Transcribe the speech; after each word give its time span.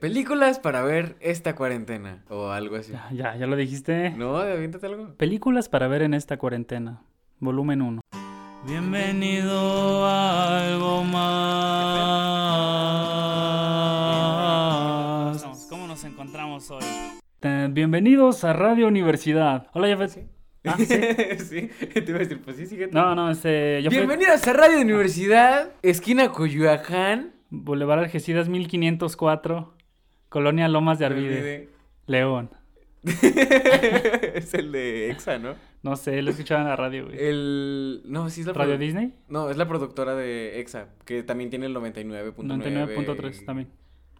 Películas 0.00 0.58
para 0.58 0.82
ver 0.82 1.16
esta 1.20 1.54
cuarentena 1.54 2.24
o 2.30 2.48
algo 2.48 2.76
así. 2.76 2.90
Ya, 2.90 3.10
ya, 3.12 3.36
ya 3.36 3.46
lo 3.46 3.54
dijiste. 3.54 4.08
No, 4.16 4.38
aviéntate 4.38 4.86
algo. 4.86 5.12
Películas 5.18 5.68
para 5.68 5.88
ver 5.88 6.00
en 6.00 6.14
esta 6.14 6.38
cuarentena. 6.38 7.02
Volumen 7.38 7.82
1. 7.82 8.00
Bienvenido 8.66 10.06
a 10.06 10.68
algo 10.68 11.04
más. 11.04 11.20
¿Cómo 15.68 15.86
nos 15.86 16.02
encontramos 16.04 16.70
hoy? 16.70 16.82
Eh, 17.42 17.68
Bienvenidos 17.70 18.42
a 18.44 18.54
Radio 18.54 18.88
Universidad. 18.88 19.66
Hola, 19.74 19.88
Jafet. 19.88 20.26
Ah, 20.64 20.76
¿sí? 20.78 20.86
sí, 20.86 21.68
te 21.92 22.04
iba 22.08 22.16
a 22.16 22.20
decir, 22.20 22.40
pues 22.42 22.56
sí, 22.56 22.64
síguete. 22.64 22.94
No, 22.94 23.14
no, 23.14 23.30
este. 23.30 23.86
Bienvenidos 23.86 24.48
a 24.48 24.54
Radio 24.54 24.80
Universidad, 24.80 25.72
esquina 25.82 26.32
Coyoacán. 26.32 27.34
Boulevard 27.50 27.98
Algeciras 27.98 28.48
1504. 28.48 29.74
Colonia 30.30 30.68
Lomas 30.68 30.98
de 30.98 31.04
Arvide. 31.06 31.38
Arvide. 31.38 31.68
León. 32.06 32.50
es 33.02 34.54
el 34.54 34.72
de 34.72 35.10
Exa, 35.10 35.38
¿no? 35.38 35.54
No 35.82 35.96
sé, 35.96 36.20
lo 36.22 36.30
escuchaba 36.30 36.60
en 36.62 36.68
la 36.68 36.76
radio, 36.76 37.06
güey. 37.06 37.18
El. 37.18 38.02
No, 38.04 38.28
sí 38.30 38.42
es 38.42 38.46
la 38.46 38.52
¿Radio 38.52 38.78
Disney? 38.78 39.14
No, 39.28 39.50
es 39.50 39.56
la 39.56 39.66
productora 39.66 40.14
de 40.14 40.60
Exa, 40.60 40.88
que 41.04 41.22
también 41.22 41.50
tiene 41.50 41.66
el 41.66 41.74
99.9. 41.74 42.34
99.3 42.36 43.44
también. 43.44 43.68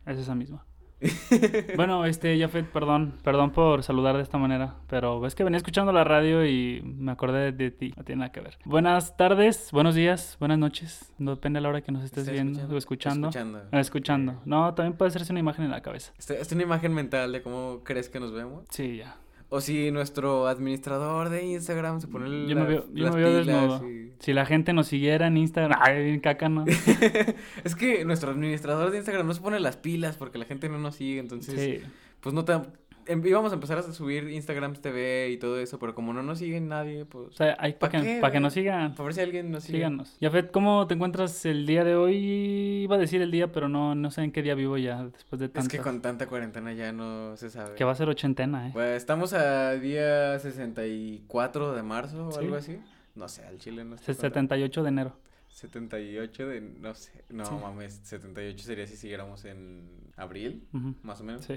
Es 0.07 0.19
esa 0.19 0.35
misma. 0.35 0.67
bueno, 1.77 2.05
este, 2.05 2.39
Jafet, 2.39 2.67
perdón, 2.67 3.15
perdón 3.23 3.51
por 3.51 3.83
saludar 3.83 4.17
de 4.17 4.23
esta 4.23 4.39
manera, 4.39 4.75
pero 4.89 5.27
es 5.27 5.35
que 5.35 5.45
venía 5.45 5.57
escuchando 5.57 5.93
la 5.93 6.05
radio 6.05 6.45
y 6.45 6.83
me 6.85 7.13
acordé 7.13 7.53
de 7.53 7.71
ti, 7.71 7.95
no 7.97 8.05
tiene 8.05 8.21
nada 8.21 8.33
que 8.33 8.41
ver. 8.41 8.59
Buenas 8.65 9.17
tardes, 9.17 9.71
buenos 9.73 9.95
días, 9.95 10.37
buenas 10.41 10.59
noches, 10.59 11.13
no 11.19 11.33
depende 11.33 11.59
de 11.59 11.63
la 11.63 11.69
hora 11.71 11.81
que 11.81 11.93
nos 11.93 12.05
estés 12.05 12.29
¿Estás 12.29 12.35
viendo 12.35 12.75
o 12.75 12.79
escuchando. 12.79 13.29
Escuchando. 13.29 13.63
Ah, 13.73 13.81
Escuchando. 13.81 14.43
No, 14.45 14.75
también 14.75 14.97
puede 14.97 15.09
hacerse 15.09 15.33
una 15.33 15.41
imagen 15.41 15.65
en 15.65 15.71
la 15.71 15.81
cabeza. 15.81 16.13
Esta 16.19 16.35
es 16.35 16.53
una 16.53 16.63
imagen 16.63 16.93
mental 16.93 17.33
de 17.33 17.43
cómo 17.43 17.81
crees 17.83 18.09
que 18.09 18.21
nos 18.21 18.33
vemos. 18.33 18.65
Sí, 18.71 18.99
ya. 18.99 19.17
O 19.53 19.61
si 19.61 19.91
nuestro 19.91 20.47
administrador 20.47 21.29
de 21.29 21.45
Instagram 21.45 22.01
se 22.01 22.07
pone 22.07 22.47
Yo 22.49 22.55
me 22.57 22.65
veo, 22.65 22.87
yo 22.95 23.05
las 23.05 23.15
me 23.15 23.21
veo 23.23 23.43
pilas 23.43 23.47
desnudo. 23.81 23.91
y- 23.91 24.13
Si 24.21 24.33
la 24.33 24.47
gente 24.47 24.73
nos 24.73 24.87
siguiera 24.87 25.27
en 25.27 25.37
Instagram, 25.37 25.79
ay, 25.83 26.21
caca, 26.21 26.49
¿no? 26.49 26.65
es 27.65 27.75
que 27.75 28.05
nuestro 28.05 28.31
administrador 28.31 28.91
de 28.91 28.99
Instagram 28.99 29.27
no 29.27 29.35
se 29.35 29.41
pone 29.41 29.59
las 29.61 29.77
pilas 29.77 30.17
porque 30.17 30.39
la 30.39 30.45
gente 30.45 30.69
no 30.69 30.79
nos 30.79 30.95
sigue, 30.97 31.19
entonces 31.19 31.55
Sí. 31.83 31.85
pues 32.21 32.33
no 32.35 32.45
te 32.45 32.53
íbamos 33.09 33.53
a 33.53 33.55
empezar 33.55 33.79
a 33.79 33.83
subir 33.83 34.29
Instagram 34.31 34.75
TV 34.75 35.31
y 35.31 35.37
todo 35.39 35.59
eso, 35.59 35.79
pero 35.79 35.95
como 35.95 36.13
no 36.13 36.23
nos 36.23 36.39
sigue 36.39 36.61
nadie, 36.61 37.05
pues 37.05 37.29
O 37.29 37.33
sea, 37.33 37.57
hay 37.59 37.73
¿Pa 37.75 37.89
para 37.91 38.03
que, 38.03 38.21
pa' 38.21 38.31
que 38.33 38.41
nos 38.41 38.53
sigan. 38.55 38.95
por 38.95 39.07
ver 39.07 39.15
si 39.15 39.21
alguien 39.21 39.51
nos 39.51 39.65
sigue. 39.65 39.79
Síganos. 39.79 40.17
Jafet, 40.21 40.51
¿cómo 40.51 40.87
te 40.87 40.95
encuentras 40.95 41.45
el 41.47 41.67
día 41.67 41.85
de 41.85 41.95
hoy? 41.97 42.17
Iba 42.85 42.97
a 42.97 42.99
decir 42.99 43.21
el 43.23 43.31
día, 43.31 43.51
pero 43.53 43.69
no, 43.69 43.95
no 43.95 44.11
sé 44.11 44.23
en 44.23 44.33
qué 44.33 44.43
día 44.43 44.55
vivo 44.55 44.77
ya 44.79 45.05
después 45.05 45.39
de 45.41 45.47
Es 45.47 45.53
tantas. 45.53 45.69
que 45.73 45.79
con 45.79 46.01
tanta 46.03 46.27
cuarentena 46.27 46.73
ya 46.73 46.93
no 46.93 47.37
se 47.37 47.51
sabe. 47.51 47.75
Que 47.75 47.85
va 47.85 47.93
a 47.93 47.95
ser 47.97 48.09
ochentena, 48.09 48.69
¿eh? 48.69 48.71
Pues 48.73 48.97
estamos 48.97 49.33
a 49.33 49.73
día 49.75 50.39
64 50.39 51.73
de 51.75 51.83
marzo 51.83 52.29
o 52.29 52.33
Sí. 52.33 52.39
algo 52.41 52.57
así. 52.57 52.79
No 53.15 53.29
sé, 53.29 53.45
al 53.45 53.59
chile 53.59 53.85
no 53.85 53.97
sé. 53.99 54.11
Es 54.13 54.19
78 54.19 54.83
de 54.83 54.89
enero. 54.89 55.17
78 55.49 56.47
de 56.47 56.61
no 56.61 56.95
sé, 56.95 57.25
no 57.29 57.45
Sí. 57.45 57.55
mames, 57.61 58.01
78 58.05 58.65
sería 58.65 58.87
si 58.87 58.97
siguiéramos 58.97 59.45
en 59.45 59.83
abril, 60.17 60.65
más 61.03 61.21
o 61.21 61.25
menos. 61.25 61.45
Sí. 61.45 61.55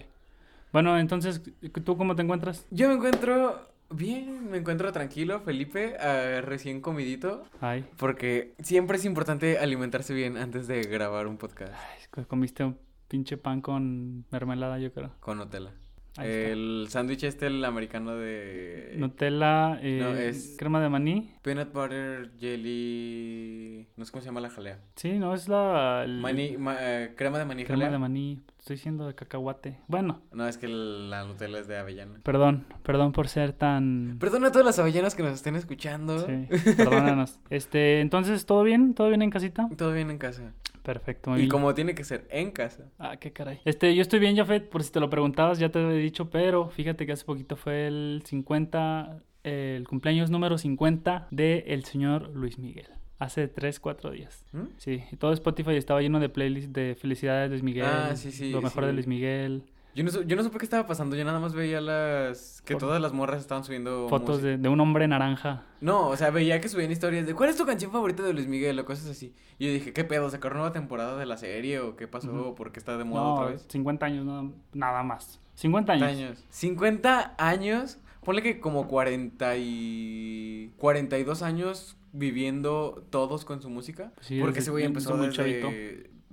Bueno, 0.73 0.97
entonces, 0.97 1.39
¿tú 1.85 1.95
cómo 1.95 2.15
te 2.15 2.23
encuentras? 2.23 2.65
Yo 2.71 2.87
me 2.89 2.95
encuentro 2.95 3.61
bien, 3.91 4.49
me 4.49 4.57
encuentro 4.57 4.91
tranquilo, 4.91 5.39
Felipe, 5.41 5.95
ah, 5.99 6.41
recién 6.41 6.81
comidito, 6.81 7.43
Ay, 7.61 7.85
porque 7.97 8.55
siempre 8.59 8.97
es 8.97 9.05
importante 9.05 9.59
alimentarse 9.59 10.15
bien 10.15 10.35
antes 10.35 10.65
de 10.65 10.81
grabar 10.81 11.27
un 11.27 11.37
podcast 11.37 11.73
ay, 12.17 12.25
comiste 12.25 12.63
un 12.63 12.79
pinche 13.07 13.37
pan 13.37 13.61
con 13.61 14.25
mermelada, 14.31 14.79
yo 14.79 14.91
creo. 14.91 15.11
con 15.19 15.37
Nutella. 15.37 15.71
Ahí. 16.17 16.29
El 16.29 16.85
sándwich 16.89 17.23
este, 17.23 17.47
el 17.47 17.65
americano 17.65 18.15
de 18.15 18.93
Nutella, 18.97 19.79
eh, 19.81 19.99
no, 19.99 20.09
es- 20.15 20.55
crema 20.59 20.79
de 20.79 20.87
maní. 20.89 21.31
peanut 21.41 21.73
butter 21.73 22.31
jelly, 22.39 23.87
no 23.97 24.05
sé 24.05 24.11
cómo 24.11 24.21
se 24.21 24.27
llama 24.27 24.41
la 24.41 24.49
jalea. 24.49 24.79
Sí, 24.95 25.13
no, 25.13 25.33
es 25.33 25.47
la... 25.47 26.03
el- 26.05 26.19
Maní, 26.19 26.57
ma- 26.57 26.77
eh, 26.79 27.13
crema 27.15 27.39
de 27.39 27.45
maní 27.45 27.63
Crema 27.65 27.77
jalea. 27.85 27.91
de 27.91 27.97
maní. 27.99 28.41
Estoy 28.59 28.75
diciendo 28.77 29.07
de 29.07 29.15
cacahuate. 29.15 29.79
Bueno, 29.87 30.21
No, 30.31 30.47
es 30.47 30.57
que 30.57 30.67
la 30.67 31.25
Nutella 31.25 31.59
es 31.59 31.67
de 31.67 31.77
avellana. 31.77 32.19
perdón, 32.23 32.65
perdón 32.83 33.11
por 33.11 33.27
ser 33.27 33.51
tan... 33.53 34.17
Perdona 34.19 34.47
a 34.47 34.51
todas 34.51 34.65
las 34.65 34.79
avellanas 34.79 35.15
que 35.15 35.23
nos 35.23 35.33
estén 35.33 35.55
escuchando. 35.55 36.25
Sí, 36.25 36.47
perdónanos. 36.77 37.39
Este, 37.49 37.99
entonces, 38.01 38.45
¿todo 38.45 38.63
bien? 38.63 38.93
¿Todo 38.93 39.09
bien 39.09 39.21
en 39.21 39.29
casita? 39.31 39.67
Todo 39.77 39.91
bien 39.93 40.09
en 40.11 40.17
casa. 40.17 40.53
Perfecto. 40.83 41.29
muy 41.31 41.39
Y 41.39 41.41
bien. 41.43 41.49
como 41.51 41.73
tiene 41.73 41.95
que 41.95 42.03
ser 42.03 42.27
en 42.29 42.51
casa. 42.51 42.91
Ah, 42.99 43.17
qué 43.17 43.31
caray. 43.31 43.59
Este, 43.65 43.95
yo 43.95 44.01
estoy 44.01 44.19
bien, 44.19 44.35
Jafet, 44.35 44.69
por 44.69 44.83
si 44.83 44.91
te 44.91 44.99
lo 44.99 45.09
preguntabas, 45.09 45.57
ya 45.59 45.69
te 45.69 45.79
lo 45.79 45.91
he 45.91 45.97
dicho, 45.97 46.29
pero 46.29 46.69
fíjate 46.69 47.05
que 47.05 47.13
hace 47.13 47.25
poquito 47.25 47.55
fue 47.55 47.87
el 47.87 48.21
50, 48.25 49.23
eh, 49.43 49.75
el 49.77 49.87
cumpleaños 49.87 50.29
número 50.29 50.57
50 50.57 51.27
de 51.31 51.63
el 51.67 51.85
señor 51.85 52.29
Luis 52.35 52.59
Miguel. 52.59 52.87
Hace 53.19 53.47
3, 53.47 53.79
4 53.79 54.11
días. 54.11 54.43
¿Mm? 54.51 54.63
Sí, 54.77 55.03
y 55.11 55.15
todo 55.15 55.31
Spotify 55.31 55.75
estaba 55.75 56.01
lleno 56.01 56.19
de 56.19 56.27
playlists 56.27 56.73
de 56.73 56.95
felicidades 56.99 57.49
de 57.49 57.49
Luis 57.55 57.63
Miguel. 57.63 57.85
Ah, 57.87 58.15
sí, 58.15 58.31
sí, 58.31 58.51
Lo 58.51 58.61
mejor 58.61 58.83
sí. 58.83 58.87
de 58.87 58.93
Luis 58.93 59.07
Miguel. 59.07 59.63
Yo 59.95 60.03
no, 60.03 60.09
yo 60.23 60.35
no 60.35 60.43
supe 60.43 60.57
qué 60.57 60.65
estaba 60.65 60.87
pasando, 60.87 61.15
yo 61.15 61.23
nada 61.23 61.39
más 61.39 61.53
veía 61.53 61.79
las... 61.79 62.61
Que 62.65 62.73
Por- 62.73 62.81
todas 62.81 62.99
las 63.01 63.13
morras 63.13 63.39
estaban 63.41 63.63
subiendo 63.63 64.07
Fotos 64.09 64.41
de, 64.41 64.57
de 64.57 64.69
un 64.69 64.79
hombre 64.79 65.07
naranja. 65.07 65.65
No, 65.81 66.07
o 66.07 66.17
sea, 66.17 66.31
veía 66.31 66.59
que 66.59 66.67
subían 66.69 66.91
historias 66.91 67.27
de 67.27 67.35
¿cuál 67.35 67.49
es 67.49 67.57
tu 67.57 67.65
canción 67.65 67.91
favorita 67.91 68.23
de 68.23 68.33
Luis 68.33 68.47
Miguel? 68.47 68.79
o 68.79 68.85
cosas 68.85 69.07
así. 69.09 69.35
Y 69.59 69.67
yo 69.67 69.73
dije, 69.73 69.93
¿qué 69.93 70.03
pedo? 70.03 70.29
¿Sacaron 70.31 70.57
nueva 70.57 70.73
temporada 70.73 71.17
de 71.17 71.25
la 71.27 71.37
serie 71.37 71.79
o 71.79 71.95
qué 71.95 72.07
pasó? 72.07 72.31
Ujú. 72.31 72.55
¿Por 72.55 72.71
qué 72.71 72.79
está 72.79 72.97
de 72.97 73.03
moda 73.03 73.21
No, 73.23 73.33
otra 73.35 73.45
vez? 73.51 73.65
50 73.69 74.05
años, 74.05 74.25
nada, 74.25 74.49
nada 74.73 75.03
más. 75.03 75.39
50 75.55 75.93
años. 75.93 76.07
años. 76.07 76.43
50 76.49 77.35
años. 77.37 77.99
Ponle 78.23 78.41
que 78.41 78.59
como 78.59 78.87
40 78.87 79.57
y... 79.57 80.71
42 80.77 81.41
años 81.43 81.97
viviendo 82.13 83.03
todos 83.09 83.43
con 83.45 83.61
su 83.61 83.69
música. 83.69 84.11
Sí, 84.21 84.39
Porque 84.39 84.59
ese 84.59 84.71
güey 84.71 84.85
empezó 84.85 85.17
desde, 85.17 85.33
chavito. 85.33 85.69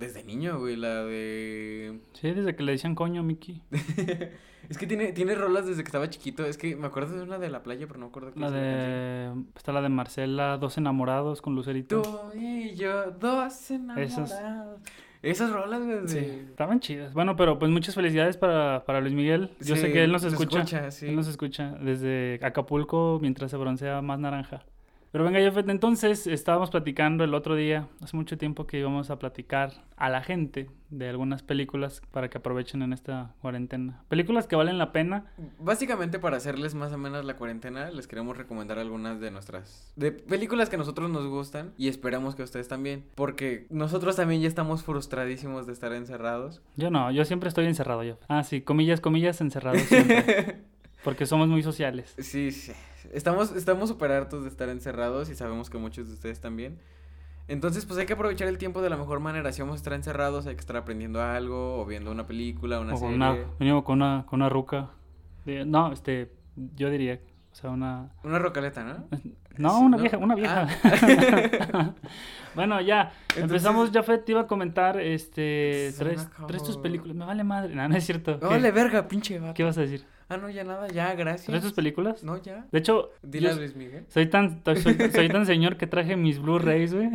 Desde 0.01 0.23
niño, 0.25 0.59
güey. 0.59 0.75
La 0.75 1.03
de... 1.05 2.01
Sí, 2.13 2.31
desde 2.31 2.55
que 2.55 2.63
le 2.63 2.73
decían 2.73 2.95
coño, 2.95 3.23
Mickey. 3.23 3.61
es 4.69 4.77
que 4.77 4.87
tiene, 4.87 5.13
tiene 5.13 5.35
rolas 5.35 5.65
desde 5.65 5.83
que 5.83 5.87
estaba 5.87 6.09
chiquito. 6.09 6.45
Es 6.45 6.57
que 6.57 6.75
me 6.75 6.87
acuerdo 6.87 7.15
de 7.15 7.23
una 7.23 7.39
de 7.39 7.49
la 7.49 7.63
playa, 7.63 7.87
pero 7.87 7.99
no 7.99 8.07
me 8.07 8.09
acuerdo 8.09 8.33
qué 8.33 8.39
La 8.39 8.51
de... 8.51 9.31
Está 9.55 9.71
la 9.71 9.81
de 9.81 9.89
Marcela, 9.89 10.57
Dos 10.57 10.77
enamorados 10.77 11.41
con 11.41 11.55
Lucerito. 11.55 12.01
Tú 12.01 12.37
y 12.37 12.75
yo, 12.75 13.11
dos 13.11 13.71
enamorados. 13.71 14.33
Esas 15.21 15.51
rolas, 15.51 15.83
güey. 15.83 16.07
Sí, 16.07 16.15
de- 16.15 16.39
estaban 16.49 16.79
chidas. 16.79 17.13
Bueno, 17.13 17.35
pero 17.35 17.59
pues 17.59 17.71
muchas 17.71 17.93
felicidades 17.93 18.37
para, 18.37 18.83
para 18.85 19.01
Luis 19.01 19.13
Miguel. 19.13 19.51
Yo 19.59 19.75
sé 19.75 19.93
que 19.93 20.03
él 20.03 20.11
nos 20.11 20.23
escucha. 20.23 20.89
sí. 20.89 21.07
Él 21.07 21.15
nos 21.15 21.27
escucha 21.27 21.75
desde 21.79 22.39
Acapulco 22.41 23.19
mientras 23.21 23.51
se 23.51 23.57
broncea 23.57 24.01
más 24.01 24.19
naranja. 24.19 24.63
Pero 25.11 25.25
venga, 25.25 25.39
Jeffet, 25.39 25.67
entonces 25.67 26.25
estábamos 26.25 26.69
platicando 26.69 27.25
el 27.25 27.33
otro 27.33 27.55
día, 27.55 27.89
hace 28.01 28.15
mucho 28.15 28.37
tiempo 28.37 28.65
que 28.65 28.79
íbamos 28.79 29.09
a 29.09 29.19
platicar 29.19 29.73
a 29.97 30.09
la 30.09 30.23
gente 30.23 30.69
de 30.89 31.09
algunas 31.09 31.43
películas 31.43 32.01
para 32.11 32.29
que 32.29 32.37
aprovechen 32.37 32.81
en 32.81 32.93
esta 32.93 33.33
cuarentena. 33.41 34.03
Películas 34.07 34.47
que 34.47 34.55
valen 34.55 34.77
la 34.77 34.93
pena. 34.93 35.25
Básicamente 35.59 36.17
para 36.17 36.37
hacerles 36.37 36.75
más 36.75 36.93
o 36.93 36.97
menos 36.97 37.25
la 37.25 37.35
cuarentena, 37.35 37.91
les 37.91 38.07
queremos 38.07 38.37
recomendar 38.37 38.79
algunas 38.79 39.19
de 39.19 39.31
nuestras 39.31 39.91
de 39.97 40.13
películas 40.13 40.69
que 40.69 40.75
a 40.75 40.79
nosotros 40.79 41.09
nos 41.09 41.27
gustan 41.27 41.73
y 41.77 41.89
esperamos 41.89 42.35
que 42.35 42.43
a 42.43 42.45
ustedes 42.45 42.69
también, 42.69 43.03
porque 43.15 43.67
nosotros 43.69 44.15
también 44.15 44.41
ya 44.41 44.47
estamos 44.47 44.83
frustradísimos 44.83 45.67
de 45.67 45.73
estar 45.73 45.91
encerrados. 45.91 46.61
Yo 46.77 46.89
no, 46.89 47.11
yo 47.11 47.25
siempre 47.25 47.49
estoy 47.49 47.65
encerrado, 47.65 48.01
Jeffet. 48.01 48.25
Ah, 48.29 48.43
sí, 48.43 48.61
comillas, 48.61 49.01
comillas, 49.01 49.41
encerrado 49.41 49.77
siempre. 49.79 50.61
porque 51.03 51.25
somos 51.25 51.49
muy 51.49 51.63
sociales. 51.63 52.13
Sí, 52.17 52.51
sí. 52.51 52.71
Estamos 53.11 53.51
estamos 53.55 53.89
súper 53.89 54.11
hartos 54.11 54.43
de 54.43 54.49
estar 54.49 54.69
encerrados 54.69 55.29
y 55.29 55.35
sabemos 55.35 55.69
que 55.69 55.77
muchos 55.77 56.07
de 56.07 56.13
ustedes 56.13 56.39
también. 56.41 56.79
Entonces, 57.47 57.85
pues 57.85 57.99
hay 57.99 58.05
que 58.05 58.13
aprovechar 58.13 58.47
el 58.47 58.57
tiempo 58.57 58.81
de 58.81 58.89
la 58.89 58.95
mejor 58.97 59.19
manera. 59.19 59.51
Si 59.51 59.61
vamos 59.61 59.73
a 59.73 59.77
estar 59.77 59.93
encerrados, 59.93 60.47
hay 60.47 60.55
que 60.55 60.61
estar 60.61 60.77
aprendiendo 60.77 61.21
algo 61.21 61.79
o 61.81 61.85
viendo 61.85 62.09
una 62.11 62.25
película, 62.25 62.79
una 62.79 62.93
O 62.93 62.97
serie. 62.97 63.15
una, 63.15 63.83
con 63.83 64.01
una, 64.01 64.25
con 64.27 64.41
una 64.41 64.49
ruca. 64.49 64.91
No, 65.65 65.91
este, 65.91 66.31
yo 66.75 66.89
diría, 66.89 67.19
o 67.51 67.55
sea, 67.55 67.71
una... 67.71 68.09
Una 68.23 68.39
rocaleta, 68.39 68.83
¿no? 68.83 69.07
No, 69.57 69.69
Sí, 69.79 69.83
una 69.83 69.97
¿no? 69.97 70.01
vieja, 70.01 70.17
una 70.17 70.33
vieja. 70.35 70.65
Ah. 71.73 71.93
bueno, 72.55 72.79
ya, 72.79 73.11
Entonces- 73.35 73.41
empezamos, 73.43 73.91
Jafet, 73.91 74.23
te 74.23 74.31
iba 74.31 74.41
a 74.41 74.47
comentar, 74.47 74.97
este, 75.01 75.91
tres, 75.97 76.25
tres 76.47 76.63
tus 76.63 76.77
películas, 76.77 77.17
me 77.17 77.25
vale 77.25 77.43
madre, 77.43 77.75
no, 77.75 77.85
no 77.89 77.95
es 77.97 78.05
cierto. 78.05 78.39
¿Qué, 78.39 78.45
Vale, 78.45 78.71
verga, 78.71 79.09
pinche 79.09 79.39
vato. 79.39 79.53
¿Qué 79.53 79.65
vas 79.65 79.77
a 79.77 79.81
decir? 79.81 80.05
Ah, 80.31 80.37
no, 80.37 80.49
ya 80.49 80.63
nada, 80.63 80.87
ya, 80.87 81.13
gracias. 81.13 81.47
¿Tres 81.47 81.61
tus 81.61 81.73
películas? 81.73 82.23
No, 82.23 82.41
ya. 82.41 82.65
De 82.71 82.79
hecho, 82.79 83.09
Dile 83.21 83.49
a 83.49 83.53
Luis 83.53 83.75
Miguel. 83.75 84.05
soy 84.07 84.27
tan, 84.27 84.61
soy, 84.63 84.95
soy 85.13 85.27
tan 85.27 85.45
señor 85.45 85.75
que 85.75 85.87
traje 85.87 86.15
mis 86.15 86.39
Blu-rays, 86.39 86.93
güey. 86.93 87.09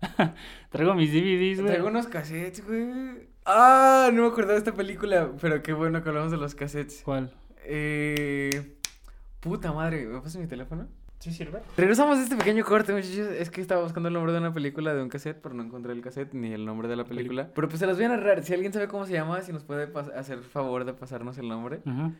Traigo 0.70 0.94
mis 0.94 1.12
DVDs, 1.12 1.60
güey. 1.60 1.72
Traigo 1.72 1.86
unos 1.86 2.08
cassettes, 2.08 2.66
güey. 2.66 3.28
Ah, 3.44 4.10
no 4.12 4.22
me 4.22 4.28
acordaba 4.28 4.54
de 4.54 4.58
esta 4.58 4.74
película, 4.74 5.30
pero 5.40 5.62
qué 5.62 5.72
bueno 5.72 6.02
que 6.02 6.08
hablamos 6.08 6.32
de 6.32 6.38
los 6.38 6.56
cassettes. 6.56 7.02
¿Cuál? 7.04 7.32
Eh, 7.64 8.76
puta 9.38 9.72
madre, 9.72 10.04
¿me 10.06 10.18
pasas 10.18 10.36
mi 10.40 10.48
teléfono? 10.48 10.88
¿Sí 11.18 11.32
sirve? 11.32 11.60
Regresamos 11.76 12.18
a 12.18 12.22
este 12.22 12.36
pequeño 12.36 12.64
corte, 12.64 12.92
muchachos. 12.92 13.28
Es 13.38 13.50
que 13.50 13.60
estaba 13.60 13.82
buscando 13.82 14.08
el 14.08 14.14
nombre 14.14 14.32
de 14.32 14.38
una 14.38 14.52
película 14.52 14.94
de 14.94 15.02
un 15.02 15.08
cassette, 15.08 15.40
pero 15.40 15.54
no 15.54 15.62
encontré 15.62 15.92
el 15.92 16.02
cassette 16.02 16.34
ni 16.34 16.52
el 16.52 16.66
nombre 16.66 16.88
de 16.88 16.96
la 16.96 17.04
película. 17.04 17.50
Pero 17.54 17.68
pues 17.68 17.80
se 17.80 17.86
las 17.86 17.96
voy 17.96 18.04
a 18.04 18.08
narrar. 18.08 18.42
Si 18.42 18.52
alguien 18.52 18.72
sabe 18.72 18.86
cómo 18.86 19.06
se 19.06 19.14
llama, 19.14 19.40
si 19.40 19.52
nos 19.52 19.64
puede 19.64 19.88
hacer 20.14 20.40
favor 20.40 20.84
de 20.84 20.92
pasarnos 20.92 21.38
el 21.38 21.48
nombre. 21.48 21.80
Ajá. 21.86 22.12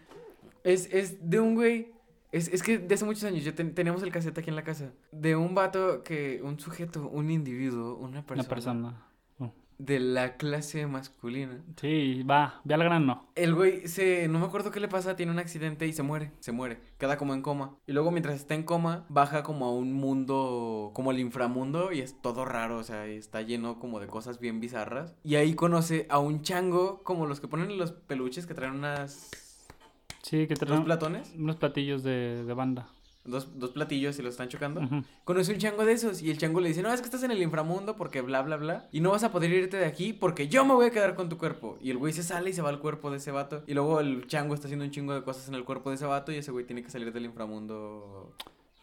Es, 0.66 0.92
es 0.92 1.30
de 1.30 1.40
un 1.40 1.54
güey. 1.54 1.92
Es, 2.32 2.48
es 2.48 2.62
que 2.62 2.78
de 2.78 2.94
hace 2.94 3.04
muchos 3.04 3.22
años 3.24 3.44
yo 3.44 3.54
ten- 3.54 3.74
teníamos 3.74 4.02
el 4.02 4.10
cassette 4.12 4.36
aquí 4.38 4.50
en 4.50 4.56
la 4.56 4.64
casa. 4.64 4.92
De 5.12 5.36
un 5.36 5.54
vato 5.54 6.02
que. 6.02 6.40
Un 6.42 6.58
sujeto, 6.58 7.08
un 7.08 7.30
individuo, 7.30 7.96
una 7.96 8.26
persona. 8.26 8.42
Una 8.42 8.48
persona. 8.48 9.02
Oh. 9.38 9.52
De 9.78 10.00
la 10.00 10.36
clase 10.36 10.86
masculina. 10.86 11.62
Sí, 11.80 12.22
va, 12.24 12.60
ve 12.64 12.74
al 12.74 12.82
grano. 12.82 13.28
El 13.36 13.54
güey 13.54 13.86
se. 13.86 14.26
No 14.26 14.40
me 14.40 14.46
acuerdo 14.46 14.70
qué 14.72 14.80
le 14.80 14.88
pasa, 14.88 15.14
tiene 15.14 15.30
un 15.32 15.38
accidente 15.38 15.86
y 15.86 15.92
se 15.92 16.02
muere. 16.02 16.32
Se 16.40 16.50
muere. 16.50 16.80
Queda 16.98 17.16
como 17.16 17.32
en 17.32 17.42
coma. 17.42 17.76
Y 17.86 17.92
luego, 17.92 18.10
mientras 18.10 18.34
está 18.34 18.54
en 18.54 18.64
coma, 18.64 19.06
baja 19.08 19.42
como 19.44 19.66
a 19.66 19.72
un 19.72 19.92
mundo. 19.92 20.90
Como 20.94 21.12
el 21.12 21.20
inframundo. 21.20 21.92
Y 21.92 22.00
es 22.00 22.20
todo 22.20 22.44
raro. 22.44 22.78
O 22.78 22.82
sea, 22.82 23.06
está 23.06 23.40
lleno 23.42 23.78
como 23.78 24.00
de 24.00 24.08
cosas 24.08 24.40
bien 24.40 24.58
bizarras. 24.60 25.14
Y 25.22 25.36
ahí 25.36 25.54
conoce 25.54 26.06
a 26.10 26.18
un 26.18 26.42
chango. 26.42 27.02
Como 27.04 27.26
los 27.26 27.40
que 27.40 27.46
ponen 27.48 27.70
en 27.70 27.78
los 27.78 27.92
peluches 27.92 28.46
que 28.46 28.54
traen 28.54 28.74
unas. 28.74 29.30
Sí, 30.28 30.46
que 30.48 30.54
Dos 30.54 30.66
traen 30.66 30.84
platones. 30.84 31.32
unos 31.38 31.54
platillos 31.56 32.02
de, 32.02 32.44
de 32.44 32.52
banda. 32.54 32.88
Dos, 33.24 33.58
dos 33.58 33.70
platillos 33.70 34.18
y 34.18 34.22
los 34.22 34.32
están 34.34 34.48
chocando. 34.48 34.80
Conoce 35.24 35.52
un 35.52 35.58
chango 35.58 35.84
de 35.84 35.92
esos. 35.92 36.20
Y 36.22 36.30
el 36.30 36.38
chango 36.38 36.60
le 36.60 36.68
dice: 36.68 36.82
No, 36.82 36.92
es 36.92 37.00
que 37.00 37.06
estás 37.06 37.22
en 37.22 37.30
el 37.30 37.42
inframundo 37.42 37.96
porque 37.96 38.20
bla, 38.22 38.42
bla, 38.42 38.56
bla. 38.56 38.88
Y 38.92 39.00
no 39.00 39.10
vas 39.10 39.22
a 39.24 39.30
poder 39.32 39.50
irte 39.52 39.76
de 39.76 39.84
aquí 39.84 40.12
porque 40.12 40.48
yo 40.48 40.64
me 40.64 40.74
voy 40.74 40.86
a 40.86 40.90
quedar 40.90 41.14
con 41.14 41.28
tu 41.28 41.36
cuerpo. 41.38 41.76
Y 41.80 41.90
el 41.90 41.98
güey 41.98 42.12
se 42.12 42.22
sale 42.22 42.50
y 42.50 42.52
se 42.52 42.62
va 42.62 42.68
al 42.70 42.78
cuerpo 42.80 43.10
de 43.10 43.18
ese 43.18 43.30
vato. 43.32 43.62
Y 43.66 43.74
luego 43.74 44.00
el 44.00 44.26
chango 44.26 44.54
está 44.54 44.66
haciendo 44.66 44.84
un 44.84 44.90
chingo 44.90 45.12
de 45.14 45.22
cosas 45.22 45.48
en 45.48 45.54
el 45.54 45.64
cuerpo 45.64 45.90
de 45.90 45.96
ese 45.96 46.06
vato. 46.06 46.30
Y 46.32 46.36
ese 46.36 46.50
güey 46.52 46.64
tiene 46.66 46.82
que 46.82 46.90
salir 46.90 47.12
del 47.12 47.24
inframundo. 47.24 48.32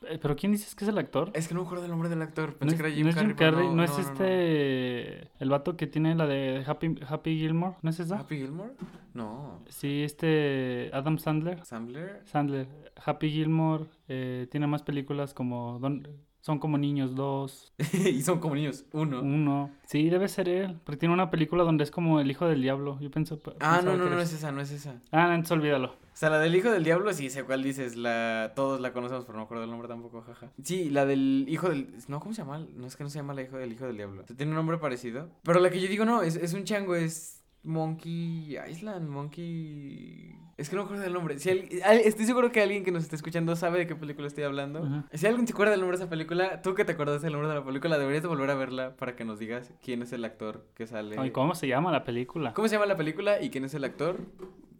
Eh, 0.10 0.20
¿Pero 0.22 0.36
quién 0.36 0.52
dices 0.52 0.76
que 0.76 0.86
es 0.86 0.90
el 0.90 0.98
actor? 0.98 1.32
Es 1.34 1.48
que 1.48 1.54
no 1.54 1.62
me 1.62 1.66
acuerdo 1.66 1.86
el 1.86 1.92
nombre 1.92 2.10
del 2.10 2.22
actor. 2.22 2.50
No 2.52 2.58
Pensé 2.60 2.76
es, 2.76 2.82
que 2.82 2.88
era 2.88 2.96
Jim 2.96 3.04
no 3.06 3.10
es. 3.10 3.16
Jim 3.18 3.34
Carrey, 3.36 3.70
no, 3.70 3.84
es 3.84 3.92
no, 3.92 3.98
no. 3.98 4.02
este... 4.04 5.30
El 5.40 5.50
vato 5.50 5.76
que 5.78 5.88
tiene 5.88 6.16
la 6.16 6.28
de 6.28 6.64
Happy, 6.66 6.96
Happy 7.08 7.38
Gilmore, 7.38 7.76
¿no 7.82 7.90
es 7.90 8.00
esa? 8.00 8.20
¿Happy 8.20 8.38
Gilmore? 8.38 8.72
No. 9.14 9.62
Sí, 9.68 10.04
este 10.04 10.90
Adam 10.94 11.18
Sandler. 11.20 11.64
¿Sandler? 11.66 12.22
Sandler. 12.26 12.68
Happy 13.06 13.30
Gilmore 13.32 13.86
eh, 14.08 14.48
tiene 14.52 14.68
más 14.68 14.84
películas 14.84 15.34
como 15.34 15.80
Don- 15.80 16.08
Son 16.42 16.60
como 16.60 16.78
niños 16.78 17.16
dos, 17.16 17.74
y 17.94 18.22
son 18.22 18.40
como 18.40 18.56
niños. 18.56 18.86
Uno. 18.92 19.22
uno. 19.22 19.72
Sí, 19.86 20.10
debe 20.10 20.28
ser 20.28 20.50
él, 20.50 20.78
porque 20.84 20.98
tiene 20.98 21.14
una 21.14 21.30
película 21.30 21.64
donde 21.64 21.84
es 21.86 21.92
como 21.92 22.20
el 22.20 22.30
hijo 22.30 22.48
del 22.48 22.62
diablo. 22.62 22.98
Yo 23.00 23.10
pienso... 23.12 23.40
Ah, 23.60 23.82
no, 23.84 23.96
no, 23.96 24.10
no 24.10 24.20
es 24.20 24.34
esa, 24.34 24.52
no 24.52 24.60
es 24.62 24.72
esa. 24.72 24.96
Ah, 25.12 25.28
entonces 25.36 25.52
olvídalo. 25.54 25.96
O 26.14 26.16
sea, 26.16 26.30
la 26.30 26.40
del 26.40 26.56
hijo 26.56 26.70
del 26.72 26.84
diablo, 26.84 27.12
sí 27.14 27.30
sé 27.30 27.44
cuál 27.44 27.64
dices. 27.64 27.96
La... 27.96 28.54
Todos 28.56 28.80
la 28.80 28.94
conocemos, 28.94 29.26
pero 29.26 29.34
no 29.34 29.40
me 29.40 29.46
acuerdo 29.46 29.64
el 29.64 29.70
nombre 29.72 29.88
tampoco, 29.88 30.22
jaja. 30.22 30.52
Sí, 30.64 30.90
la 30.90 31.06
del 31.06 31.46
hijo 31.50 31.70
del. 31.70 31.90
No, 32.08 32.20
¿cómo 32.20 32.34
se 32.34 32.42
llama? 32.44 32.60
No 32.76 32.86
es 32.88 32.96
que 32.96 33.04
no 33.04 33.10
se 33.10 33.18
llama 33.20 33.34
la 33.34 33.42
hijo 33.42 33.58
del 33.58 33.72
hijo 33.74 33.86
del 33.88 33.98
diablo. 33.98 34.22
O 34.22 34.28
sea, 34.28 34.36
tiene 34.36 34.52
un 34.52 34.56
nombre 34.58 34.78
parecido. 34.78 35.30
Pero 35.44 35.60
la 35.60 35.70
que 35.70 35.82
yo 35.82 35.88
digo, 35.88 36.06
no, 36.06 36.22
es, 36.22 36.36
es 36.36 36.54
un 36.54 36.64
chango, 36.66 36.96
es 36.96 37.42
Monkey 37.64 38.58
Island, 38.70 39.10
Monkey. 39.10 40.40
Es 40.56 40.70
que 40.70 40.76
no 40.76 40.84
me 40.84 40.86
acuerdo 40.86 41.04
del 41.04 41.14
nombre. 41.14 41.40
Si 41.40 41.50
al- 41.50 41.98
Estoy 42.00 42.26
seguro 42.26 42.52
que 42.52 42.62
alguien 42.62 42.84
que 42.84 42.92
nos 42.92 43.02
está 43.04 43.16
escuchando 43.16 43.56
sabe 43.56 43.80
de 43.80 43.88
qué 43.88 43.96
película 43.96 44.28
estoy 44.28 44.44
hablando. 44.44 44.88
Si 45.14 45.26
alguien 45.26 45.48
se 45.48 45.54
acuerda 45.54 45.72
del 45.72 45.80
nombre 45.82 45.98
de 45.98 46.04
esa 46.04 46.10
película, 46.12 46.62
tú 46.62 46.76
que 46.76 46.86
te 46.86 46.92
acuerdas 46.92 47.24
del 47.24 47.34
nombre 47.34 47.50
de 47.50 47.56
la 47.56 47.66
película, 47.66 47.98
deberías 47.98 48.22
de 48.22 48.28
volver 48.30 48.52
a 48.52 48.56
verla 48.56 48.96
para 48.96 49.16
que 49.16 49.26
nos 49.26 49.40
digas 49.40 49.74
quién 49.82 50.04
es 50.04 50.14
el 50.14 50.24
actor 50.26 50.68
que 50.76 50.86
sale. 50.86 51.16
Ay, 51.18 51.32
¿Cómo 51.32 51.56
se 51.56 51.68
llama 51.68 51.92
la 51.92 52.04
película? 52.04 52.54
¿Cómo 52.54 52.68
se 52.68 52.76
llama 52.76 52.86
la 52.86 52.98
película 52.98 53.42
y 53.42 53.50
quién 53.50 53.66
es 53.66 53.74
el 53.74 53.84
actor? 53.84 54.20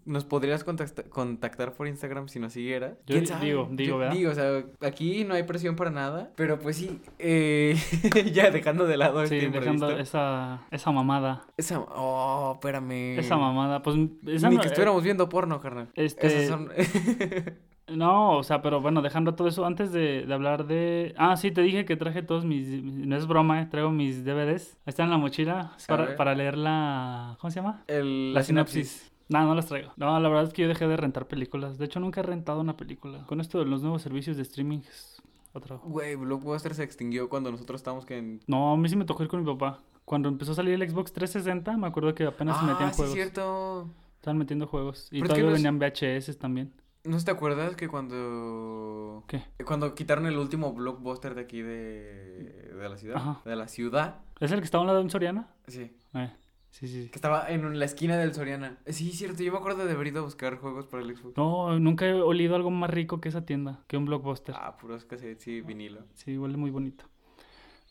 ¿Nos 0.06 0.26
podrías 0.26 0.64
contacta- 0.64 1.04
contactar 1.10 1.74
por 1.74 1.88
Instagram 1.88 2.28
si 2.28 2.40
nos 2.40 2.54
siguieras? 2.54 2.98
Yo 3.06 3.16
digo, 3.42 3.68
digo, 3.72 3.90
Yo 3.92 3.98
¿verdad? 3.98 4.14
Digo, 4.14 4.32
o 4.32 4.36
sea, 4.36 4.64
aquí 4.82 5.24
no 5.24 5.34
hay 5.34 5.44
presión 5.44 5.76
para 5.76 5.92
nada, 5.92 6.32
pero 6.36 6.60
pues 6.60 6.76
sí, 6.78 7.00
eh, 7.20 7.76
ya 8.34 8.52
dejando 8.52 8.86
de 8.86 8.98
lado 8.98 9.26
Sí, 9.26 9.36
este 9.36 9.50
dejando 9.50 9.88
imprevisto. 9.88 10.00
esa, 10.18 10.68
esa 10.72 10.92
mamada. 10.92 11.46
Esa, 11.58 11.80
oh, 11.80 12.54
espérame. 12.56 13.18
Esa 13.20 13.38
mamada, 13.38 13.82
pues 13.82 13.96
esa 14.28 14.50
Ni 14.50 14.56
no- 14.58 14.62
que 14.62 14.68
estuviéramos 14.68 15.04
viendo 15.04 15.30
porno, 15.30 15.60
carnal. 15.62 15.90
Este- 15.96 16.28
Esas 16.28 16.48
son... 16.48 16.70
No, 17.90 18.38
o 18.38 18.44
sea, 18.44 18.62
pero 18.62 18.80
bueno, 18.80 19.02
dejando 19.02 19.36
todo 19.36 19.50
eso, 19.50 19.66
antes 19.66 19.92
de, 19.92 20.26
de 20.26 20.34
hablar 20.34 20.66
de... 20.68 21.14
Ah, 21.18 21.36
sí, 21.36 21.52
te 21.52 21.62
dije 21.62 21.84
que 21.84 21.98
traje 21.98 22.24
todos 22.24 22.46
mis... 22.46 22.82
No 22.82 23.16
es 23.18 23.28
broma, 23.28 23.62
eh, 23.62 23.66
traigo 23.70 23.92
mis 23.92 24.24
DVDs. 24.24 24.78
Ahí 24.86 24.92
están 24.92 25.08
en 25.08 25.12
la 25.12 25.18
mochila 25.18 25.74
para, 25.88 26.16
para 26.16 26.34
leer 26.34 26.58
la... 26.58 27.36
¿Cómo 27.42 27.52
se 27.52 27.58
llama? 27.60 27.84
El, 27.88 28.34
La, 28.34 28.42
sinopsis. 28.42 29.12
No, 29.34 29.48
no 29.48 29.56
las 29.56 29.66
traigo. 29.66 29.92
No, 29.98 30.20
la 30.20 30.30
verdad 30.30 30.46
es 30.46 30.54
que 30.54 30.62
yo 30.62 30.68
dejé 30.68 30.88
de 30.88 30.96
rentar 30.96 31.28
películas. 31.28 31.80
De 31.80 31.86
hecho, 31.86 32.00
nunca 32.00 32.20
he 32.20 32.24
rentado 32.24 32.62
una 32.62 32.78
película. 32.78 33.26
Con 33.26 33.42
esto 33.42 33.58
de 33.58 33.66
los 33.66 33.82
nuevos 33.82 34.04
servicios 34.04 34.38
de 34.38 34.44
streaming 34.44 34.80
es 34.88 35.22
otro... 35.54 35.80
Güey, 35.80 36.16
Blockbuster 36.16 36.76
se 36.76 36.84
extinguió 36.84 37.30
cuando 37.30 37.50
nosotros 37.50 37.80
estábamos 37.80 38.06
que 38.06 38.18
en... 38.18 38.42
No, 38.46 38.74
a 38.74 38.78
mí 38.78 38.88
sí 38.90 38.96
me 38.96 39.06
tocó 39.06 39.24
ir 39.24 39.30
con 39.30 39.44
mi 39.44 39.52
papá. 39.52 39.80
Cuando 40.06 40.30
empezó 40.30 40.52
a 40.52 40.56
salir 40.56 40.76
el 40.76 40.88
Xbox 40.88 41.14
360, 41.14 41.78
me 41.78 41.88
acuerdo 41.88 42.14
que 42.14 42.26
apenas 42.26 42.60
se 42.60 42.66
metían 42.66 42.90
ah, 42.90 42.94
sí, 42.94 42.98
juegos. 42.98 43.16
cierto. 43.16 43.90
Estaban 44.18 44.38
metiendo 44.38 44.68
juegos. 44.68 45.08
Y 45.12 45.22
Pero 45.22 45.26
es 45.26 45.30
que 45.34 45.42
todavía 45.42 45.50
no 45.50 45.56
es- 45.56 45.64
venían 45.64 45.80
VHS 45.80 46.38
también. 46.38 46.72
¿No 47.04 47.18
te 47.18 47.32
acuerdas 47.32 47.76
que 47.76 47.88
cuando... 47.88 49.24
¿Qué? 49.28 49.44
Cuando 49.66 49.96
quitaron 49.96 50.28
el 50.28 50.38
último 50.38 50.74
blockbuster 50.74 51.34
de 51.34 51.42
aquí 51.42 51.62
de, 51.62 52.72
de 52.72 52.90
la 52.90 52.98
ciudad? 52.98 53.18
Ajá. 53.18 53.42
De 53.44 53.56
la 53.56 53.68
ciudad. 53.68 54.20
¿Es 54.40 54.52
el 54.52 54.60
que 54.60 54.66
estaba 54.66 54.82
a 54.82 54.84
un 54.84 54.88
lado 54.88 55.00
de 55.00 55.06
un 55.06 55.10
Soriana? 55.10 55.48
Sí. 55.68 55.92
Eh, 56.14 56.32
sí, 56.74 56.88
sí, 56.88 57.04
sí. 57.04 57.10
Que 57.10 57.16
estaba 57.16 57.50
en 57.50 57.80
la 57.80 57.86
esquina 57.86 58.18
del 58.18 58.34
Soriana. 58.34 58.78
Eh, 58.86 58.94
Sí, 58.94 59.12
cierto. 59.12 59.42
Yo 59.44 59.52
me 59.52 59.58
acuerdo 59.60 59.86
de 59.86 59.94
haber 59.94 60.08
ido 60.08 60.20
a 60.20 60.24
buscar 60.24 60.58
juegos 60.58 60.88
para 60.88 61.04
el 61.04 61.16
Xbox. 61.16 61.38
No, 61.38 61.80
nunca 61.80 62.06
he 62.08 62.14
olido 62.14 62.56
algo 62.56 62.70
más 62.72 62.90
rico 62.90 63.22
que 63.22 63.30
esa 63.30 63.46
tienda, 63.46 63.80
que 63.88 63.96
un 63.98 64.06
blockbuster. 64.06 64.56
Ah, 64.58 64.76
puros 64.78 65.06
cassettes 65.06 65.48
y 65.48 65.62
vinilo. 65.62 66.02
Sí, 66.16 66.38
huele 66.38 66.58
muy 66.58 66.72
bonito. 66.72 67.06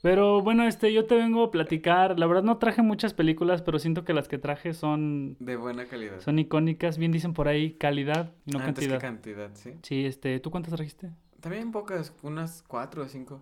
Pero 0.03 0.43
bueno, 0.43 0.67
este, 0.67 0.93
yo 0.93 1.07
te 1.07 1.15
vengo 1.15 1.45
a 1.45 1.51
platicar. 1.53 2.19
La 2.19 2.27
verdad 2.27 2.43
no 2.43 2.59
traje 2.59 2.83
muchas 2.83 3.15
películas, 3.15 3.63
pero 3.63 3.79
siento 3.79 4.05
que 4.05 4.13
las 4.13 4.27
que 4.27 4.37
traje 4.37 4.75
son, 4.75 5.37
De 5.39 5.55
buena 5.55 5.87
calidad. 5.87 6.21
son 6.21 6.41
icónicas. 6.41 6.99
Bien 6.99 7.13
dicen 7.13 7.33
por 7.35 7.47
ahí, 7.47 7.75
calidad 7.75 8.33
y 8.45 8.51
no 8.51 8.59
Ah, 8.59 8.65
cantidad. 8.65 8.97
¿qué 8.97 9.07
cantidad, 9.07 9.51
sí? 9.55 9.75
Sí, 9.83 10.05
este, 10.05 10.41
¿tú 10.41 10.51
cuántas 10.51 10.75
trajiste? 10.75 11.13
También 11.41 11.71
pocas, 11.71 12.13
unas 12.23 12.65
cuatro 12.67 13.03
o 13.05 13.09
cinco. 13.09 13.41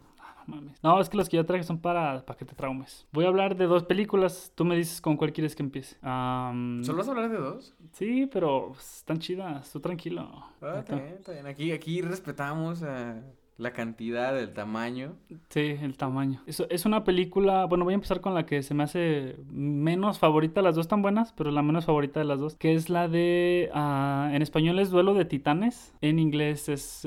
No 0.50 0.56
mames. 0.56 0.82
No, 0.82 1.00
es 1.00 1.08
que 1.08 1.16
las 1.16 1.28
que 1.28 1.36
yo 1.36 1.46
traje 1.46 1.62
son 1.64 1.78
para, 1.78 2.24
para 2.24 2.38
que 2.38 2.44
te 2.44 2.54
traumes. 2.54 3.06
Voy 3.12 3.24
a 3.24 3.28
hablar 3.28 3.56
de 3.56 3.66
dos 3.66 3.84
películas. 3.84 4.52
Tú 4.54 4.64
me 4.64 4.76
dices 4.76 5.00
con 5.00 5.16
cuál 5.16 5.32
quieres 5.32 5.54
que 5.54 5.62
empiece. 5.62 5.96
¿Solo 6.00 6.96
vas 6.96 7.08
a 7.08 7.10
hablar 7.10 7.30
de 7.30 7.38
dos? 7.38 7.74
Sí, 7.92 8.28
pero 8.32 8.72
pues, 8.72 8.98
están 8.98 9.18
chidas. 9.18 9.70
Tú 9.72 9.80
tranquilo. 9.80 10.28
Ah, 10.60 10.76
está 10.78 10.96
bien, 10.96 11.14
está 11.18 11.32
bien. 11.32 11.46
Aquí, 11.46 11.72
aquí 11.72 12.02
respetamos 12.02 12.82
eh, 12.82 13.22
la 13.60 13.72
cantidad, 13.72 14.38
el 14.40 14.52
tamaño. 14.54 15.16
Sí, 15.50 15.76
el 15.82 15.96
tamaño. 15.96 16.42
Es, 16.46 16.62
es 16.70 16.86
una 16.86 17.04
película, 17.04 17.66
bueno, 17.66 17.84
voy 17.84 17.92
a 17.92 17.96
empezar 17.96 18.20
con 18.20 18.34
la 18.34 18.46
que 18.46 18.62
se 18.62 18.72
me 18.74 18.82
hace 18.84 19.36
menos 19.50 20.18
favorita, 20.18 20.62
las 20.62 20.74
dos 20.74 20.88
tan 20.88 21.02
buenas, 21.02 21.32
pero 21.34 21.50
la 21.50 21.62
menos 21.62 21.84
favorita 21.84 22.20
de 22.20 22.26
las 22.26 22.40
dos, 22.40 22.56
que 22.56 22.74
es 22.74 22.88
la 22.88 23.06
de, 23.08 23.70
ah, 23.74 24.30
en 24.32 24.40
español 24.42 24.78
es 24.78 24.90
Duelo 24.90 25.12
de 25.14 25.26
Titanes, 25.26 25.94
en 26.00 26.18
inglés 26.18 26.68
es, 26.70 27.06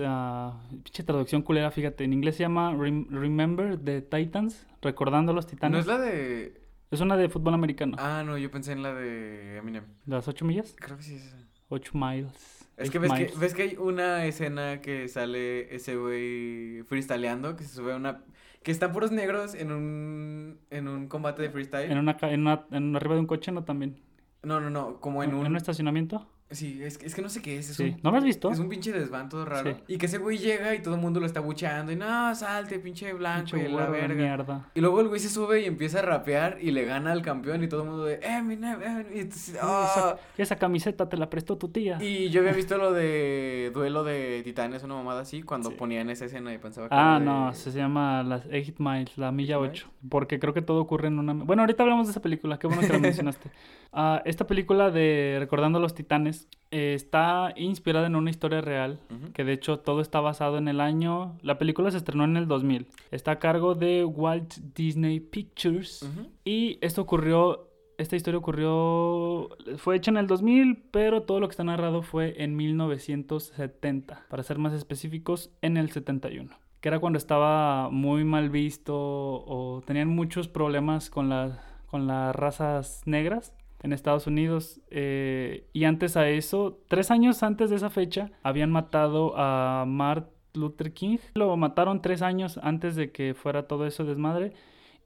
pinche 0.84 1.04
traducción 1.04 1.42
culera, 1.42 1.72
fíjate, 1.72 2.04
en 2.04 2.14
inglés 2.14 2.36
se 2.36 2.44
llama 2.44 2.72
Rem- 2.74 3.08
Remember 3.10 3.78
the 3.78 4.02
Titans, 4.02 4.68
recordando 4.82 5.32
a 5.32 5.36
los 5.36 5.46
¿No 5.46 5.50
titanes. 5.50 5.80
es 5.82 5.88
la 5.88 5.98
de...? 5.98 6.62
Es 6.92 7.02
una 7.02 7.18
de 7.18 7.28
fútbol 7.28 7.56
americano, 7.56 7.98
Ah, 8.00 8.22
no, 8.24 8.38
yo 8.38 8.52
pensé 8.52 8.72
en 8.74 8.84
la 8.84 8.94
de 8.94 9.58
Eminem. 9.58 9.86
las 10.06 10.28
ocho 10.28 10.46
millas, 10.46 10.76
Creo 10.78 10.96
que 10.98 11.02
sí 11.04 11.16
es 11.16 11.26
esa. 11.26 11.38
ocho 11.70 11.94
miles. 11.96 12.63
Es 12.84 12.92
que 12.92 13.00
ves, 13.00 13.12
que 13.14 13.32
ves 13.38 13.54
que 13.54 13.62
hay 13.64 13.76
una 13.78 14.26
escena 14.26 14.82
que 14.82 15.08
sale 15.08 15.74
ese 15.74 15.96
güey 15.96 16.84
freestyleando, 16.84 17.56
que 17.56 17.64
se 17.64 17.76
sube 17.76 17.94
a 17.94 17.96
una... 17.96 18.24
Que 18.62 18.72
están 18.72 18.92
puros 18.94 19.12
negros 19.12 19.56
en 19.56 19.72
un, 19.72 20.60
en 20.70 20.88
un 20.88 21.08
combate 21.08 21.42
de 21.42 21.50
freestyle. 21.50 21.92
En 21.92 21.98
una, 21.98 22.18
en 22.22 22.42
una, 22.42 22.66
en 22.72 22.96
arriba 22.96 23.16
de 23.16 23.22
un 23.22 23.28
coche, 23.28 23.52
¿no? 23.52 23.64
También. 23.64 24.00
No, 24.42 24.60
no, 24.62 24.70
no, 24.70 25.00
como 25.00 25.24
en 25.24 25.32
¿En 25.32 25.36
un... 25.36 25.48
un 25.48 25.56
estacionamiento? 25.58 26.28
Sí, 26.54 26.80
es, 26.84 26.98
que- 26.98 27.06
es 27.06 27.16
que 27.16 27.22
no 27.22 27.30
sé 27.30 27.42
qué 27.42 27.58
es. 27.58 27.70
es 27.70 27.76
Sí. 27.78 27.84
un- 27.96 28.00
¿No 28.04 28.12
lo 28.12 28.18
has 28.18 28.24
visto? 28.24 28.52
Es 28.52 28.60
un 28.60 28.70
pinche 28.70 28.92
desván 28.92 29.30
todo 29.30 29.46
raro. 29.46 29.72
Sí. 29.72 29.78
Y 29.94 29.98
que 29.98 30.06
ese 30.08 30.18
güey 30.18 30.38
llega 30.38 30.74
y 30.76 30.82
todo 30.82 30.96
el 30.96 31.02
mundo 31.02 31.20
lo 31.20 31.26
está 31.26 31.40
bucheando. 31.40 31.92
Y 31.92 31.96
no, 31.96 32.34
salte, 32.36 32.80
pinche 32.80 33.12
blanco 33.14 33.52
Pinche 33.52 33.70
y 33.70 33.74
la 33.74 33.88
verga. 33.90 34.16
mierda. 34.16 34.70
Y 34.74 34.82
luego 34.82 35.02
el 35.02 35.08
güey 35.08 35.20
se 35.20 35.30
sube 35.30 35.62
y 35.62 35.66
empieza 35.66 36.00
a 36.00 36.02
rapear 36.04 36.58
y 36.62 36.72
le 36.72 36.86
gana 36.86 37.12
al 37.12 37.22
campeón 37.22 37.64
y 37.64 37.68
todo 37.68 37.84
el 37.84 37.90
mundo 37.90 38.06
de 38.06 38.20
Eminem", 38.24 38.80
y, 39.14 39.20
entonces, 39.20 39.58
"Ah". 39.62 40.16
Esa, 40.38 40.44
esa 40.44 40.56
camiseta 40.58 41.10
te 41.10 41.18
la 41.18 41.30
prestó 41.30 41.58
tu 41.58 41.70
tía. 41.70 41.98
Y 42.02 42.30
yo 42.30 42.42
había 42.42 42.54
visto 42.54 42.78
lo 42.78 42.92
de 42.94 43.72
duelo 43.74 44.04
de 44.04 44.42
titanes, 44.44 44.84
una 44.84 44.96
mamada 44.96 45.22
así, 45.22 45.42
cuando 45.44 45.70
Sí. 45.70 45.76
ponían 45.78 46.10
esa 46.10 46.26
escena 46.26 46.54
y 46.54 46.58
pensaba 46.58 46.90
que 46.90 46.96
Ah, 46.98 47.18
de- 47.20 47.26
no, 47.26 47.54
se 47.54 47.72
llama 47.72 48.24
las 48.24 48.46
8 48.46 48.76
Miles, 48.80 49.18
la 49.18 49.32
milla 49.32 49.58
Miles? 49.58 49.84
8. 49.86 49.90
Porque 50.10 50.40
creo 50.40 50.54
que 50.54 50.62
todo 50.62 50.82
ocurre 50.82 51.08
en 51.08 51.20
una... 51.20 51.34
Bueno, 51.34 51.62
ahorita 51.64 51.84
hablamos 51.84 52.08
de 52.08 52.12
esa 52.12 52.22
película, 52.22 52.60
qué 52.60 52.68
bueno 52.68 52.82
que 52.82 52.94
la 52.94 53.00
mencionaste. 53.28 53.50
Ah, 53.92 54.22
esta 54.26 54.46
película 54.48 54.90
de 54.92 55.38
Recordando 55.40 55.78
a 55.78 55.82
los 55.82 55.94
Titanes 55.94 56.43
eh, 56.72 56.94
está 56.96 57.54
inspirada 57.56 58.08
en 58.08 58.16
una 58.16 58.30
historia 58.32 58.62
real, 58.62 59.00
Ujú. 59.12 59.32
que 59.34 59.44
de 59.44 59.54
hecho 59.54 59.80
todo 59.80 60.02
está 60.02 60.20
basado 60.22 60.58
en 60.58 60.68
el 60.68 60.82
año... 60.82 61.38
La 61.42 61.58
película 61.60 61.92
se 61.92 61.98
estrenó 61.98 62.24
en 62.24 62.36
el 62.38 62.48
2000. 62.48 62.88
Está 63.12 63.32
a 63.32 63.40
cargo 63.40 63.76
de 63.76 64.04
Walt 64.06 64.56
Disney 64.76 65.20
Pictures. 65.20 66.02
Ujú. 66.04 66.30
Y 66.46 66.80
esto 66.82 67.02
ocurrió, 67.02 67.68
esta 68.00 68.16
historia 68.16 68.40
ocurrió, 68.40 69.50
fue 69.78 69.96
hecha 69.98 70.10
en 70.10 70.18
el 70.18 70.26
2000, 70.26 70.84
pero 70.90 71.22
todo 71.24 71.40
lo 71.40 71.48
que 71.48 71.52
está 71.54 71.64
narrado 71.64 72.02
fue 72.02 72.42
en 72.44 72.56
1970, 72.56 74.26
para 74.30 74.44
ser 74.44 74.58
más 74.58 74.74
específicos, 74.74 75.52
en 75.62 75.78
el 75.78 75.92
71. 75.92 76.50
que 76.82 76.90
era 76.90 77.00
cuando 77.00 77.18
estaba 77.18 77.90
muy 77.90 78.24
mal 78.26 78.50
visto 78.50 78.94
o 78.96 79.82
tenían 79.86 80.10
muchos 80.10 80.48
problemas 80.50 81.10
con, 81.10 81.30
la, 81.30 81.62
con 81.86 82.08
las 82.08 82.36
razas 82.36 83.04
negras 83.06 83.54
en 83.84 83.94
Estados 83.94 84.26
Unidos. 84.28 84.82
eh, 84.90 85.68
y 85.74 85.84
antes 85.84 86.18
a 86.18 86.28
eso, 86.30 86.80
tres 86.88 87.12
años 87.12 87.44
antes 87.44 87.70
de 87.70 87.76
esa 87.76 87.90
fecha, 87.90 88.32
habían 88.42 88.72
matado 88.72 89.34
a 89.38 89.86
Martin 89.88 90.34
Luther 90.54 90.94
King. 90.94 91.18
Lo 91.36 91.56
mataron 91.58 92.02
tres 92.02 92.22
años 92.22 92.60
antes 92.62 92.96
de 92.96 93.12
que 93.12 93.34
fuera 93.34 93.68
todo 93.68 93.86
eso 93.86 94.06
desmadre. 94.06 94.54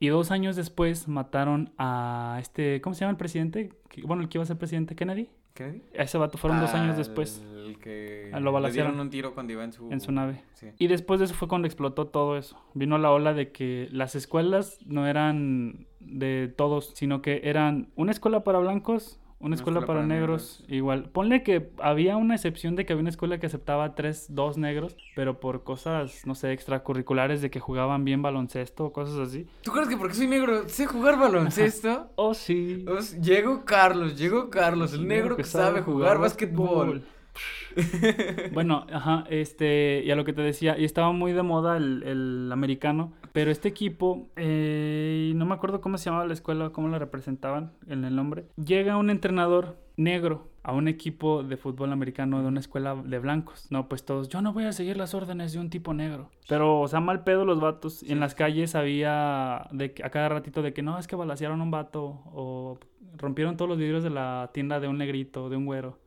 Y 0.00 0.08
dos 0.08 0.30
años 0.30 0.54
después 0.54 1.08
mataron 1.08 1.72
a 1.76 2.38
este, 2.40 2.80
¿cómo 2.80 2.94
se 2.94 3.00
llama 3.00 3.12
el 3.12 3.16
presidente? 3.16 3.72
Bueno, 4.04 4.22
el 4.22 4.28
que 4.28 4.38
iba 4.38 4.44
a 4.44 4.46
ser 4.46 4.56
presidente, 4.56 4.94
Kennedy. 4.94 5.28
A 5.64 6.02
ese 6.02 6.18
vato 6.18 6.38
fueron 6.38 6.60
dos 6.60 6.74
años 6.74 6.96
después 6.96 7.42
que 7.80 8.30
Ah, 8.32 8.40
lo 8.40 8.58
le 8.58 8.72
dieron 8.72 8.98
un 9.00 9.10
tiro 9.10 9.34
cuando 9.34 9.52
iba 9.52 9.64
en 9.64 9.72
su... 9.72 9.90
en 9.90 10.00
su 10.00 10.12
nave. 10.12 10.42
Sí. 10.54 10.68
Y 10.78 10.86
después 10.88 11.20
de 11.20 11.26
eso 11.26 11.34
fue 11.34 11.48
cuando 11.48 11.66
explotó 11.66 12.06
todo 12.06 12.36
eso. 12.36 12.58
Vino 12.74 12.98
la 12.98 13.10
ola 13.10 13.34
de 13.34 13.52
que 13.52 13.88
las 13.90 14.14
escuelas 14.14 14.78
no 14.86 15.06
eran 15.06 15.86
de 16.00 16.52
todos, 16.56 16.92
sino 16.94 17.22
que 17.22 17.40
eran 17.44 17.88
una 17.96 18.12
escuela 18.12 18.44
para 18.44 18.58
blancos, 18.58 19.20
una, 19.40 19.54
escuela, 19.54 19.86
para, 19.86 20.04
negros, 20.04 20.64
igual. 20.68 21.10
Ponle 21.10 21.42
que 21.42 21.70
había 21.80 22.16
una 22.16 22.34
excepción 22.34 22.74
de 22.74 22.84
que 22.84 22.92
había 22.92 23.02
una 23.02 23.10
escuela 23.10 23.38
que 23.38 23.46
aceptaba 23.46 23.94
tres, 23.94 24.26
dos 24.28 24.58
negros, 24.58 24.96
pero 25.14 25.38
por 25.38 25.62
cosas, 25.62 26.26
no 26.26 26.34
sé, 26.34 26.52
extracurriculares 26.52 27.40
de 27.40 27.50
que 27.50 27.60
jugaban 27.60 28.04
bien 28.04 28.20
baloncesto 28.20 28.86
o 28.86 28.92
cosas 28.92 29.18
así. 29.18 29.46
¿Tú 29.62 29.70
crees 29.70 29.88
que 29.88 29.96
porque 29.96 30.14
soy 30.14 30.26
negro 30.26 30.68
sé 30.68 30.86
jugar 30.86 31.18
baloncesto? 31.18 32.10
Oh, 32.16 32.34
sí. 32.34 32.84
O 32.88 33.00
sea, 33.00 33.20
Llegó 33.20 33.64
Carlos, 33.64 34.16
llegó 34.18 34.50
Carlos, 34.50 34.92
el 34.92 35.06
negro 35.06 35.36
que 35.36 35.44
sabe 35.44 35.82
jugar 35.82 36.18
básquetbol. 36.18 37.04
Bueno, 38.52 38.86
ajá, 38.92 39.24
este, 39.30 40.02
y 40.04 40.10
a 40.10 40.16
lo 40.16 40.24
que 40.24 40.32
te 40.32 40.42
decía, 40.42 40.78
y 40.78 40.84
estaba 40.84 41.12
muy 41.12 41.32
de 41.32 41.42
moda 41.42 41.76
el, 41.76 42.02
el 42.02 42.50
americano, 42.52 43.12
pero 43.32 43.50
este 43.50 43.68
equipo, 43.68 44.28
eh, 44.36 45.32
no 45.34 45.46
me 45.46 45.54
acuerdo 45.54 45.80
cómo 45.80 45.98
se 45.98 46.06
llamaba 46.06 46.26
la 46.26 46.32
escuela, 46.32 46.70
cómo 46.70 46.88
la 46.88 46.98
representaban 46.98 47.72
en 47.86 48.04
el 48.04 48.16
nombre, 48.16 48.46
llega 48.56 48.96
un 48.96 49.10
entrenador 49.10 49.76
negro 49.96 50.48
a 50.62 50.72
un 50.72 50.86
equipo 50.86 51.42
de 51.42 51.56
fútbol 51.56 51.92
americano 51.92 52.42
de 52.42 52.48
una 52.48 52.60
escuela 52.60 52.94
de 52.94 53.18
blancos. 53.18 53.66
No, 53.70 53.88
pues 53.88 54.04
todos, 54.04 54.28
yo 54.28 54.42
no 54.42 54.52
voy 54.52 54.64
a 54.64 54.72
seguir 54.72 54.96
las 54.96 55.14
órdenes 55.14 55.52
de 55.52 55.60
un 55.60 55.70
tipo 55.70 55.94
negro. 55.94 56.30
Pero, 56.46 56.80
o 56.80 56.88
sea, 56.88 57.00
mal 57.00 57.24
pedo 57.24 57.44
los 57.44 57.58
vatos. 57.58 58.02
Y 58.02 58.12
en 58.12 58.20
las 58.20 58.34
calles 58.34 58.74
había 58.74 59.66
de 59.72 59.94
a 60.04 60.10
cada 60.10 60.28
ratito 60.28 60.62
de 60.62 60.72
que 60.72 60.82
no, 60.82 60.98
es 60.98 61.06
que 61.06 61.16
balacearon 61.16 61.60
a 61.60 61.64
un 61.64 61.70
vato 61.70 62.20
o 62.26 62.78
rompieron 63.16 63.56
todos 63.56 63.68
los 63.68 63.78
vidrios 63.78 64.02
de 64.02 64.10
la 64.10 64.50
tienda 64.52 64.78
de 64.78 64.88
un 64.88 64.98
negrito, 64.98 65.48
de 65.48 65.56
un 65.56 65.64
güero. 65.64 65.98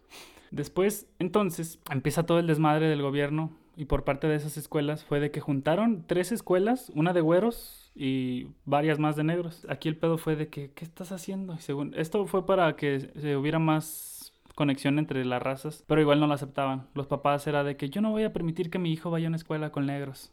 Después, 0.51 1.07
entonces, 1.17 1.79
empieza 1.89 2.25
todo 2.25 2.39
el 2.39 2.47
desmadre 2.47 2.87
del 2.87 3.01
gobierno 3.01 3.51
y 3.77 3.85
por 3.85 4.03
parte 4.03 4.27
de 4.27 4.35
esas 4.35 4.57
escuelas 4.57 5.03
fue 5.03 5.19
de 5.19 5.31
que 5.31 5.39
juntaron 5.39 6.03
tres 6.05 6.31
escuelas, 6.31 6.91
una 6.93 7.13
de 7.13 7.21
güeros 7.21 7.91
y 7.95 8.47
varias 8.65 8.99
más 8.99 9.15
de 9.15 9.23
negros. 9.23 9.65
Aquí 9.69 9.87
el 9.87 9.97
pedo 9.97 10.17
fue 10.17 10.35
de 10.35 10.49
que, 10.49 10.71
¿qué 10.71 10.83
estás 10.85 11.11
haciendo? 11.11 11.55
Y 11.55 11.59
según, 11.59 11.93
esto 11.95 12.25
fue 12.27 12.45
para 12.45 12.75
que 12.75 12.99
se 12.99 13.35
hubiera 13.37 13.59
más 13.59 14.33
conexión 14.55 14.99
entre 14.99 15.23
las 15.25 15.41
razas, 15.41 15.83
pero 15.87 16.01
igual 16.01 16.19
no 16.19 16.27
lo 16.27 16.33
aceptaban. 16.33 16.87
Los 16.93 17.07
papás 17.07 17.47
era 17.47 17.63
de 17.63 17.77
que 17.77 17.89
yo 17.89 18.01
no 18.01 18.11
voy 18.11 18.23
a 18.23 18.33
permitir 18.33 18.69
que 18.69 18.79
mi 18.79 18.91
hijo 18.91 19.09
vaya 19.09 19.27
a 19.27 19.29
una 19.29 19.37
escuela 19.37 19.71
con 19.71 19.85
negros. 19.85 20.31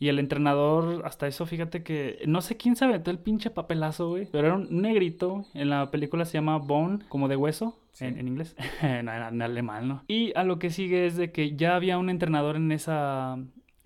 Y 0.00 0.08
el 0.08 0.20
entrenador, 0.20 1.02
hasta 1.04 1.26
eso, 1.26 1.44
fíjate 1.44 1.82
que 1.82 2.22
no 2.26 2.40
sé 2.40 2.56
quién 2.56 2.76
se 2.76 2.84
aventó 2.84 3.10
el 3.10 3.18
pinche 3.18 3.50
papelazo, 3.50 4.10
güey. 4.10 4.28
Pero 4.30 4.46
era 4.46 4.56
un 4.56 4.80
negrito. 4.80 5.44
En 5.54 5.70
la 5.70 5.90
película 5.90 6.24
se 6.24 6.34
llama 6.34 6.56
Bone, 6.58 7.00
como 7.08 7.26
de 7.26 7.34
hueso, 7.34 7.76
En, 8.00 8.18
en 8.18 8.28
inglés. 8.28 8.56
no, 8.82 8.88
en, 8.88 9.08
en 9.08 9.42
alemán, 9.42 9.88
¿no? 9.88 10.04
Y 10.08 10.32
a 10.36 10.44
lo 10.44 10.58
que 10.58 10.70
sigue 10.70 11.06
es 11.06 11.16
de 11.16 11.32
que 11.32 11.56
ya 11.56 11.76
había 11.76 11.98
un 11.98 12.10
entrenador 12.10 12.56
en 12.56 12.72
esa. 12.72 13.38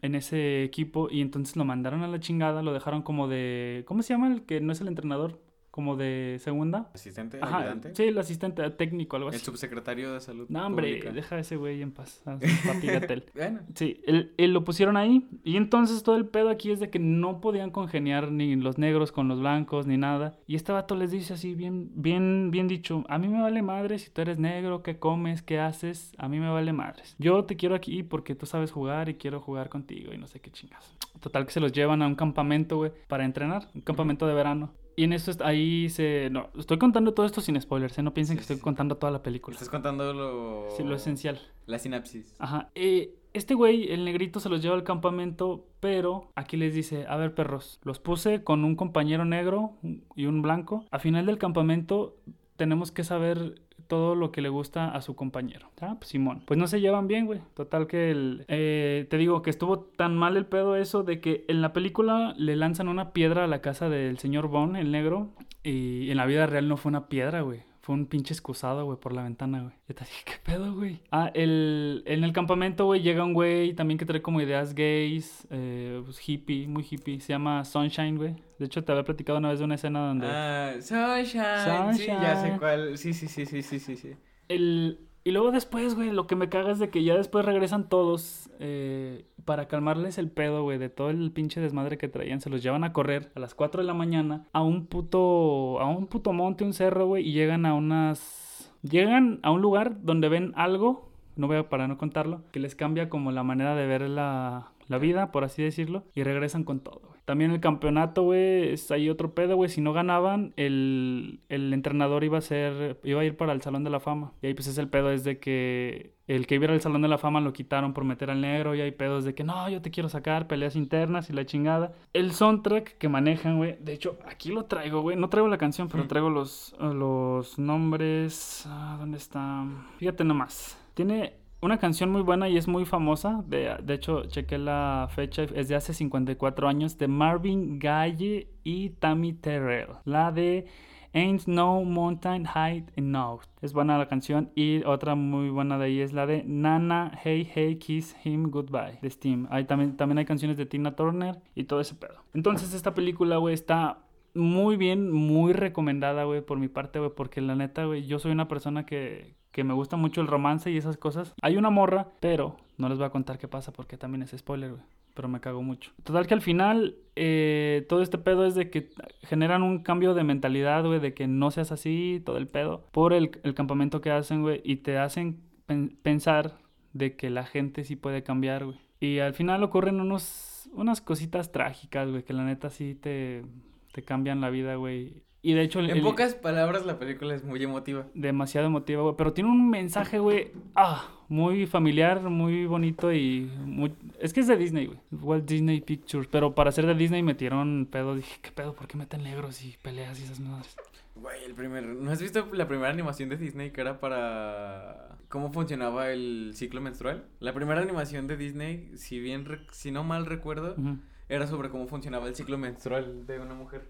En 0.03 0.17
ese 0.17 0.65
equipo, 0.65 1.09
y 1.11 1.21
entonces 1.21 1.55
lo 1.57 1.65
mandaron 1.65 2.03
a 2.03 2.09
la 2.09 2.19
chingada, 2.19 2.63
lo 2.63 2.73
dejaron 2.73 3.03
como 3.03 3.29
de. 3.29 3.85
¿Cómo 3.87 4.03
se 4.03 4.15
llama 4.15 4.33
el 4.33 4.45
que 4.45 4.61
no 4.61 4.73
es 4.73 4.81
el 4.81 4.89
entrenador? 4.89 5.42
Como 5.73 5.97
de 5.97 6.37
segunda. 6.39 6.91
Asistente, 6.95 7.39
Ajá, 7.41 7.61
ayudante. 7.61 7.95
sí, 7.95 8.03
el 8.03 8.19
asistente 8.19 8.69
técnico, 8.73 9.17
algo 9.17 9.31
El 9.31 9.37
así. 9.37 9.45
subsecretario 9.47 10.13
de 10.13 10.21
salud. 10.21 10.45
No, 10.51 10.67
hombre, 10.67 10.87
pública. 10.89 11.13
deja 11.13 11.37
a 11.37 11.39
ese 11.39 11.57
güey 11.57 11.81
en 11.81 11.93
paz. 11.93 12.21
a 12.27 12.37
papi. 12.67 12.89
Bueno, 13.35 13.61
Sí, 13.75 14.01
él, 14.07 14.35
él 14.37 14.53
lo 14.53 14.65
pusieron 14.65 14.99
ahí 14.99 15.27
y 15.45 15.57
entonces 15.57 16.03
todo 16.03 16.17
el 16.17 16.27
pedo 16.27 16.51
aquí 16.51 16.71
es 16.71 16.79
de 16.79 16.91
que 16.91 16.99
no 16.99 17.41
podían 17.41 17.71
congeniar 17.71 18.31
ni 18.31 18.55
los 18.55 18.77
negros 18.77 19.13
con 19.13 19.29
los 19.29 19.41
blancos 19.41 19.87
ni 19.87 19.97
nada. 19.97 20.37
Y 20.47 20.57
este 20.57 20.73
vato 20.73 20.95
les 20.95 21.11
dice 21.11 21.33
así 21.33 21.55
bien, 21.55 21.91
bien, 21.95 22.51
bien 22.51 22.69
dicho, 22.69 23.05
a 23.09 23.17
mí 23.17 23.29
me 23.29 23.41
vale 23.41 23.63
madre 23.63 23.99
si 23.99 24.11
tú 24.11 24.21
eres 24.21 24.39
negro, 24.39 24.83
qué 24.83 24.99
comes, 24.99 25.41
qué 25.41 25.59
haces, 25.59 26.13
a 26.19 26.29
mí 26.29 26.39
me 26.39 26.51
vale 26.51 26.75
madres. 26.75 27.17
Yo 27.19 27.45
te 27.47 27.57
quiero 27.57 27.75
aquí 27.75 28.03
porque 28.03 28.35
tú 28.35 28.45
sabes 28.45 28.71
jugar 28.71 29.09
y 29.09 29.15
quiero 29.15 29.41
jugar 29.41 29.71
contigo 29.71 30.13
y 30.13 30.19
no 30.19 30.27
sé 30.27 30.39
qué 30.39 30.51
chingas. 30.51 30.95
Total 31.21 31.47
que 31.47 31.53
se 31.53 31.61
los 31.61 31.73
llevan 31.73 32.03
a 32.03 32.07
un 32.07 32.15
campamento, 32.15 32.77
güey, 32.77 32.93
para 33.09 33.25
entrenar, 33.25 33.69
un 33.75 33.81
campamento 33.81 34.27
de 34.27 34.35
verano. 34.35 34.71
Y 34.97 35.05
en 35.05 35.13
eso 35.13 35.33
ahí 35.45 35.89
se... 35.89 36.29
No, 36.31 36.51
estoy 36.59 36.79
contando 36.79 37.15
todo 37.15 37.25
esto 37.27 37.41
sin 37.41 37.61
spoilers, 37.61 37.99
¿eh? 37.99 38.03
No 38.03 38.13
piensen 38.15 38.35
Sí, 38.35 38.39
que 38.39 38.43
estoy 38.43 38.57
sí. 38.57 38.63
contando 38.63 38.97
toda 38.97 39.11
la 39.13 39.23
película. 39.23 39.55
estás 39.55 39.69
contando 39.71 40.13
lo... 40.13 40.69
Sí, 40.77 40.83
lo 40.83 40.95
esencial. 40.95 41.41
La 41.67 41.79
sinapsis. 41.79 42.35
Ajá. 42.39 42.71
eh, 42.75 43.15
este 43.33 43.55
güey, 43.55 43.91
el 43.91 44.05
negrito, 44.05 44.41
se 44.41 44.51
los 44.51 44.61
lleva 44.61 44.75
al 44.75 44.85
campamento, 44.85 45.65
pero 45.81 46.31
aquí 46.35 46.59
les 46.59 46.75
dice, 46.75 47.07
a 47.07 47.17
ver 47.17 47.35
perros, 47.35 47.81
los 47.83 47.99
puse 47.99 48.45
con 48.45 48.63
un 48.65 48.77
compañero 48.77 49.25
negro 49.25 49.73
y 50.15 50.27
un 50.27 50.43
blanco. 50.43 50.85
A 50.91 50.99
final 50.99 51.25
del 51.25 51.39
campamento 51.39 52.17
tenemos 52.57 52.93
que 52.93 53.05
saber 53.05 53.63
todo 53.93 54.15
lo 54.15 54.33
que 54.33 54.41
le 54.41 54.49
gusta 54.49 54.89
a 54.89 55.03
su 55.03 55.15
compañero. 55.15 55.69
Ah, 55.83 55.97
pues 55.99 56.09
Simón. 56.09 56.41
Pues 56.47 56.57
no 56.57 56.67
se 56.67 56.81
llevan 56.81 57.09
bien, 57.09 57.27
güey. 57.27 57.41
Total 57.53 57.87
que 57.87 58.11
el... 58.11 58.47
eh, 58.49 59.07
te 59.11 59.19
digo 59.19 59.43
que 59.43 59.51
estuvo 59.51 59.81
tan 59.81 60.17
mal 60.17 60.39
el 60.39 60.47
pedo 60.47 60.77
eso 60.77 61.03
de 61.03 61.21
que 61.21 61.45
en 61.47 61.61
la 61.61 61.75
película 61.75 62.33
le 62.39 62.57
lanzan 62.57 62.89
una 62.89 63.13
piedra 63.13 63.45
a 63.45 63.49
la 63.49 63.61
casa 63.61 63.91
del 63.91 64.17
señor 64.19 64.49
Bond, 64.49 64.77
el 64.77 64.93
negro. 64.93 65.29
Y 65.63 66.11
en 66.11 66.17
la 66.17 66.25
vida 66.25 66.47
real 66.47 66.69
no 66.69 66.79
fue 66.79 66.89
una 66.89 67.09
piedra, 67.09 67.43
güey. 67.43 67.65
Fue 67.83 67.97
un 67.97 68.07
pinche 68.07 68.33
excusado, 68.33 68.85
güey, 68.85 68.97
por 68.97 69.13
la 69.13 69.25
ventana, 69.25 69.61
güey. 69.61 69.75
Yo 69.89 69.95
te 69.97 70.05
dije, 70.05 70.23
¿qué 70.25 70.33
pedo, 70.45 70.73
güey? 70.73 71.01
Ah, 71.11 71.33
el, 71.35 72.05
en 72.07 72.23
el 72.23 72.33
campamento, 72.33 72.85
güey, 72.87 73.03
llega 73.03 73.25
un 73.25 73.35
güey 73.35 73.75
también 73.75 73.99
que 73.99 74.07
trae 74.07 74.23
como 74.23 74.41
ideas 74.41 74.73
gays, 74.77 75.49
eh, 75.51 76.01
pues 76.05 76.21
hippie, 76.29 76.69
muy 76.69 76.87
hippie. 76.89 77.19
Se 77.21 77.33
llama 77.33 77.65
Sunshine, 77.65 78.17
güey. 78.17 78.37
De 78.61 78.67
hecho, 78.67 78.85
te 78.85 78.93
había 78.93 79.03
platicado 79.05 79.41
una 79.41 79.49
vez 79.51 79.59
de 79.59 79.65
una 79.65 79.75
escena 79.75 79.99
donde... 80.07 80.29
Ah, 80.31 80.75
sunshine. 80.81 81.95
Sí, 81.95 82.07
ya 82.07 82.37
sé 82.37 82.41
Sunshine. 82.43 82.59
cuál. 82.61 82.97
Sí, 82.99 83.13
sí, 83.15 83.27
sí, 83.27 83.47
sí, 83.47 83.63
sí, 83.63 83.81
sí, 83.81 83.97
sí. 83.97 84.13
El... 84.49 85.01
Y 85.25 85.31
luego 85.31 85.53
después, 85.53 85.95
güey, 85.95 86.11
lo 86.11 86.27
que 86.27 86.35
me 86.35 86.49
caga 86.49 86.73
es 86.73 86.79
de 86.81 86.91
que 86.91 87.05
ya 87.05 87.17
después 87.17 87.45
regresan 87.45 87.89
todos 87.89 88.51
eh, 88.59 89.25
para 89.45 89.69
calmarles 89.69 90.19
el 90.19 90.31
pedo, 90.31 90.65
güey, 90.65 90.79
de 90.79 90.89
todo 90.89 91.11
el 91.11 91.31
pinche 91.31 91.61
desmadre 91.61 91.97
que 91.97 92.09
traían. 92.09 92.41
Se 92.41 92.51
los 92.51 92.63
llevan 92.63 92.83
a 92.83 92.93
correr 92.93 93.31
a 93.37 93.41
las 93.41 93.55
4 93.55 93.83
de 93.83 93.87
la 93.87 93.95
mañana 93.95 94.49
a 94.53 94.63
un 94.63 94.87
puto, 94.87 95.81
a 95.81 95.89
un 95.89 96.09
puto 96.09 96.33
monte, 96.33 96.65
un 96.65 96.73
cerro, 96.73 97.07
güey, 97.07 97.29
y 97.29 97.33
llegan 97.33 97.67
a 97.67 97.75
unas... 97.75 98.73
Llegan 98.83 99.39
a 99.45 99.53
un 99.53 99.63
lugar 99.63 100.03
donde 100.03 100.29
ven 100.29 100.53
algo, 100.57 101.09
no 101.37 101.47
voy 101.47 101.57
a 101.57 101.69
para 101.69 101.87
no 101.87 101.99
contarlo, 101.99 102.43
que 102.51 102.59
les 102.59 102.75
cambia 102.75 103.09
como 103.09 103.31
la 103.31 103.45
manera 103.45 103.77
de 103.77 103.87
ver 103.87 104.09
la, 104.09 104.73
la 104.89 104.99
vida, 104.99 105.31
por 105.31 105.45
así 105.45 105.63
decirlo, 105.63 106.03
y 106.17 106.25
regresan 106.25 106.65
con 106.65 106.81
todo. 106.81 107.12
También 107.25 107.53
el 107.53 107.61
campeonato, 107.61 108.23
güey, 108.25 108.71
es 108.73 108.91
ahí 108.91 109.09
otro 109.09 109.33
pedo, 109.33 109.55
güey. 109.57 109.71
Si 109.71 109.81
no 109.81 109.93
ganaban, 109.93 110.53
el, 110.57 111.41
el 111.49 111.73
entrenador 111.73 112.25
iba 112.25 112.39
a 112.39 112.41
ser, 112.41 112.99
iba 113.05 113.21
a 113.21 113.25
ir 113.25 113.37
para 113.37 113.53
el 113.53 113.63
Salón 113.63 113.85
de 113.85 113.91
la 113.91 114.01
Fama. 114.01 114.33
Y 114.43 114.47
ahí 114.49 114.55
pues 114.55 114.67
es 114.67 114.77
el 114.79 114.89
pedo, 114.89 115.11
es 115.13 115.23
de 115.23 115.39
que 115.39 116.15
el 116.27 116.47
que 116.49 116.57
iba 116.57 116.67
al 116.67 116.81
Salón 116.81 117.03
de 117.03 117.09
la 117.09 117.19
Fama 117.19 117.41
lo 117.41 117.53
quitaron 117.53 117.93
por 117.95 118.05
meter 118.05 118.29
al 118.31 118.41
negro. 118.41 118.75
Y 118.75 118.81
hay 118.81 118.91
pedos 118.91 119.25
de 119.25 119.35
que 119.35 119.45
no, 119.45 119.69
yo 119.69 119.81
te 119.81 119.91
quiero 119.93 120.09
sacar, 120.09 120.49
peleas 120.49 120.75
internas 120.75 121.31
y 121.31 121.33
la 121.33 121.47
chingada. 121.47 121.93
El 122.13 122.33
soundtrack 122.33 122.99
que 122.99 123.09
manejan, 123.09 123.57
güey. 123.57 123.77
De 123.81 123.93
hecho, 123.93 124.19
aquí 124.27 124.51
lo 124.51 124.65
traigo, 124.65 125.01
güey. 125.03 125.17
No 125.17 125.29
traigo 125.29 125.47
la 125.49 125.59
canción, 125.59 125.89
pero 125.89 126.05
Mm. 126.05 126.09
traigo 126.09 126.29
los, 126.31 126.75
los 126.81 127.57
nombres. 127.59 128.65
Ah, 128.67 128.97
¿Dónde 128.99 129.19
está? 129.19 129.65
Fíjate 129.99 130.25
nomás. 130.25 130.77
Tiene 130.95 131.35
una 131.63 131.79
canción 131.79 132.11
muy 132.11 132.23
buena 132.23 132.49
y 132.49 132.57
es 132.57 132.67
muy 132.69 132.85
famosa. 132.85 133.43
De, 133.47 133.77
de 133.83 133.95
hecho, 133.95 134.25
chequé 134.27 134.59
la 134.59 135.09
fecha, 135.15 135.45
es 135.45 135.69
de 135.69 135.77
hace 135.77 135.95
54 135.95 136.69
años, 136.69 136.99
de 136.99 137.09
Marvin 137.09 137.79
Gaye 137.79 138.49
y 138.65 138.91
Tammy 138.91 139.33
Terrell. 139.33 139.89
La 140.05 140.33
de 140.33 140.67
Ain't 141.15 141.47
No 141.47 141.85
Mountain 141.85 142.47
High 142.47 142.87
Enough. 142.97 143.43
Es 143.61 143.73
buena 143.73 143.97
la 143.97 144.09
canción. 144.09 144.51
Y 144.57 144.83
otra 144.85 145.15
muy 145.15 145.51
buena 145.51 145.79
de 145.79 145.85
ahí 145.85 146.01
es 146.01 146.13
la 146.13 146.27
de 146.27 146.43
Nana 146.45 147.17
Hey 147.23 147.49
Hey 147.55 147.77
Kiss 147.77 148.17
Him 148.25 148.51
Goodbye 148.51 148.99
de 149.01 149.11
Steam. 149.11 149.47
Hay, 149.51 149.65
también, 149.65 149.97
también 149.97 150.19
hay 150.19 150.25
canciones 150.25 150.57
de 150.57 150.67
Tina 150.67 150.97
Turner 150.97 151.41
y 151.55 151.65
todo 151.65 151.81
ese 151.81 151.95
pedo. 151.95 152.25
Entonces, 152.35 152.75
esta 152.75 152.93
película, 152.93 153.37
güey, 153.37 153.55
está 153.55 153.99
muy 154.35 154.77
bien, 154.77 155.13
muy 155.13 155.53
recomendada, 155.53 156.25
güey, 156.25 156.41
por 156.41 156.59
mi 156.59 156.69
parte, 156.69 156.99
güey, 156.99 157.13
porque 157.15 157.41
la 157.41 157.55
neta, 157.55 157.85
güey, 157.85 158.07
yo 158.07 158.19
soy 158.19 158.33
una 158.33 158.49
persona 158.49 158.87
que, 158.87 159.35
que 159.53 159.65
me 159.65 159.75
gusta 159.75 159.97
mucho 159.97 160.21
el 160.21 160.27
romance 160.27 160.71
y 160.71 160.77
esas 160.77 160.97
cosas. 160.97 161.35
Hay 161.43 161.57
una 161.57 161.71
morra, 161.71 162.09
pero 162.21 162.57
no 162.79 162.89
les 162.89 162.99
voy 162.99 163.07
a 163.07 163.11
contar 163.11 163.39
qué 163.39 163.49
pasa 163.49 163.73
porque 163.73 163.97
también 163.97 164.23
es 164.23 164.35
spoiler, 164.37 164.73
güey. 164.73 164.83
Pero 165.15 165.29
me 165.29 165.41
cago 165.41 165.63
mucho. 165.63 165.93
Total 166.05 166.27
que 166.27 166.33
al 166.33 166.41
final 166.41 166.97
eh, 167.17 167.85
todo 167.87 168.01
este 168.01 168.17
pedo 168.17 168.47
es 168.47 168.55
de 168.55 168.71
que 168.71 168.89
generan 169.25 169.63
un 169.63 169.81
cambio 169.83 170.15
de 170.15 170.25
mentalidad, 170.25 170.85
güey, 170.87 171.01
de 171.01 171.13
que 171.13 171.27
no 171.29 171.51
seas 171.51 171.71
así, 171.71 172.23
todo 172.25 172.39
el 172.39 172.49
pedo, 172.49 172.89
por 172.93 173.13
el, 173.13 173.31
campamento 173.55 174.01
que 174.01 174.11
hacen, 174.11 174.41
güey, 174.41 174.63
y 174.65 174.77
te 174.77 174.97
hacen 174.97 175.43
pen- 175.67 175.99
pensar 176.03 176.57
de 176.95 177.15
que 177.15 177.29
la 177.29 177.45
gente 177.45 177.85
sí 177.85 177.95
puede 177.95 178.23
cambiar, 178.23 178.65
güey. 178.65 178.79
Y 179.01 179.19
al 179.19 179.35
final 179.35 179.63
ocurren 179.63 180.01
unos, 180.01 180.71
unas 180.73 181.03
cositas 181.03 181.53
trágicas, 181.53 182.09
güey, 182.09 182.23
que 182.23 182.33
la 182.33 182.45
neta 182.45 182.71
sí 182.71 182.95
te, 182.95 183.45
te 183.93 184.03
cambian 184.03 184.41
la 184.41 184.49
vida, 184.49 184.77
güey. 184.77 185.23
Y 185.45 185.55
de 185.55 185.63
hecho... 185.63 185.81
En 185.81 185.91
el- 185.91 186.03
pocas 186.03 186.35
palabras, 186.35 186.87
la 186.87 186.99
película 187.01 187.35
es 187.35 187.43
muy 187.45 187.61
emotiva. 187.63 188.07
demasiado 188.15 188.67
emotiva, 188.69 189.03
güey. 189.03 189.15
Pero 189.17 189.33
tiene 189.33 189.51
un 189.51 189.69
mensaje, 189.71 190.19
güey, 190.21 190.53
ah, 190.77 191.09
muy 191.29 191.67
familiar, 191.67 192.21
muy 192.23 192.67
bonito 192.67 193.13
y 193.13 193.51
muy... 193.65 193.93
Es 194.21 194.33
que 194.33 194.41
es 194.41 194.47
de 194.47 194.57
Disney, 194.57 194.87
güey. 194.87 194.99
Walt 195.11 195.45
Disney 195.49 195.81
Pictures. 195.81 196.29
Pero 196.31 196.55
para 196.55 196.71
ser 196.71 196.87
de 196.87 196.95
Disney 196.95 197.23
metieron 197.25 197.89
pedo. 197.91 198.15
Dije, 198.15 198.39
¿qué 198.41 198.53
pedo? 198.53 198.75
¿Por 198.75 198.87
qué 198.87 198.97
meten 198.97 199.25
negros 199.25 199.65
y 199.65 199.77
peleas 199.83 200.21
y 200.21 200.25
esas 200.25 200.39
madres? 200.39 200.77
Güey, 201.17 201.45
el 201.45 201.55
primer... 201.55 201.85
¿No 201.85 202.11
has 202.13 202.23
visto 202.23 202.49
la 202.53 202.69
primera 202.69 202.91
animación 202.91 203.29
de 203.29 203.37
Disney 203.37 203.71
que 203.73 203.81
era 203.81 203.99
para... 204.01 205.09
¿Cómo 205.29 205.51
funcionaba 205.53 206.11
el 206.11 206.53
ciclo 206.55 206.81
menstrual? 206.81 207.25
La 207.41 207.53
primera 207.53 207.81
animación 207.83 208.27
de 208.29 208.37
Disney, 208.37 208.91
si 208.95 209.19
bien... 209.19 209.45
rec- 209.45 209.71
Si 209.73 209.91
no 209.91 210.05
mal 210.05 210.25
recuerdo, 210.27 210.75
Ujú. 210.79 210.99
Era 211.35 211.47
sobre 211.47 211.69
cómo 211.71 211.87
funcionaba 211.87 212.27
el 212.29 212.35
ciclo 212.37 212.59
menstrual 212.59 213.27
de 213.27 213.41
una 213.41 213.55
mujer. 213.55 213.83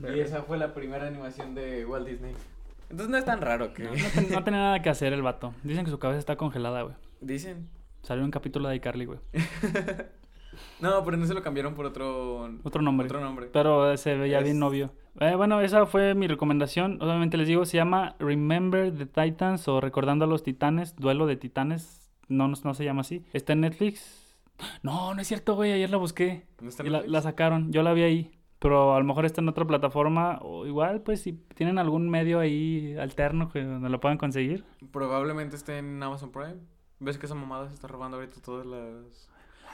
Y 0.00 0.20
esa 0.20 0.42
fue 0.42 0.58
la 0.58 0.74
primera 0.74 1.06
animación 1.06 1.54
de 1.54 1.84
Walt 1.86 2.06
Disney. 2.06 2.34
Entonces 2.90 3.08
no 3.10 3.16
es 3.16 3.24
tan 3.24 3.40
raro 3.40 3.72
que... 3.74 3.84
No, 3.84 3.90
no 3.90 3.96
ten- 4.14 4.30
no 4.30 4.44
tenía 4.44 4.60
nada 4.60 4.82
que 4.82 4.88
hacer 4.90 5.12
el 5.12 5.22
vato. 5.22 5.54
Dicen 5.64 5.84
que 5.84 5.90
su 5.90 5.98
cabeza 5.98 6.18
está 6.20 6.36
congelada, 6.36 6.82
güey. 6.82 6.94
Dicen. 7.20 7.68
Salió 8.02 8.24
un 8.24 8.30
capítulo 8.30 8.68
de 8.68 8.76
iCarly, 8.76 9.04
güey. 9.06 9.18
No, 10.80 11.04
pero 11.04 11.16
no 11.18 11.26
se 11.26 11.34
lo 11.34 11.42
cambiaron 11.42 11.74
por 11.74 11.84
otro... 11.86 12.48
Otro 12.62 12.80
nombre. 12.80 13.06
Otro 13.06 13.20
nombre. 13.20 13.48
Pero 13.52 13.92
eh, 13.92 13.98
se 13.98 14.14
veía 14.14 14.40
bien 14.40 14.58
novio. 14.58 14.90
Eh, 15.20 15.34
bueno, 15.34 15.60
esa 15.60 15.84
fue 15.86 16.14
mi 16.14 16.26
recomendación. 16.26 17.00
Obviamente 17.02 17.36
les 17.36 17.46
digo, 17.48 17.66
se 17.66 17.76
llama 17.76 18.14
Remember 18.18 18.90
the 18.96 19.04
Titans 19.06 19.68
o 19.68 19.80
Recordando 19.82 20.24
a 20.24 20.28
los 20.28 20.42
Titanes, 20.42 20.96
Duelo 20.96 21.26
de 21.26 21.36
Titanes. 21.36 22.10
No, 22.28 22.48
no, 22.48 22.54
no 22.62 22.74
se 22.74 22.84
llama 22.84 23.02
así. 23.02 23.22
Está 23.34 23.52
en 23.52 23.60
Netflix. 23.62 24.25
No, 24.82 25.14
no 25.14 25.20
es 25.20 25.28
cierto, 25.28 25.54
güey. 25.54 25.72
Ayer 25.72 25.90
la 25.90 25.96
busqué. 25.96 26.46
¿No 26.60 26.68
está 26.68 26.84
Y 26.84 26.90
la, 26.90 27.22
sacaron. 27.22 27.72
Yo 27.72 27.82
la 27.82 27.92
vi 27.92 28.02
ahí. 28.02 28.30
Pero 28.58 28.94
a 28.94 28.98
lo 28.98 29.04
mejor 29.04 29.26
está 29.26 29.40
en 29.40 29.48
otra 29.48 29.66
plataforma. 29.66 30.38
O 30.42 30.66
igual, 30.66 31.02
pues, 31.02 31.20
si 31.22 31.34
tienen 31.54 31.78
algún 31.78 32.08
medio 32.08 32.40
ahí 32.40 32.96
alterno 32.98 33.50
que 33.50 33.62
donde 33.62 33.88
lo 33.88 34.00
puedan 34.00 34.18
conseguir. 34.18 34.64
Probablemente 34.92 35.56
esté 35.56 35.78
en 35.78 36.02
Amazon 36.02 36.32
Prime. 36.32 36.56
¿Ves 36.98 37.18
que 37.18 37.26
esa 37.26 37.34
mamada 37.34 37.68
se 37.68 37.74
está 37.74 37.88
robando 37.88 38.16
ahorita 38.16 38.40
todas 38.40 38.64
las... 38.66 39.28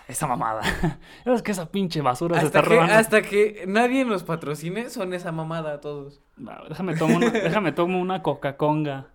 Esa 0.08 0.26
mamada. 0.26 0.62
es 1.24 1.42
que 1.42 1.52
esa 1.52 1.70
pinche 1.70 2.00
basura 2.00 2.40
se 2.40 2.46
Hasta 2.46 2.58
está 2.58 2.68
que, 2.68 2.74
robando. 2.74 2.94
hasta 2.94 3.22
que 3.22 3.64
nadie 3.68 4.04
nos 4.04 4.24
patrocine, 4.24 4.90
son 4.90 5.14
esa 5.14 5.30
mamada 5.30 5.80
todos. 5.80 6.20
No, 6.36 6.52
déjame 6.68 6.96
tomo 6.96 7.16
una, 7.16 7.30
déjame 7.30 7.70
tomo 7.70 8.00
una 8.00 8.20
Coca-Conga. 8.20 9.06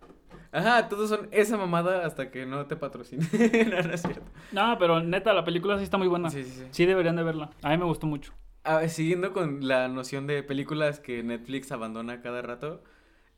Ajá, 0.52 0.90
todos 0.90 1.10
son 1.10 1.28
esa 1.32 1.58
mamada 1.58 2.06
hasta 2.06 2.32
que 2.32 2.46
no 2.46 2.66
te 2.66 2.76
patrocine. 2.76 3.26
no, 3.70 3.82
no 3.82 3.94
es 3.94 4.02
cierto. 4.02 4.24
No, 4.52 4.78
pero 4.80 5.02
neta, 5.02 5.34
la 5.34 5.44
película 5.44 5.78
sí 5.78 5.84
está 5.84 5.98
muy 5.98 6.08
buena. 6.08 6.30
Sí, 6.30 6.44
sí, 6.44 6.52
sí. 6.52 6.66
Sí 6.72 6.86
deberían 6.86 7.16
de 7.16 7.24
verla. 7.24 7.50
A 7.62 7.70
mí 7.70 7.78
me 7.78 7.86
gustó 7.86 8.08
mucho. 8.08 8.34
Ah, 8.64 8.88
siguiendo 8.88 9.32
con 9.32 9.68
la 9.68 9.88
noción 9.88 10.28
de 10.28 10.44
películas 10.44 11.00
que 11.00 11.24
Netflix 11.24 11.72
abandona 11.72 12.22
cada 12.22 12.42
rato 12.42 12.84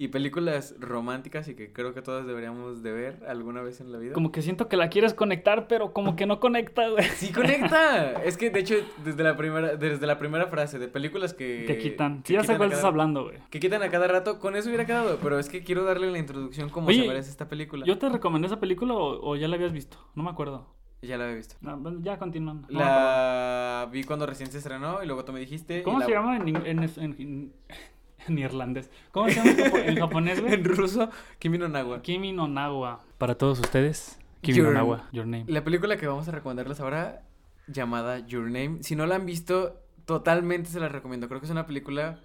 y 0.02 0.08
películas 0.08 0.76
románticas 0.80 1.50
y 1.50 1.56
que 1.56 1.74
creo 1.74 1.94
que 1.94 2.02
todos 2.02 2.26
deberíamos 2.26 2.82
de 2.82 2.94
ver 2.94 3.20
alguna 3.28 3.62
vez 3.62 3.82
en 3.82 3.92
la 3.92 3.98
vida. 4.00 4.14
Como 4.14 4.32
que 4.32 4.42
siento 4.42 4.70
que 4.70 4.78
la 4.78 4.90
quieres 4.90 5.14
conectar, 5.14 5.68
pero 5.68 5.92
como 5.92 6.16
que 6.16 6.26
no 6.26 6.40
conecta, 6.40 6.88
güey. 6.88 7.04
Sí 7.04 7.34
conecta. 7.34 8.14
es 8.24 8.38
que 8.38 8.50
de 8.50 8.62
hecho 8.62 8.76
desde 9.04 9.22
la 9.24 9.36
primera 9.36 9.76
desde 9.76 10.08
la 10.08 10.18
primera 10.18 10.48
frase 10.48 10.80
de 10.80 10.88
películas 10.88 11.34
que 11.34 11.66
Que 11.68 11.78
quitan. 11.78 12.22
que 12.24 12.28
Sí, 12.30 12.34
ya 12.34 12.44
sé 12.46 12.56
cuál 12.56 12.70
estás 12.72 12.86
hablando, 12.86 13.26
güey. 13.26 13.40
Que 13.50 13.60
quitan 13.60 13.84
a 13.84 13.90
cada 13.90 14.08
rato, 14.08 14.40
con 14.40 14.56
eso 14.56 14.70
hubiera 14.70 14.86
quedado, 14.86 15.20
pero 15.22 15.38
es 15.38 15.50
que 15.50 15.64
quiero 15.66 15.84
darle 15.84 16.10
la 16.10 16.18
introducción 16.18 16.70
como 16.70 16.88
Oye, 16.88 17.02
se 17.02 17.08
merece 17.10 17.30
esta 17.30 17.50
película. 17.50 17.86
¿Yo 17.86 17.98
te 17.98 18.08
recomendé 18.08 18.48
esa 18.48 18.60
película 18.62 18.94
o, 18.94 19.20
o 19.32 19.36
ya 19.36 19.50
la 19.50 19.56
habías 19.58 19.74
visto? 19.74 19.98
No 20.16 20.24
me 20.24 20.30
acuerdo. 20.30 20.66
Ya 21.02 21.18
la 21.18 21.26
había 21.26 21.36
visto. 21.36 21.56
No, 21.60 22.02
ya 22.02 22.18
continuando. 22.18 22.68
No. 22.72 22.80
La 22.80 23.90
vi 23.92 24.06
cuando 24.06 24.26
recién 24.26 24.50
se 24.50 24.60
estrenó 24.60 25.04
y 25.04 25.08
luego 25.08 25.26
tú 25.26 25.34
me 25.34 25.40
dijiste. 25.42 25.84
¿Cómo 25.84 26.00
la- 26.00 26.06
se 26.06 26.12
llama 26.12 26.38
en, 26.38 26.48
en, 26.56 26.66
en- 26.66 26.90
en- 26.98 27.54
en 28.28 28.38
irlandés? 28.40 28.90
¿Cómo 29.12 29.30
se 29.30 29.36
llama 29.36 29.52
en 29.52 29.58
japo- 29.58 29.84
en 29.86 29.96
japonés, 29.98 30.42
güey? 30.42 30.54
En 30.54 30.64
ruso, 30.66 31.10
Kimi 31.40 31.58
no 31.58 31.68
Nawa. 31.68 32.02
Kimi 32.02 32.32
no 32.34 32.48
Nawa. 32.48 33.02
Para 33.18 33.36
todos 33.36 33.60
ustedes, 33.60 34.20
Kimi 34.42 34.60
no 34.60 34.72
Nawa, 34.72 35.08
your 35.12 35.26
name. 35.26 35.46
La 35.48 35.64
película 35.64 35.98
que 35.98 36.08
vamos 36.08 36.28
a 36.28 36.32
recomendarles 36.32 36.80
ahora, 36.80 37.24
llamada 37.68 38.20
Your 38.26 38.46
Name. 38.46 38.78
Si 38.82 38.96
no 38.96 39.06
la 39.06 39.16
han 39.16 39.26
visto, 39.26 39.82
totalmente 40.06 40.70
se 40.70 40.80
la 40.80 40.90
recomiendo. 40.90 41.28
Creo 41.28 41.40
que 41.40 41.46
es 41.46 41.52
una 41.52 41.66
película. 41.68 42.20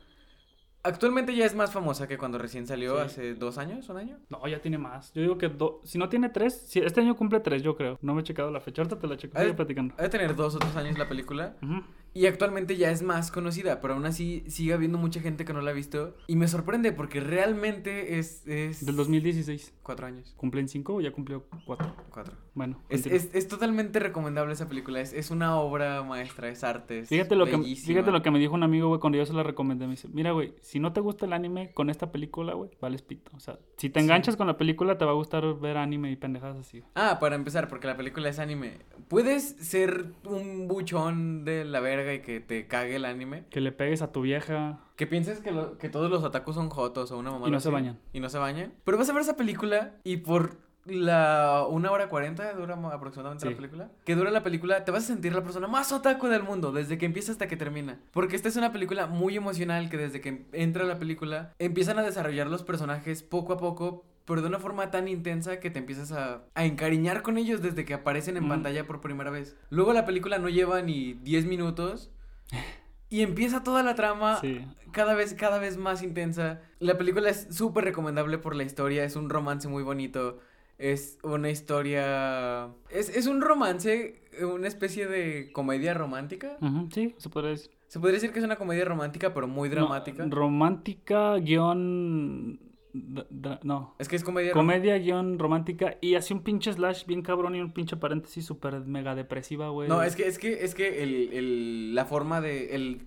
Actualmente 0.86 1.34
ya 1.34 1.46
es 1.46 1.54
más 1.54 1.72
famosa 1.72 2.06
que 2.06 2.18
cuando 2.18 2.36
recién 2.36 2.66
salió, 2.66 2.96
Sí. 2.96 3.00
hace 3.06 3.34
dos 3.34 3.56
años, 3.56 3.88
un 3.88 3.96
año. 3.96 4.18
No, 4.28 4.46
ya 4.46 4.60
tiene 4.60 4.76
más. 4.76 5.14
Yo 5.14 5.22
digo 5.22 5.38
que 5.38 5.48
do- 5.48 5.80
si 5.84 5.96
no 5.96 6.10
tiene 6.10 6.28
tres, 6.28 6.60
si 6.68 6.78
este 6.80 7.00
año 7.00 7.16
cumple 7.16 7.40
tres, 7.40 7.62
yo 7.62 7.74
creo. 7.74 7.98
No 8.02 8.14
me 8.14 8.20
he 8.20 8.24
checado 8.24 8.50
la 8.50 8.60
fecha. 8.60 8.82
Ahorita 8.82 8.98
te 8.98 9.06
la 9.06 9.16
checo. 9.16 9.38
Sigue 9.38 9.54
platicando. 9.54 9.94
Ha 9.98 10.02
de 10.02 10.08
tener 10.10 10.36
dos 10.36 10.54
o 10.54 10.58
tres 10.58 10.76
años 10.76 10.98
la 10.98 11.08
película. 11.08 11.56
Ujú. 11.62 11.82
Y 12.14 12.26
actualmente 12.26 12.76
ya 12.76 12.90
es 12.90 13.02
más 13.02 13.30
conocida, 13.32 13.80
pero 13.80 13.94
aún 13.94 14.06
así 14.06 14.44
sigue 14.46 14.72
habiendo 14.72 14.98
mucha 14.98 15.20
gente 15.20 15.44
que 15.44 15.52
no 15.52 15.60
la 15.60 15.72
ha 15.72 15.74
visto. 15.74 16.16
Y 16.28 16.36
me 16.36 16.46
sorprende 16.48 16.92
porque 16.92 17.20
realmente 17.20 18.18
es. 18.18 18.46
es... 18.46 18.86
Del 18.86 18.96
2016. 18.96 19.74
Cuatro 19.82 20.06
años. 20.06 20.32
¿Cumplen 20.36 20.68
cinco 20.68 20.94
o 20.94 21.00
ya 21.00 21.10
cumplió 21.12 21.44
cuatro? 21.66 21.94
Cuatro. 22.10 22.34
Bueno. 22.54 22.80
Es, 22.88 23.06
es, 23.06 23.34
es 23.34 23.48
totalmente 23.48 23.98
recomendable 23.98 24.52
esa 24.52 24.68
película. 24.68 25.00
Es, 25.00 25.12
es 25.12 25.30
una 25.32 25.56
obra 25.58 26.02
maestra, 26.04 26.48
es 26.48 26.62
arte. 26.62 27.04
Fíjate 27.04 27.34
lo, 27.34 27.46
que, 27.46 27.58
fíjate 27.58 28.10
lo 28.12 28.22
que 28.22 28.30
me 28.30 28.38
dijo 28.38 28.54
un 28.54 28.62
amigo, 28.62 28.88
güey, 28.88 29.00
cuando 29.00 29.18
yo 29.18 29.26
se 29.26 29.32
la 29.32 29.42
recomendé. 29.42 29.86
Me 29.86 29.92
dice, 29.92 30.08
mira, 30.12 30.30
güey, 30.30 30.54
si 30.62 30.78
no 30.78 30.92
te 30.92 31.00
gusta 31.00 31.26
el 31.26 31.32
anime 31.32 31.72
con 31.74 31.90
esta 31.90 32.12
película, 32.12 32.54
güey, 32.54 32.70
vales 32.80 33.02
pito. 33.02 33.32
O 33.36 33.40
sea, 33.40 33.58
si 33.76 33.90
te 33.90 33.98
Sí. 34.00 34.04
enganchas 34.04 34.36
con 34.36 34.46
la 34.46 34.56
película, 34.56 34.96
te 34.98 35.04
va 35.04 35.10
a 35.10 35.14
gustar 35.14 35.58
ver 35.58 35.76
anime 35.76 36.12
y 36.12 36.16
pendejadas 36.16 36.58
así. 36.58 36.82
Ah, 36.94 37.18
para 37.20 37.34
empezar, 37.34 37.68
porque 37.68 37.88
la 37.88 37.96
película 37.96 38.28
es 38.28 38.38
anime. 38.38 38.78
Puedes 39.08 39.42
ser 39.58 40.06
un 40.24 40.68
buchón 40.68 41.44
de 41.44 41.64
la 41.64 41.80
verga 41.80 42.03
y 42.12 42.20
que 42.20 42.40
te 42.40 42.66
cague 42.66 42.96
el 42.96 43.04
anime. 43.06 43.44
Que 43.50 43.60
le 43.60 43.72
pegues 43.72 44.02
a 44.02 44.12
tu 44.12 44.20
vieja. 44.20 44.80
Que 44.96 45.06
pienses 45.06 45.40
que, 45.40 45.52
lo- 45.52 45.78
que 45.78 45.88
todos 45.88 46.10
los 46.10 46.22
otakus 46.22 46.56
son 46.56 46.68
jotos 46.68 47.10
o 47.12 47.18
una 47.18 47.30
mamá. 47.30 47.48
Y 47.48 47.50
no 47.50 47.60
se 47.60 47.70
bañan. 47.70 47.98
Y 48.12 48.20
no 48.20 48.28
se 48.28 48.38
bañan. 48.38 48.74
Pero 48.84 48.98
vas 48.98 49.08
a 49.08 49.12
ver 49.12 49.22
esa 49.22 49.36
película 49.36 49.94
y 50.04 50.18
por 50.18 50.58
la 50.86 51.64
una 51.68 51.90
hora 51.90 52.10
cuarenta 52.10 52.52
dura 52.52 52.74
aproximadamente 52.92 53.46
Sí. 53.46 53.50
la 53.50 53.56
película. 53.56 53.88
Que 54.04 54.14
dura 54.14 54.30
la 54.30 54.42
película, 54.42 54.84
te 54.84 54.90
vas 54.90 55.04
a 55.04 55.06
sentir 55.06 55.34
la 55.34 55.42
persona 55.42 55.66
más 55.66 55.90
otaku 55.92 56.26
del 56.26 56.42
mundo 56.42 56.72
desde 56.72 56.98
que 56.98 57.06
empieza 57.06 57.32
hasta 57.32 57.48
que 57.48 57.56
termina. 57.56 58.00
Porque 58.12 58.36
esta 58.36 58.48
es 58.48 58.56
una 58.56 58.70
película 58.70 59.06
muy 59.06 59.34
emocional 59.36 59.88
que 59.88 59.96
desde 59.96 60.20
que 60.20 60.44
entra 60.52 60.84
la 60.84 60.98
película 60.98 61.54
empiezan 61.58 61.98
a 61.98 62.02
desarrollar 62.02 62.48
los 62.48 62.62
personajes 62.64 63.22
poco 63.22 63.54
a 63.54 63.56
poco. 63.56 64.04
Pero 64.26 64.40
de 64.42 64.48
una 64.48 64.58
forma 64.58 64.90
tan 64.90 65.06
intensa 65.08 65.60
que 65.60 65.70
te 65.70 65.78
empiezas 65.80 66.10
a, 66.12 66.44
a 66.54 66.64
encariñar 66.64 67.22
con 67.22 67.36
ellos 67.36 67.60
desde 67.60 67.84
que 67.84 67.92
aparecen 67.94 68.36
en 68.38 68.44
Mm. 68.44 68.48
pantalla 68.48 68.86
por 68.86 69.00
primera 69.00 69.30
vez. 69.30 69.56
Luego 69.70 69.92
la 69.92 70.06
película 70.06 70.38
no 70.38 70.48
lleva 70.48 70.80
ni 70.82 71.14
10 71.14 71.46
minutos. 71.46 72.10
Y 73.10 73.20
empieza 73.20 73.62
toda 73.62 73.84
la 73.84 73.94
trama 73.94 74.40
Sí. 74.40 74.64
cada 74.90 75.14
vez, 75.14 75.34
cada 75.34 75.58
vez 75.60 75.76
más 75.76 76.02
intensa. 76.02 76.62
La 76.80 76.98
película 76.98 77.28
es 77.30 77.46
súper 77.50 77.84
recomendable 77.84 78.38
por 78.38 78.56
la 78.56 78.64
historia, 78.64 79.04
es 79.04 79.14
un 79.14 79.30
romance 79.30 79.68
muy 79.68 79.84
bonito, 79.84 80.40
es 80.78 81.18
una 81.22 81.48
historia... 81.48 82.70
Es, 82.90 83.10
es 83.10 83.28
un 83.28 83.40
romance, 83.40 84.20
una 84.42 84.66
especie 84.66 85.06
de 85.06 85.52
comedia 85.52 85.94
romántica. 85.94 86.56
Sí, 86.92 87.14
se 87.18 87.28
podría 87.28 87.52
decir. 87.52 87.70
Se 87.86 88.00
podría 88.00 88.14
decir 88.14 88.32
que 88.32 88.40
es 88.40 88.44
una 88.44 88.56
comedia 88.56 88.84
romántica, 88.84 89.32
pero 89.32 89.46
muy 89.46 89.68
dramática. 89.68 90.26
No, 90.26 90.34
romántica, 90.34 91.36
guion... 91.36 92.58
No. 92.94 93.94
es 93.98 94.08
que 94.08 94.14
es 94.16 94.22
comedia 94.22 94.52
Comedia, 94.52 94.96
guion 94.98 95.38
romántica 95.38 95.98
y 96.00 96.14
así 96.14 96.32
un 96.32 96.42
pinche 96.44 96.72
slash 96.72 97.06
bien 97.06 97.22
cabrón 97.22 97.56
y 97.56 97.60
un 97.60 97.72
pinche 97.72 97.96
paréntesis 97.96 98.44
súper 98.46 98.80
mega 98.80 99.14
depresiva, 99.16 99.68
güey. 99.70 99.88
No, 99.88 100.02
es 100.02 100.14
que, 100.14 100.28
es 100.28 100.38
que, 100.38 100.64
es 100.64 100.74
que 100.74 101.02
el, 101.02 101.32
el- 101.32 101.94
la 101.94 102.04
forma 102.04 102.40
de... 102.40 102.74
El, 102.76 103.02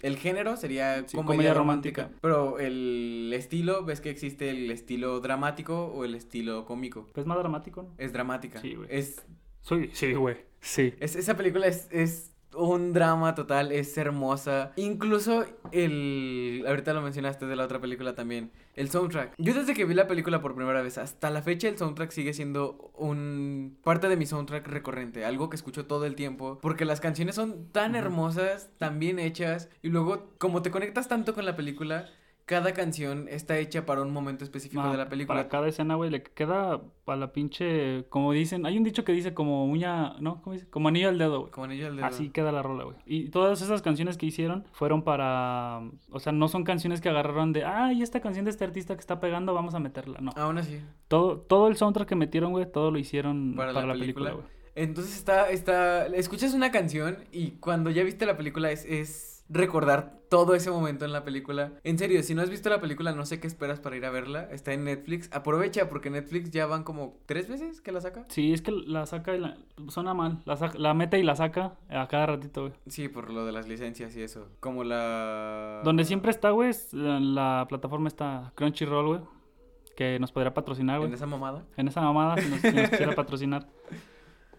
el 0.00 0.16
género 0.16 0.56
sería 0.56 0.98
Sí, 1.08 1.16
comedia, 1.16 1.26
comedia 1.26 1.54
romántica, 1.54 2.02
romántica. 2.02 2.20
Pero 2.22 2.58
el 2.58 3.32
estilo, 3.34 3.84
ves 3.84 4.00
que 4.00 4.10
existe 4.10 4.48
el 4.48 4.70
estilo 4.70 5.18
dramático 5.20 5.86
o 5.86 6.04
el 6.04 6.14
estilo 6.14 6.64
cómico. 6.64 7.08
Es 7.16 7.26
más 7.26 7.36
dramático, 7.38 7.82
¿no? 7.82 7.94
Es 7.98 8.12
dramática. 8.12 8.60
Sí, 8.60 8.74
güey. 8.76 8.88
Es 8.90 9.26
Sí, 9.62 9.90
sí, 9.92 10.12
güey. 10.14 10.36
Sí. 10.60 10.94
Es, 11.00 11.16
esa 11.16 11.36
película 11.36 11.66
es, 11.66 11.88
es 11.90 12.32
un 12.54 12.92
drama 12.92 13.34
total, 13.34 13.72
es 13.72 13.96
hermosa. 13.98 14.72
Incluso 14.76 15.44
el... 15.72 16.64
Ahorita 16.66 16.92
lo 16.92 17.02
mencionaste 17.02 17.46
de 17.46 17.56
la 17.56 17.64
otra 17.64 17.80
película 17.80 18.14
también. 18.14 18.50
El 18.74 18.90
soundtrack. 18.90 19.34
Yo 19.38 19.54
desde 19.54 19.74
que 19.74 19.84
vi 19.84 19.94
la 19.94 20.06
película 20.06 20.40
por 20.40 20.54
primera 20.54 20.82
vez 20.82 20.98
hasta 20.98 21.30
la 21.30 21.42
fecha 21.42 21.68
el 21.68 21.78
soundtrack 21.78 22.10
sigue 22.10 22.32
siendo 22.32 22.92
un... 22.96 23.76
Parte 23.82 24.08
de 24.08 24.16
mi 24.16 24.26
soundtrack 24.26 24.66
recurrente. 24.66 25.24
Algo 25.24 25.50
que 25.50 25.56
escucho 25.56 25.86
todo 25.86 26.06
el 26.06 26.14
tiempo. 26.14 26.58
Porque 26.60 26.84
las 26.84 27.00
canciones 27.00 27.34
son 27.34 27.68
tan 27.72 27.96
hermosas, 27.96 28.70
tan 28.78 28.98
bien 28.98 29.18
hechas. 29.18 29.68
Y 29.82 29.88
luego, 29.88 30.30
como 30.38 30.62
te 30.62 30.70
conectas 30.70 31.08
tanto 31.08 31.34
con 31.34 31.44
la 31.44 31.56
película... 31.56 32.08
Cada 32.48 32.72
canción 32.72 33.26
está 33.28 33.58
hecha 33.58 33.84
para 33.84 34.00
un 34.00 34.10
momento 34.10 34.42
específico 34.42 34.80
Ah, 34.82 34.90
de 34.90 34.96
la 34.96 35.10
película. 35.10 35.36
Para 35.36 35.48
cada 35.50 35.68
escena, 35.68 35.96
güey, 35.96 36.08
le 36.08 36.22
queda 36.22 36.80
a 37.06 37.16
la 37.16 37.30
pinche. 37.30 38.06
Como 38.08 38.32
dicen, 38.32 38.64
hay 38.64 38.78
un 38.78 38.84
dicho 38.84 39.04
que 39.04 39.12
dice 39.12 39.34
como 39.34 39.66
uña. 39.66 40.14
¿No? 40.20 40.40
¿Cómo 40.40 40.54
dice? 40.54 40.66
Como 40.70 40.88
anillo 40.88 41.10
al 41.10 41.18
dedo, 41.18 41.40
güey. 41.40 41.52
Como 41.52 41.66
anillo 41.66 41.88
al 41.88 41.96
dedo. 41.96 42.06
Así 42.06 42.30
queda 42.30 42.50
la 42.50 42.62
rola, 42.62 42.84
güey. 42.84 42.96
Y 43.04 43.28
todas 43.28 43.60
esas 43.60 43.82
canciones 43.82 44.16
que 44.16 44.24
hicieron 44.24 44.64
fueron 44.72 45.02
para. 45.02 45.82
O 46.10 46.20
sea, 46.20 46.32
no 46.32 46.48
son 46.48 46.64
canciones 46.64 47.02
que 47.02 47.10
agarraron 47.10 47.52
de. 47.52 47.64
Ah, 47.64 47.92
y 47.92 48.00
esta 48.02 48.20
canción 48.20 48.46
de 48.46 48.50
este 48.50 48.64
artista 48.64 48.94
que 48.94 49.00
está 49.00 49.20
pegando, 49.20 49.52
vamos 49.52 49.74
a 49.74 49.78
meterla. 49.78 50.18
No. 50.22 50.32
Aún 50.34 50.56
así. 50.56 50.80
Todo, 51.08 51.36
todo 51.38 51.68
el 51.68 51.76
soundtrack 51.76 52.08
que 52.08 52.16
metieron, 52.16 52.52
güey, 52.52 52.64
todo 52.72 52.90
lo 52.90 52.98
hicieron 52.98 53.56
Para 53.56 53.74
para, 53.74 53.86
la 53.86 53.92
la 53.92 54.00
película, 54.00 54.30
película. 54.30 54.48
güey. 54.48 54.58
Entonces 54.74 55.16
está, 55.16 55.50
está, 55.50 56.06
escuchas 56.06 56.54
una 56.54 56.70
canción 56.70 57.18
y 57.30 57.50
cuando 57.58 57.90
ya 57.90 58.04
viste 58.04 58.24
la 58.26 58.36
película 58.36 58.70
es, 58.70 58.84
es 58.84 59.37
recordar 59.48 60.18
todo 60.28 60.54
ese 60.54 60.70
momento 60.70 61.04
en 61.06 61.12
la 61.12 61.24
película. 61.24 61.72
En 61.84 61.96
serio, 61.98 62.22
si 62.22 62.34
no 62.34 62.42
has 62.42 62.50
visto 62.50 62.68
la 62.68 62.80
película, 62.80 63.12
no 63.12 63.24
sé 63.24 63.40
qué 63.40 63.46
esperas 63.46 63.80
para 63.80 63.96
ir 63.96 64.04
a 64.04 64.10
verla. 64.10 64.48
Está 64.52 64.74
en 64.74 64.84
Netflix. 64.84 65.30
Aprovecha 65.32 65.88
porque 65.88 66.10
Netflix 66.10 66.50
ya 66.50 66.66
van 66.66 66.84
como 66.84 67.16
tres 67.26 67.48
veces 67.48 67.80
que 67.80 67.90
la 67.92 68.00
saca. 68.02 68.26
Sí, 68.28 68.52
es 68.52 68.60
que 68.60 68.70
la 68.72 69.06
saca 69.06 69.34
y 69.34 69.40
la... 69.40 69.56
Suena 69.88 70.12
mal. 70.12 70.42
La, 70.44 70.56
saca- 70.56 70.76
la 70.78 70.92
mete 70.92 71.18
y 71.18 71.22
la 71.22 71.34
saca 71.34 71.76
a 71.88 72.06
cada 72.08 72.26
ratito, 72.26 72.60
güey. 72.62 72.72
Sí, 72.88 73.08
por 73.08 73.30
lo 73.30 73.46
de 73.46 73.52
las 73.52 73.68
licencias 73.68 74.14
y 74.16 74.22
eso. 74.22 74.48
Como 74.60 74.84
la... 74.84 75.80
Donde 75.82 76.04
siempre 76.04 76.30
está, 76.30 76.50
güey, 76.50 76.68
es 76.70 76.92
la, 76.92 77.18
la 77.20 77.66
plataforma 77.68 78.08
está 78.08 78.52
Crunchyroll, 78.54 79.06
güey. 79.06 79.20
Que 79.96 80.18
nos 80.20 80.30
podría 80.30 80.52
patrocinar, 80.54 80.98
güey. 80.98 81.08
En 81.08 81.14
esa 81.14 81.26
mamada. 81.26 81.64
En 81.76 81.88
esa 81.88 82.02
mamada, 82.02 82.36
si 82.36 82.48
nos, 82.50 82.60
si 82.60 82.70
nos 82.72 82.90
quisiera 82.90 83.14
patrocinar, 83.16 83.66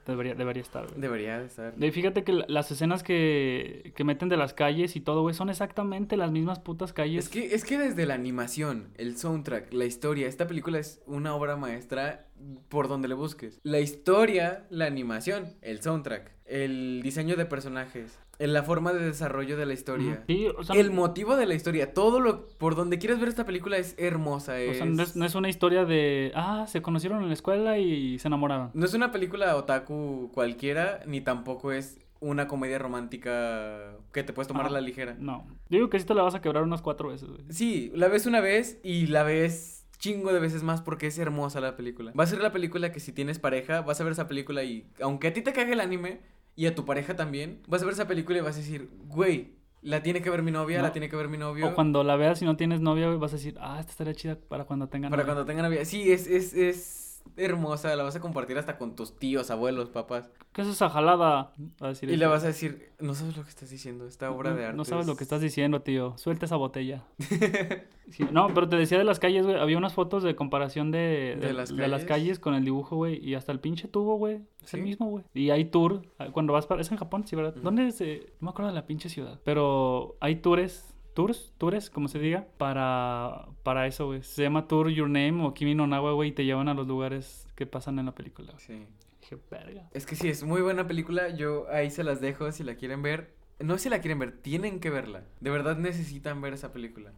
debería, 0.09 0.35
debería 0.35 0.61
estar, 0.61 0.85
güey. 0.87 0.99
Debería 0.99 1.39
de 1.39 1.45
estar. 1.45 1.75
De, 1.75 1.91
fíjate 1.91 2.23
que 2.23 2.33
la- 2.33 2.45
las 2.47 2.69
escenas 2.71 3.03
que, 3.03 3.93
que 3.95 4.03
meten 4.03 4.29
de 4.29 4.37
las 4.37 4.53
calles 4.53 4.95
y 4.95 5.01
todo, 5.01 5.21
güey, 5.21 5.33
son 5.35 5.49
exactamente 5.49 6.17
las 6.17 6.31
mismas 6.31 6.59
putas 6.59 6.91
calles. 6.93 7.25
Es 7.25 7.29
que, 7.29 7.53
es 7.55 7.63
que 7.65 7.77
desde 7.77 8.05
la 8.05 8.13
animación, 8.15 8.89
el 8.97 9.17
soundtrack, 9.17 9.73
la 9.73 9.85
historia, 9.85 10.27
esta 10.27 10.47
película 10.47 10.79
es 10.79 11.01
una 11.05 11.33
obra 11.35 11.55
maestra 11.55 12.25
por 12.69 12.87
donde 12.87 13.07
le 13.07 13.15
busques. 13.15 13.59
La 13.63 13.79
historia, 13.79 14.65
la 14.69 14.85
animación, 14.85 15.53
el 15.61 15.81
soundtrack, 15.81 16.31
el 16.45 17.01
diseño 17.03 17.35
de 17.35 17.45
personajes, 17.45 18.17
en 18.39 18.53
la 18.53 18.63
forma 18.63 18.93
de 18.93 19.03
desarrollo 19.05 19.57
de 19.57 19.65
la 19.65 19.73
historia. 19.73 20.23
Sí, 20.27 20.47
o 20.47 20.63
sea, 20.63 20.75
El 20.79 20.91
motivo 20.91 21.35
de 21.35 21.45
la 21.45 21.53
historia, 21.55 21.93
todo 21.93 22.19
lo 22.21 22.47
por 22.57 22.75
donde 22.75 22.97
quieres 22.97 23.19
ver 23.19 23.27
esta 23.29 23.45
película 23.45 23.77
es 23.77 23.95
hermosa, 23.97 24.53
o 24.53 24.55
es... 24.55 24.77
sea, 24.77 24.85
no, 24.85 25.03
es, 25.03 25.15
no 25.17 25.25
es 25.25 25.35
una 25.35 25.49
historia 25.49 25.83
de, 25.85 26.31
ah, 26.35 26.65
se 26.67 26.81
conocieron 26.81 27.21
en 27.21 27.27
la 27.27 27.33
escuela 27.33 27.77
y 27.79 28.17
se 28.19 28.27
enamoraron. 28.29 28.71
no 28.73 28.85
es 28.85 28.93
una 28.93 29.11
película 29.11 29.55
otaku 29.57 30.31
cualquiera, 30.33 31.01
ni 31.05 31.19
tampoco 31.21 31.71
es 31.73 31.99
una 32.21 32.47
comedia 32.47 32.77
romántica 32.79 33.93
que 34.11 34.23
te 34.23 34.33
puedes 34.33 34.47
tomar 34.47 34.65
a 34.65 34.69
Ah. 34.69 34.71
la 34.71 34.81
ligera. 34.81 35.15
No, 35.19 35.45
yo 35.69 35.77
digo 35.77 35.89
que 35.89 35.99
sí 35.99 36.05
te 36.05 36.13
la 36.13 36.23
vas 36.23 36.35
a 36.35 36.41
quebrar 36.41 36.63
unas 36.63 36.81
cuatro 36.81 37.09
veces, 37.09 37.29
güey. 37.29 37.41
Sí, 37.49 37.91
la 37.95 38.07
ves 38.07 38.25
una 38.25 38.39
vez 38.41 38.79
y 38.83 39.07
la 39.07 39.23
ves 39.23 39.78
chingo 39.99 40.33
de 40.33 40.39
veces 40.39 40.63
más 40.63 40.81
porque 40.81 41.07
es 41.07 41.19
hermosa 41.19 41.59
la 41.61 41.75
película. 41.75 42.11
Va 42.17 42.23
a 42.23 42.27
ser 42.27 42.39
la 42.41 42.51
película 42.51 42.91
que 42.91 42.99
si 42.99 43.11
tienes 43.11 43.37
pareja, 43.37 43.81
vas 43.81 43.99
a 44.01 44.03
ver 44.03 44.13
esa 44.13 44.27
película 44.27 44.63
y 44.63 44.87
aunque 45.01 45.27
a 45.27 45.33
ti 45.33 45.41
te 45.41 45.53
cague 45.53 45.73
el 45.73 45.81
anime 45.81 46.21
y 46.55 46.65
a 46.65 46.73
tu 46.75 46.85
pareja 46.85 47.15
también, 47.15 47.61
vas 47.67 47.81
a 47.81 47.85
ver 47.85 47.93
esa 47.93 48.07
película 48.07 48.37
y 48.39 48.41
vas 48.41 48.55
a 48.55 48.59
decir, 48.59 48.89
güey, 49.07 49.51
la 49.81 50.01
tiene 50.03 50.21
que 50.21 50.29
ver 50.29 50.41
mi 50.41 50.51
novia, 50.51 50.77
No. 50.79 50.83
la 50.83 50.91
tiene 50.91 51.07
que 51.09 51.15
ver 51.15 51.27
mi 51.29 51.37
novio. 51.37 51.67
O 51.67 51.73
cuando 51.75 52.03
la 52.03 52.15
veas 52.17 52.41
y 52.41 52.45
no 52.45 52.57
tienes 52.57 52.81
novia, 52.81 53.07
vas 53.09 53.31
a 53.33 53.37
decir, 53.37 53.55
ah, 53.61 53.77
esta 53.79 53.91
estaría 53.91 54.13
chida 54.13 54.35
para 54.37 54.65
cuando 54.65 54.89
tengan 54.89 55.09
Para 55.11 55.23
novia". 55.23 55.33
cuando 55.35 55.45
tengan 55.45 55.65
novia. 55.65 55.85
Sí, 55.85 56.11
es, 56.11 56.27
es, 56.27 56.53
es 56.53 56.98
hermosa, 57.37 57.95
la 57.95 58.03
vas 58.03 58.15
a 58.15 58.19
compartir 58.19 58.57
hasta 58.57 58.77
con 58.77 58.95
tus 58.95 59.17
tíos, 59.17 59.49
abuelos, 59.51 59.89
papás. 59.89 60.29
¿Qué 60.51 60.61
es 60.63 60.67
esa 60.67 60.89
jalada? 60.89 61.53
Va 61.81 61.85
a 61.85 61.87
decir 61.89 62.09
Y 62.09 62.13
este. 62.13 62.25
le 62.25 62.27
vas 62.27 62.43
a 62.43 62.47
decir, 62.47 62.91
no 62.99 63.13
sabes 63.13 63.37
lo 63.37 63.43
que 63.43 63.49
estás 63.49 63.69
diciendo, 63.69 64.05
esta 64.07 64.29
obra 64.31 64.49
no, 64.51 64.55
de 64.57 64.65
arte. 64.65 64.77
No 64.77 64.83
sabes 64.85 65.03
es- 65.03 65.07
lo 65.07 65.15
que 65.15 65.23
estás 65.23 65.39
diciendo, 65.41 65.81
tío. 65.81 66.17
Suelta 66.17 66.45
esa 66.45 66.55
botella. 66.57 67.05
Sí, 68.09 68.25
no, 68.31 68.47
pero 68.55 68.67
te 68.67 68.75
decía 68.75 68.97
de 68.97 69.03
las 69.03 69.19
calles, 69.19 69.45
güey. 69.45 69.59
Había 69.59 69.77
unas 69.77 69.93
fotos 69.93 70.23
de 70.23 70.35
comparación 70.35 70.89
de, 70.89 71.37
¿De 71.39 71.47
de- 71.49 71.53
las 71.53 71.69
de 71.69 71.87
las 71.87 72.01
calles? 72.05 72.07
calles 72.07 72.39
con 72.39 72.55
el 72.55 72.65
dibujo, 72.65 72.95
güey. 72.95 73.23
Y 73.23 73.35
hasta 73.35 73.51
el 73.51 73.59
pinche 73.59 73.87
tubo, 73.87 74.15
güey. 74.17 74.41
Es 74.63 74.73
el 74.73 74.81
mismo, 74.81 75.05
güey. 75.11 75.25
Y 75.35 75.51
hay 75.51 75.65
tour. 75.65 76.01
ah, 76.17 76.29
Cuando 76.31 76.51
vas 76.51 76.65
para. 76.65 76.81
Es 76.81 76.89
en 76.91 76.97
Japón, 76.97 77.27
sí, 77.27 77.35
¿verdad? 77.35 77.53
¿Dónde 77.61 77.87
es? 77.87 78.01
eh? 78.01 78.33
No 78.41 78.45
me 78.47 78.49
acuerdo 78.49 78.69
de 78.69 78.75
la 78.75 78.87
pinche 78.87 79.09
ciudad. 79.09 79.39
Pero 79.43 80.17
hay 80.21 80.37
tours. 80.37 80.91
Tours, 81.13 81.53
tours, 81.57 81.89
como 81.89 82.07
se 82.07 82.19
diga, 82.19 82.47
para, 82.57 83.47
para 83.63 83.87
eso, 83.87 84.05
güey. 84.07 84.23
Se 84.23 84.43
llama 84.43 84.67
Tour 84.67 84.89
Your 84.89 85.09
Name 85.09 85.43
o 85.45 85.53
Kimi 85.53 85.75
no 85.75 85.85
Nawa, 85.87 86.13
güey, 86.13 86.29
y 86.29 86.31
te 86.31 86.45
llevan 86.45 86.69
a 86.69 86.73
los 86.73 86.87
lugares 86.87 87.47
que 87.55 87.65
pasan 87.65 87.99
en 87.99 88.05
la 88.05 88.13
película. 88.15 88.53
güey. 88.53 88.59
Sí. 88.65 88.87
Dije, 89.21 89.37
verga. 89.51 89.89
Es 89.93 90.05
que 90.05 90.15
sí, 90.15 90.29
es 90.29 90.43
muy 90.43 90.61
buena 90.61 90.87
película. 90.87 91.29
Yo 91.29 91.65
ahí 91.71 91.89
se 91.91 92.03
las 92.03 92.21
dejo 92.21 92.51
si 92.51 92.63
la 92.63 92.75
quieren 92.75 93.01
ver. 93.01 93.33
No 93.59 93.77
si 93.77 93.89
la 93.89 93.99
quieren 93.99 94.19
ver, 94.19 94.31
tienen 94.41 94.79
que 94.79 94.89
verla. 94.89 95.23
De 95.41 95.49
verdad 95.49 95.77
necesitan 95.77 96.41
ver 96.41 96.53
esa 96.53 96.71
película. 96.71 97.11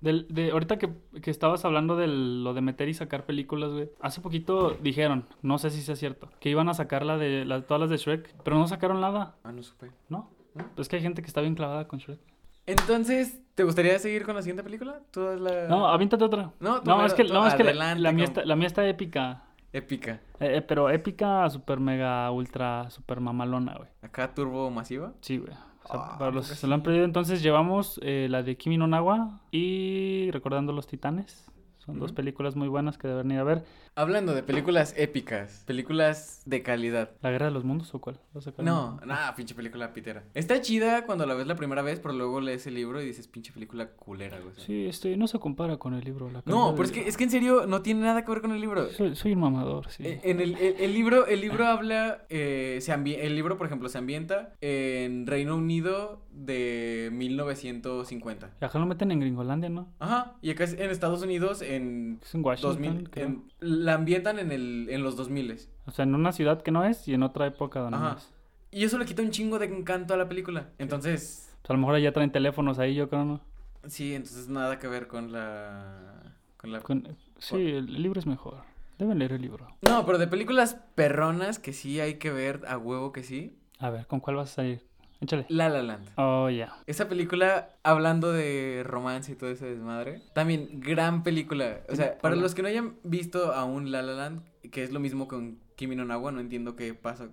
Del, 0.00 0.26
de, 0.28 0.50
ahorita 0.50 0.78
que, 0.78 0.90
que 1.22 1.30
estabas 1.30 1.64
hablando 1.64 1.96
de 1.96 2.06
lo 2.06 2.52
de 2.54 2.60
meter 2.62 2.88
y 2.88 2.94
sacar 2.94 3.26
películas, 3.26 3.70
güey. 3.72 3.90
Hace 4.00 4.20
poquito 4.22 4.70
dijeron, 4.82 5.26
no 5.42 5.58
sé 5.58 5.70
si 5.70 5.82
sea 5.82 5.96
cierto, 5.96 6.30
que 6.40 6.48
iban 6.50 6.68
a 6.68 6.74
sacar 6.74 7.04
la 7.04 7.16
de 7.18 7.44
la- 7.44 7.62
todas 7.62 7.80
las 7.82 7.90
de 7.90 7.96
Shrek, 7.98 8.34
pero 8.42 8.56
no 8.58 8.66
sacaron 8.68 9.00
nada, 9.00 9.36
Ah, 9.44 9.52
no 9.52 9.62
supe. 9.62 9.90
¿no? 10.08 10.30
¿No? 10.54 10.64
Es 10.76 10.88
que 10.88 10.96
hay 10.96 11.02
gente 11.02 11.20
que 11.22 11.28
está 11.28 11.40
bien 11.40 11.54
clavada 11.54 11.86
con 11.88 11.98
Shrek. 12.00 12.20
Entonces, 12.66 13.40
¿te 13.54 13.64
gustaría 13.64 13.98
seguir 13.98 14.24
con 14.24 14.34
la 14.34 14.42
siguiente 14.42 14.62
película? 14.62 15.00
¿Tú 15.10 15.22
das 15.22 15.40
la 15.40 15.68
No, 15.68 15.86
avíntate 15.88 16.24
otra. 16.24 16.52
No, 16.60 16.80
No, 16.82 17.04
es 17.04 17.14
que, 17.14 17.24
no, 17.24 17.46
es 17.46 17.54
que 17.54 17.64
la, 17.64 17.94
mía 18.12 18.24
está, 18.24 18.44
la 18.44 18.56
mía 18.56 18.66
está 18.66 18.86
épica. 18.88 19.42
épica? 19.72 20.20
Eh, 20.40 20.56
eh, 20.56 20.62
pero 20.62 20.88
épica, 20.90 21.48
super 21.50 21.80
mega, 21.80 22.30
ultra, 22.30 22.88
super 22.90 23.20
mamalona, 23.20 23.74
güey. 23.76 23.88
Acá 24.02 24.32
turbo 24.34 24.70
masiva. 24.70 25.12
Sí, 25.20 25.38
güey. 25.38 25.52
O 25.52 25.88
sea, 25.88 26.00
Ah, 26.00 26.18
para 26.18 26.30
los 26.30 26.46
¿poco 26.46 26.54
que 26.54 26.60
se 26.60 26.66
lo 26.66 26.74
han 26.74 26.82
perdido, 26.82 27.04
entonces 27.04 27.42
llevamos 27.42 28.00
eh, 28.02 28.26
la 28.30 28.42
de 28.42 28.56
Kimi 28.56 28.78
no 28.78 28.86
Nawa 28.86 29.40
y 29.50 30.30
Recordando 30.30 30.72
los 30.72 30.86
Titanes. 30.86 31.50
Son 31.84 31.98
dos 31.98 32.12
películas 32.12 32.56
muy 32.56 32.68
buenas 32.68 32.96
que 32.96 33.08
deben 33.08 33.30
ir 33.30 33.38
a 33.38 33.44
ver. 33.44 33.62
Hablando 33.94 34.34
de 34.34 34.42
películas 34.42 34.94
épicas, 34.96 35.62
películas 35.66 36.40
de 36.46 36.62
calidad. 36.62 37.10
¿La 37.20 37.30
Guerra 37.30 37.46
de 37.46 37.52
los 37.52 37.62
Mundos 37.64 37.94
o 37.94 38.00
cuál? 38.00 38.18
¿Vas 38.32 38.46
a 38.46 38.50
sacar 38.50 38.64
No, 38.64 38.94
una? 39.02 39.06
nada, 39.06 39.34
pinche 39.36 39.54
película 39.54 39.92
pitera. 39.92 40.24
Está 40.32 40.60
chida 40.62 41.04
cuando 41.04 41.26
la 41.26 41.34
ves 41.34 41.46
la 41.46 41.56
primera 41.56 41.82
vez, 41.82 42.00
pero 42.00 42.14
luego 42.14 42.40
lees 42.40 42.66
el 42.66 42.74
libro 42.74 43.02
y 43.02 43.04
dices, 43.04 43.28
pinche 43.28 43.52
película 43.52 43.88
culera, 43.90 44.38
güey. 44.40 44.54
Sí, 44.56 44.86
este, 44.86 45.16
no 45.18 45.26
se 45.28 45.38
compara 45.38 45.76
con 45.76 45.92
el 45.94 46.02
libro. 46.04 46.30
La 46.30 46.42
No, 46.46 46.72
pero 46.72 46.84
es 46.84 46.90
que, 46.92 47.06
es 47.06 47.16
que 47.18 47.24
en 47.24 47.30
serio 47.30 47.66
no 47.66 47.82
tiene 47.82 48.00
nada 48.00 48.24
que 48.24 48.30
ver 48.32 48.40
con 48.40 48.52
el 48.52 48.60
libro. 48.62 48.90
Soy, 48.90 49.14
soy 49.14 49.32
un 49.32 49.40
mamador, 49.40 49.90
sí. 49.90 50.04
Eh, 50.06 50.20
En 50.24 50.40
el, 50.40 50.54
el- 50.56 50.76
el 50.80 50.92
libro, 50.94 51.26
el 51.26 51.40
libro 51.42 51.66
habla, 51.66 52.24
eh, 52.30 52.78
se 52.80 52.94
el 52.94 53.34
libro, 53.34 53.58
por 53.58 53.66
ejemplo, 53.66 53.88
se 53.90 53.98
ambienta 53.98 54.52
en 54.62 55.26
Reino 55.26 55.56
Unido 55.56 56.22
de 56.32 57.10
1950. 57.12 58.50
Y 58.60 58.64
acá 58.64 58.78
lo 58.78 58.86
meten 58.86 59.10
en 59.10 59.20
Gringolandia, 59.20 59.68
¿no? 59.68 59.88
Ajá, 59.98 60.34
y 60.42 60.50
acá 60.50 60.64
es 60.64 60.72
en 60.74 60.90
Estados 60.90 61.22
Unidos 61.22 61.62
en 61.76 62.18
Es 62.22 62.34
en 62.34 62.44
Washington, 62.44 62.72
2000, 62.82 63.10
creo. 63.10 63.26
en- 63.26 63.42
la 63.60 63.94
ambientan 63.94 64.38
en, 64.38 64.52
el, 64.52 64.86
en 64.90 65.02
los 65.02 65.16
2000. 65.16 65.58
O 65.86 65.90
sea, 65.90 66.04
en 66.04 66.14
una 66.14 66.32
ciudad 66.32 66.62
que 66.62 66.70
no 66.70 66.84
es 66.84 67.06
y 67.08 67.14
en 67.14 67.22
otra 67.22 67.46
época 67.46 67.80
donde 67.80 67.98
no 67.98 68.06
Ajá. 68.06 68.16
es. 68.18 68.30
Y 68.70 68.84
eso 68.84 68.98
le 68.98 69.04
quita 69.04 69.22
un 69.22 69.30
chingo 69.30 69.58
de 69.58 69.66
encanto 69.66 70.14
a 70.14 70.16
la 70.16 70.28
película. 70.28 70.70
Entonces, 70.78 71.50
O 71.62 71.66
sea, 71.66 71.74
a 71.74 71.76
lo 71.76 71.80
mejor 71.86 71.98
ya 72.00 72.12
traen 72.12 72.32
teléfonos 72.32 72.78
ahí, 72.78 72.94
yo 72.94 73.08
creo, 73.08 73.24
¿no? 73.24 73.40
sí, 73.86 74.14
entonces 74.14 74.48
nada 74.48 74.78
que 74.78 74.88
ver 74.88 75.06
con 75.08 75.30
la... 75.32 76.32
Con 76.56 76.72
la... 76.72 76.80
Con- 76.80 77.16
Sí, 77.38 77.56
el, 77.56 77.88
el 77.94 78.02
libro 78.02 78.18
es 78.18 78.26
mejor. 78.26 78.62
Deben 78.98 79.18
leer 79.18 79.32
el 79.32 79.42
libro. 79.42 79.66
No, 79.82 80.06
pero 80.06 80.16
de 80.18 80.26
películas 80.26 80.76
perronas 80.94 81.58
que 81.58 81.72
sí 81.74 82.00
hay 82.00 82.14
que 82.14 82.30
ver 82.30 82.62
a 82.66 82.78
huevo 82.78 83.12
que 83.12 83.22
sí. 83.22 83.58
A 83.80 83.90
ver, 83.90 84.06
¿con 84.06 84.20
cuál 84.20 84.36
vas 84.36 84.52
a 84.52 84.54
salir? 84.54 84.82
Échale. 85.24 85.46
La 85.48 85.68
La 85.68 85.82
Land. 85.82 86.10
Oh, 86.16 86.48
ya. 86.48 86.76
Esa 86.86 87.08
película, 87.08 87.70
hablando 87.82 88.32
de 88.32 88.82
romance 88.84 89.32
y 89.32 89.34
todo 89.34 89.50
ese 89.50 89.66
desmadre, 89.66 90.22
también 90.34 90.80
gran 90.80 91.22
película. 91.22 91.80
O 91.88 91.96
sea, 91.96 92.18
para 92.18 92.36
los 92.36 92.54
que 92.54 92.62
no 92.62 92.68
hayan 92.68 92.96
visto 93.02 93.52
aún 93.52 93.90
La 93.90 94.02
La 94.02 94.12
Land, 94.12 94.42
que 94.70 94.82
es 94.82 94.92
lo 94.92 95.00
mismo 95.00 95.28
con 95.28 95.58
Kimi 95.76 95.96
no 95.96 96.04
Nawa, 96.04 96.32
no 96.32 96.40
entiendo 96.40 96.76
qué 96.76 96.94
pasa 96.94 97.28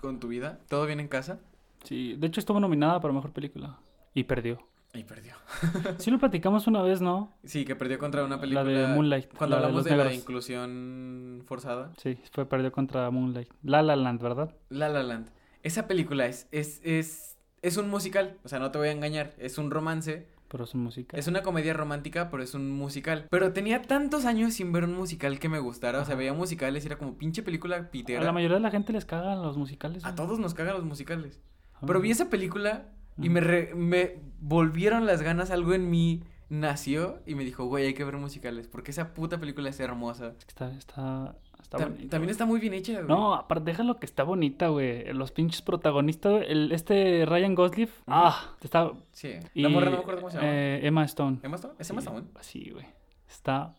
con 0.00 0.20
tu 0.20 0.28
vida. 0.28 0.58
¿Todo 0.68 0.86
bien 0.86 1.00
en 1.00 1.08
casa? 1.08 1.40
Sí, 1.84 2.16
de 2.16 2.26
hecho 2.26 2.40
estuvo 2.40 2.58
nominada 2.58 3.00
para 3.00 3.14
Mejor 3.14 3.32
Película. 3.32 3.78
Y 4.14 4.24
perdió. 4.24 4.58
Y 4.94 5.04
perdió. 5.04 5.34
Sí 5.98 6.10
lo 6.10 6.18
platicamos 6.18 6.66
una 6.66 6.82
vez, 6.82 7.00
¿no? 7.00 7.32
Sí, 7.44 7.64
que 7.64 7.76
perdió 7.76 7.98
contra 7.98 8.24
una 8.24 8.36
La 8.36 8.40
película... 8.40 8.64
de 8.64 8.86
Moonlight. 8.88 9.34
Cuando 9.36 9.56
la 9.56 9.66
hablamos 9.66 9.84
los 9.84 9.96
de, 9.96 10.04
la 10.04 10.14
inclusión 10.14 11.42
forzada. 11.46 11.92
Sí, 11.98 12.18
fue 12.32 12.46
perdió 12.46 12.72
contra 12.72 13.10
Moonlight. 13.10 13.50
La 13.62 13.82
La 13.82 13.94
Land, 13.94 14.22
¿verdad? 14.22 14.54
La 14.70 14.88
La 14.88 15.02
Land. 15.02 15.30
Esa 15.66 15.86
película 15.88 16.26
es, 16.26 16.46
es, 16.52 16.80
es, 16.84 17.36
es 17.62 17.76
un 17.76 17.90
musical. 17.90 18.38
O 18.44 18.48
sea, 18.48 18.58
no 18.58 18.70
te 18.70 18.78
voy 18.78 18.88
a 18.88 18.92
engañar. 18.92 19.34
Es 19.38 19.58
un 19.58 19.70
romance. 19.70 20.28
Pero 20.48 20.62
es 20.62 20.76
música. 20.76 21.16
Es 21.16 21.26
una 21.26 21.42
comedia 21.42 21.72
romántica, 21.74 22.30
pero 22.30 22.42
es 22.44 22.54
un 22.54 22.70
musical. 22.70 23.26
Pero 23.30 23.52
tenía 23.52 23.82
tantos 23.82 24.24
años 24.26 24.54
sin 24.54 24.70
ver 24.72 24.84
un 24.84 24.94
musical 24.94 25.40
que 25.40 25.48
me 25.48 25.58
gustara. 25.58 26.00
O 26.00 26.04
sea, 26.04 26.14
veía 26.14 26.32
musicales 26.32 26.84
y 26.84 26.86
era 26.86 26.96
como 26.98 27.18
pinche 27.18 27.42
película 27.42 27.76
A 27.78 27.90
pitera. 27.90 28.22
la 28.22 28.32
mayoría 28.32 28.58
de 28.58 28.62
la 28.62 28.70
gente 28.70 28.92
les 28.92 29.04
cagan 29.04 29.42
los 29.42 29.56
musicales. 29.56 30.04
A 30.04 30.14
todos 30.14 30.38
nos 30.38 30.54
cagan 30.54 30.74
los 30.74 30.84
musicales. 30.84 31.40
A 31.74 31.84
Pero 31.86 32.00
vi 32.00 32.12
esa 32.12 32.30
película 32.30 32.86
y 33.20 33.28
me, 33.28 33.40
re- 33.40 33.74
me 33.74 34.20
volvieron 34.38 35.04
las 35.04 35.20
ganas. 35.20 35.50
Algo 35.50 35.74
en 35.74 35.90
mí 35.90 36.22
nació 36.48 37.20
y 37.26 37.34
me 37.34 37.42
dijo, 37.44 37.64
güey, 37.64 37.86
hay 37.86 37.94
que 37.94 38.04
ver 38.04 38.16
musicales. 38.16 38.68
Porque 38.68 38.92
esa 38.92 39.14
puta 39.14 39.38
película 39.40 39.68
es 39.70 39.80
hermosa. 39.80 40.28
Es 40.38 40.44
que 40.44 40.50
está, 40.50 40.70
está, 40.76 41.36
está 41.66 41.78
también 42.08 42.30
está 42.30 42.46
muy 42.46 42.60
bien 42.60 42.74
hecha, 42.74 42.92
güey. 42.92 43.08
No, 43.08 43.34
aparte, 43.34 43.64
déjalo 43.64 43.98
que 43.98 44.06
está 44.06 44.22
bonita, 44.22 44.68
güey. 44.68 45.12
Los 45.12 45.32
pinches 45.32 45.62
protagonistas, 45.62 46.32
güey. 46.32 46.44
El, 46.50 46.72
este 46.72 47.26
Ryan 47.26 47.54
Gosling. 47.54 47.88
Ah, 48.06 48.54
está. 48.62 48.92
Sí. 49.12 49.34
Y, 49.52 49.62
La 49.62 49.68
morra 49.68 49.86
no 49.86 49.92
me 49.92 49.98
acuerdo 49.98 50.20
cómo 50.20 50.30
se 50.30 50.36
llama. 50.38 50.48
eh, 50.48 50.80
Emma 50.86 51.04
Stone. 51.04 51.38
¿Emma 51.42 51.56
Stone? 51.56 51.74
¿Es 51.78 51.90
Emma 51.90 52.00
Stone? 52.00 52.22
Sí, 52.40 52.70
güey. 52.70 52.86
Está 53.28 53.74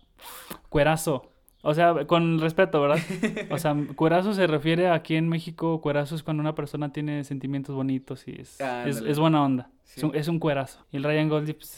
cuerazo. 0.69 1.31
O 1.63 1.73
sea, 1.73 2.05
con 2.05 2.39
respeto, 2.39 2.81
¿verdad? 2.81 2.99
O 3.51 3.57
sea, 3.57 3.75
cuerazo 3.95 4.33
se 4.33 4.47
refiere 4.47 4.89
aquí 4.89 5.15
en 5.15 5.27
México, 5.27 5.81
cuerazo 5.81 6.15
es 6.15 6.23
cuando 6.23 6.41
una 6.41 6.55
persona 6.55 6.91
tiene 6.91 7.23
sentimientos 7.23 7.75
bonitos 7.75 8.27
y 8.27 8.39
es, 8.39 8.59
es, 8.59 9.19
buena 9.19 9.43
onda. 9.43 9.71
Es, 9.95 10.03
un, 10.03 10.15
es 10.15 10.27
un 10.27 10.39
cuerazo. 10.39 10.85
Y 10.91 10.97
el 10.97 11.03
Ryan 11.03 11.29
Gosling 11.29 11.55
pues, 11.55 11.73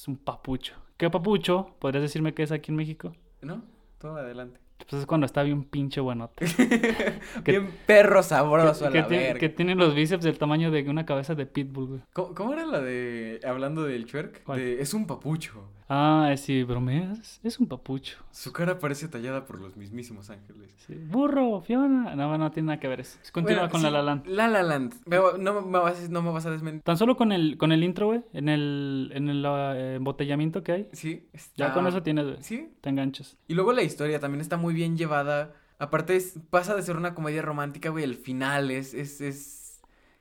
es 0.00 0.08
un 0.08 0.16
papucho. 0.16 0.74
¿Qué 0.96 1.08
papucho? 1.10 1.74
¿Podrías 1.78 2.02
decirme 2.02 2.34
qué 2.34 2.42
es 2.42 2.52
aquí 2.52 2.72
en 2.72 2.76
México? 2.76 3.12
¿No? 3.42 3.62
Todo 3.98 4.16
adelante. 4.16 4.60
Pues 4.88 5.00
es 5.02 5.06
cuando 5.06 5.26
está 5.26 5.42
bien 5.42 5.64
pinche 5.64 6.00
buenote. 6.00 6.46
Que- 7.44 7.52
Bien 7.52 7.70
perro 7.86 8.22
sabroso 8.22 8.86
a 8.86 8.90
que, 8.92 8.98
la 9.00 9.06
tiene, 9.06 9.22
verga. 9.24 9.38
que 9.40 9.48
tiene 9.48 9.74
los 9.74 9.94
bíceps 9.94 10.24
del 10.24 10.38
tamaño 10.38 10.70
de 10.70 10.88
una 10.88 11.06
cabeza 11.06 11.34
de 11.34 11.46
pitbull, 11.46 11.86
güey. 11.88 12.00
¿Cómo, 12.12 12.34
cómo 12.34 12.52
era 12.54 12.66
la 12.66 12.80
de. 12.80 13.40
hablando 13.46 13.84
del. 13.84 14.06
De, 14.06 14.80
es 14.80 14.94
un 14.94 15.06
papucho. 15.06 15.62
Ah, 15.92 16.32
sí, 16.36 16.62
bromeas. 16.62 17.40
Es 17.42 17.58
un 17.58 17.66
papucho. 17.66 18.16
Su 18.30 18.52
cara 18.52 18.78
parece 18.78 19.08
tallada 19.08 19.44
por 19.44 19.60
los 19.60 19.76
mismísimos 19.76 20.30
ángeles. 20.30 20.72
Sí. 20.86 20.94
Burro, 20.94 21.60
Fiona. 21.62 22.14
No, 22.14 22.38
no 22.38 22.50
tiene 22.52 22.68
nada 22.68 22.78
que 22.80 22.86
ver 22.86 23.00
eso. 23.00 23.18
Continúa 23.32 23.62
Bueno, 23.62 23.72
con 23.72 23.80
sí, 23.80 23.84
La 23.86 23.90
La 23.90 24.02
Land. 24.02 24.26
La 24.28 24.46
La 24.48 24.62
Land. 24.62 24.94
No, 25.40 25.62
me 25.62 25.78
vas, 25.80 26.08
no 26.08 26.22
me 26.22 26.30
vas 26.30 26.46
a 26.46 26.50
desmentir. 26.52 26.82
Tan 26.82 26.96
solo 26.96 27.16
con 27.16 27.32
el, 27.32 27.58
con 27.58 27.72
el 27.72 27.82
intro, 27.82 28.06
güey, 28.06 28.22
en 28.32 28.48
el, 28.48 29.10
en 29.14 29.28
el 29.28 29.44
eh, 29.44 29.94
embotellamiento 29.96 30.62
que 30.62 30.72
hay, 30.72 30.88
Sí. 30.92 31.26
ya 31.56 31.72
con 31.74 31.86
eso 31.88 32.02
tienes, 32.04 32.24
güey. 32.26 32.42
Sí. 32.42 32.70
Te 32.80 32.88
enganchas. 32.88 33.36
Y 33.48 33.54
luego 33.54 33.72
la 33.72 33.82
historia 33.82 34.20
también 34.20 34.40
está 34.40 34.56
muy 34.56 34.74
bien 34.74 34.96
llevada. 34.96 35.54
Aparte, 35.80 36.14
es- 36.14 36.38
pasa 36.50 36.76
de 36.76 36.82
ser 36.82 36.96
una 36.96 37.14
comedia 37.14 37.42
romántica, 37.42 37.88
güey. 37.88 38.04
El 38.04 38.14
final 38.14 38.70
es, 38.70 38.94
es, 38.94 39.20
es. 39.20 39.59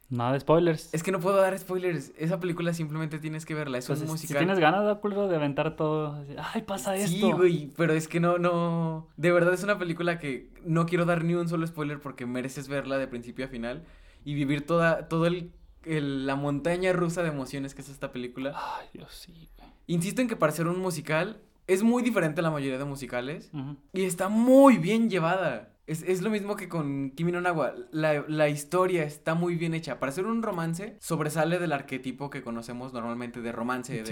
Nada 0.09 0.33
de 0.33 0.39
spoilers. 0.39 0.91
Es 0.93 1.03
que 1.03 1.11
no 1.11 1.19
puedo 1.19 1.37
dar 1.37 1.57
spoilers. 1.57 2.11
Esa 2.17 2.39
película 2.39 2.73
simplemente 2.73 3.19
tienes 3.19 3.45
que 3.45 3.53
verla. 3.53 3.77
Es 3.77 3.85
Pues, 3.87 3.99
un 4.01 4.05
si 4.07 4.11
musical. 4.11 4.37
tienes 4.39 4.57
ganas, 4.59 4.97
culero 4.99 5.27
de 5.27 5.35
aventar 5.35 5.75
todo. 5.75 6.23
Ay, 6.53 6.63
pasa 6.63 6.95
esto. 6.95 7.09
Sí, 7.09 7.31
güey, 7.31 7.71
pero 7.77 7.93
es 7.93 8.07
que 8.07 8.19
no, 8.19 8.37
no. 8.39 9.07
De 9.17 9.31
verdad 9.31 9.53
es 9.53 9.63
una 9.63 9.77
película 9.77 10.17
que 10.17 10.49
no 10.65 10.85
quiero 10.87 11.05
dar 11.05 11.23
ni 11.23 11.35
un 11.35 11.47
solo 11.47 11.65
spoiler 11.67 11.99
porque 11.99 12.25
mereces 12.25 12.67
verla 12.67 12.97
de 12.97 13.07
principio 13.07 13.45
a 13.45 13.49
final 13.49 13.83
y 14.25 14.33
vivir 14.33 14.65
toda, 14.65 15.07
todo 15.07 15.27
el, 15.27 15.51
el- 15.85 16.25
la 16.25 16.35
montaña 16.35 16.91
rusa 16.91 17.21
de 17.21 17.29
emociones 17.29 17.75
que 17.75 17.81
es 17.81 17.89
esta 17.89 18.11
película. 18.11 18.53
Ay, 18.55 18.87
Dios, 18.93 19.11
sí, 19.13 19.31
güey. 19.57 19.69
Insisto 19.85 20.21
en 20.21 20.27
que 20.27 20.35
para 20.35 20.51
ser 20.51 20.67
un 20.67 20.79
musical 20.79 21.41
es 21.67 21.83
muy 21.83 22.01
diferente 22.01 22.41
a 22.41 22.43
la 22.43 22.49
mayoría 22.51 22.79
de 22.79 22.85
musicales 22.85 23.51
Ujú. 23.53 23.77
y 23.93 24.01
está 24.05 24.27
muy 24.27 24.77
bien 24.79 25.09
llevada. 25.09 25.69
Es, 25.89 26.03
es 26.03 26.21
lo 26.21 26.29
mismo 26.29 26.55
que 26.55 26.69
con 26.69 27.11
Kimi 27.11 27.31
no 27.31 27.41
Nawa. 27.41 27.73
La, 27.91 28.23
la 28.27 28.47
historia 28.47 29.03
está 29.03 29.33
muy 29.33 29.55
bien 29.55 29.73
hecha. 29.73 29.99
Para 29.99 30.11
ser 30.11 30.25
un 30.27 30.43
romance, 30.43 30.97
sobresale 30.99 31.57
del 31.57 31.71
arquetipo 31.73 32.29
que 32.29 32.41
conocemos 32.43 32.93
normalmente 32.93 33.41
de 33.41 33.51
romance. 33.51 33.93
De 33.93 34.05
Sí, 34.05 34.11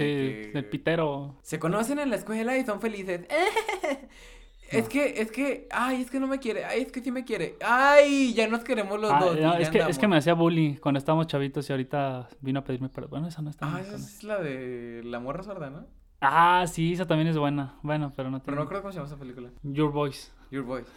que- 0.50 0.58
el 0.58 0.64
pitero. 0.68 1.36
se 1.42 1.58
conocen 1.58 1.98
en 2.00 2.10
la 2.10 2.16
escuela 2.16 2.56
y 2.58 2.64
son 2.64 2.80
felices. 2.80 3.26
Es 4.70 4.86
que, 4.86 5.22
es 5.22 5.32
que, 5.32 5.66
ay, 5.70 6.02
es 6.02 6.10
que 6.10 6.20
no 6.20 6.26
me 6.26 6.38
quiere, 6.40 6.66
ay, 6.66 6.82
es 6.82 6.92
que 6.92 7.00
sí 7.00 7.10
me 7.10 7.24
quiere. 7.24 7.56
Ay, 7.64 8.34
ya 8.34 8.46
nos 8.48 8.62
queremos 8.64 9.00
los 9.00 9.10
Ah, 9.10 9.18
dos. 9.18 9.40
no, 9.40 9.54
es, 9.54 9.70
que, 9.70 9.78
es 9.78 9.98
que 9.98 10.06
me 10.06 10.18
hacía 10.18 10.34
bullying 10.34 10.74
cuando 10.74 10.98
estábamos 10.98 11.26
chavitos 11.26 11.66
y 11.70 11.72
ahorita 11.72 12.28
vino 12.42 12.60
a 12.60 12.64
pedirme 12.64 12.90
perdón. 12.90 13.08
Bueno, 13.12 13.28
esa 13.28 13.40
no 13.40 13.48
está. 13.48 13.64
Ah, 13.74 13.80
esa 13.80 13.94
es 13.96 14.22
la 14.24 14.42
de 14.42 15.00
la 15.06 15.20
morra 15.20 15.42
sorda, 15.42 15.70
¿no? 15.70 15.86
Ah, 16.20 16.66
sí, 16.70 16.92
esa 16.92 17.06
también 17.06 17.28
es 17.28 17.38
buena. 17.38 17.78
Bueno, 17.82 18.12
pero 18.14 18.30
no 18.30 18.40
Pero 18.40 18.56
tiene. 18.56 18.60
no 18.60 18.68
creo 18.68 18.82
cómo 18.82 18.92
se 18.92 18.96
llama 18.98 19.06
esa 19.08 19.16
película. 19.18 19.48
Your 19.62 19.90
Voice. 19.90 20.32
Your 20.50 20.64
Voice. 20.64 20.90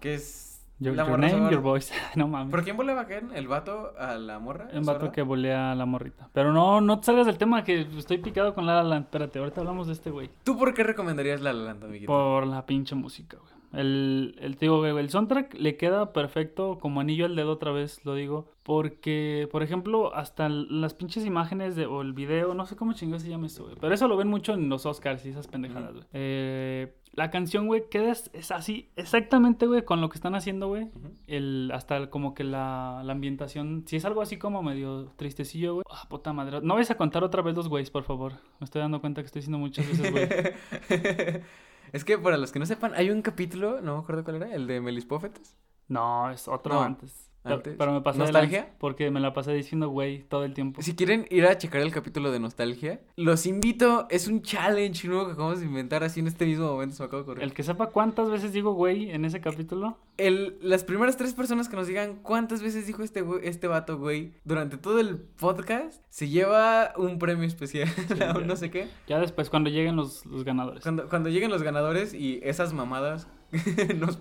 Que 0.00 0.14
es 0.14 0.48
Your, 0.80 0.94
la 0.94 1.02
your 1.02 1.18
morra 1.18 1.28
name, 1.28 1.50
your 1.50 1.60
voice. 1.60 1.92
no 2.14 2.28
mames. 2.28 2.52
¿Por 2.52 2.62
quién 2.62 2.76
volaba 2.76 3.06
Ken? 3.06 3.30
¿El 3.34 3.48
vato 3.48 3.94
a 3.98 4.14
la 4.14 4.38
morra? 4.38 4.68
Un 4.72 4.84
vato 4.84 5.10
que 5.10 5.22
volea 5.22 5.72
a 5.72 5.74
la 5.74 5.86
morrita. 5.86 6.28
Pero 6.32 6.52
no, 6.52 6.80
no 6.80 7.00
te 7.00 7.06
salgas 7.06 7.26
del 7.26 7.36
tema 7.36 7.64
que 7.64 7.80
estoy 7.80 8.18
picado 8.18 8.54
con 8.54 8.64
La 8.64 8.76
La 8.76 8.84
Land. 8.84 9.06
Espérate, 9.06 9.40
ahorita 9.40 9.60
hablamos 9.60 9.88
de 9.88 9.94
este 9.94 10.10
güey. 10.10 10.30
¿Tú 10.44 10.56
por 10.56 10.74
qué 10.74 10.84
recomendarías 10.84 11.40
La 11.40 11.52
La 11.52 11.64
Land, 11.64 11.84
amiguito? 11.84 12.12
Por 12.12 12.46
la 12.46 12.64
pinche 12.64 12.94
música, 12.94 13.38
güey. 13.38 13.57
El, 13.72 14.36
el, 14.40 14.56
te 14.56 14.64
digo, 14.66 14.78
güey, 14.78 14.96
el 14.96 15.10
soundtrack 15.10 15.54
le 15.54 15.76
queda 15.76 16.12
perfecto 16.12 16.78
como 16.78 17.00
anillo 17.00 17.26
al 17.26 17.36
dedo 17.36 17.52
otra 17.52 17.70
vez, 17.72 18.04
lo 18.04 18.14
digo. 18.14 18.50
Porque, 18.62 19.48
por 19.50 19.62
ejemplo, 19.62 20.14
hasta 20.14 20.48
las 20.48 20.94
pinches 20.94 21.24
imágenes 21.24 21.74
de, 21.76 21.86
o 21.86 22.02
el 22.02 22.12
video, 22.12 22.54
no 22.54 22.66
sé 22.66 22.76
cómo 22.76 22.92
chingados 22.92 23.22
se 23.22 23.28
llama 23.30 23.46
eso, 23.46 23.64
güey. 23.64 23.76
Pero 23.80 23.94
eso 23.94 24.08
lo 24.08 24.16
ven 24.16 24.28
mucho 24.28 24.52
en 24.54 24.68
los 24.68 24.84
Oscars 24.86 25.24
y 25.26 25.30
esas 25.30 25.46
pendejadas, 25.48 25.92
güey. 25.94 26.04
Eh, 26.12 26.94
la 27.12 27.30
canción, 27.30 27.66
güey, 27.66 27.84
queda 27.90 28.12
es, 28.12 28.30
es 28.34 28.50
así, 28.52 28.90
exactamente, 28.94 29.66
güey, 29.66 29.84
con 29.84 30.00
lo 30.00 30.08
que 30.08 30.16
están 30.16 30.34
haciendo, 30.34 30.68
güey. 30.68 30.88
El, 31.26 31.70
hasta 31.74 31.96
el- 31.96 32.10
como 32.10 32.34
que 32.34 32.44
la, 32.44 33.02
la 33.04 33.12
ambientación, 33.12 33.84
si 33.86 33.96
es 33.96 34.04
algo 34.04 34.20
así 34.22 34.36
como 34.38 34.62
medio 34.62 35.12
tristecillo, 35.16 35.74
güey. 35.74 35.84
Ah, 35.90 36.06
puta 36.08 36.32
madre. 36.32 36.60
No 36.62 36.74
vais 36.74 36.90
a 36.90 36.96
contar 36.96 37.24
otra 37.24 37.42
vez 37.42 37.54
los 37.56 37.68
güeyes, 37.68 37.90
por 37.90 38.04
favor. 38.04 38.34
Me 38.60 38.64
estoy 38.66 38.80
dando 38.82 39.00
cuenta 39.00 39.22
que 39.22 39.26
estoy 39.26 39.40
diciendo 39.40 39.58
muchas 39.58 39.86
veces, 39.88 40.10
güey. 40.12 40.28
es 41.92 42.04
que 42.04 42.18
para 42.18 42.36
los 42.36 42.52
que 42.52 42.58
no 42.58 42.66
sepan, 42.66 42.94
hay 42.94 43.10
un 43.10 43.22
capítulo, 43.22 43.80
no 43.80 43.96
me 43.96 44.02
acuerdo 44.02 44.24
cuál 44.24 44.36
era, 44.36 44.54
el 44.54 44.66
de 44.66 44.80
Melis 44.80 45.06
Pófetes. 45.06 45.56
No, 45.88 46.30
es 46.30 46.48
otro 46.48 46.74
No, 46.74 46.82
antes. 46.82 47.27
Antes. 47.54 47.74
Pero 47.78 47.92
me 47.92 48.00
pasé 48.00 48.18
¿Nostalgia? 48.18 48.70
porque 48.78 49.10
me 49.10 49.20
la 49.20 49.32
pasé 49.32 49.52
diciendo 49.52 49.88
güey 49.88 50.22
todo 50.24 50.44
el 50.44 50.54
tiempo. 50.54 50.82
Si 50.82 50.94
quieren 50.94 51.26
ir 51.30 51.46
a 51.46 51.56
checar 51.58 51.80
el 51.82 51.92
capítulo 51.92 52.30
de 52.30 52.40
Nostalgia, 52.40 53.00
los 53.16 53.46
invito. 53.46 54.06
Es 54.10 54.28
un 54.28 54.42
challenge 54.42 55.06
nuevo 55.08 55.26
que 55.26 55.32
acabamos 55.32 55.60
de 55.60 55.66
inventar 55.66 56.04
así 56.04 56.20
en 56.20 56.26
este 56.26 56.46
mismo 56.46 56.66
momento. 56.66 56.94
Se 56.96 57.02
me 57.02 57.06
acaba 57.06 57.22
de 57.22 57.24
ocurrir. 57.24 57.42
El 57.44 57.54
que 57.54 57.62
sepa 57.62 57.86
cuántas 57.88 58.30
veces 58.30 58.52
digo 58.52 58.72
güey 58.72 59.10
en 59.10 59.24
ese 59.24 59.40
capítulo. 59.40 59.98
El- 60.16 60.58
las 60.62 60.84
primeras 60.84 61.16
tres 61.16 61.32
personas 61.34 61.68
que 61.68 61.76
nos 61.76 61.86
digan 61.86 62.16
cuántas 62.22 62.62
veces 62.62 62.86
dijo 62.86 63.02
este, 63.02 63.24
este 63.42 63.66
vato, 63.68 63.98
güey, 63.98 64.32
durante 64.44 64.76
todo 64.76 64.98
el 65.00 65.16
podcast, 65.18 66.02
se 66.08 66.28
lleva 66.28 66.92
un 66.96 67.18
premio 67.18 67.46
especial. 67.46 67.88
no 68.46 68.56
sé 68.56 68.70
qué. 68.70 68.88
Ya 69.06 69.18
después 69.20 69.48
cuando 69.50 69.70
lleguen 69.70 69.96
los, 69.96 70.26
los 70.26 70.44
ganadores. 70.44 70.82
Cuando, 70.82 71.08
cuando 71.08 71.28
lleguen 71.28 71.50
los 71.50 71.62
ganadores 71.62 72.14
y 72.14 72.40
esas 72.42 72.72
mamadas 72.72 73.28
nos 73.98 74.18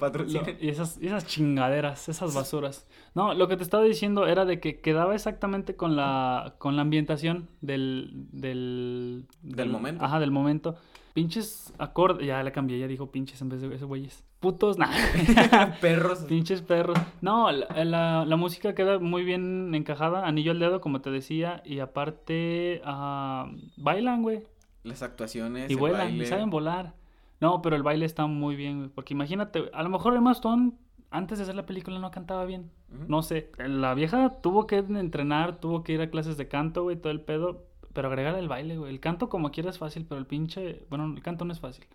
y 0.59 0.69
esas, 0.69 0.97
esas 0.99 1.25
chingaderas, 1.27 2.07
esas 2.07 2.33
basuras. 2.33 2.87
No, 3.13 3.33
lo 3.33 3.47
que 3.47 3.57
te 3.57 3.63
estaba 3.63 3.83
diciendo 3.83 4.25
era 4.27 4.45
de 4.45 4.59
que 4.59 4.79
quedaba 4.79 5.15
exactamente 5.15 5.75
con 5.75 5.95
la, 5.95 6.55
con 6.59 6.75
la 6.75 6.83
ambientación 6.83 7.49
del, 7.61 8.11
del, 8.31 9.25
Del 9.41 9.69
momento. 9.69 10.03
Ajá, 10.05 10.19
del 10.19 10.31
momento. 10.31 10.75
Pinches 11.13 11.73
acordes, 11.79 12.27
ya 12.27 12.43
le 12.43 12.51
cambié, 12.51 12.77
ya 12.79 12.87
dijo 12.87 13.11
pinches 13.11 13.41
en 13.41 13.49
vez 13.49 13.61
de 13.61 13.73
esos 13.75 13.87
güeyes. 13.87 14.23
Putos, 14.39 14.77
nah. 14.77 14.91
Perros. 15.81 16.19
Pinches 16.19 16.61
perros. 16.61 16.97
No, 17.21 17.51
la, 17.51 17.65
la- 17.83 18.23
la 18.25 18.35
música 18.35 18.75
queda 18.75 18.99
muy 18.99 19.23
bien 19.23 19.73
encajada, 19.73 20.27
anillo 20.27 20.51
al 20.51 20.59
dedo, 20.59 20.79
como 20.79 21.01
te 21.01 21.09
decía, 21.09 21.63
y 21.65 21.79
aparte 21.79 22.81
ah, 22.85 23.51
bailan, 23.77 24.21
güey, 24.21 24.43
Las 24.83 25.01
actuaciones. 25.01 25.69
y 25.71 25.73
el 25.73 25.79
vuelan, 25.79 26.15
y 26.15 26.25
saben 26.27 26.51
volar. 26.51 26.93
No, 27.39 27.61
pero 27.61 27.75
el 27.75 27.83
baile 27.83 28.05
está 28.05 28.25
muy 28.25 28.55
bien, 28.55 28.77
güey, 28.77 28.89
porque 28.89 29.13
imagínate, 29.13 29.69
a 29.73 29.83
lo 29.83 29.89
mejor 29.89 30.15
Emma 30.15 30.31
Stone 30.31 30.73
antes 31.09 31.37
de 31.37 31.43
hacer 31.43 31.55
la 31.55 31.65
película 31.65 31.99
no 31.99 32.11
cantaba 32.11 32.45
bien, 32.45 32.71
no 33.07 33.21
sé. 33.21 33.51
La 33.57 33.93
vieja 33.93 34.41
tuvo 34.41 34.67
que 34.67 34.77
entrenar, 34.77 35.59
tuvo 35.59 35.83
que 35.83 35.93
ir 35.93 36.01
a 36.01 36.09
clases 36.09 36.37
de 36.37 36.47
canto, 36.47 36.83
güey, 36.83 36.97
todo 36.97 37.11
el 37.11 37.21
pedo, 37.21 37.65
pero 37.93 38.09
agregar 38.09 38.35
el 38.35 38.47
baile, 38.47 38.77
güey. 38.77 38.91
El 38.91 38.99
canto 38.99 39.29
como 39.29 39.51
quiera 39.51 39.69
es 39.69 39.77
fácil, 39.77 40.05
pero 40.07 40.19
el 40.19 40.25
pinche, 40.25 40.85
bueno, 40.89 41.05
el 41.05 41.21
canto 41.21 41.45
no 41.45 41.53
es 41.53 41.59
fácil. 41.59 41.85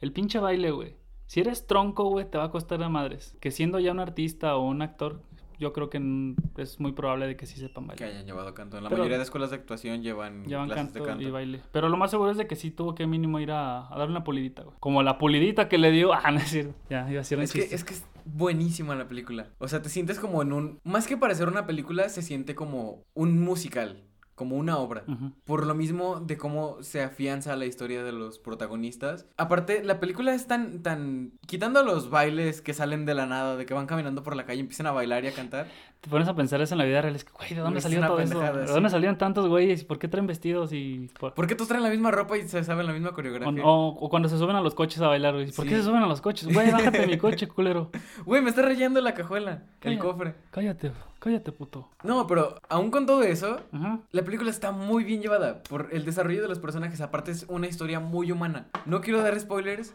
El 0.00 0.12
pinche 0.12 0.38
baile, 0.38 0.70
güey. 0.70 0.96
Si 1.26 1.40
eres 1.40 1.66
tronco, 1.66 2.04
güey, 2.04 2.28
te 2.28 2.38
va 2.38 2.44
a 2.44 2.50
costar 2.50 2.82
a 2.82 2.88
madres. 2.88 3.36
Que 3.40 3.50
siendo 3.50 3.78
ya 3.78 3.92
un 3.92 4.00
artista 4.00 4.56
o 4.56 4.66
un 4.66 4.82
actor, 4.82 5.22
yo 5.58 5.72
creo 5.72 5.90
que 5.90 6.34
es 6.56 6.80
muy 6.80 6.92
probable 6.92 7.26
de 7.26 7.36
que 7.36 7.46
sí 7.46 7.58
sepan 7.58 7.84
Que 7.84 7.90
bailar. 8.04 8.08
hayan 8.10 8.26
llevado 8.26 8.54
canto. 8.54 8.76
En 8.78 8.84
la 8.84 8.88
Pero- 8.90 9.00
mayoría 9.02 9.18
de 9.18 9.24
escuelas 9.24 9.50
de 9.50 9.56
actuación 9.56 10.02
llevan, 10.02 10.44
Llevan 10.46 10.66
clases 10.66 10.84
canto, 10.86 10.98
de 11.00 11.04
canto. 11.06 11.22
y 11.28 11.30
baile. 11.30 11.60
Pero 11.72 11.88
lo 11.88 11.96
más 11.96 12.10
seguro 12.10 12.30
es 12.30 12.36
de 12.38 12.46
que 12.46 12.56
sí 12.56 12.70
tuvo 12.70 12.94
que 12.94 13.06
mínimo 13.06 13.40
ir 13.40 13.50
a, 13.50 13.92
a 13.92 13.98
darle 13.98 14.12
una 14.16 14.24
pulidita, 14.24 14.62
güey. 14.62 14.76
Como 14.80 15.02
la 15.02 15.18
pulidita 15.18 15.68
que 15.68 15.78
le 15.78 15.90
dio. 15.90 16.10
Ah, 16.24 16.30
no 16.30 16.38
es 16.38 16.48
cierto. 16.50 16.74
Ya, 16.90 17.00
iba 17.10 17.20
a 17.20 17.22
decir 17.22 17.38
un 17.38 17.44
Es 17.44 17.52
que, 17.52 17.60
es 17.62 17.84
que 17.84 17.94
es 17.94 18.04
buenísima 18.24 18.94
la 18.94 19.08
película. 19.08 19.48
O 19.58 19.68
sea, 19.68 19.80
te 19.82 19.88
sientes 19.88 20.18
como 20.18 20.42
en 20.42 20.52
un... 20.52 20.78
Más 20.84 21.06
que 21.06 21.16
parecer 21.16 21.48
una 21.48 21.66
película, 21.66 22.08
se 22.08 22.22
siente 22.22 22.54
como 22.54 23.02
un 23.14 23.40
musical. 23.40 24.02
Como 24.38 24.54
una 24.56 24.78
obra. 24.78 25.02
Por 25.44 25.66
lo 25.66 25.74
mismo 25.74 26.20
de 26.20 26.38
cómo 26.38 26.76
se 26.80 27.02
afianza 27.02 27.56
la 27.56 27.66
historia 27.66 28.04
de 28.04 28.12
los 28.12 28.38
protagonistas. 28.38 29.26
Aparte, 29.36 29.82
la 29.82 29.98
película 29.98 30.32
es 30.32 30.46
tan, 30.46 30.80
tan... 30.84 31.32
Quitando 31.46 31.82
los 31.82 32.08
bailes 32.08 32.60
que 32.62 32.72
salen 32.72 33.04
de 33.04 33.14
la 33.14 33.26
nada, 33.26 33.56
de 33.56 33.66
que 33.66 33.74
van 33.74 33.86
caminando 33.86 34.22
por 34.22 34.36
la 34.36 34.46
calle 34.46 34.58
y 34.58 34.60
empiezan 34.60 34.86
a 34.86 34.92
bailar 34.92 35.24
y 35.24 35.26
a 35.26 35.32
cantar. 35.32 35.66
Te 36.00 36.08
pones 36.08 36.28
a 36.28 36.36
pensar 36.36 36.60
eso 36.60 36.74
en 36.74 36.78
la 36.78 36.84
vida 36.84 37.02
real. 37.02 37.16
Es 37.16 37.24
que, 37.24 37.32
güey, 37.32 37.48
¿de 37.52 37.56
dónde 37.60 37.80
salió 37.80 38.00
todo 38.06 38.20
eso? 38.20 38.38
¿De 38.40 38.66
dónde 38.66 38.90
salieron 38.90 39.18
tantos 39.18 39.48
güeyes? 39.48 39.82
¿Y 39.82 39.84
por 39.84 39.98
qué 39.98 40.06
traen 40.06 40.28
vestidos? 40.28 40.72
y 40.72 41.10
por- 41.18 41.34
¿Por 41.34 41.48
qué 41.48 41.56
todos 41.56 41.66
traen 41.66 41.82
la 41.82 41.90
misma 41.90 42.12
ropa 42.12 42.38
y 42.38 42.46
se 42.46 42.62
saben 42.62 42.86
la 42.86 42.92
misma 42.92 43.10
coreografía? 43.12 43.64
o- 43.64 43.88
o 43.88 44.08
cuando 44.08 44.28
se 44.28 44.38
suben 44.38 44.54
a 44.54 44.60
los 44.60 44.74
coches 44.74 45.00
a 45.02 45.08
bailar, 45.08 45.34
güey. 45.34 45.46
¿Por 45.50 45.64
Sí. 45.64 45.70
qué 45.70 45.76
se 45.78 45.82
suben 45.82 46.02
a 46.04 46.06
los 46.06 46.20
coches? 46.20 46.46
Güey, 46.54 46.70
bájate 46.70 47.00
de 47.00 47.06
mi 47.08 47.18
coche, 47.18 47.48
culero. 47.48 47.90
Güey, 48.24 48.40
me 48.40 48.50
está 48.50 48.62
rayando 48.62 49.00
la 49.00 49.14
cajuela, 49.14 49.64
el 49.82 49.98
cofre. 49.98 50.34
Cállate, 50.52 50.92
cállate, 51.18 51.52
puto. 51.52 51.90
No, 52.02 52.26
pero 52.26 52.60
aún 52.68 52.90
con 52.90 53.06
todo 53.06 53.22
eso, 53.22 53.60
Ajá. 53.72 54.00
La 54.10 54.22
película 54.22 54.50
está 54.50 54.72
muy 54.72 55.04
bien 55.04 55.20
llevada 55.22 55.62
por 55.62 55.88
el 55.92 56.04
desarrollo 56.04 56.42
de 56.42 56.48
los 56.48 56.58
personajes. 56.58 57.00
Aparte 57.00 57.30
es 57.30 57.44
una 57.48 57.66
historia 57.66 58.00
muy 58.00 58.30
humana. 58.32 58.68
No 58.86 59.00
quiero 59.00 59.22
dar 59.22 59.38
spoilers. 59.38 59.92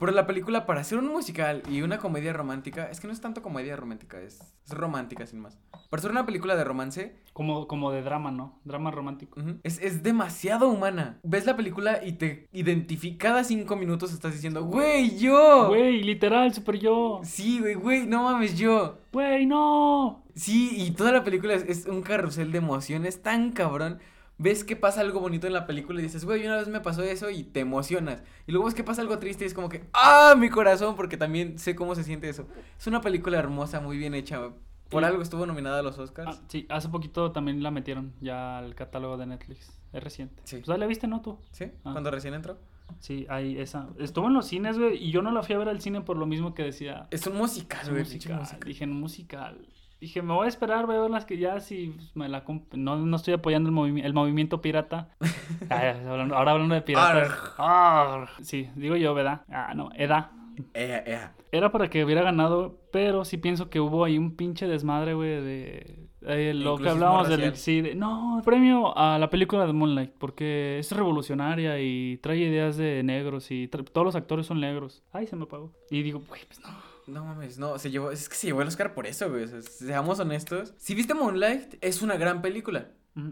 Pero 0.00 0.12
la 0.12 0.26
película, 0.26 0.64
para 0.66 0.82
ser 0.82 0.98
un 0.98 1.08
musical 1.08 1.62
y 1.70 1.82
una 1.82 1.98
comedia 1.98 2.32
romántica, 2.32 2.88
es 2.90 2.98
que 3.00 3.06
no 3.06 3.12
es 3.12 3.20
tanto 3.20 3.42
comedia 3.42 3.76
romántica, 3.76 4.20
es, 4.20 4.40
es 4.66 4.72
romántica 4.72 5.26
sin 5.26 5.40
más. 5.40 5.58
Para 5.90 6.00
ser 6.00 6.10
una 6.10 6.24
película 6.24 6.56
de 6.56 6.64
romance, 6.64 7.20
Como, 7.34 7.68
como 7.68 7.92
de 7.92 8.02
drama, 8.02 8.30
¿no? 8.30 8.58
Drama 8.64 8.90
romántico. 8.90 9.40
es, 9.62 9.78
es 9.80 10.02
demasiado 10.02 10.68
humana. 10.68 11.18
Ves 11.22 11.46
la 11.46 11.56
película 11.56 12.00
y 12.04 12.12
te 12.12 12.48
identifica. 12.52 13.28
Cada 13.28 13.44
cinco 13.44 13.76
minutos 13.76 14.12
estás 14.12 14.32
diciendo, 14.32 14.64
güey, 14.64 15.18
yo. 15.18 15.68
Güey, 15.68 16.02
literal, 16.02 16.52
super 16.54 16.78
yo. 16.78 17.20
Sí, 17.22 17.60
güey, 17.60 17.74
güey, 17.74 18.06
no 18.06 18.24
mames, 18.24 18.58
yo. 18.58 18.98
Güey, 19.12 19.44
no. 19.46 20.24
Sí, 20.34 20.70
y 20.82 20.92
toda 20.92 21.12
la 21.12 21.24
película 21.24 21.52
es, 21.54 21.64
es 21.68 21.86
un 21.86 22.00
carrusel 22.02 22.52
de 22.52 22.58
emociones 22.58 23.22
tan 23.22 23.52
cabrón. 23.52 23.98
Ves 24.40 24.64
que 24.64 24.74
pasa 24.74 25.02
algo 25.02 25.20
bonito 25.20 25.46
en 25.46 25.52
la 25.52 25.66
película 25.66 26.00
y 26.00 26.02
dices, 26.02 26.24
güey, 26.24 26.44
una 26.46 26.56
vez 26.56 26.68
me 26.68 26.80
pasó 26.80 27.02
eso 27.02 27.28
y 27.30 27.44
te 27.44 27.60
emocionas. 27.60 28.22
Y 28.46 28.52
luego 28.52 28.64
ves 28.66 28.74
que 28.74 28.82
pasa 28.82 29.02
algo 29.02 29.18
triste 29.18 29.44
y 29.44 29.46
es 29.46 29.54
como 29.54 29.68
que, 29.68 29.84
¡ah, 29.92 30.34
mi 30.36 30.48
corazón! 30.48 30.96
Porque 30.96 31.16
también 31.16 31.58
sé 31.58 31.74
cómo 31.76 31.94
se 31.94 32.02
siente 32.04 32.28
eso. 32.28 32.46
Es 32.78 32.86
una 32.86 33.00
película 33.02 33.38
hermosa, 33.38 33.80
muy 33.80 33.98
bien 33.98 34.14
hecha. 34.14 34.40
Por 34.88 35.02
Y- 35.02 35.06
algo 35.06 35.22
estuvo 35.22 35.44
nominada 35.46 35.80
a 35.80 35.82
los 35.82 35.98
Oscars. 35.98 36.38
Ah, 36.40 36.44
sí, 36.48 36.66
hace 36.70 36.88
poquito 36.88 37.30
también 37.32 37.62
la 37.62 37.70
metieron 37.70 38.12
ya 38.20 38.58
al 38.58 38.74
catálogo 38.74 39.16
de 39.18 39.26
Netflix. 39.26 39.78
Es 39.92 40.02
reciente. 40.02 40.42
Sí. 40.44 40.62
Pues 40.64 40.78
la 40.78 40.86
viste, 40.86 41.06
¿no, 41.06 41.20
tú? 41.20 41.38
¿Sí? 41.52 41.66
Ah. 41.84 41.92
Cuando 41.92 42.10
recién 42.10 42.34
entró. 42.34 42.58
Sí, 42.98 43.24
hay 43.28 43.58
esa. 43.60 43.88
Estuvo 43.98 44.26
en 44.26 44.34
los 44.34 44.46
cines, 44.48 44.76
güey, 44.78 44.96
y 44.96 45.12
yo 45.12 45.22
no 45.22 45.30
la 45.30 45.42
fui 45.44 45.54
a 45.54 45.58
ver 45.58 45.68
al 45.68 45.80
cine 45.80 46.00
por 46.00 46.16
lo 46.16 46.26
mismo 46.26 46.54
que 46.54 46.64
decía. 46.64 47.06
Es 47.12 47.24
un 47.28 47.36
musical, 47.36 47.88
güey. 47.88 48.02
musical. 48.02 48.38
musical. 48.40 48.60
Dije, 48.66 48.86
musical. 48.86 49.68
Dije, 50.00 50.22
me 50.22 50.32
voy 50.32 50.46
a 50.46 50.48
esperar, 50.48 50.86
voy 50.86 50.96
a 50.96 51.00
ver 51.00 51.10
las 51.10 51.26
que 51.26 51.36
ya 51.36 51.60
si 51.60 51.94
me 52.14 52.28
la 52.28 52.42
no, 52.72 52.96
no 52.96 53.16
estoy 53.16 53.34
apoyando 53.34 53.68
el, 53.68 53.74
movi- 53.74 54.02
el 54.04 54.14
movimiento 54.14 54.62
pirata. 54.62 55.10
Ay, 55.68 55.88
hablando- 56.06 56.36
ahora 56.36 56.52
hablando 56.52 56.74
de 56.74 56.82
piratas. 56.82 57.30
Arr. 57.58 58.28
Sí, 58.42 58.70
digo 58.76 58.96
yo, 58.96 59.12
¿verdad? 59.14 59.42
Ah, 59.50 59.72
no, 59.74 59.90
edad. 59.94 60.30
Ea, 60.74 61.02
ea. 61.06 61.34
Era 61.52 61.70
para 61.72 61.88
que 61.90 62.04
hubiera 62.04 62.22
ganado, 62.22 62.78
pero 62.92 63.24
sí 63.24 63.36
pienso 63.36 63.68
que 63.70 63.80
hubo 63.80 64.04
ahí 64.04 64.16
un 64.18 64.36
pinche 64.36 64.66
desmadre, 64.66 65.14
güey, 65.14 65.42
de... 65.42 66.08
eh, 66.22 66.52
lo 66.54 66.76
que 66.78 66.88
hablábamos 66.88 67.28
del... 67.28 67.56
Sí, 67.56 67.80
de- 67.80 67.94
no, 67.94 68.40
premio 68.44 68.96
a 68.96 69.18
la 69.18 69.28
película 69.30 69.66
de 69.66 69.72
Moonlight, 69.72 70.12
porque 70.18 70.78
es 70.78 70.92
revolucionaria 70.92 71.78
y 71.80 72.18
trae 72.22 72.38
ideas 72.38 72.76
de 72.76 73.02
negros 73.02 73.50
y 73.50 73.68
todos 73.68 74.04
los 74.04 74.16
actores 74.16 74.46
son 74.46 74.60
negros. 74.60 75.02
Ay, 75.12 75.26
se 75.26 75.36
me 75.36 75.44
apagó. 75.44 75.72
Y 75.90 76.02
digo, 76.02 76.22
güey, 76.28 76.40
pues 76.46 76.60
no. 76.60 76.68
No 77.10 77.24
mames, 77.24 77.58
no, 77.58 77.78
se 77.78 77.90
llevó, 77.90 78.10
es 78.10 78.28
que 78.28 78.34
se 78.36 78.46
llevó 78.46 78.62
el 78.62 78.68
Oscar 78.68 78.94
por 78.94 79.06
eso, 79.06 79.28
güey. 79.30 79.44
o 79.44 79.48
sea, 79.48 79.60
seamos 79.62 80.20
honestos. 80.20 80.74
Si 80.78 80.94
viste 80.94 81.14
Moonlight, 81.14 81.74
es 81.80 82.02
una 82.02 82.16
gran 82.16 82.40
película. 82.42 82.88
Mm, 83.14 83.30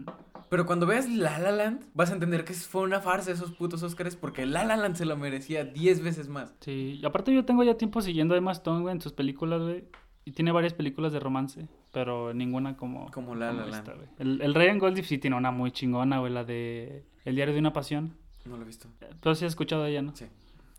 Pero 0.49 0.65
cuando 0.65 0.85
veas 0.85 1.09
La 1.09 1.39
La 1.39 1.51
Land, 1.51 1.85
vas 1.93 2.09
a 2.09 2.13
entender 2.13 2.43
que 2.43 2.53
fue 2.53 2.81
una 2.81 2.99
farsa 2.99 3.31
esos 3.31 3.51
putos 3.51 3.81
Oscars 3.83 4.15
porque 4.15 4.45
La 4.45 4.65
La 4.65 4.75
Land 4.75 4.95
se 4.97 5.05
lo 5.05 5.15
merecía 5.15 5.63
10 5.63 6.03
veces 6.03 6.27
más. 6.27 6.53
Sí, 6.59 6.99
y 7.01 7.05
aparte 7.05 7.33
yo 7.33 7.45
tengo 7.45 7.63
ya 7.63 7.77
tiempo 7.77 8.01
siguiendo 8.01 8.35
a 8.35 8.37
Emma 8.37 8.51
Stone, 8.51 8.81
güey, 8.81 8.93
en 8.95 9.01
sus 9.01 9.13
películas, 9.13 9.61
güey. 9.61 9.85
Y 10.25 10.31
tiene 10.33 10.51
varias 10.51 10.73
películas 10.73 11.13
de 11.13 11.19
romance, 11.19 11.67
pero 11.93 12.33
ninguna 12.33 12.75
como... 12.77 13.09
Como 13.11 13.33
La 13.35 13.53
La 13.53 13.63
esta, 13.65 13.93
Land. 13.93 13.95
güey. 13.95 14.09
El, 14.19 14.41
el 14.41 14.53
Ryan 14.53 14.77
Goldif 14.77 15.07
sí 15.07 15.17
tiene 15.17 15.37
una 15.37 15.49
muy 15.51 15.71
chingona, 15.71 16.19
güey, 16.19 16.31
la 16.33 16.43
de 16.43 17.05
El 17.25 17.35
diario 17.35 17.53
de 17.53 17.59
una 17.61 17.71
pasión. 17.73 18.17
No 18.45 18.57
lo 18.57 18.63
he 18.63 18.65
visto. 18.65 18.87
Pero 19.21 19.35
sí 19.35 19.45
has 19.45 19.51
escuchado 19.53 19.83
de 19.83 19.91
ella, 19.91 20.01
¿no? 20.01 20.15
Sí. 20.15 20.25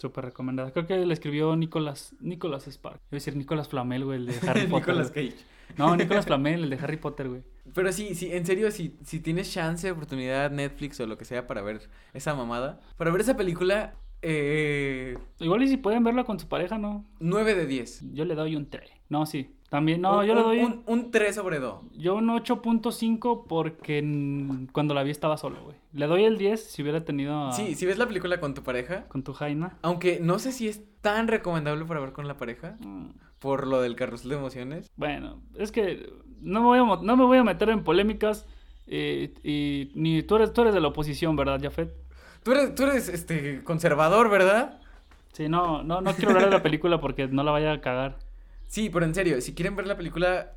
Súper 0.01 0.25
recomendada. 0.25 0.73
Creo 0.73 0.87
que 0.87 0.97
la 1.05 1.13
escribió 1.13 1.55
Nicolas, 1.57 2.15
Nicolas 2.21 2.67
Spark. 2.67 2.97
Iba 2.97 3.09
a 3.11 3.17
decir 3.17 3.37
Nicolas 3.37 3.69
Flamel, 3.69 4.05
güey, 4.05 4.19
el 4.19 4.27
de 4.27 4.35
Harry 4.49 4.67
Potter. 4.67 4.95
Nicolas. 4.95 5.11
Cage. 5.11 5.35
No, 5.77 5.95
Nicolas 5.97 6.25
Flamel, 6.27 6.65
el 6.65 6.71
de 6.71 6.77
Harry 6.77 6.97
Potter, 6.97 7.29
güey. 7.29 7.43
Pero 7.75 7.93
sí, 7.93 8.15
sí, 8.15 8.33
en 8.33 8.47
serio, 8.47 8.71
si, 8.71 8.97
si 9.05 9.21
tienes 9.21 9.53
chance, 9.53 9.91
oportunidad, 9.91 10.51
Netflix 10.51 10.99
o 11.01 11.07
lo 11.07 11.19
que 11.19 11.25
sea 11.25 11.47
para 11.47 11.63
ver 11.63 11.89
esa 12.15 12.35
mamada, 12.35 12.81
para 12.97 13.11
ver 13.11 13.21
esa 13.21 13.37
película, 13.37 13.95
eh, 14.23 15.17
Igual 15.39 15.63
y 15.63 15.69
si 15.69 15.77
pueden 15.77 16.05
verla 16.05 16.25
con 16.25 16.39
su 16.39 16.49
pareja, 16.49 16.79
¿no? 16.79 17.05
9 17.21 17.55
de 17.55 17.67
10. 17.67 18.13
Yo 18.13 18.25
le 18.25 18.35
doy 18.35 18.57
un 18.57 18.69
3. 18.69 18.91
No, 19.09 19.27
sí. 19.27 19.55
También, 19.71 20.01
no, 20.03 20.19
Un- 20.19 20.27
yo 20.27 20.35
le 20.35 20.43
doy 20.43 20.59
un, 20.61 20.83
un 20.87 21.11
3 21.13 21.35
sobre 21.37 21.59
2. 21.61 21.81
Yo 21.97 22.17
un 22.17 22.29
8.5 22.29 23.47
porque 23.49 24.67
cuando 24.73 24.95
la 24.95 25.03
vi 25.05 25.11
estaba 25.13 25.37
solo, 25.37 25.63
güey. 25.63 25.77
Le 25.93 26.07
doy 26.07 26.25
el 26.25 26.37
10 26.39 26.63
si 26.65 26.83
hubiera 26.83 27.05
tenido 27.05 27.47
a- 27.49 27.53
Sí, 27.53 27.75
si 27.77 27.87
ves 27.87 27.97
la 27.97 28.07
película 28.07 28.41
con 28.41 28.53
tu 28.53 28.63
pareja, 28.63 29.05
con 29.09 29.23
tu 29.23 29.33
Jaina. 29.33 29.79
aunque 29.83 30.19
no 30.21 30.39
sé 30.39 30.53
si 30.53 30.69
es 30.69 30.83
tan 31.01 31.29
recomendable 31.29 31.85
para 31.87 32.01
ver 32.01 32.13
con 32.13 32.27
la 32.29 32.37
pareja, 32.37 32.77
Mm, 32.81 33.11
por 33.39 33.67
lo 33.67 33.81
del 33.81 33.95
carrusel 33.97 34.31
de 34.31 34.37
emociones. 34.37 34.91
Bueno, 34.97 35.41
es 35.57 35.73
que 35.73 36.13
no 36.41 36.61
me 36.61 36.67
voy 36.67 36.79
a, 36.81 37.03
no 37.03 37.17
me 37.17 37.25
voy 37.25 37.39
a 37.39 37.45
meter 37.45 37.71
en 37.71 37.85
polémicas 37.85 38.47
eh, 38.89 39.33
y 39.45 39.93
ni 39.95 40.23
tú 40.25 40.35
eres, 40.37 40.53
tú 40.53 40.63
eres 40.63 40.75
de 40.75 40.81
la 40.81 40.89
oposición, 40.89 41.37
¿verdad, 41.37 41.61
Jafet? 41.63 41.95
Tú 42.43 42.51
eres, 42.53 42.75
tú 42.75 42.83
eres 42.83 43.09
este, 43.09 43.63
conservador, 43.63 44.29
¿verdad? 44.31 44.81
Sí, 45.33 45.49
no, 45.49 45.85
no, 45.85 46.01
no 46.01 46.13
quiero 46.15 46.31
hablar 46.31 46.47
de 46.47 46.57
la 46.57 46.63
película 46.63 47.01
porque 47.01 47.29
no 47.29 47.45
la 47.45 47.53
vaya 47.53 47.73
a 47.73 47.81
cagar. 47.81 48.19
Sí, 48.71 48.89
pero 48.89 49.05
en 49.05 49.15
serio, 49.17 49.41
si 49.41 49.53
quieren 49.53 49.75
ver 49.75 49.89
la 49.89 49.97
película 49.97 50.53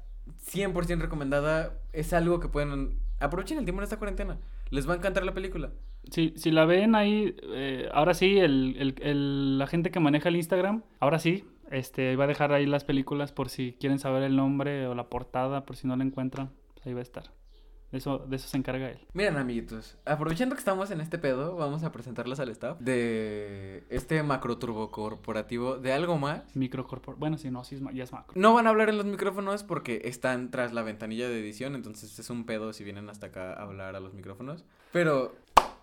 100% 0.51 0.99
recomendada, 1.01 1.79
es 1.93 2.13
algo 2.13 2.39
que 2.39 2.47
pueden... 2.47 2.99
Aprovechen 3.19 3.57
el 3.57 3.65
tiempo 3.65 3.81
en 3.81 3.85
esta 3.85 3.97
cuarentena. 3.97 4.37
Les 4.69 4.87
va 4.87 4.93
a 4.93 4.97
encantar 4.97 5.25
la 5.25 5.33
película. 5.33 5.71
Si, 6.11 6.31
si 6.37 6.51
la 6.51 6.65
ven 6.65 6.93
ahí, 6.93 7.35
eh, 7.41 7.89
ahora 7.91 8.13
sí, 8.13 8.37
el, 8.37 8.75
el- 8.77 8.95
el- 9.01 9.57
la 9.57 9.65
gente 9.65 9.89
que 9.89 9.99
maneja 9.99 10.29
el 10.29 10.35
Instagram, 10.35 10.83
ahora 10.99 11.17
sí, 11.17 11.43
este, 11.71 12.15
va 12.15 12.25
a 12.25 12.27
dejar 12.27 12.53
ahí 12.53 12.67
las 12.67 12.83
películas 12.83 13.31
por 13.31 13.49
si 13.49 13.73
quieren 13.79 13.97
saber 13.97 14.21
el 14.21 14.35
nombre 14.35 14.85
o 14.85 14.93
la 14.93 15.09
portada, 15.09 15.65
por 15.65 15.75
si 15.75 15.87
no 15.87 15.95
la 15.95 16.03
encuentran, 16.03 16.51
pues 16.75 16.85
ahí 16.85 16.93
va 16.93 16.99
a 16.99 17.03
estar. 17.03 17.31
De 17.93 17.99
eso, 17.99 18.17
de 18.27 18.35
eso 18.37 18.47
se 18.47 18.57
encarga 18.57 18.89
él. 18.89 18.97
Miren, 19.13 19.37
amiguitos, 19.37 19.97
aprovechando 20.03 20.55
que 20.55 20.59
estamos 20.59 20.89
en 20.89 20.99
este 20.99 21.19
pedo, 21.19 21.55
vamos 21.55 21.83
a 21.83 21.91
presentarles 21.91 22.39
al 22.39 22.49
staff 22.49 22.79
de 22.79 23.83
este 23.89 24.23
macro 24.23 24.57
turbo 24.57 24.89
corporativo 24.89 25.77
de 25.77 25.93
algo 25.93 26.17
más. 26.17 26.41
Microcorpor... 26.55 27.17
Bueno, 27.17 27.37
sí, 27.37 27.51
no, 27.51 27.63
sí 27.63 27.75
es 27.75 27.81
ya 27.93 28.03
es 28.03 28.11
macro. 28.11 28.33
No 28.35 28.55
van 28.55 28.65
a 28.65 28.71
hablar 28.71 28.89
en 28.89 28.97
los 28.97 29.05
micrófonos 29.05 29.63
porque 29.63 30.01
están 30.05 30.49
tras 30.49 30.73
la 30.73 30.81
ventanilla 30.81 31.29
de 31.29 31.39
edición, 31.39 31.75
entonces 31.75 32.17
es 32.17 32.29
un 32.31 32.45
pedo 32.47 32.73
si 32.73 32.83
vienen 32.83 33.09
hasta 33.09 33.27
acá 33.27 33.53
a 33.53 33.61
hablar 33.61 33.95
a 33.95 33.99
los 33.99 34.15
micrófonos. 34.15 34.65
Pero 34.91 35.35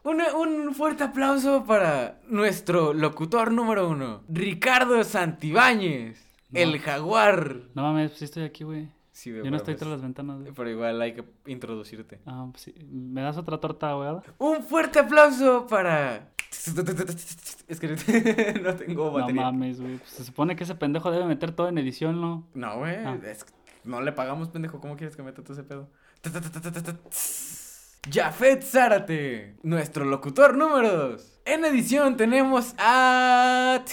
un, 0.03 0.21
un 0.21 0.75
fuerte 0.75 1.05
aplauso 1.05 1.65
para 1.65 2.21
nuestro 2.27 2.93
locutor 2.93 3.53
número 3.53 3.89
uno, 3.89 4.25
Ricardo 4.29 5.05
Santibáñez, 5.05 6.27
No. 6.51 6.59
el 6.59 6.81
jaguar. 6.81 7.57
No 7.77 7.83
mames, 7.83 8.11
pues 8.11 8.23
estoy 8.23 8.43
aquí, 8.43 8.65
güey. 8.65 8.89
Sí, 9.21 9.31
Yo 9.35 9.51
no 9.51 9.59
estoy 9.59 9.75
pues- 9.75 9.81
tras 9.81 9.91
las 9.91 10.01
ventanas, 10.01 10.41
güey. 10.41 10.51
Pero 10.57 10.71
igual 10.71 11.03
hay 11.03 11.13
que 11.13 11.25
introducirte. 11.45 12.23
Ah, 12.25 12.49
pues 12.51 12.63
sí. 12.63 12.75
¿Me 12.91 13.21
das 13.21 13.37
otra 13.37 13.59
torta 13.59 13.91
ahogada? 13.91 14.23
Un 14.39 14.63
fuerte 14.63 14.99
aplauso 14.99 15.67
para... 15.67 16.31
Es 17.69 17.79
que 17.79 17.89
no 18.63 18.75
tengo 18.77 19.05
No 19.05 19.13
batería. 19.13 19.43
mames, 19.43 19.79
güey. 19.79 19.99
Pues 19.99 20.09
se 20.11 20.25
supone 20.25 20.57
que 20.57 20.65
ese 20.65 20.75
pendejo 20.75 21.11
debe 21.11 21.27
meter 21.27 21.53
todo 21.53 21.69
en 21.69 21.77
edición, 21.77 22.19
¿no? 22.19 22.49
No, 22.55 22.79
güey. 22.79 22.97
Ah. 22.97 23.19
es 23.27 23.45
No 23.85 24.01
le 24.01 24.13
pagamos, 24.13 24.49
pendejo. 24.49 24.81
¿Cómo 24.81 24.97
quieres 24.97 25.17
que 25.17 25.23
meta 25.23 25.43
todo 25.43 25.53
ese 25.53 25.65
pedo? 25.65 25.91
Jafet 28.11 28.63
Zárate, 28.63 29.57
nuestro 29.63 30.07
locutor 30.07 30.57
número 30.57 31.11
2. 31.11 31.41
En 31.45 31.65
edición 31.67 32.17
tenemos 32.17 32.75
a. 32.79 33.85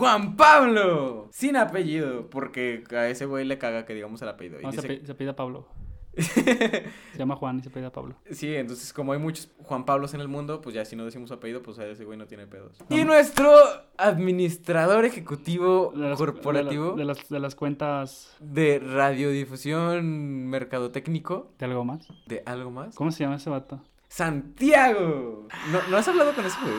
Juan 0.00 0.36
Pablo, 0.36 1.28
sin 1.30 1.56
apellido, 1.56 2.28
porque 2.30 2.82
a 2.90 3.06
ese 3.08 3.26
güey 3.26 3.44
le 3.44 3.58
caga 3.58 3.84
que 3.86 3.94
digamos 3.94 4.20
el 4.22 4.28
apellido. 4.28 4.60
y 4.60 4.64
No, 4.64 4.72
se, 4.72 4.82
pe- 4.82 5.06
se 5.06 5.14
pide 5.14 5.30
a 5.30 5.36
Pablo. 5.36 5.68
Se 6.20 6.84
llama 7.16 7.36
Juan 7.36 7.60
y 7.60 7.62
se 7.62 7.70
pide 7.70 7.86
a 7.86 7.92
Pablo. 7.92 8.16
Sí, 8.32 8.52
entonces 8.56 8.92
como 8.92 9.12
hay 9.12 9.20
muchos 9.20 9.48
Juan 9.62 9.84
Pablos 9.84 10.12
en 10.12 10.20
el 10.20 10.26
mundo, 10.26 10.60
pues 10.60 10.74
ya 10.74 10.84
si 10.84 10.96
no 10.96 11.04
decimos 11.04 11.30
apellido, 11.30 11.62
pues 11.62 11.78
a 11.78 11.86
ese 11.86 12.04
güey 12.04 12.18
no 12.18 12.26
tiene 12.26 12.48
pedos. 12.48 12.78
No. 12.88 12.96
Y 12.96 13.04
nuestro 13.04 13.52
administrador 13.96 15.04
ejecutivo 15.04 15.92
De 15.94 16.08
las- 16.08 16.18
corporativo 16.18 16.92
De, 16.96 17.04
la- 17.04 17.12
de 17.14 17.18
las, 17.20 17.28
de 17.28 17.38
las 17.38 17.54
cuentas 17.54 18.36
de 18.40 18.80
radiodifusión 18.80 20.46
mercadotécnico 20.48 21.52
de 21.58 21.64
algo 21.66 21.84
más. 21.84 22.08
de 22.26 22.42
algo 22.44 22.70
más. 22.72 22.94
¿Cómo 22.96 23.12
se 23.12 23.22
llama 23.22 23.36
ese 23.36 23.48
vato? 23.50 23.80
Santiago. 24.08 25.46
¿No, 25.70 25.78
¿no 25.90 25.96
has 25.96 26.08
hablado 26.08 26.34
con 26.34 26.44
ese 26.44 26.58
güey? 26.60 26.74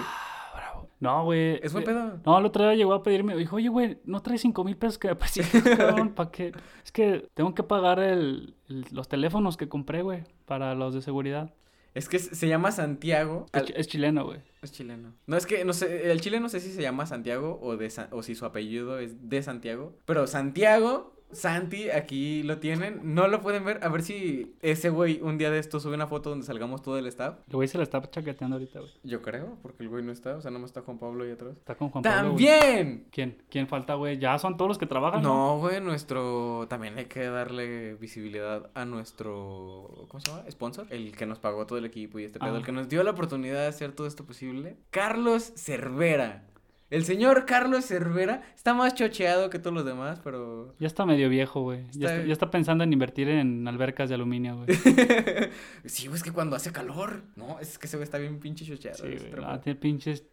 No, 1.01 1.25
güey. 1.25 1.59
Es 1.61 1.73
buen 1.73 1.83
eh, 1.83 1.87
pedo. 1.87 2.19
No, 2.25 2.37
el 2.39 2.45
otro 2.45 2.63
día 2.63 2.75
llegó 2.75 2.93
a 2.93 3.03
pedirme, 3.03 3.35
dijo, 3.35 3.57
oye, 3.57 3.67
güey, 3.69 3.97
¿no 4.05 4.21
traes 4.21 4.41
cinco 4.41 4.63
mil 4.63 4.77
pesos 4.77 4.97
que 4.99 5.09
me 5.09 5.15
cabrón? 5.77 6.13
¿Para 6.13 6.31
qué? 6.31 6.53
Es 6.85 6.91
que 6.93 7.27
tengo 7.33 7.53
que 7.53 7.63
pagar 7.63 7.99
el, 7.99 8.55
el- 8.69 8.85
los 8.91 9.09
teléfonos 9.09 9.57
que 9.57 9.67
compré, 9.67 10.03
güey, 10.03 10.23
para 10.45 10.75
los 10.75 10.93
de 10.93 11.01
seguridad. 11.01 11.53
Es 11.93 12.07
que 12.07 12.19
se 12.19 12.47
llama 12.47 12.71
Santiago. 12.71 13.47
Es, 13.51 13.59
Al- 13.59 13.65
chi- 13.65 13.73
es 13.75 13.87
chileno, 13.87 14.25
güey. 14.25 14.39
Es 14.61 14.71
chileno. 14.71 15.13
No, 15.25 15.35
es 15.35 15.45
que 15.45 15.65
no 15.65 15.73
sé, 15.73 16.11
el 16.11 16.21
chile 16.21 16.39
no 16.39 16.47
sé 16.47 16.59
si 16.61 16.71
se 16.71 16.81
llama 16.81 17.05
Santiago 17.07 17.59
o, 17.61 17.75
de 17.75 17.91
o 18.11 18.23
si 18.23 18.35
su 18.35 18.45
apellido 18.45 18.99
es 18.99 19.27
de 19.27 19.41
Santiago. 19.43 19.93
Pero 20.05 20.27
Santiago, 20.27 21.13
Santi, 21.33 21.89
aquí 21.89 22.43
lo 22.43 22.57
tienen. 22.59 22.99
No 23.03 23.27
lo 23.27 23.41
pueden 23.41 23.63
ver. 23.65 23.83
A 23.83 23.89
ver 23.89 24.03
si 24.03 24.55
ese 24.61 24.89
güey 24.89 25.19
un 25.21 25.37
día 25.37 25.49
de 25.51 25.59
esto 25.59 25.79
sube 25.79 25.95
una 25.95 26.07
foto 26.07 26.29
donde 26.29 26.45
salgamos 26.45 26.81
todo 26.81 26.97
el 26.97 27.07
staff. 27.07 27.39
El 27.47 27.55
güey 27.55 27.67
se 27.67 27.77
la 27.77 27.83
está 27.83 28.01
chaqueteando 28.01 28.55
ahorita, 28.57 28.79
güey. 28.79 28.91
Yo 29.03 29.21
creo, 29.21 29.57
porque 29.61 29.83
el 29.83 29.89
güey 29.89 30.03
no 30.03 30.11
está. 30.11 30.35
O 30.37 30.41
sea, 30.41 30.51
no 30.51 30.65
está 30.65 30.81
Juan 30.81 30.97
Pablo 30.99 31.23
ahí 31.23 31.31
atrás. 31.31 31.53
Está 31.57 31.75
con 31.75 31.89
Juan 31.89 32.03
Pablo. 32.03 32.33
güey. 32.33 32.45
¡También! 32.45 33.07
¿Quién? 33.11 33.37
¿Quién 33.49 33.67
falta, 33.67 33.95
güey? 33.95 34.17
Ya 34.19 34.37
son 34.39 34.57
todos 34.57 34.69
los 34.69 34.77
que 34.77 34.85
trabajan, 34.85 35.21
¿no? 35.21 35.29
No, 35.55 35.59
güey, 35.59 35.81
nuestro. 35.81 36.65
También 36.69 36.97
hay 36.97 37.05
que 37.05 37.25
darle 37.25 37.95
visibilidad 37.95 38.69
a 38.73 38.85
nuestro. 38.85 40.05
¿Cómo 40.09 40.19
se 40.19 40.31
llama? 40.31 40.43
Sponsor. 40.49 40.87
El 40.89 41.15
que 41.15 41.25
nos 41.25 41.39
pagó 41.39 41.65
todo 41.65 41.77
el 41.77 41.85
equipo 41.85 42.19
y 42.19 42.25
este 42.25 42.39
pedo. 42.39 42.53
Ah. 42.53 42.57
El 42.57 42.65
que 42.65 42.71
nos 42.71 42.89
dio 42.89 43.03
la 43.03 43.11
oportunidad 43.11 43.61
de 43.61 43.67
hacer 43.67 43.91
todo 43.93 44.07
esto 44.07 44.25
posible. 44.25 44.75
Carlos 44.89 45.53
Cervera. 45.55 46.43
El 46.91 47.05
señor 47.05 47.45
Carlos 47.45 47.85
Cervera 47.85 48.43
está 48.55 48.73
más 48.75 48.93
chocheado 48.93 49.49
que 49.49 49.57
todos 49.59 49.73
los 49.73 49.85
demás, 49.85 50.19
pero. 50.23 50.75
Ya 50.77 50.85
está 50.87 51.05
medio 51.05 51.29
viejo, 51.29 51.61
güey. 51.61 51.83
Ya, 51.93 52.07
Está- 52.07 52.15
está, 52.15 52.27
ya 52.27 52.33
está 52.33 52.51
pensando 52.51 52.83
en 52.83 52.93
invertir 52.93 53.29
en 53.29 53.67
albercas 53.67 54.09
de 54.09 54.15
aluminio, 54.15 54.57
güey. 54.57 54.77
sí, 55.85 56.07
güey, 56.07 56.17
es 56.17 56.23
que 56.23 56.31
cuando 56.31 56.55
hace 56.55 56.71
calor. 56.71 57.23
No, 57.35 57.59
es 57.59 57.77
que 57.79 57.87
ese 57.87 57.97
güey 57.97 58.03
está 58.03 58.17
bien 58.17 58.39
pinche 58.39 58.65
chocheado. 58.65 58.97
Sí, 58.97 59.15
güey. 59.17 59.43
Ah, 59.43 59.59
tiene 59.59 59.79
pinches... 59.79 60.25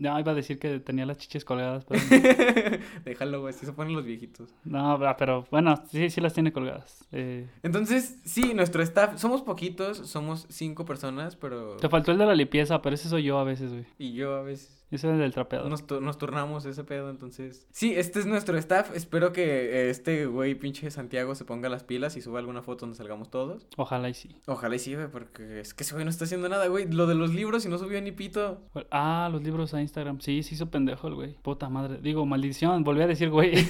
Ya 0.00 0.18
iba 0.18 0.32
a 0.32 0.34
decir 0.34 0.58
que 0.58 0.80
tenía 0.80 1.04
las 1.06 1.18
chiches 1.18 1.44
colgadas, 1.44 1.84
pero... 1.84 2.00
Déjalo, 3.04 3.40
güey, 3.42 3.54
así 3.54 3.66
se 3.66 3.72
ponen 3.72 3.94
los 3.94 4.04
viejitos. 4.04 4.48
no, 4.64 4.98
pero 5.18 5.46
bueno, 5.50 5.74
sí, 5.90 6.10
sí 6.10 6.20
las 6.20 6.32
tiene 6.32 6.52
colgadas. 6.52 7.04
Eh, 7.12 7.48
Entonces, 7.62 8.18
sí, 8.24 8.54
nuestro 8.54 8.82
staff, 8.82 9.18
somos 9.18 9.42
poquitos, 9.42 9.98
somos 9.98 10.46
cinco 10.48 10.84
personas, 10.84 11.36
pero... 11.36 11.76
te 11.76 11.88
faltó 11.88 12.12
el 12.12 12.18
de 12.18 12.26
la 12.26 12.34
limpieza, 12.34 12.80
pero 12.82 12.94
ese 12.94 13.08
soy 13.08 13.24
yo 13.24 13.38
a 13.38 13.44
veces, 13.44 13.70
güey. 13.72 13.84
Y 13.98 14.12
yo 14.14 14.34
a 14.36 14.42
veces... 14.42 14.78
Ese 14.90 15.06
es 15.06 15.12
el 15.12 15.20
del 15.20 15.32
trapeador. 15.32 15.68
Nos, 15.70 15.86
tu- 15.86 16.00
nos 16.00 16.18
turnamos 16.18 16.64
ese 16.66 16.82
pedo, 16.82 17.10
entonces. 17.10 17.64
Sí, 17.70 17.94
este 17.94 18.18
es 18.18 18.26
nuestro 18.26 18.58
staff. 18.58 18.90
Espero 18.96 19.32
que 19.32 19.44
eh, 19.86 19.90
este 19.90 20.26
güey 20.26 20.56
pinche 20.56 20.90
Santiago 20.90 21.36
se 21.36 21.44
ponga 21.44 21.68
las 21.68 21.84
pilas 21.84 22.16
y 22.16 22.20
suba 22.20 22.40
alguna 22.40 22.62
foto 22.62 22.80
donde 22.86 22.96
salgamos 22.96 23.30
todos. 23.30 23.68
Ojalá 23.76 24.08
y 24.08 24.14
sí. 24.14 24.34
Ojalá 24.46 24.74
y 24.74 24.78
sí, 24.80 24.96
güey, 24.96 25.06
porque 25.08 25.60
es 25.60 25.74
que 25.74 25.84
ese 25.84 25.94
güey 25.94 26.04
no 26.04 26.10
está 26.10 26.24
haciendo 26.24 26.48
nada, 26.48 26.66
güey. 26.66 26.90
Lo 26.90 27.06
de 27.06 27.14
los 27.14 27.32
libros 27.32 27.64
y 27.64 27.68
no 27.68 27.78
subió 27.78 28.02
ni 28.02 28.10
pito. 28.10 28.62
Ah, 28.90 29.28
los 29.30 29.44
libros 29.44 29.72
a 29.74 29.80
Instagram. 29.90 30.20
Sí, 30.20 30.42
se 30.44 30.54
hizo 30.54 30.70
pendejo 30.70 31.08
el 31.08 31.14
güey. 31.16 31.34
Puta 31.42 31.68
madre. 31.68 31.98
Digo, 32.00 32.24
maldición, 32.24 32.84
volví 32.84 33.02
a 33.02 33.06
decir 33.08 33.28
güey. 33.30 33.52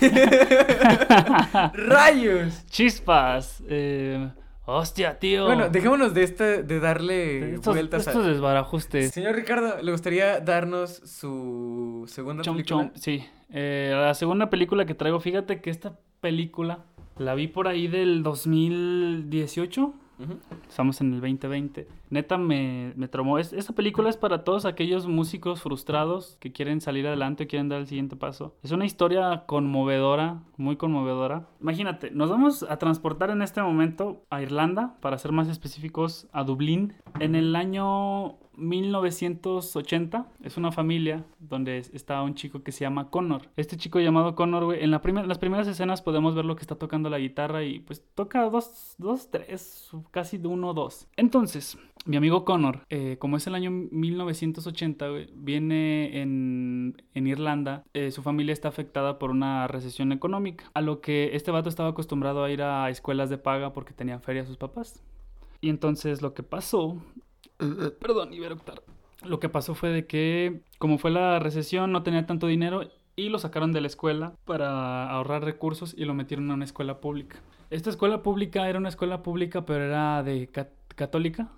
¡Rayos! 1.72 2.66
Chispas. 2.66 3.62
Eh, 3.68 4.30
hostia, 4.66 5.18
tío. 5.18 5.46
Bueno, 5.46 5.70
dejémonos 5.70 6.12
de 6.12 6.22
este, 6.22 6.62
de 6.62 6.78
darle 6.80 7.54
estos, 7.54 7.74
vueltas 7.74 8.06
estos 8.06 8.24
a. 8.24 8.28
desbarajustes. 8.28 9.10
Señor 9.12 9.34
Ricardo, 9.34 9.82
¿le 9.82 9.90
gustaría 9.92 10.40
darnos 10.40 10.90
su 11.04 12.04
segunda 12.06 12.42
Chom, 12.42 12.56
película? 12.56 12.82
chom, 12.84 12.90
sí. 12.96 13.24
Eh, 13.50 13.92
la 13.94 14.12
segunda 14.14 14.50
película 14.50 14.84
que 14.84 14.94
traigo, 14.94 15.20
fíjate 15.20 15.60
que 15.60 15.70
esta 15.70 15.98
película 16.20 16.80
la 17.16 17.34
vi 17.34 17.48
por 17.48 17.66
ahí 17.66 17.88
del 17.88 18.22
2018. 18.22 19.82
Ujú. 19.82 20.38
Estamos 20.68 21.00
en 21.00 21.14
el 21.14 21.20
2020. 21.20 21.88
Neta 22.10 22.36
me, 22.38 22.92
me 22.96 23.08
traumó. 23.08 23.38
Es, 23.38 23.52
esta 23.52 23.72
película 23.72 24.10
es 24.10 24.16
para 24.16 24.44
todos 24.44 24.64
aquellos 24.64 25.06
músicos 25.06 25.62
frustrados 25.62 26.36
que 26.40 26.52
quieren 26.52 26.80
salir 26.80 27.06
adelante, 27.06 27.46
quieren 27.46 27.68
dar 27.68 27.80
el 27.80 27.86
siguiente 27.86 28.16
paso. 28.16 28.54
Es 28.62 28.72
una 28.72 28.84
historia 28.84 29.44
conmovedora, 29.46 30.42
muy 30.56 30.76
conmovedora. 30.76 31.46
Imagínate, 31.60 32.10
nos 32.10 32.30
vamos 32.30 32.64
a 32.68 32.78
transportar 32.78 33.30
en 33.30 33.42
este 33.42 33.62
momento 33.62 34.24
a 34.30 34.42
Irlanda, 34.42 34.96
para 35.00 35.18
ser 35.18 35.32
más 35.32 35.48
específicos, 35.48 36.28
a 36.32 36.44
Dublín, 36.44 36.94
en 37.20 37.34
el 37.34 37.54
año 37.56 38.38
1980. 38.60 40.26
Es 40.42 40.56
una 40.56 40.72
familia 40.72 41.24
donde 41.38 41.78
es- 41.78 41.90
está 41.94 42.22
un 42.22 42.34
chico 42.34 42.62
que 42.62 42.72
se 42.72 42.80
llama 42.84 43.10
Connor. 43.10 43.42
Este 43.56 43.76
chico 43.76 43.98
llamado 44.00 44.34
Connor, 44.34 44.64
güey, 44.64 44.82
en 44.84 44.90
la 44.90 45.00
las 45.26 45.38
primeras 45.38 45.66
escenas 45.66 46.02
podemos 46.02 46.34
ver 46.34 46.44
lo 46.44 46.56
que 46.56 46.62
está 46.62 46.76
tocando 46.76 47.10
la 47.10 47.18
guitarra 47.18 47.64
y 47.64 47.80
pues 47.80 48.04
toca 48.14 48.48
dos, 48.50 48.94
dos 48.98 49.30
tres, 49.30 49.90
casi 50.10 50.38
de 50.38 50.48
uno, 50.48 50.72
dos. 50.74 51.08
Entonces, 51.16 51.78
mi 52.06 52.16
amigo 52.16 52.44
Connor, 52.44 52.86
eh, 52.90 53.16
como 53.18 53.36
es 53.36 53.46
el 53.46 53.54
año 53.54 53.70
1980, 53.70 55.08
güey, 55.08 55.28
viene 55.34 56.20
en, 56.22 57.02
en 57.14 57.26
Irlanda, 57.26 57.84
eh, 57.92 58.10
su 58.10 58.22
familia 58.22 58.52
está 58.52 58.68
afectada 58.68 59.18
por 59.18 59.30
una 59.30 59.66
recesión 59.66 60.12
económica, 60.12 60.70
a 60.74 60.80
lo 60.80 61.00
que 61.00 61.30
este 61.34 61.50
vato 61.50 61.68
estaba 61.68 61.90
acostumbrado 61.90 62.44
a 62.44 62.50
ir 62.50 62.62
a 62.62 62.88
escuelas 62.90 63.30
de 63.30 63.38
paga 63.38 63.72
porque 63.72 63.92
tenían 63.92 64.22
feria 64.22 64.44
sus 64.46 64.56
papás. 64.56 65.02
Y 65.60 65.68
entonces 65.68 66.22
lo 66.22 66.32
que 66.32 66.42
pasó 66.42 66.96
Perdón, 68.00 68.32
eructar. 68.32 68.82
Lo 69.24 69.38
que 69.38 69.48
pasó 69.48 69.74
fue 69.74 69.90
de 69.90 70.06
que, 70.06 70.60
como 70.78 70.98
fue 70.98 71.10
la 71.10 71.38
recesión, 71.38 71.92
no 71.92 72.02
tenía 72.02 72.26
tanto 72.26 72.46
dinero 72.46 72.82
y 73.16 73.28
lo 73.28 73.38
sacaron 73.38 73.72
de 73.72 73.80
la 73.82 73.86
escuela 73.86 74.32
para 74.46 75.10
ahorrar 75.10 75.44
recursos 75.44 75.94
y 75.96 76.04
lo 76.06 76.14
metieron 76.14 76.50
a 76.50 76.54
una 76.54 76.64
escuela 76.64 77.00
pública. 77.00 77.36
Esta 77.68 77.90
escuela 77.90 78.22
pública 78.22 78.68
era 78.68 78.78
una 78.78 78.88
escuela 78.88 79.22
pública, 79.22 79.66
pero 79.66 79.84
era 79.84 80.22
de 80.22 80.46
ca- 80.48 80.70
católica. 80.96 81.50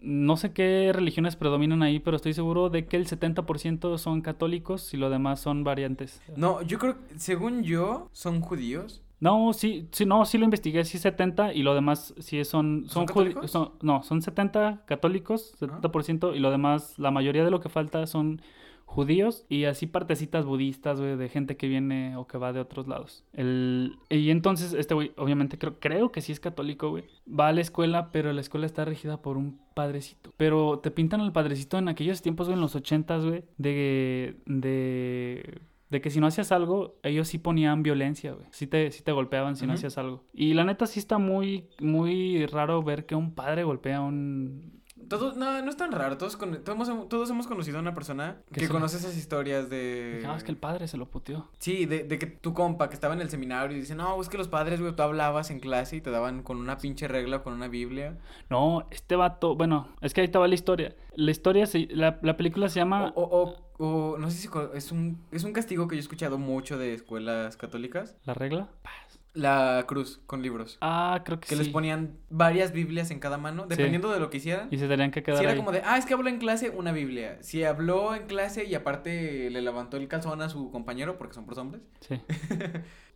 No 0.00 0.36
sé 0.36 0.52
qué 0.52 0.90
religiones 0.92 1.36
predominan 1.36 1.82
ahí, 1.82 2.00
pero 2.00 2.16
estoy 2.16 2.32
seguro 2.32 2.68
de 2.68 2.86
que 2.86 2.96
el 2.96 3.06
70% 3.06 3.96
son 3.98 4.20
católicos 4.20 4.92
y 4.92 4.96
lo 4.96 5.08
demás 5.10 5.40
son 5.40 5.64
variantes. 5.64 6.20
No, 6.36 6.62
yo 6.62 6.78
creo, 6.78 6.96
según 7.16 7.62
yo, 7.62 8.08
son 8.12 8.40
judíos. 8.40 9.02
No, 9.20 9.52
sí, 9.52 9.88
sí, 9.92 10.06
no, 10.06 10.24
sí 10.24 10.38
lo 10.38 10.44
investigué, 10.44 10.84
sí 10.84 10.98
70 10.98 11.52
y 11.52 11.62
lo 11.62 11.74
demás 11.74 12.14
sí 12.18 12.44
son... 12.44 12.84
¿Son 12.84 12.88
son, 12.88 13.06
católicos? 13.06 13.50
son- 13.50 13.72
no, 13.82 14.02
son 14.02 14.22
70 14.22 14.84
católicos, 14.86 15.54
70% 15.58 16.34
y 16.36 16.38
lo 16.38 16.50
demás, 16.50 16.98
la 16.98 17.10
mayoría 17.10 17.44
de 17.44 17.50
lo 17.50 17.60
que 17.60 17.68
falta 17.68 18.06
son 18.06 18.40
judíos 18.84 19.44
y 19.50 19.64
así 19.64 19.86
partecitas 19.86 20.46
budistas, 20.46 20.98
güey, 20.98 21.16
de 21.16 21.28
gente 21.28 21.56
que 21.58 21.68
viene 21.68 22.16
o 22.16 22.26
que 22.26 22.38
va 22.38 22.52
de 22.54 22.60
otros 22.60 22.88
lados. 22.88 23.22
El, 23.34 23.98
y 24.08 24.30
entonces 24.30 24.72
este 24.72 24.94
güey, 24.94 25.12
obviamente 25.18 25.58
creo, 25.58 25.78
creo 25.78 26.10
que 26.10 26.22
sí 26.22 26.32
es 26.32 26.40
católico, 26.40 26.88
güey. 26.88 27.04
Va 27.28 27.48
a 27.48 27.52
la 27.52 27.60
escuela, 27.60 28.10
pero 28.12 28.32
la 28.32 28.40
escuela 28.40 28.64
está 28.66 28.86
regida 28.86 29.20
por 29.20 29.36
un 29.36 29.60
padrecito. 29.74 30.32
Pero 30.38 30.78
te 30.78 30.90
pintan 30.90 31.20
al 31.20 31.32
padrecito 31.32 31.76
en 31.76 31.88
aquellos 31.88 32.22
tiempos, 32.22 32.46
güey, 32.46 32.54
en 32.56 32.62
los 32.62 32.74
ochentas, 32.76 33.24
güey, 33.26 33.44
de... 33.58 34.36
de 34.46 35.60
de 35.90 36.00
que 36.00 36.10
si 36.10 36.20
no 36.20 36.26
hacías 36.26 36.52
algo, 36.52 36.98
ellos 37.02 37.28
sí 37.28 37.38
ponían 37.38 37.82
violencia, 37.82 38.32
güey. 38.32 38.46
Sí 38.50 38.66
te, 38.66 38.90
sí 38.90 39.02
te 39.02 39.12
golpeaban 39.12 39.56
si 39.56 39.66
no 39.66 39.72
hacías 39.72 39.96
algo. 39.98 40.24
Y 40.32 40.54
la 40.54 40.64
neta 40.64 40.86
sí 40.86 40.98
está 40.98 41.18
muy, 41.18 41.68
muy 41.80 42.44
raro 42.46 42.82
ver 42.82 43.06
que 43.06 43.14
un 43.14 43.34
padre 43.34 43.64
golpea 43.64 43.98
a 43.98 44.00
un... 44.02 44.77
Todos, 45.08 45.36
no, 45.36 45.62
no 45.62 45.70
es 45.70 45.76
tan 45.76 45.92
raro. 45.92 46.18
Todos, 46.18 46.36
con- 46.36 46.62
todos, 46.62 46.88
hemos, 46.88 47.08
todos 47.08 47.30
hemos 47.30 47.46
conocido 47.46 47.78
a 47.78 47.80
una 47.80 47.94
persona 47.94 48.36
Que 48.52 48.68
conoce 48.68 48.96
esas 48.98 49.16
historias 49.16 49.70
de. 49.70 50.22
Ah, 50.26 50.34
es 50.36 50.44
que 50.44 50.50
el 50.50 50.56
padre 50.56 50.86
se 50.88 50.96
lo 50.96 51.06
puteó. 51.06 51.48
Sí, 51.58 51.86
de, 51.86 52.04
de 52.04 52.18
que 52.18 52.26
tu 52.26 52.52
compa 52.54 52.88
que 52.88 52.94
estaba 52.94 53.14
en 53.14 53.20
el 53.20 53.30
seminario 53.30 53.76
y 53.76 53.80
dice, 53.80 53.94
no, 53.94 54.20
es 54.20 54.28
que 54.28 54.36
los 54.38 54.48
padres, 54.48 54.80
güey, 54.80 54.94
tú 54.94 55.02
hablabas 55.02 55.50
en 55.50 55.60
clase 55.60 55.96
y 55.96 56.00
te 56.00 56.10
daban 56.10 56.42
con 56.42 56.58
una 56.58 56.78
pinche 56.78 57.08
regla, 57.08 57.42
con 57.42 57.54
una 57.54 57.68
Biblia. 57.68 58.18
No, 58.50 58.86
este 58.90 59.16
vato, 59.16 59.54
bueno, 59.56 59.88
es 60.00 60.14
que 60.14 60.20
ahí 60.20 60.26
estaba 60.26 60.46
la 60.48 60.54
historia. 60.54 60.94
La 61.14 61.30
historia, 61.30 61.66
se, 61.66 61.88
la, 61.90 62.18
la 62.22 62.36
película 62.36 62.68
se 62.68 62.78
llama... 62.80 63.12
O, 63.16 63.22
o, 63.22 63.42
o, 63.78 64.12
o 64.12 64.18
no 64.18 64.30
sé 64.30 64.36
si 64.38 64.48
es 64.74 64.92
un, 64.92 65.24
es 65.32 65.44
un 65.44 65.52
castigo 65.52 65.88
que 65.88 65.96
yo 65.96 66.00
he 66.00 66.02
escuchado 66.02 66.38
mucho 66.38 66.78
de 66.78 66.94
escuelas 66.94 67.56
católicas. 67.56 68.16
¿La 68.24 68.34
regla? 68.34 68.68
La 69.34 69.84
cruz 69.86 70.20
con 70.26 70.42
libros. 70.42 70.78
Ah, 70.80 71.22
creo 71.24 71.38
que, 71.38 71.48
Que 71.48 71.54
sí. 71.56 71.62
les 71.62 71.68
ponían 71.70 72.16
varias 72.30 72.72
Biblias 72.72 73.10
en 73.10 73.20
cada 73.20 73.38
mano, 73.38 73.66
dependiendo 73.66 74.10
de 74.10 74.18
lo 74.20 74.30
que 74.30 74.38
hicieran. 74.38 74.68
Y 74.70 74.78
se 74.78 74.88
tenían 74.88 75.10
que 75.10 75.22
quedar 75.22 75.38
Si 75.38 75.44
era 75.44 75.52
ahí. 75.52 75.58
como 75.58 75.70
de, 75.70 75.82
ah, 75.84 75.96
es 75.98 76.06
que 76.06 76.14
habló 76.14 76.28
en 76.28 76.38
clase, 76.38 76.70
una 76.70 76.90
Biblia. 76.92 77.38
Si 77.42 77.62
habló 77.62 78.14
en 78.14 78.26
clase 78.26 78.64
y 78.64 78.74
aparte 78.74 79.48
le 79.50 79.60
levantó 79.62 79.96
el 79.96 80.08
calzón 80.08 80.42
a 80.42 80.48
su 80.48 80.70
compañero, 80.70 81.18
porque 81.18 81.34
son 81.34 81.44
por 81.46 81.58
hombres, 81.58 81.82
Sí. 82.00 82.16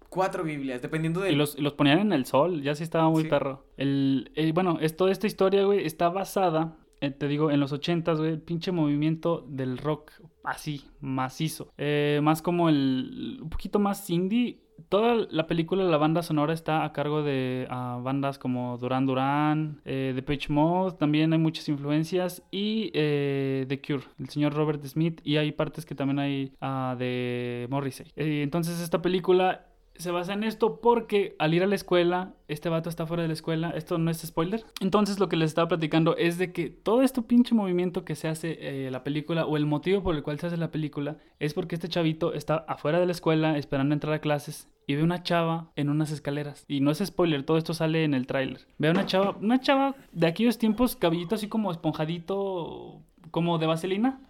cuatro 0.09 0.45
Biblias, 0.45 0.83
dependiendo 0.83 1.21
de... 1.23 1.33
Y 1.33 1.35
los, 1.35 1.59
los 1.59 1.73
ponían 1.73 1.99
en 1.99 2.13
el 2.13 2.27
sol, 2.27 2.63
ya 2.63 2.75
sí 2.75 2.83
estaba 2.85 3.09
muy 3.09 3.23
Sí. 3.25 3.29
perro. 3.29 3.67
El, 3.77 4.31
eh, 4.35 4.53
bueno, 4.53 4.79
es, 4.81 4.95
toda 4.97 5.11
esta 5.11 5.27
historia, 5.27 5.65
güey, 5.65 5.87
está 5.87 6.11
basada, 6.11 6.77
eh, 7.01 7.11
te 7.11 7.27
digo, 7.29 7.51
en 7.51 7.61
los 7.61 7.73
ochentas, 7.73 8.19
güey, 8.19 8.33
el 8.33 8.41
pinche 8.41 8.73
movimiento 8.73 9.47
del 9.49 9.79
rock, 9.79 10.13
así, 10.45 10.85
macizo. 11.01 11.73
Eh, 11.79 12.21
más 12.23 12.43
como 12.43 12.69
el, 12.69 13.39
un 13.43 13.49
poquito 13.51 13.79
más 13.79 14.09
indie. 14.11 14.61
Toda 14.89 15.27
la 15.31 15.47
película, 15.47 15.85
la 15.85 15.97
banda 15.97 16.23
sonora 16.23 16.53
está 16.53 16.85
a 16.85 16.93
cargo 16.93 17.23
de 17.23 17.67
ah, 17.71 18.01
bandas 18.03 18.39
como 18.39 18.79
Duran 18.79 19.07
Duran, 19.07 19.81
eh, 19.85 20.13
Depeche 20.15 20.53
Mode, 20.53 20.97
también 20.99 21.33
hay 21.33 21.39
muchas 21.39 21.69
influencias, 21.69 22.43
y 22.51 22.91
eh, 22.95 23.67
The 23.69 23.81
Cure, 23.81 24.05
el 24.19 24.29
señor 24.29 24.55
Robert 24.55 24.85
Smith, 24.85 25.21
y 25.25 25.37
hay 25.37 25.53
partes 25.53 25.87
que 25.87 25.95
también 25.95 26.19
hay 26.19 26.53
ah, 26.61 26.97
de 26.99 27.67
Morrissey. 27.71 28.07
Eh, 28.17 28.43
entonces 28.43 28.81
esta 28.81 29.03
película 29.03 29.67
se 29.97 30.11
basa 30.11 30.33
en 30.33 30.43
esto 30.45 30.81
porque 30.81 31.37
al 31.39 31.55
ir 31.55 31.63
a 31.63 31.67
la 31.67 31.75
escuela, 31.75 32.35
este 32.49 32.69
vato 32.69 32.89
está 32.89 33.07
fuera 33.07 33.23
de 33.23 33.29
la 33.29 33.35
escuela, 33.35 33.71
esto 33.71 33.99
no 33.99 34.11
es 34.11 34.19
spoiler. 34.23 34.65
Entonces 34.81 35.19
lo 35.21 35.29
que 35.29 35.37
les 35.37 35.51
estaba 35.51 35.69
platicando 35.69 36.17
es 36.17 36.39
de 36.39 36.53
que 36.53 36.71
todo 36.71 37.03
este 37.03 37.23
pinche 37.23 37.55
movimiento 37.55 38.05
que 38.05 38.15
se 38.17 38.29
hace 38.29 38.87
eh, 38.87 38.91
la 38.91 39.05
película 39.05 39.45
o 39.47 39.57
el 39.57 39.67
motivo 39.67 40.03
por 40.03 40.15
el 40.15 40.23
cual 40.23 40.39
se 40.41 40.47
hace 40.49 40.57
la 40.57 40.71
película 40.71 41.19
es 41.39 41.55
porque 41.55 41.75
este 41.77 41.89
chavito 41.89 42.33
está 42.35 42.57
afuera 42.69 42.99
de 43.01 43.07
la 43.07 43.13
escuela 43.13 43.57
esperando 43.59 43.93
entrar 43.95 44.15
a 44.15 44.19
clases 44.21 44.69
y 44.87 44.97
ve 44.97 45.03
una 45.05 45.23
chava 45.23 45.71
en 45.77 45.89
unas 45.91 46.11
escaleras. 46.11 46.65
Y 46.67 46.81
no 46.81 46.91
es 46.91 46.99
spoiler, 46.99 47.45
todo 47.45 47.57
esto 47.59 47.73
sale 47.75 48.03
en 48.05 48.15
el 48.15 48.27
tráiler. 48.27 48.67
Ve 48.79 48.89
a 48.89 48.91
una 48.91 49.07
chava, 49.07 49.37
una 49.41 49.61
chava 49.61 49.95
de 50.13 50.27
aquellos 50.27 50.59
tiempos, 50.59 50.97
cabellito 50.97 51.37
así 51.37 51.47
como 51.49 51.71
esponjadito, 51.71 53.01
como 53.31 53.59
de 53.59 53.67
vaselina. 53.67 54.21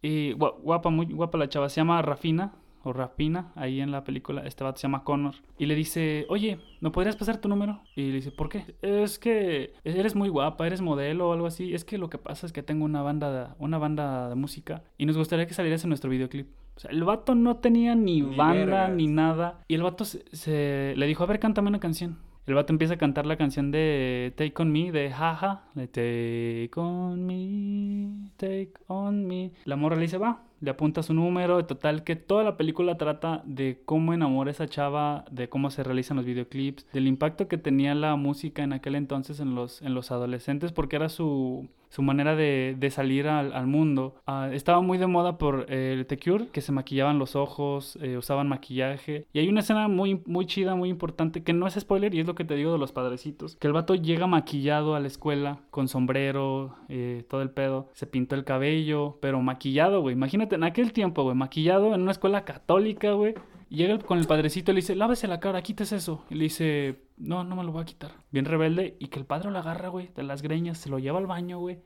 Y 0.00 0.32
gua- 0.34 0.54
guapa, 0.62 0.90
muy 0.90 1.06
guapa 1.06 1.38
la 1.38 1.48
chava. 1.48 1.68
Se 1.68 1.80
llama 1.80 2.00
Rafina 2.02 2.52
o 2.86 2.92
Rapina, 2.92 3.52
ahí 3.56 3.80
en 3.80 3.90
la 3.90 4.04
película. 4.04 4.46
Este 4.46 4.62
vato 4.64 4.78
se 4.78 4.82
llama 4.84 5.02
Connor. 5.04 5.34
Y 5.58 5.66
le 5.66 5.74
dice, 5.74 6.24
oye, 6.28 6.58
¿me 6.80 6.90
podrías 6.90 7.16
pasar 7.16 7.38
tu 7.40 7.48
número? 7.48 7.80
Y 7.96 8.06
le 8.08 8.14
dice, 8.14 8.30
¿por 8.30 8.48
qué? 8.48 8.76
Es 8.82 9.18
que 9.18 9.72
eres 9.84 10.14
muy 10.14 10.28
guapa, 10.28 10.66
eres 10.66 10.80
modelo 10.80 11.28
o 11.28 11.32
algo 11.32 11.46
así. 11.46 11.74
Es 11.74 11.84
que 11.84 11.98
lo 11.98 12.08
que 12.08 12.18
pasa 12.18 12.46
es 12.46 12.52
que 12.52 12.62
tengo 12.62 12.84
una 12.84 13.02
banda 13.02 13.32
de, 13.32 13.54
una 13.58 13.78
banda 13.78 14.28
de 14.28 14.34
música 14.36 14.82
y 14.98 15.06
nos 15.06 15.16
gustaría 15.16 15.46
que 15.46 15.54
salieras 15.54 15.82
en 15.84 15.88
nuestro 15.90 16.10
videoclip. 16.10 16.48
O 16.76 16.80
sea, 16.80 16.90
el 16.90 17.02
vato 17.04 17.34
no 17.34 17.56
tenía 17.56 17.94
ni, 17.94 18.20
Ni 18.20 18.36
banda 18.36 18.54
vergas. 18.66 18.90
ni 18.90 19.06
nada. 19.06 19.60
Y 19.66 19.74
el 19.74 19.82
vato 19.82 20.04
se, 20.04 20.24
se- 20.34 20.94
le 20.96 21.06
dijo, 21.06 21.24
a 21.24 21.26
ver, 21.26 21.38
cántame 21.40 21.68
una 21.68 21.80
canción. 21.80 22.18
El 22.46 22.54
vato 22.54 22.72
empieza 22.72 22.94
a 22.94 22.96
cantar 22.98 23.26
la 23.26 23.36
canción 23.36 23.72
de 23.72 24.32
Take 24.36 24.52
On 24.62 24.70
Me, 24.70 24.92
de 24.92 25.10
Jaja. 25.10 25.64
De 25.74 25.88
Take 25.88 26.70
On 26.80 27.26
Me, 27.26 28.30
Take 28.36 28.72
On 28.86 29.26
Me. 29.26 29.50
La 29.64 29.74
morra 29.76 29.96
le 29.96 30.02
dice, 30.02 30.18
va. 30.18 30.42
Le 30.60 30.70
apunta 30.70 31.02
su 31.02 31.14
número, 31.14 31.64
total 31.66 32.04
que 32.04 32.16
toda 32.16 32.44
la 32.44 32.56
película 32.56 32.96
trata 32.96 33.42
de 33.44 33.82
cómo 33.84 34.14
enamora 34.14 34.50
esa 34.50 34.68
chava, 34.68 35.24
de 35.30 35.48
cómo 35.48 35.70
se 35.70 35.82
realizan 35.82 36.16
los 36.16 36.26
videoclips, 36.26 36.86
del 36.92 37.06
impacto 37.06 37.48
que 37.48 37.58
tenía 37.58 37.94
la 37.94 38.16
música 38.16 38.62
en 38.62 38.72
aquel 38.72 38.94
entonces 38.94 39.40
en 39.40 39.54
los, 39.54 39.82
en 39.82 39.94
los 39.94 40.10
adolescentes, 40.10 40.72
porque 40.72 40.96
era 40.96 41.08
su, 41.08 41.68
su 41.88 42.02
manera 42.02 42.36
de, 42.36 42.76
de 42.78 42.90
salir 42.90 43.28
al, 43.28 43.52
al 43.52 43.66
mundo. 43.66 44.16
Ah, 44.26 44.50
estaba 44.52 44.80
muy 44.80 44.98
de 44.98 45.06
moda 45.06 45.38
por 45.38 45.66
eh, 45.68 45.94
el 45.94 46.06
The 46.06 46.18
Cure, 46.18 46.48
que 46.48 46.60
se 46.60 46.72
maquillaban 46.72 47.18
los 47.18 47.36
ojos, 47.36 47.98
eh, 48.02 48.16
usaban 48.16 48.48
maquillaje. 48.48 49.26
Y 49.32 49.38
hay 49.38 49.48
una 49.48 49.60
escena 49.60 49.88
muy, 49.88 50.22
muy 50.26 50.46
chida, 50.46 50.74
muy 50.74 50.88
importante, 50.88 51.42
que 51.42 51.52
no 51.52 51.66
es 51.66 51.74
spoiler 51.74 52.14
y 52.14 52.20
es 52.20 52.26
lo 52.26 52.34
que 52.34 52.44
te 52.44 52.54
digo 52.54 52.72
de 52.72 52.78
los 52.78 52.92
padrecitos. 52.92 53.56
Que 53.56 53.66
el 53.66 53.72
vato 53.72 53.94
llega 53.94 54.26
maquillado 54.26 54.94
a 54.94 55.00
la 55.00 55.06
escuela, 55.06 55.60
con 55.70 55.88
sombrero, 55.88 56.76
eh, 56.88 57.24
todo 57.28 57.42
el 57.42 57.50
pedo. 57.50 57.88
Se 57.92 58.06
pintó 58.06 58.34
el 58.34 58.44
cabello, 58.44 59.18
pero 59.20 59.40
maquillado, 59.40 60.00
güey. 60.00 60.14
Imagínate 60.14 60.45
en 60.50 60.64
aquel 60.64 60.92
tiempo, 60.92 61.22
güey, 61.22 61.34
maquillado 61.34 61.94
en 61.94 62.02
una 62.02 62.12
escuela 62.12 62.44
católica, 62.44 63.12
güey. 63.12 63.34
Llega 63.68 63.98
con 63.98 64.18
el 64.18 64.26
padrecito 64.26 64.70
y 64.70 64.74
le 64.74 64.80
dice, 64.80 64.94
lávese 64.94 65.26
la 65.26 65.40
cara, 65.40 65.62
quites 65.62 65.92
eso. 65.92 66.24
Y 66.30 66.36
le 66.36 66.44
dice, 66.44 67.02
no, 67.16 67.42
no 67.42 67.56
me 67.56 67.64
lo 67.64 67.72
voy 67.72 67.82
a 67.82 67.86
quitar. 67.86 68.12
Bien 68.30 68.44
rebelde. 68.44 68.96
Y 69.00 69.08
que 69.08 69.18
el 69.18 69.26
padre 69.26 69.50
lo 69.50 69.58
agarra, 69.58 69.88
güey, 69.88 70.10
de 70.14 70.22
las 70.22 70.42
greñas, 70.42 70.78
se 70.78 70.88
lo 70.88 70.98
lleva 70.98 71.18
al 71.18 71.26
baño, 71.26 71.58
güey. 71.58 71.80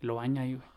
Lo 0.00 0.16
baña 0.16 0.42
ahí, 0.42 0.54
güey. 0.54 0.68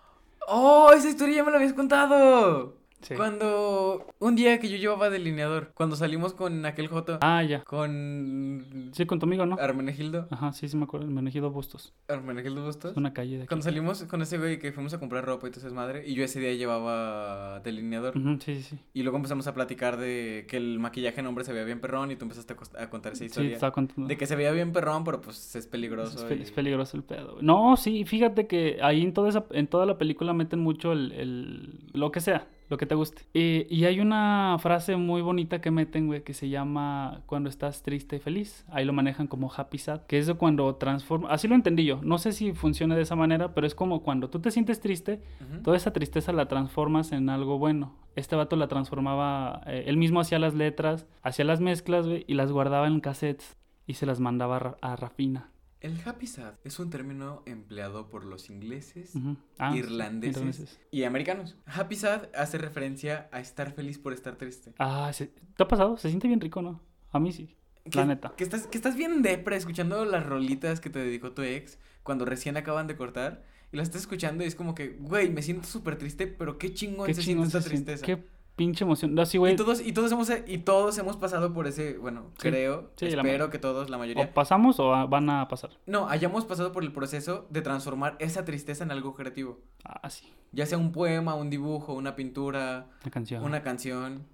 ¡Oh! 0.48 0.92
Esa 0.94 1.10
historia 1.10 1.36
ya 1.36 1.44
me 1.44 1.52
la 1.52 1.58
habías 1.58 1.74
contado. 1.74 2.77
Sí. 3.02 3.14
Cuando. 3.16 4.08
Un 4.20 4.36
día 4.36 4.60
que 4.60 4.70
yo 4.70 4.78
llevaba 4.78 5.10
delineador. 5.10 5.72
Cuando 5.76 5.95
salimos 5.95 6.34
con 6.34 6.66
aquel 6.66 6.88
Joto. 6.88 7.20
Ah, 7.22 7.43
ya. 7.43 7.64
Con. 7.64 8.89
Sí, 8.93 9.06
con 9.06 9.20
tu 9.20 9.26
amigo, 9.26 9.45
¿no? 9.45 9.56
Armenegildo. 9.60 10.28
Ajá, 10.32 10.52
sí, 10.54 10.68
sí 10.68 10.76
me 10.78 10.86
acuerdo. 10.86 11.06
El 11.06 11.14
Menegido 11.14 11.52
Bustos. 11.52 11.93
Armenegildo 12.08 12.64
Bustos. 12.66 12.91
Es 12.91 12.98
una 12.98 13.14
calle 13.14 13.38
de 13.38 13.43
aquí. 13.43 13.48
Cuando 13.48 13.64
salimos 13.64 14.04
con 14.06 14.22
ese 14.22 14.38
güey 14.38 14.60
que 14.60 14.72
fuimos 14.72 14.93
a 14.93 15.00
comprar 15.00 15.26
ropa 15.26 15.48
y 15.48 15.52
todo 15.52 15.68
es 15.68 15.74
madre. 15.74 16.08
Y 16.08 16.16
yo 16.16 16.24
ese 16.24 16.39
día 16.39 16.54
llevaba 16.54 17.60
delineador. 17.62 18.14
Sí, 18.43 18.56
sí, 18.56 18.64
sí. 18.64 18.80
Y 18.93 19.04
luego 19.04 19.18
empezamos 19.18 19.48
a 19.48 19.54
platicar 19.54 19.98
de 19.98 20.45
que 20.50 20.58
el 20.58 20.80
maquillaje 20.80 21.20
en 21.20 21.28
hombre 21.28 21.43
se 21.43 21.54
veía 21.54 21.66
bien 21.66 21.80
perrón. 21.80 22.12
Y 22.12 22.16
tú 22.16 22.26
empezaste 22.26 22.56
a, 22.80 22.89
contar 22.89 23.14
esa 23.14 23.20
Sí, 23.20 23.26
historia. 23.26 23.54
estaba 23.54 23.72
contando. 23.72 24.08
de 24.08 24.18
que 24.18 24.26
se 24.26 24.36
veía 24.36 24.52
bien 24.52 24.72
perrón, 24.72 25.04
pero 25.04 25.22
pues 25.22 25.56
es 25.56 25.68
peligroso. 25.68 26.18
Es, 26.18 26.24
pe- 26.26 26.36
y- 26.38 26.41
es 26.41 26.52
peligroso 26.52 26.98
el 26.98 27.04
pedo. 27.04 27.34
güey. 27.34 27.45
No, 27.45 27.78
sí, 27.78 28.06
fíjate 28.06 28.48
que 28.48 28.80
ahí 28.82 29.02
en 29.04 29.14
toda, 29.14 29.30
esa, 29.30 29.45
en 29.52 29.68
toda 29.68 29.86
la 29.86 29.98
película 29.98 30.34
meten 30.34 30.60
mucho 30.60 30.91
el, 30.93 31.12
el- 31.12 31.80
lo 31.93 32.12
que 32.12 32.20
sea, 32.22 32.48
lo 32.70 32.78
que 32.78 32.86
te 32.86 32.95
guste. 32.95 33.22
Eh, 33.34 33.65
y 33.70 33.86
hay 33.86 33.99
una 33.99 34.57
frase 34.59 34.95
muy 34.95 35.22
bonita 35.22 35.61
que 35.61 35.72
meten, 35.72 36.07
güey, 36.07 36.24
que 36.24 36.34
se 36.34 36.49
llama 36.49 37.22
cuando 37.26 37.49
estás 37.49 37.82
triste 37.84 38.18
y 38.18 38.20
feliz. 38.20 38.65
Ahí 38.70 38.84
lo 38.86 38.93
manejan 38.93 39.28
como 39.28 39.51
happy 39.55 39.78
sad, 39.78 40.01
que 40.01 40.18
es 40.18 40.28
de 40.28 40.34
cuando 40.34 40.76
transforma... 40.76 41.30
Así 41.30 41.47
lo 41.47 41.55
entendí 41.55 41.86
yo. 41.86 41.99
No 42.03 42.18
sé 42.18 42.32
si 42.34 42.53
funciona 42.53 42.95
de 42.95 43.03
esa 43.03 43.15
manera, 43.15 43.53
pero 43.53 43.65
es 43.68 43.76
como 43.76 44.03
cuando 44.03 44.30
tú 44.30 44.39
te 44.39 44.51
sientes 44.51 44.80
triste, 44.82 45.22
toda 45.63 45.78
esa 45.78 45.93
tristeza 45.93 46.34
la 46.34 46.47
transformas 46.47 47.11
en 47.11 47.30
algo 47.30 47.57
bueno. 47.57 47.95
Este 48.15 48.36
vato 48.36 48.55
la 48.55 48.68
transformaba, 48.68 49.61
eh, 49.68 49.84
él 49.88 49.97
mismo 49.97 50.20
hacía 50.20 50.39
las 50.39 50.53
letras, 50.55 51.05
hacía 51.22 51.45
las 51.45 51.61
mezclas, 51.61 52.07
güey, 52.07 52.26
y 52.28 52.34
las 52.34 52.51
guardaba 52.51 52.88
en 52.88 52.99
cassettes 52.99 53.57
y 53.86 53.93
se 53.93 54.05
las 54.05 54.20
mandaba 54.20 54.55
a, 54.55 54.59
Ra- 54.59 54.78
a 54.82 54.95
Rafina. 54.95 55.51
El 55.80 56.00
happy 56.06 56.26
sad 56.26 56.54
es 56.64 56.80
un 56.80 56.90
término 56.90 57.44
empleado 57.46 58.10
por 58.10 58.26
los 58.26 58.50
ingleses. 58.50 59.14
Ah, 59.60 59.76
Irlandeses. 59.78 60.80
y 60.92 61.04
americanos. 61.04 61.56
Happy 61.66 61.96
sad 61.96 62.30
hace 62.36 62.58
referencia 62.58 63.30
a 63.32 63.40
estar 63.40 63.72
feliz 63.74 64.00
por 64.00 64.14
estar 64.14 64.36
triste. 64.38 64.74
Ah, 64.80 65.12
se- 65.14 65.28
¿te 65.28 65.64
ha 65.64 65.68
pasado? 65.68 65.98
Se 65.98 66.10
siente 66.10 66.28
bien 66.28 66.42
rico, 66.42 66.62
¿no? 66.62 66.82
A 67.12 67.20
mí 67.20 67.32
sí. 67.32 67.56
Que, 67.90 68.00
La 68.00 68.06
neta. 68.06 68.34
Que 68.36 68.44
estás, 68.44 68.68
que 68.68 68.78
estás 68.78 68.96
bien 68.96 69.22
depre 69.22 69.56
escuchando 69.56 70.04
las 70.04 70.26
rolitas 70.26 70.82
que 70.82 70.90
te 70.90 71.00
dedicó 71.00 71.32
tu 71.32 71.42
ex 71.44 71.78
cuando 72.04 72.26
recién 72.26 72.58
acaban 72.58 72.88
de 72.88 72.96
cortar. 72.98 73.44
Y 73.72 73.78
las 73.78 73.88
estás 73.90 74.02
escuchando 74.02 74.44
y 74.44 74.48
es 74.48 74.56
como 74.56 74.74
que, 74.76 74.90
güey, 75.00 75.30
me 75.30 75.42
siento 75.42 75.68
súper 75.68 75.98
triste, 75.98 76.26
pero 76.28 76.58
qué 76.58 76.74
chingón 76.74 77.06
Qué 77.06 77.14
se 77.14 77.22
chingón 77.22 77.50
siente 77.50 77.70
siente. 77.70 77.92
tristeza. 77.94 78.06
Qué 78.06 78.28
pinche 78.58 78.84
emoción. 78.84 79.16
No, 79.16 79.26
sí, 79.26 79.38
güey. 79.38 79.53
Y 79.53 79.55
todos, 79.55 79.80
y 79.80 79.93
todos 79.93 80.12
hemos, 80.12 80.30
y 80.45 80.58
todos 80.58 80.97
hemos 80.97 81.16
pasado 81.16 81.53
por 81.53 81.68
ese, 81.68 81.97
bueno, 81.97 82.32
Sí. 82.39 82.49
creo, 82.49 82.91
Sí, 82.97 83.05
espero 83.05 83.49
que 83.49 83.60
todos, 83.60 83.89
la 83.89 83.97
mayoría. 83.97 84.26
O 84.26 84.34
pasamos 84.34 84.78
o 84.82 85.08
van 85.08 85.30
a 85.30 85.47
pasar. 85.47 85.70
No, 85.86 86.10
hayamos 86.10 86.43
pasado 86.43 86.74
por 86.74 86.84
el 86.84 86.91
proceso 86.91 87.47
de 87.49 87.62
transformar 87.62 88.18
esa 88.20 88.43
tristeza 88.43 88.84
en 88.84 88.91
algo 88.91 89.14
creativo. 89.16 89.60
Ah, 89.86 90.10
sí. 90.10 90.34
Ya 90.51 90.66
sea 90.66 90.78
un 90.78 90.91
poema, 90.91 91.36
un 91.36 91.49
dibujo, 91.49 91.93
una 91.93 92.16
pintura, 92.16 92.88
La 93.03 93.12
canción. 93.12 93.43
una 93.43 93.62
canción. 93.62 94.26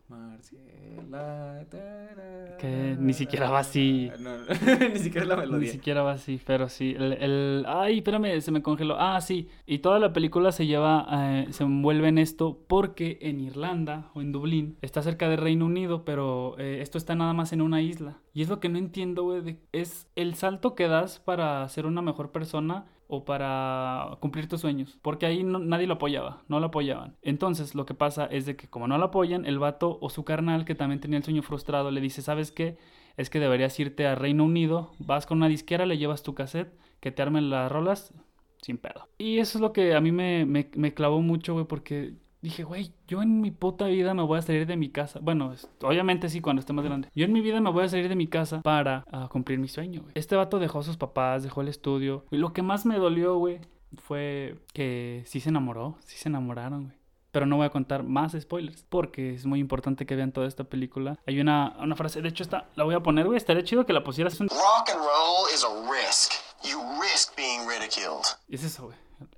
Tarara. 1.69 2.57
Que 2.57 2.95
ni 2.99 3.13
siquiera 3.13 3.49
va 3.49 3.59
así. 3.59 4.11
No, 4.19 4.31
ni 4.93 4.99
siquiera 4.99 5.25
la 5.25 5.35
Ni 5.35 5.41
melodía. 5.41 5.71
siquiera 5.71 6.01
va 6.03 6.13
así, 6.13 6.39
pero 6.45 6.69
sí. 6.69 6.95
El, 6.97 7.13
el- 7.13 7.65
Ay, 7.67 7.97
espérame, 7.97 8.39
se 8.41 8.51
me 8.51 8.61
congeló. 8.61 8.95
Ah, 8.99 9.19
sí. 9.21 9.47
Y 9.65 9.79
toda 9.79 9.99
la 9.99 10.13
película 10.13 10.51
se 10.51 10.65
lleva, 10.65 11.05
eh, 11.11 11.47
se 11.51 11.63
envuelve 11.63 12.07
en 12.07 12.17
esto 12.17 12.59
porque 12.67 13.17
en 13.21 13.39
Irlanda 13.39 14.09
o 14.13 14.21
en 14.21 14.31
Dublín 14.31 14.77
está 14.81 15.01
cerca 15.01 15.29
del 15.29 15.39
Reino 15.39 15.65
Unido, 15.65 16.05
pero 16.05 16.55
eh, 16.57 16.79
esto 16.81 16.97
está 16.97 17.15
nada 17.15 17.33
más 17.33 17.53
en 17.53 17.61
una 17.61 17.81
isla. 17.81 18.19
Y 18.33 18.41
es 18.41 18.49
lo 18.49 18.59
que 18.59 18.69
no 18.69 18.77
entiendo, 18.77 19.23
güey. 19.23 19.57
Es 19.71 20.07
el 20.15 20.35
salto 20.35 20.75
que 20.75 20.87
das 20.87 21.19
para 21.19 21.67
ser 21.69 21.85
una 21.85 22.01
mejor 22.01 22.31
persona 22.31 22.85
o 23.07 23.25
para 23.25 24.17
cumplir 24.19 24.47
tus 24.47 24.61
sueños. 24.61 24.97
Porque 25.01 25.25
ahí 25.25 25.43
nadie 25.43 25.87
lo 25.87 25.95
apoyaba, 25.95 26.43
no 26.47 26.59
lo 26.59 26.67
apoyaban. 26.67 27.15
Entonces 27.21 27.75
lo 27.75 27.85
que 27.85 27.93
pasa 27.93 28.25
es 28.25 28.45
de 28.45 28.55
que 28.55 28.67
como 28.67 28.87
no 28.87 28.97
lo 28.97 29.05
apoyan, 29.05 29.45
el 29.45 29.59
vato 29.59 29.97
o 30.01 30.09
su 30.09 30.23
carnal 30.23 30.65
que 30.65 30.75
también 30.75 30.99
tenía 30.99 31.17
el 31.17 31.23
sueño 31.23 31.43
frustrado 31.43 31.91
le 31.91 32.01
dice, 32.01 32.21
¿sabes 32.21 32.51
qué? 32.51 32.77
Es 33.17 33.29
que 33.29 33.39
deberías 33.39 33.79
irte 33.79 34.07
a 34.07 34.15
Reino 34.15 34.43
Unido, 34.43 34.91
vas 34.99 35.25
con 35.25 35.37
una 35.37 35.47
disquera, 35.47 35.85
le 35.85 35.97
llevas 35.97 36.23
tu 36.23 36.33
cassette, 36.33 36.73
que 36.99 37.11
te 37.11 37.21
armen 37.21 37.49
las 37.49 37.71
rolas 37.71 38.13
sin 38.61 38.77
pedo. 38.77 39.07
Y 39.17 39.39
eso 39.39 39.57
es 39.57 39.61
lo 39.61 39.73
que 39.73 39.93
a 39.93 40.01
mí 40.01 40.11
me, 40.11 40.45
me, 40.45 40.69
me 40.75 40.93
clavó 40.93 41.21
mucho, 41.21 41.53
güey, 41.53 41.65
porque 41.65 42.15
dije, 42.43 42.63
güey, 42.63 42.91
yo 43.07 43.21
en 43.23 43.41
mi 43.41 43.49
puta 43.51 43.85
vida 43.85 44.13
me 44.13 44.21
voy 44.23 44.37
a 44.37 44.41
salir 44.43 44.67
de 44.67 44.75
mi 44.77 44.89
casa. 44.89 45.19
Bueno, 45.21 45.53
es- 45.53 45.67
obviamente 45.81 46.29
sí, 46.29 46.41
cuando 46.41 46.59
esté 46.59 46.73
más 46.73 46.85
grande. 46.85 47.09
Yo 47.15 47.25
en 47.25 47.33
mi 47.33 47.41
vida 47.41 47.59
me 47.61 47.71
voy 47.71 47.85
a 47.85 47.89
salir 47.89 48.09
de 48.09 48.15
mi 48.15 48.27
casa 48.27 48.61
para 48.61 49.03
ah, 49.11 49.29
cumplir 49.31 49.57
mi 49.59 49.67
sueño, 49.67 50.01
güey. 50.01 50.11
Este 50.15 50.35
vato 50.35 50.59
dejó 50.59 50.79
a 50.79 50.83
sus 50.83 50.97
papás, 50.97 51.41
dejó 51.43 51.61
el 51.61 51.69
estudio. 51.69 52.25
Y 52.31 52.37
lo 52.37 52.53
que 52.53 52.61
más 52.61 52.85
me 52.85 52.97
dolió, 52.97 53.37
güey, 53.37 53.59
fue 53.97 54.55
que 54.73 55.23
sí 55.25 55.39
se 55.39 55.49
enamoró, 55.49 55.97
sí 56.01 56.17
se 56.17 56.29
enamoraron, 56.29 56.85
güey. 56.85 56.97
Pero 57.31 57.47
no 57.47 57.55
voy 57.57 57.65
a 57.65 57.69
contar 57.71 58.03
más 58.03 58.33
spoilers, 58.39 58.83
porque 58.89 59.33
es 59.33 59.47
muy 59.47 59.59
importante 59.59 60.05
que 60.05 60.15
vean 60.15 60.31
toda 60.31 60.45
esta 60.47 60.65
película. 60.65 61.17
Hay 61.25 61.39
una, 61.39 61.75
una 61.81 61.95
frase, 61.95 62.21
de 62.21 62.29
hecho, 62.29 62.43
esta, 62.43 62.69
la 62.75 62.83
voy 62.83 62.93
a 62.93 62.99
poner, 63.01 63.25
güey, 63.25 63.37
estaría 63.37 63.63
chido 63.63 63.87
que 63.87 63.93
la 63.93 64.03
pusieras. 64.03 64.39
Un- 64.39 64.49
Rock 64.49 64.89
and 64.91 64.99
roll 64.99 65.47
is 65.51 65.63
a 65.63 65.91
risk. 65.91 66.31
You 66.63 66.77
risk 67.01 67.35
being 67.35 67.61
ridiculed. 67.67 68.23
es 68.49 68.63
eso, 68.63 68.85
güey. 68.85 68.97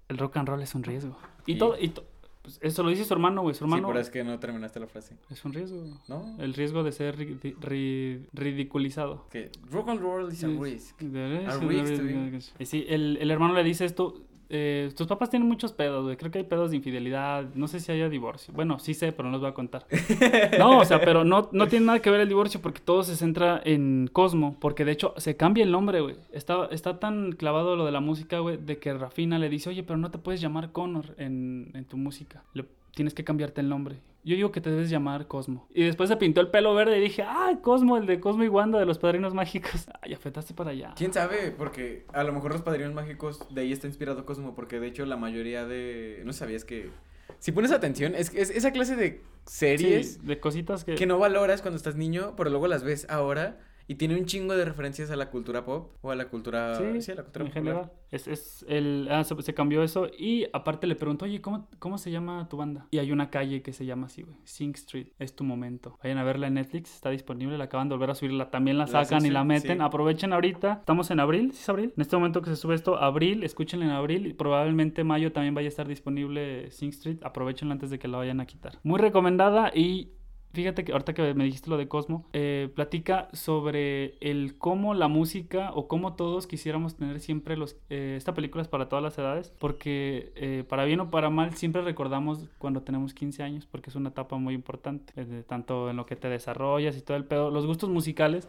El 0.10 0.18
rock 0.18 0.36
and 0.38 0.48
roll 0.50 0.62
es 0.62 0.76
un 0.76 0.84
riesgo. 0.84 1.18
Y 1.46 1.54
Sí. 1.54 1.60
todo, 1.60 1.78
y 1.80 1.88
to- 1.90 2.04
pues 2.46 2.60
eso 2.62 2.84
lo 2.84 2.90
dice 2.90 3.04
su 3.06 3.14
hermano, 3.14 3.42
güey. 3.42 3.56
Su 3.56 3.60
Sí, 3.60 3.64
hermano 3.66 3.88
pero 3.88 4.00
es 4.00 4.10
que 4.12 4.24
no 4.24 4.38
terminaste 4.40 4.80
la 4.80 4.86
frase. 4.88 5.16
es 5.32 5.44
un 5.44 5.54
riesgo. 5.54 5.84
¿No? 6.08 6.36
El 6.40 6.54
riesgo 6.54 6.84
de 6.84 6.92
ser 6.92 7.18
ri- 7.18 7.40
ri- 7.42 7.56
ri- 7.58 8.26
ridiculizado. 8.34 9.26
Que 9.32 9.50
rock 9.72 9.90
and 9.90 10.00
roll 10.02 10.32
is 10.32 10.44
a 10.44 10.48
Sí. 10.48 10.58
risk. 10.62 11.02
A 11.02 11.58
risk 11.60 12.52
Y 12.60 12.66
sí, 12.68 12.86
el, 12.88 13.18
el 13.20 13.32
hermano 13.32 13.54
le 13.56 13.64
dice 13.64 13.86
esto. 13.86 14.22
Eh, 14.50 14.92
tus 14.96 15.08
papás 15.08 15.30
tienen 15.30 15.48
muchos 15.48 15.72
pedos, 15.74 16.04
güey. 16.04 16.18
Creo 16.18 16.32
que 16.32 16.40
hay 16.40 16.44
pedos 16.44 16.72
de 16.72 16.78
infidelidad. 16.78 17.46
No 17.56 17.68
sé 17.68 17.80
si 17.80 17.92
haya 17.92 18.10
divorcio. 18.10 18.54
Bueno, 18.54 18.80
sí 18.80 18.94
sé, 18.94 19.12
pero 19.12 19.26
no 19.28 19.34
los 19.34 19.42
voy 19.42 19.50
a 19.50 19.54
contar. 19.54 19.86
No, 20.60 20.80
o 20.80 20.86
sea, 20.86 21.02
pero 21.02 21.24
no, 21.24 21.50
no 21.52 21.68
tiene 21.68 21.86
nada 21.88 22.00
que 22.00 22.10
ver 22.10 22.22
el 22.22 22.28
divorcio 22.30 22.62
porque 22.62 22.80
todo 22.80 23.04
se 23.04 23.16
centra 23.16 23.62
en 23.66 24.10
Cosmo. 24.12 24.56
Porque 24.60 24.86
de 24.86 24.92
hecho 24.94 25.14
se 25.18 25.36
cambia 25.36 25.64
el 25.64 25.72
nombre, 25.72 26.02
güey. 26.02 26.16
Está, 26.32 26.68
está 26.72 27.00
tan 27.00 27.32
clavado 27.34 27.76
lo 27.76 27.86
de 27.86 27.92
la 27.92 28.00
música, 28.00 28.40
güey, 28.40 28.58
de 28.58 28.78
que 28.78 28.94
Rafina 28.94 29.40
le 29.40 29.50
dice, 29.50 29.70
oye, 29.70 29.84
pero 29.84 29.98
no 29.98 30.12
te 30.12 30.18
puedes 30.18 30.42
llamar 30.42 30.72
Connor 30.72 31.16
en, 31.18 31.72
en 31.74 31.86
tu 31.86 31.98
música. 31.98 32.44
Le- 32.54 32.66
tienes 32.94 33.14
que 33.14 33.24
cambiarte 33.24 33.62
el 33.62 33.70
nombre. 33.70 33.98
Yo 34.26 34.36
digo 34.36 34.52
que 34.52 34.60
te 34.60 34.72
debes 34.72 34.90
llamar 34.90 35.28
Cosmo. 35.28 35.68
Y 35.72 35.84
después 35.84 36.10
se 36.10 36.18
pintó 36.18 36.42
el 36.42 36.50
pelo 36.50 36.74
verde 36.74 36.98
y 36.98 37.02
dije, 37.02 37.22
ah, 37.22 37.60
Cosmo, 37.62 37.96
el 37.96 38.08
de 38.08 38.20
Cosmo 38.20 38.44
y 38.44 38.48
Wanda 38.48 38.80
de 38.80 38.86
los 38.88 38.98
Padrinos 38.98 39.34
Mágicos. 39.34 39.88
Ah, 40.02 40.08
ya 40.08 40.18
fetaste 40.18 40.54
para 40.54 40.72
allá. 40.72 40.94
¿Quién 40.98 41.14
sabe? 41.14 41.52
Porque 41.56 42.06
a 42.12 42.24
lo 42.24 42.34
mejor 42.34 42.52
los 42.52 42.62
padrinos 42.64 42.94
mágicos 42.94 43.40
de 43.54 43.62
ahí 43.62 43.72
está 43.72 43.88
inspirado 43.88 44.26
Cosmo, 44.26 44.56
porque 44.56 44.80
de 44.80 44.88
hecho 44.88 45.06
la 45.06 45.16
mayoría 45.16 45.66
de... 45.66 46.22
No 46.26 46.34
sabías 46.34 46.66
que... 46.66 46.90
Si 47.40 47.52
pones 47.52 47.72
atención, 47.72 48.14
es, 48.16 48.34
es 48.34 48.50
esa 48.50 48.72
clase 48.72 48.96
de 48.96 49.22
series 49.46 50.16
Sí, 50.16 50.20
de 50.24 50.40
cositas 50.40 50.84
que... 50.84 50.96
que 50.96 51.06
no 51.06 51.18
valoras 51.18 51.62
cuando 51.62 51.78
estás 51.78 51.96
niño, 51.96 52.34
pero 52.36 52.50
luego 52.50 52.68
las 52.68 52.84
ves 52.84 53.08
ahora 53.10 53.60
y 53.88 53.96
tiene 53.96 54.16
un 54.18 54.26
chingo 54.26 54.56
de 54.56 54.66
referencias 54.66 55.12
a 55.12 55.16
la 55.16 55.30
cultura 55.30 55.64
pop 55.66 55.94
o 56.02 56.12
a 56.12 56.16
la 56.16 56.30
cultura... 56.30 56.76
Sí, 56.76 57.12
a 57.12 57.16
la 57.16 57.24
cultura 57.24 57.46
en 57.46 57.52
popular. 57.52 57.54
general. 57.54 57.92
Es, 58.12 58.28
es 58.28 58.66
el, 58.68 59.08
ah, 59.12 59.24
se, 59.24 59.40
se 59.42 59.54
cambió 59.54 59.84
eso 59.84 60.08
y 60.18 60.46
aparte 60.54 60.88
le 60.88 60.96
preguntó, 60.96 61.26
oye, 61.26 61.42
¿cómo, 61.42 61.68
¿cómo 61.80 61.98
se 61.98 62.12
llama 62.12 62.48
tu 62.50 62.58
banda? 62.58 62.88
Y 62.92 63.00
hay 63.00 63.12
una 63.12 63.30
calle 63.30 63.62
que 63.62 63.74
se 63.74 63.86
llama 63.86 64.08
así, 64.08 64.22
güey. 64.24 64.38
Sing 64.44 64.72
Street. 64.76 65.08
Es 65.20 65.36
tu 65.36 65.44
momento. 65.44 65.98
Vayan 66.04 66.18
a 66.18 66.24
verla 66.24 66.48
en 66.48 66.56
Netflix, 66.56 66.94
está 66.96 67.10
disponible, 67.10 67.58
la 67.58 67.66
acaban 67.66 67.90
de 67.90 67.96
volver 67.96 68.12
a 68.12 68.16
subirla. 68.16 68.50
También 68.50 68.78
la 68.78 68.86
La 68.86 69.04
sacan 69.04 69.26
y 69.26 69.30
la 69.30 69.44
meten. 69.44 69.78
sí. 69.78 69.84
Aprovechen 69.84 70.34
ahorita. 70.34 70.74
Estamos 70.80 71.12
en 71.12 71.20
abril, 71.20 71.52
¿sí 71.52 71.60
es 71.62 71.70
abril? 71.70 71.94
En 71.96 72.02
este 72.02 72.16
momento 72.16 72.42
que 72.42 72.50
se 72.50 72.56
sube 72.56 72.76
esto, 72.76 72.98
abril, 72.98 73.44
escúchenla 73.44 73.86
en 73.86 73.92
abril. 73.92 74.28
Y 74.28 74.34
probablemente 74.34 75.04
mayo 75.04 75.32
también 75.32 75.54
vaya 75.54 75.68
a 75.68 75.70
estar 75.70 75.88
disponible 75.88 76.72
Sing 76.72 76.90
Street. 76.90 77.18
Aprovechenla 77.24 77.74
antes 77.74 77.90
de 77.90 78.00
que 78.00 78.08
la 78.08 78.18
vayan 78.18 78.40
a 78.40 78.46
quitar. 78.46 78.80
Muy 78.84 79.00
recomendada 79.00 79.72
y 79.76 80.12
Fíjate 80.56 80.86
que 80.86 80.94
ahorita 80.94 81.14
que 81.14 81.34
me 81.34 81.44
dijiste 81.44 81.70
lo 81.70 81.78
de 81.78 81.88
Cosmo, 81.88 82.26
eh, 82.34 82.70
platica 82.74 83.28
sobre 83.34 84.16
el 84.22 84.58
cómo 84.58 84.94
la 84.94 85.10
música 85.10 85.72
o 85.74 85.88
cómo 85.88 86.16
todos 86.16 86.48
quisiéramos 86.48 86.96
tener 86.96 87.20
siempre 87.20 87.58
los, 87.58 87.76
eh, 87.90 88.16
esta 88.18 88.34
película 88.34 88.62
es 88.62 88.70
para 88.70 88.88
todas 88.88 89.04
las 89.04 89.18
edades, 89.18 89.54
porque 89.60 90.32
eh, 90.36 90.64
para 90.68 90.86
bien 90.86 91.02
o 91.02 91.12
para 91.12 91.30
mal 91.30 91.54
siempre 91.56 91.82
recordamos 91.82 92.48
cuando 92.58 92.82
tenemos 92.84 93.14
15 93.14 93.44
años, 93.44 93.66
porque 93.66 93.90
es 93.90 93.96
una 93.96 94.10
etapa 94.10 94.38
muy 94.38 94.54
importante, 94.54 95.14
eh, 95.18 95.44
tanto 95.46 95.90
en 95.90 95.98
lo 95.98 96.06
que 96.06 96.16
te 96.16 96.30
desarrollas 96.30 96.98
y 96.98 97.02
todo 97.02 97.18
el 97.18 97.26
pedo. 97.26 97.52
Los 97.52 97.66
gustos 97.66 97.90
musicales 97.90 98.48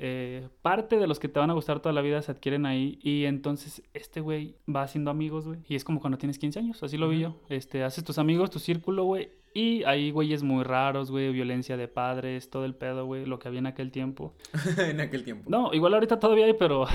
eh, 0.00 0.46
parte 0.62 0.96
de 0.96 1.08
los 1.08 1.18
que 1.18 1.28
te 1.28 1.40
van 1.40 1.50
a 1.50 1.54
gustar 1.54 1.80
toda 1.80 1.92
la 1.92 2.02
vida 2.02 2.22
se 2.22 2.30
adquieren 2.30 2.66
ahí 2.66 3.00
y 3.02 3.24
entonces 3.24 3.82
este 3.94 4.20
güey 4.20 4.54
va 4.72 4.82
haciendo 4.82 5.10
amigos, 5.10 5.46
güey. 5.46 5.58
Y 5.68 5.74
es 5.74 5.82
como 5.82 6.00
cuando 6.00 6.18
tienes 6.18 6.38
15 6.38 6.60
años, 6.60 6.82
así 6.84 6.96
lo 6.96 7.08
vi 7.08 7.20
yo. 7.20 7.36
Este, 7.48 7.82
haces 7.82 8.04
tus 8.04 8.18
amigos, 8.18 8.50
tu 8.50 8.60
círculo, 8.60 9.04
güey. 9.04 9.30
Y 9.54 9.82
hay 9.84 10.10
güeyes 10.10 10.42
muy 10.42 10.62
raros, 10.64 11.10
güey, 11.10 11.32
violencia 11.32 11.76
de 11.76 11.88
padres, 11.88 12.50
todo 12.50 12.64
el 12.64 12.74
pedo, 12.74 13.06
güey, 13.06 13.26
lo 13.26 13.38
que 13.38 13.48
había 13.48 13.58
en 13.60 13.66
aquel 13.66 13.90
tiempo. 13.90 14.34
en 14.78 15.00
aquel 15.00 15.24
tiempo. 15.24 15.48
No, 15.50 15.72
igual 15.74 15.94
ahorita 15.94 16.18
todavía 16.20 16.46
hay, 16.46 16.54
pero 16.54 16.86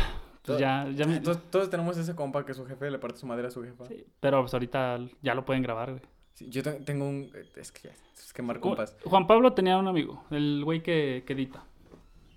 pues 0.44 0.60
ya, 0.60 0.88
ya 0.96 1.06
me- 1.06 1.20
Todos, 1.20 1.42
todos 1.50 1.70
tenemos 1.70 1.98
ese 1.98 2.16
compa 2.16 2.46
que 2.46 2.54
su 2.54 2.66
jefe 2.66 2.90
le 2.92 3.00
parte 3.00 3.18
su 3.20 3.26
madre 3.26 3.48
a 3.48 3.52
su 3.52 3.64
jefa. 3.64 3.86
sí, 3.86 4.06
pero 4.20 4.42
pues 4.42 4.54
ahorita 4.54 5.00
ya 5.22 5.34
lo 5.36 5.46
pueden 5.46 5.64
grabar, 5.64 5.92
güey. 5.92 6.02
Sí, 6.34 6.50
yo 6.50 6.64
te- 6.64 6.80
tengo 6.82 7.08
un... 7.08 7.30
Es 7.56 7.72
que 7.72 7.90
es 8.16 8.34
quemar 8.34 8.58
Ju- 8.58 8.62
compas. 8.62 8.96
Juan 9.06 9.28
Pablo 9.28 9.54
tenía 9.54 9.78
un 9.78 9.88
amigo, 9.88 10.24
el 10.32 10.62
güey 10.64 10.82
que, 10.82 11.24
que 11.28 11.34
edita. 11.34 11.64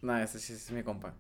No, 0.03 0.17
ese 0.19 0.39
sí 0.39 0.53
es 0.53 0.71
mi 0.71 0.83
compa. 0.83 1.15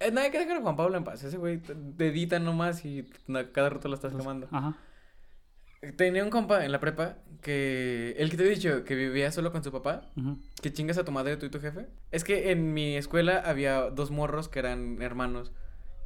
Eh, 0.00 0.10
no, 0.10 0.20
hay 0.20 0.30
que 0.30 0.38
dejar 0.38 0.56
a 0.56 0.62
Juan 0.62 0.76
Pablo 0.76 0.96
en 0.96 1.04
paz. 1.04 1.22
Ese 1.24 1.36
güey 1.36 1.58
te- 1.58 1.74
edita 2.06 2.38
nomás 2.38 2.84
y 2.86 3.04
cada 3.52 3.68
rato 3.70 3.88
lo 3.88 3.94
estás 3.94 4.14
quemando. 4.16 4.48
Ajá. 4.50 4.76
Tenía 5.92 6.24
un 6.24 6.30
compa 6.30 6.64
en 6.64 6.72
la 6.72 6.80
prepa 6.80 7.18
que... 7.40 8.14
El 8.18 8.30
que 8.30 8.36
te 8.36 8.44
he 8.44 8.48
dicho, 8.48 8.84
que 8.84 8.94
vivía 8.94 9.30
solo 9.30 9.52
con 9.52 9.62
su 9.62 9.70
papá. 9.70 10.10
Que 10.60 10.72
chingas 10.72 10.98
a 10.98 11.04
tu 11.04 11.12
madre 11.12 11.36
tú 11.36 11.46
y 11.46 11.50
tu 11.50 11.60
jefe. 11.60 11.86
Es 12.10 12.24
que 12.24 12.50
en 12.50 12.74
mi 12.74 12.96
escuela 12.96 13.38
había 13.44 13.90
dos 13.90 14.10
morros 14.10 14.48
que 14.48 14.58
eran 14.58 15.00
hermanos. 15.02 15.52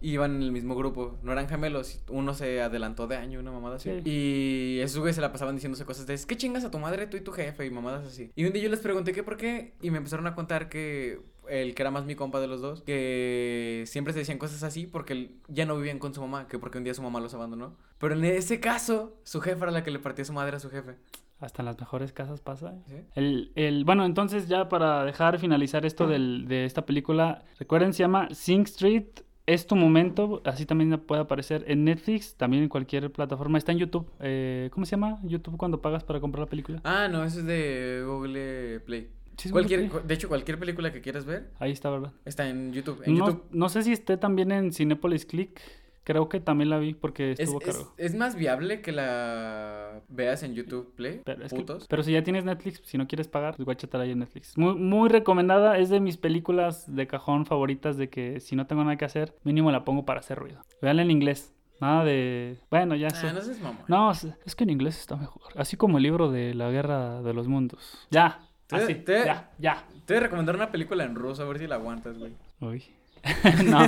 Y 0.01 0.13
iban 0.13 0.37
en 0.37 0.43
el 0.43 0.53
mismo 0.53 0.77
grupo. 0.77 1.19
No 1.23 1.33
eran 1.33 1.49
gemelos. 1.49 2.03
Uno 2.09 2.33
se 2.35 2.61
adelantó 2.61 3.07
de 3.09 3.17
año, 3.17 3.41
una 3.41 3.51
mamada 3.51 3.77
así. 3.77 3.91
Sí. 3.91 4.03
Y 4.09 4.81
esos 4.81 4.99
güeyes 4.99 5.17
se 5.17 5.23
la 5.23 5.33
pasaban 5.33 5.57
diciéndose 5.57 5.85
cosas 5.85 6.07
de... 6.07 6.15
Es 6.15 6.25
que 6.25 6.37
chingas 6.37 6.65
a 6.65 6.71
tu 6.71 6.79
madre 6.79 7.07
tú 7.07 7.17
y 7.17 7.21
tu 7.21 7.33
jefe 7.33 7.67
y 7.67 7.71
mamadas 7.71 8.07
así. 8.07 8.31
Y 8.37 8.45
un 8.45 8.53
día 8.53 8.63
yo 8.63 8.69
les 8.69 8.81
pregunté 8.81 9.13
que 9.13 9.25
por 9.25 9.37
qué. 9.37 9.75
Y 9.81 9.91
me 9.91 9.99
empezaron 9.99 10.27
a 10.27 10.35
contar 10.35 10.69
que... 10.69 11.21
El 11.49 11.75
que 11.75 11.83
era 11.83 11.91
más 11.91 12.05
mi 12.05 12.15
compa 12.15 12.41
de 12.41 12.47
los 12.49 12.61
dos. 12.61 12.83
Que 12.83 13.85
siempre 13.87 14.13
se 14.13 14.21
decían 14.21 14.39
cosas 14.39 14.63
así 14.63 14.87
porque 14.87 15.33
ya 15.49 15.67
no 15.67 15.77
vivían 15.77 15.99
con 15.99 16.15
su 16.15 16.21
mamá. 16.21 16.47
Que 16.49 16.59
porque 16.59 16.79
un 16.79 16.85
día 16.85 16.95
su 16.95 17.03
mamá 17.03 17.21
los 17.21 17.35
abandonó. 17.35 17.77
Pero 17.99 18.15
en 18.15 18.25
ese 18.25 18.61
caso, 18.61 19.17
su 19.25 19.41
jefa 19.41 19.65
era 19.65 19.73
la 19.73 19.85
que 19.85 19.91
le 19.91 19.99
partía 19.99 20.25
su 20.25 20.33
madre 20.33 20.57
a 20.57 20.61
su 20.61 20.71
jefe. 20.71 20.97
Hasta 21.41 21.63
en 21.63 21.67
las 21.67 21.79
mejores 21.79 22.13
casas 22.13 22.41
pasa. 22.41 22.75
¿eh? 22.75 22.83
¿Sí? 22.89 22.95
El, 23.15 23.53
el, 23.55 23.85
bueno, 23.85 24.05
entonces 24.05 24.49
ya 24.49 24.69
para 24.69 25.05
dejar 25.05 25.39
finalizar 25.39 25.87
esto 25.87 26.07
del- 26.09 26.47
de 26.49 26.65
esta 26.65 26.85
película, 26.85 27.45
recuerden, 27.59 27.93
se 27.93 28.01
llama 28.03 28.29
Sing 28.33 28.63
Street. 28.63 29.07
Es 29.47 29.67
tu 29.67 29.77
momento, 29.77 30.43
así 30.45 30.67
también 30.67 30.91
puede 31.07 31.23
aparecer 31.23 31.65
en 31.69 31.85
Netflix, 31.85 32.35
también 32.37 32.65
en 32.65 32.69
cualquier 32.69 33.11
plataforma. 33.11 33.57
Está 33.57 33.73
en 33.73 33.79
YouTube. 33.79 34.11
Eh, 34.21 34.69
¿Cómo 34.75 34.85
se 34.85 34.91
llama? 34.91 35.21
YouTube 35.23 35.57
cuando 35.57 35.81
pagas 35.81 36.05
para 36.05 36.21
comprar 36.21 36.41
la 36.45 36.51
película. 36.51 36.81
Ah, 36.85 37.09
no, 37.09 37.25
eso 37.25 37.39
es 37.41 37.47
de 37.47 38.03
Google 38.05 38.81
Play. 38.81 39.09
Sí, 39.39 39.49
es 39.49 39.53
Cualquier, 39.53 39.91
de 39.91 40.15
hecho, 40.15 40.29
cualquier 40.29 40.59
película 40.59 40.93
que 40.93 41.01
quieras 41.01 41.25
ver 41.25 41.51
Ahí 41.59 41.71
está, 41.71 41.89
¿verdad? 41.91 42.13
está 42.25 42.49
en 42.49 42.73
YouTube. 42.73 43.01
En 43.05 43.17
No, 43.17 43.27
YouTube 43.29 43.45
no 43.53 43.69
sé 43.69 43.83
si 43.83 43.93
esté 43.93 44.17
también 44.17 44.53
en 44.53 44.73
Cinepolis 44.73 45.25
Click. 45.25 45.61
Creo 46.05 46.29
que 46.31 46.41
también 46.41 46.71
la 46.71 46.79
vi 46.79 46.95
porque 46.95 47.33
es, 47.33 47.41
estuvo 47.41 47.61
es- 47.61 47.67
caro. 47.67 47.93
es 47.99 48.15
más 48.15 48.35
viable 48.35 48.81
que 48.81 48.93
la 48.93 50.01
veas 50.09 50.43
en 50.43 50.55
YouTube 50.55 50.95
Play. 50.95 51.21
Pero, 51.25 51.45
es 51.45 51.53
que- 51.53 51.59
putos. 51.59 51.87
pero 51.87 52.03
si 52.03 52.13
ya 52.13 52.23
tienes 52.25 52.45
Netflix, 52.45 52.81
si 52.85 52.97
no 52.99 53.07
quieres 53.07 53.29
pagar, 53.29 53.55
pues 53.57 53.65
guáchatela 53.67 54.05
ahí 54.05 54.13
en 54.13 54.21
Netflix. 54.21 54.57
Muy, 54.57 54.75
muy 54.75 55.09
recomendada, 55.11 55.77
es 55.79 55.91
de 55.91 56.01
mis 56.01 56.17
películas 56.17 56.95
de 56.95 57.07
cajón 57.07 57.45
favoritas 57.47 57.97
de 57.99 58.09
que 58.09 58.41
si 58.41 58.57
no 58.57 58.67
tengo 58.67 58.85
nada 58.85 58.97
que 58.97 59.05
hacer, 59.05 59.35
mínimo 59.45 59.71
la 59.71 59.85
pongo 59.85 60.05
para 60.07 60.21
hacer 60.21 60.39
ruido. 60.39 60.63
Veanla 60.81 61.03
en 61.03 61.11
inglés, 61.11 61.53
nada 61.81 62.05
de... 62.05 62.57
Bueno, 62.71 62.95
ya 62.97 63.11
sé. 63.11 63.27
Ah, 63.29 63.33
no 63.35 63.41
mamón. 63.63 63.85
No, 63.89 64.11
es, 64.11 64.27
es 64.47 64.55
que 64.57 64.65
en 64.65 64.71
inglés 64.71 64.99
está 64.99 65.15
mejor. 65.17 65.43
Así 65.57 65.77
como 65.77 65.99
el 65.99 66.05
libro 66.05 66.31
de 66.31 66.55
la 66.55 66.71
guerra 66.71 67.21
de 67.23 67.35
los 67.35 67.49
mundos. 67.49 68.07
Ya, 68.11 68.48
Te- 68.69 68.77
así, 68.77 68.95
te- 68.95 69.25
ya, 69.25 69.51
ya. 69.59 69.85
Te 70.07 70.15
voy 70.15 70.19
a 70.19 70.21
recomendar 70.21 70.55
una 70.55 70.71
película 70.71 71.05
en 71.05 71.15
ruso, 71.17 71.43
a 71.43 71.47
ver 71.47 71.59
si 71.59 71.67
la 71.67 71.75
aguantas, 71.75 72.17
güey. 72.19 72.33
Uy. 72.61 72.85
no, 73.65 73.81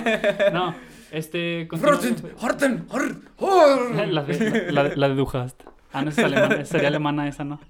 no, 0.52 0.74
este... 1.12 1.68
Horten, 2.40 2.86
Hor, 2.90 3.16
Hor. 3.36 3.94
La 3.94 4.24
de, 4.24 4.72
la, 4.72 4.82
de- 4.84 4.96
la 4.96 5.08
de 5.08 5.14
Du 5.14 5.28
hast. 5.32 5.62
Ah, 5.92 6.02
no, 6.02 6.10
es 6.10 6.18
alemana, 6.18 6.64
sería 6.64 6.88
alemana 6.88 7.28
esa, 7.28 7.44
¿no? 7.44 7.60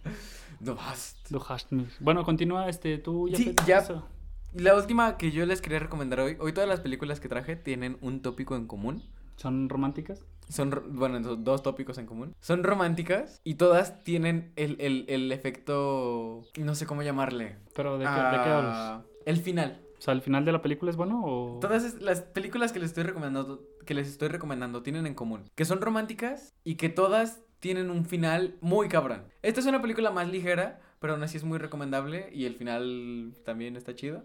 Du 0.58 0.72
hast. 0.78 1.28
Du 1.30 1.42
hast. 1.46 1.70
Bueno, 2.00 2.24
continúa, 2.24 2.68
este, 2.68 2.96
tú 2.98 3.28
ya... 3.28 3.36
Sí, 3.36 3.54
ya. 3.66 3.78
eso. 3.78 4.06
La 4.54 4.74
última 4.74 5.16
que 5.16 5.30
yo 5.30 5.46
les 5.46 5.60
quería 5.60 5.78
recomendar 5.78 6.20
hoy. 6.20 6.36
Hoy 6.40 6.52
todas 6.52 6.68
las 6.68 6.80
películas 6.80 7.20
que 7.20 7.28
traje 7.28 7.56
tienen 7.56 7.98
un 8.00 8.20
tópico 8.22 8.56
en 8.56 8.66
común. 8.66 9.02
¿Son 9.40 9.70
románticas? 9.70 10.26
Son, 10.50 10.70
bueno, 10.90 11.36
dos 11.36 11.62
tópicos 11.62 11.96
en 11.96 12.04
común. 12.04 12.34
Son 12.40 12.62
románticas 12.62 13.40
y 13.42 13.54
todas 13.54 14.04
tienen 14.04 14.52
el, 14.56 14.76
el, 14.80 15.06
el 15.08 15.32
efecto, 15.32 16.42
no 16.58 16.74
sé 16.74 16.84
cómo 16.84 17.02
llamarle. 17.02 17.56
¿Pero 17.74 17.96
de 17.96 18.04
qué, 18.04 18.10
de 18.10 18.16
qué 18.44 18.50
hablas? 18.50 18.76
Ah, 18.76 19.02
El 19.24 19.38
final. 19.38 19.80
O 19.98 20.02
sea, 20.02 20.12
¿el 20.12 20.20
final 20.20 20.44
de 20.44 20.52
la 20.52 20.60
película 20.60 20.90
es 20.90 20.96
bueno 20.96 21.22
o...? 21.24 21.58
Todas 21.60 21.94
las 22.02 22.20
películas 22.20 22.72
que 22.72 22.80
les 22.80 22.90
estoy 22.90 23.04
recomendando, 23.04 23.62
que 23.86 23.94
les 23.94 24.08
estoy 24.08 24.28
recomendando 24.28 24.82
tienen 24.82 25.06
en 25.06 25.14
común 25.14 25.50
que 25.54 25.64
son 25.64 25.80
románticas 25.80 26.54
y 26.64 26.74
que 26.74 26.88
todas 26.90 27.40
tienen 27.60 27.90
un 27.90 28.04
final 28.04 28.56
muy 28.60 28.88
cabrón. 28.88 29.24
Esta 29.42 29.60
es 29.60 29.66
una 29.66 29.80
película 29.80 30.10
más 30.10 30.28
ligera, 30.28 30.80
pero 30.98 31.14
aún 31.14 31.22
así 31.22 31.36
es 31.38 31.44
muy 31.44 31.58
recomendable 31.58 32.28
y 32.32 32.44
el 32.44 32.56
final 32.56 33.34
también 33.44 33.76
está 33.76 33.94
chido. 33.94 34.22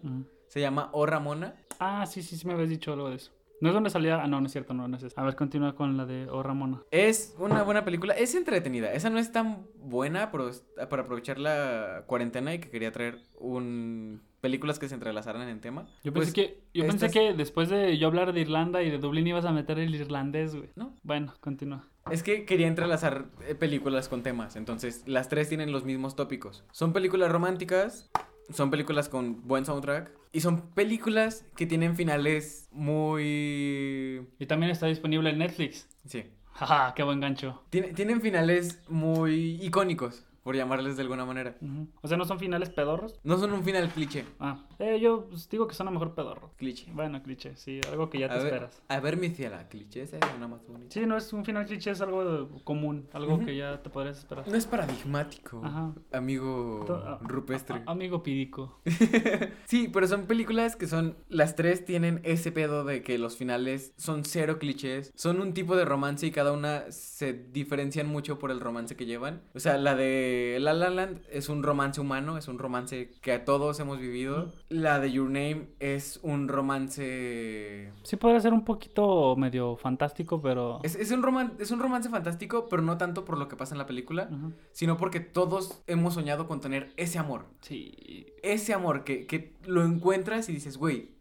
Se 0.47 0.59
llama 0.61 0.89
O 0.93 1.05
Ramona. 1.05 1.55
Ah, 1.79 2.05
sí, 2.05 2.21
sí, 2.21 2.37
sí 2.37 2.47
me 2.47 2.53
habías 2.53 2.69
dicho 2.69 2.93
algo 2.93 3.09
de 3.09 3.17
eso. 3.17 3.31
¿No 3.61 3.69
es 3.69 3.73
donde 3.73 3.89
salía...? 3.89 4.21
Ah, 4.21 4.27
no, 4.27 4.39
no 4.41 4.47
es 4.47 4.51
cierto, 4.51 4.73
no, 4.73 4.87
no 4.87 4.97
es 4.97 5.03
eso. 5.03 5.19
A 5.19 5.23
ver, 5.23 5.35
continúa 5.35 5.75
con 5.75 5.95
la 5.97 6.05
de 6.05 6.27
Oh 6.29 6.43
Ramona. 6.43 6.81
Es 6.91 7.35
una 7.39 7.63
buena 7.63 7.85
película, 7.85 8.13
es 8.13 8.35
entretenida. 8.35 8.91
Esa 8.93 9.09
no 9.09 9.17
es 9.19 9.31
tan 9.31 9.65
buena 9.77 10.31
pero 10.31 10.49
es- 10.49 10.65
para 10.89 11.03
aprovechar 11.03 11.39
la 11.39 12.03
cuarentena 12.07 12.53
y 12.53 12.59
que 12.59 12.69
quería 12.69 12.91
traer 12.91 13.19
un 13.39 14.21
películas 14.41 14.77
que 14.77 14.87
se 14.87 14.93
entrelazaran 14.93 15.47
en 15.49 15.59
tema. 15.59 15.87
Yo 16.03 16.13
Pues, 16.13 16.27
pensé 16.27 16.33
que... 16.33 16.63
Yo 16.73 16.85
pensé 16.85 17.07
es- 17.07 17.11
que 17.11 17.33
después 17.33 17.67
de 17.69 17.97
yo 17.97 18.07
hablar 18.07 18.31
de 18.31 18.41
Irlanda 18.41 18.83
y 18.83 18.91
de 18.91 18.99
Dublín 18.99 19.25
ibas 19.25 19.45
a 19.45 19.51
meter 19.51 19.79
el 19.79 19.95
irlandés, 19.95 20.55
güey. 20.55 20.69
No. 20.75 20.93
Bueno, 21.01 21.33
continúa. 21.39 21.87
Es 22.11 22.21
que 22.21 22.45
quería 22.45 22.67
entrelazar 22.67 23.25
eh, 23.47 23.55
películas 23.55 24.07
con 24.07 24.21
temas, 24.21 24.55
entonces 24.55 25.01
las 25.07 25.29
tres 25.29 25.49
tienen 25.49 25.71
los 25.71 25.83
mismos 25.83 26.15
tópicos. 26.15 26.63
Son 26.71 26.93
películas 26.93 27.31
románticas, 27.31 28.11
son 28.51 28.69
películas 28.69 29.09
con 29.09 29.41
buen 29.47 29.65
soundtrack 29.65 30.11
y 30.35 30.41
son 30.41 30.61
películas 30.73 31.45
que 31.55 31.65
tienen 31.65 31.95
finales 31.95 32.67
muy... 32.71 34.27
Y 34.39 34.45
también 34.47 34.71
está 34.71 34.87
disponible 34.87 35.29
en 35.29 35.37
Netflix. 35.39 35.87
Sí. 36.05 36.25
Jaja, 36.53 36.93
qué 36.95 37.03
buen 37.03 37.19
gancho. 37.19 37.63
Tiene- 37.69 37.93
tienen 37.93 38.21
finales 38.21 38.81
muy 38.87 39.59
icónicos, 39.61 40.25
por 40.43 40.55
llamarles 40.55 40.95
de 40.95 41.01
alguna 41.03 41.25
manera. 41.25 41.57
O 42.01 42.07
sea, 42.07 42.17
¿no 42.17 42.25
son 42.25 42.39
finales 42.39 42.69
pedorros? 42.69 43.19
No 43.23 43.37
son 43.37 43.51
un 43.53 43.63
final 43.63 43.89
cliché. 43.89 44.25
Ah, 44.39 44.63
eh, 44.79 44.99
yo 44.99 45.25
pues, 45.29 45.49
digo 45.49 45.67
que 45.67 45.75
son 45.75 45.87
a 45.87 45.91
lo 45.91 45.99
mejor 45.99 46.15
pedorros. 46.15 46.51
Cliché. 46.57 46.91
Bueno, 46.93 47.21
cliché, 47.23 47.55
sí, 47.55 47.79
algo 47.91 48.09
que 48.09 48.19
ya 48.19 48.27
te 48.27 48.33
a, 48.35 48.37
ver, 48.37 48.45
esperas. 48.47 48.81
a 48.87 48.99
ver, 48.99 49.17
mi 49.17 49.29
ciela, 49.29 49.67
cliché 49.69 50.03
es 50.03 50.11
una 50.37 50.47
más 50.47 50.65
bonita. 50.67 50.91
Sí, 50.93 51.05
no 51.05 51.17
es 51.17 51.31
un 51.33 51.45
final 51.45 51.65
cliché, 51.65 51.91
es 51.91 52.01
algo 52.01 52.23
de- 52.25 52.63
común, 52.63 53.07
algo 53.13 53.39
que 53.43 53.55
ya 53.55 53.81
te 53.81 53.89
podrías 53.89 54.17
esperar. 54.17 54.47
No 54.47 54.55
es 54.55 54.65
paradigmático, 54.65 55.61
Ajá. 55.63 55.93
amigo 56.11 56.83
To- 56.87 57.19
rupestre. 57.21 57.81
amigo 57.85 58.23
pidico. 58.23 58.81
Sí, 59.65 59.89
pero 59.91 60.07
son 60.07 60.25
películas 60.27 60.75
que 60.75 60.87
son. 60.87 61.17
Las 61.27 61.55
tres 61.55 61.85
tienen 61.85 62.21
ese 62.23 62.51
pedo 62.51 62.83
de 62.83 63.01
que 63.01 63.17
los 63.17 63.35
finales 63.37 63.93
son 63.97 64.23
cero 64.25 64.59
clichés. 64.59 65.11
Son 65.15 65.41
un 65.41 65.53
tipo 65.53 65.75
de 65.75 65.85
romance 65.85 66.25
y 66.27 66.31
cada 66.31 66.51
una 66.51 66.91
se 66.91 67.33
diferencian 67.33 68.07
mucho 68.07 68.37
por 68.39 68.51
el 68.51 68.59
romance 68.59 68.95
que 68.95 69.05
llevan. 69.05 69.41
O 69.53 69.59
sea, 69.59 69.77
la 69.77 69.95
de 69.95 70.57
La 70.61 70.73
La 70.73 70.89
Land 70.89 71.21
es 71.31 71.49
un 71.49 71.63
romance 71.63 71.99
humano, 71.99 72.37
es 72.37 72.47
un 72.47 72.59
romance 72.59 73.11
que 73.21 73.31
a 73.33 73.43
todos 73.45 73.79
hemos 73.79 73.99
vivido. 73.99 74.53
La 74.81 74.99
de 74.99 75.09
Your 75.11 75.27
Name 75.27 75.67
es 75.79 76.19
un 76.21 76.49
romance. 76.49 77.93
Sí 78.03 78.17
podría 78.17 78.41
ser 78.41 78.51
un 78.51 78.65
poquito 78.65 79.35
medio 79.37 79.77
fantástico, 79.77 80.41
pero... 80.41 80.81
Es, 80.83 80.95
es 80.95 81.11
un 81.11 81.23
roman- 81.23 81.53
es 81.59 81.71
un 81.71 81.79
romance 81.79 82.09
fantástico, 82.09 82.67
pero 82.69 82.81
no 82.81 82.97
tanto 82.97 83.23
por 83.23 83.37
lo 83.37 83.47
que 83.47 83.55
pasa 83.55 83.73
en 83.73 83.77
la 83.77 83.85
película, 83.85 84.29
sino 84.73 84.97
porque 84.97 85.21
todos 85.21 85.81
hemos 85.87 86.15
soñado 86.15 86.45
con 86.47 86.59
tener 86.59 86.91
ese 86.97 87.17
amor. 87.19 87.45
Sí, 87.61 88.27
Ese 88.43 88.73
amor 88.73 89.05
que, 89.05 89.25
que 89.27 89.53
lo 89.65 89.85
encuentras 89.85 90.49
y 90.49 90.53
dices, 90.53 90.77
güey, 90.77 91.11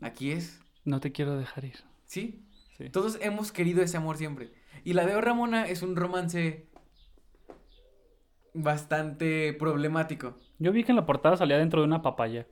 aquí 0.00 0.30
es. 0.30 0.60
no 0.84 1.00
te 1.00 1.10
quiero 1.10 1.36
dejar 1.36 1.64
ir. 1.64 1.78
¿Sí? 2.04 2.44
Sí. 2.78 2.90
Todos 2.90 3.18
hemos 3.20 3.50
querido 3.50 3.82
ese 3.82 3.96
amor 3.96 4.18
siempre. 4.18 4.52
Y 4.84 4.92
la 4.92 5.04
de 5.04 5.16
O 5.16 5.20
Ramona 5.20 5.66
es 5.68 5.82
un 5.82 5.96
romance 5.96 6.68
bastante 8.54 9.52
problemático. 9.54 10.36
Yo 10.58 10.70
vi 10.72 10.84
que 10.84 10.92
en 10.92 10.96
la 10.96 11.06
portada 11.06 11.36
salía 11.36 11.58
dentro 11.58 11.80
de 11.80 11.86
una 11.86 12.02
papaya. 12.02 12.46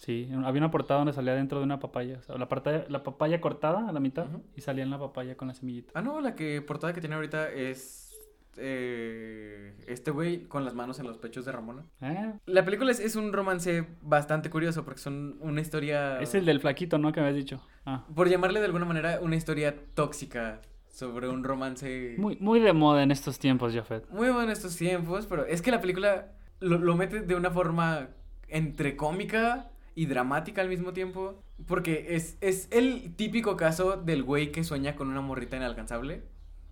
Sí, 0.00 0.30
había 0.44 0.60
una 0.62 0.70
portada 0.70 1.00
donde 1.00 1.12
salía 1.12 1.34
dentro 1.34 1.58
de 1.58 1.64
una 1.64 1.78
papaya. 1.78 2.16
O 2.20 2.22
sea, 2.22 2.38
la, 2.38 2.48
portada- 2.48 2.86
la 2.88 3.02
papaya 3.02 3.38
cortada 3.40 3.86
a 3.86 3.92
la 3.92 4.00
mitad 4.00 4.28
y 4.56 4.62
salía 4.62 4.82
en 4.82 4.88
la 4.88 4.98
papaya 4.98 5.36
con 5.36 5.48
la 5.48 5.54
semillita. 5.54 5.92
Ah, 5.94 6.00
no, 6.00 6.22
la 6.22 6.34
que 6.34 6.62
portada 6.62 6.94
que 6.94 7.00
tiene 7.00 7.16
ahorita 7.16 7.50
es 7.52 8.16
eh, 8.56 9.74
este 9.86 10.10
güey 10.10 10.44
con 10.44 10.64
las 10.64 10.72
manos 10.74 10.98
en 11.00 11.06
los 11.06 11.18
pechos 11.18 11.44
de 11.44 11.52
Ramona. 11.52 11.84
¿Eh? 12.00 12.32
La 12.46 12.64
película 12.64 12.90
es, 12.90 12.98
es 12.98 13.14
un 13.14 13.30
romance 13.34 13.86
bastante 14.00 14.48
curioso 14.48 14.86
porque 14.86 15.00
son 15.00 15.36
una 15.40 15.60
historia... 15.60 16.18
Es 16.20 16.34
el 16.34 16.46
del 16.46 16.60
flaquito, 16.60 16.96
¿no? 16.96 17.12
Que 17.12 17.20
me 17.20 17.26
habías 17.28 17.44
dicho. 17.44 17.62
Ah. 17.84 18.06
Por 18.14 18.30
llamarle 18.30 18.60
de 18.60 18.66
alguna 18.66 18.86
manera 18.86 19.20
una 19.20 19.36
historia 19.36 19.76
tóxica 19.94 20.62
sobre 20.88 21.28
un 21.28 21.44
romance... 21.44 22.14
Muy, 22.18 22.36
muy 22.40 22.60
de 22.60 22.72
moda 22.72 23.02
en 23.02 23.10
estos 23.10 23.38
tiempos, 23.38 23.74
Jafet. 23.74 24.08
Muy 24.08 24.28
bueno 24.28 24.44
en 24.44 24.50
estos 24.50 24.74
tiempos, 24.76 25.26
pero 25.26 25.44
es 25.44 25.60
que 25.60 25.70
la 25.70 25.80
película 25.82 26.32
lo, 26.58 26.78
lo 26.78 26.96
mete 26.96 27.20
de 27.20 27.34
una 27.34 27.50
forma 27.50 28.08
entre 28.48 28.96
cómica 28.96 29.70
y 29.94 30.06
dramática 30.06 30.60
al 30.62 30.68
mismo 30.68 30.92
tiempo. 30.92 31.42
Porque 31.66 32.06
es, 32.16 32.36
es 32.40 32.68
el 32.70 33.14
típico 33.16 33.56
caso 33.56 33.96
del 33.96 34.22
güey 34.22 34.52
que 34.52 34.64
sueña 34.64 34.96
con 34.96 35.08
una 35.08 35.20
morrita 35.20 35.56
inalcanzable. 35.56 36.22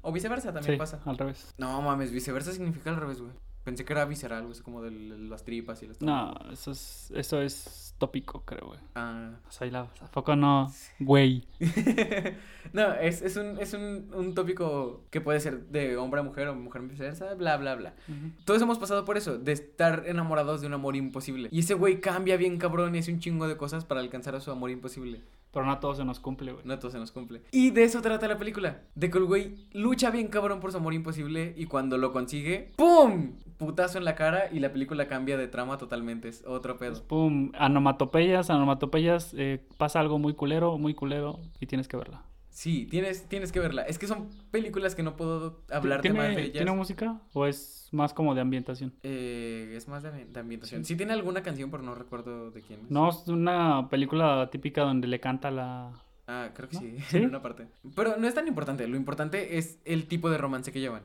O 0.01 0.12
viceversa 0.12 0.53
también 0.53 0.75
Sí, 0.75 0.79
pasa. 0.79 1.01
al 1.05 1.19
revés. 1.19 1.55
No 1.59 1.83
mames, 1.83 2.12
viceversa 2.12 2.53
significa 2.53 2.91
al 2.91 2.97
revés, 2.97 3.21
güey. 3.21 3.33
Pensé 3.69 3.85
que 3.85 3.93
era 3.93 4.07
visceral, 4.07 4.47
güey, 4.47 4.59
como 4.61 4.81
de 4.81 4.91
las 4.91 5.45
tripas 5.45 5.83
y 5.83 5.89
las 5.89 6.01
No, 6.01 6.33
eso 6.51 6.71
es, 6.71 7.12
eso 7.14 7.43
es 7.43 7.95
tópico, 7.99 8.43
creo, 8.47 8.69
güey. 8.69 8.81
Ah. 8.95 9.33
O 9.47 9.53
sea, 9.53 9.66
y 9.66 9.71
la, 9.71 9.81
¿a 9.81 10.11
poco 10.11 10.35
no, 10.37 10.73
güey? 10.99 11.47
no, 12.73 12.95
es, 12.95 13.21
es, 13.21 13.37
un, 13.37 13.59
es 13.59 13.75
un, 13.75 14.11
un 14.14 14.35
tópico 14.35 15.03
que 15.11 15.21
puede 15.21 15.39
ser 15.41 15.66
de 15.66 15.99
hombre 15.99 16.21
a 16.21 16.23
mujer 16.23 16.49
o 16.49 16.55
mujer 16.55 16.81
viceversa, 16.81 17.35
bla, 17.35 17.59
bla, 17.59 17.75
bla. 17.75 17.93
Todos 18.47 18.62
hemos 18.62 18.79
pasado 18.79 19.05
por 19.05 19.19
eso, 19.19 19.37
de 19.37 19.53
estar 19.53 20.05
enamorados 20.07 20.62
de 20.62 20.66
un 20.66 20.73
amor 20.73 20.97
imposible. 20.97 21.51
Y 21.53 21.59
ese 21.59 21.75
güey 21.75 22.01
cambia 22.01 22.39
bien 22.39 22.57
cabrón 22.57 22.95
y 22.95 23.01
hace 23.01 23.12
un 23.12 23.21
chingo 23.21 23.49
de 23.49 23.59
cosas 23.59 23.85
para 23.85 24.01
alcanzar 24.01 24.35
a 24.35 24.41
su 24.41 24.51
amor 24.51 24.71
imposible. 24.71 25.21
Pero 25.53 25.64
no 25.64 25.72
a 25.72 25.80
todos 25.80 25.96
se 25.96 26.05
nos 26.05 26.20
cumple, 26.20 26.53
güey. 26.53 26.64
No 26.66 26.78
todo 26.78 26.90
se 26.90 26.99
nos 26.99 27.11
cumple. 27.11 27.40
Y 27.53 27.70
de 27.70 27.84
eso 27.84 28.03
trata 28.03 28.28
la 28.28 28.36
película. 28.38 28.82
De 28.94 29.11
que 29.11 29.18
el 29.18 29.24
güey 29.24 29.55
lucha 29.72 30.11
bien 30.11 30.28
cabrón 30.28 30.61
por 30.61 30.70
su 30.72 30.76
amor 30.78 30.92
imposible 30.94 31.55
y 31.57 31.64
cuando 31.64 31.96
lo 31.96 32.12
consigue, 32.12 32.72
¡pum! 32.76 33.32
Putazo 33.57 33.99
en 33.99 34.05
la 34.05 34.14
cara 34.14 34.51
y 34.53 34.61
la 34.61 34.72
película 34.72 35.09
cambia 35.09 35.36
de 35.38 35.49
trama 35.49 35.78
totalmente. 35.78 36.28
Es 36.28 36.44
otro 36.46 36.76
Pues, 36.76 37.01
pedo. 37.01 37.05
pum, 37.09 37.51
anomatopeyas, 37.55 38.51
anomatopeyas, 38.51 39.34
eh, 39.36 39.64
pasa 39.78 40.01
algo 40.01 40.18
muy 40.18 40.34
culero, 40.34 40.76
muy 40.78 40.94
culero 40.94 41.40
y 41.61 41.66
tienes 41.66 41.88
que 41.88 41.96
verla. 41.96 42.22
Sí, 42.51 42.86
tienes, 42.90 43.28
tienes 43.28 43.53
que 43.53 43.61
verla. 43.61 43.82
Es 43.82 43.99
que 43.99 44.07
son 44.09 44.28
películas 44.51 44.94
que 44.96 45.03
no 45.05 45.16
puedo 45.16 45.62
hablarte 45.70 46.12
más 46.12 46.22
de 46.22 46.28
¿Tiene, 46.28 46.42
ellas. 46.42 46.53
¿Tiene 46.55 46.72
música 46.72 47.20
o 47.32 47.46
es 47.46 47.78
más 47.93 48.12
como 48.14 48.34
de 48.34 48.41
ambientación? 48.41 48.93
Eh, 49.03 49.74
es 49.76 49.89
más 49.89 50.03
de, 50.03 50.11
ambi- 50.12 50.26
de 50.26 50.41
ambientación. 50.41 50.84
Sí 50.84 50.97
tiene 50.97 51.12
alguna 51.12 51.43
canción, 51.43 51.70
pero 51.70 51.82
no 51.82 51.95
recuerdo 51.95 52.51
de 52.51 52.61
quién 52.62 52.80
es. 52.84 52.91
No, 52.91 53.09
es 53.11 53.26
una 53.28 53.89
película 53.89 54.49
típica 54.51 54.82
donde 54.82 55.07
le 55.09 55.20
canta 55.20 55.51
la... 55.51 55.93
Ah, 56.30 56.51
creo 56.55 56.68
que 56.68 56.74
¿No? 56.76 56.80
sí, 56.82 56.97
¿Sí? 57.09 57.16
en 57.16 57.24
una 57.26 57.41
parte. 57.41 57.68
Pero 57.97 58.18
no 58.18 58.28
es 58.28 58.34
tan 58.34 58.47
importante. 58.47 58.86
Lo 58.86 58.99
importante 58.99 59.57
es 59.57 59.78
el 59.86 60.07
tipo 60.07 60.28
de 60.28 60.36
romance 60.36 60.70
que 60.72 60.80
llevan. 60.80 61.01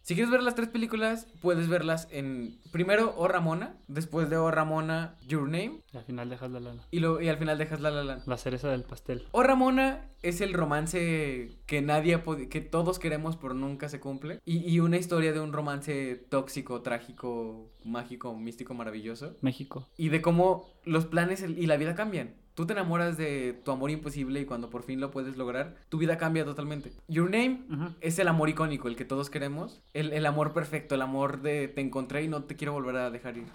Si 0.00 0.14
quieres 0.14 0.30
ver 0.30 0.42
las 0.42 0.54
tres 0.54 0.68
películas, 0.68 1.26
puedes 1.42 1.68
verlas 1.68 2.08
en 2.10 2.56
primero 2.70 3.12
O 3.18 3.28
Ramona, 3.28 3.74
después 3.88 4.30
de 4.30 4.38
O 4.38 4.50
Ramona, 4.50 5.16
Your 5.28 5.42
Name, 5.42 5.81
Y 5.92 5.98
al 5.98 6.04
final 6.04 6.30
dejas 6.30 6.50
la, 6.50 6.60
la, 6.60 6.74
y, 6.90 7.00
lo, 7.00 7.20
y 7.20 7.28
al 7.28 7.36
final 7.36 7.58
dejas 7.58 7.80
La 7.80 7.90
La 7.90 8.02
Land. 8.02 8.22
la 8.26 8.38
cereza 8.38 8.70
del 8.70 8.82
pastel. 8.82 9.24
O 9.32 9.42
Ramona 9.42 10.06
es 10.22 10.40
el 10.40 10.54
romance 10.54 11.50
que 11.66 11.82
nadie 11.82 12.14
ha 12.14 12.22
que 12.48 12.60
todos 12.60 12.98
queremos 12.98 13.36
pero 13.36 13.52
nunca 13.54 13.88
se 13.88 14.00
cumple. 14.00 14.40
Y, 14.44 14.58
y 14.68 14.80
una 14.80 14.96
historia 14.96 15.32
de 15.32 15.40
un 15.40 15.52
romance 15.52 16.16
tóxico, 16.30 16.80
trágico, 16.80 17.70
mágico, 17.84 18.34
místico, 18.34 18.72
maravilloso. 18.74 19.36
México. 19.42 19.86
Y 19.98 20.08
de 20.08 20.22
cómo 20.22 20.70
los 20.84 21.04
planes 21.06 21.42
y 21.42 21.66
la 21.66 21.76
vida 21.76 21.94
cambian. 21.94 22.34
Tú 22.54 22.66
te 22.66 22.74
enamoras 22.74 23.16
de 23.16 23.58
tu 23.64 23.70
amor 23.70 23.90
imposible 23.90 24.40
y 24.40 24.44
cuando 24.44 24.68
por 24.68 24.82
fin 24.82 25.00
lo 25.00 25.10
puedes 25.10 25.38
lograr, 25.38 25.74
tu 25.88 25.96
vida 25.96 26.18
cambia 26.18 26.44
totalmente. 26.44 26.92
Your 27.08 27.30
Name 27.30 27.62
Ujú. 27.70 27.94
es 28.02 28.18
el 28.18 28.28
amor 28.28 28.50
icónico, 28.50 28.88
el 28.88 28.96
que 28.96 29.06
todos 29.06 29.30
queremos. 29.30 29.80
El, 29.94 30.12
el 30.12 30.26
amor 30.26 30.52
perfecto, 30.52 30.94
el 30.94 31.00
amor 31.00 31.40
de 31.40 31.68
te 31.68 31.80
encontré 31.80 32.24
y 32.24 32.28
no 32.28 32.44
te 32.44 32.54
quiero 32.56 32.74
volver 32.74 32.96
a 32.96 33.10
dejar 33.10 33.38
ir. 33.38 33.46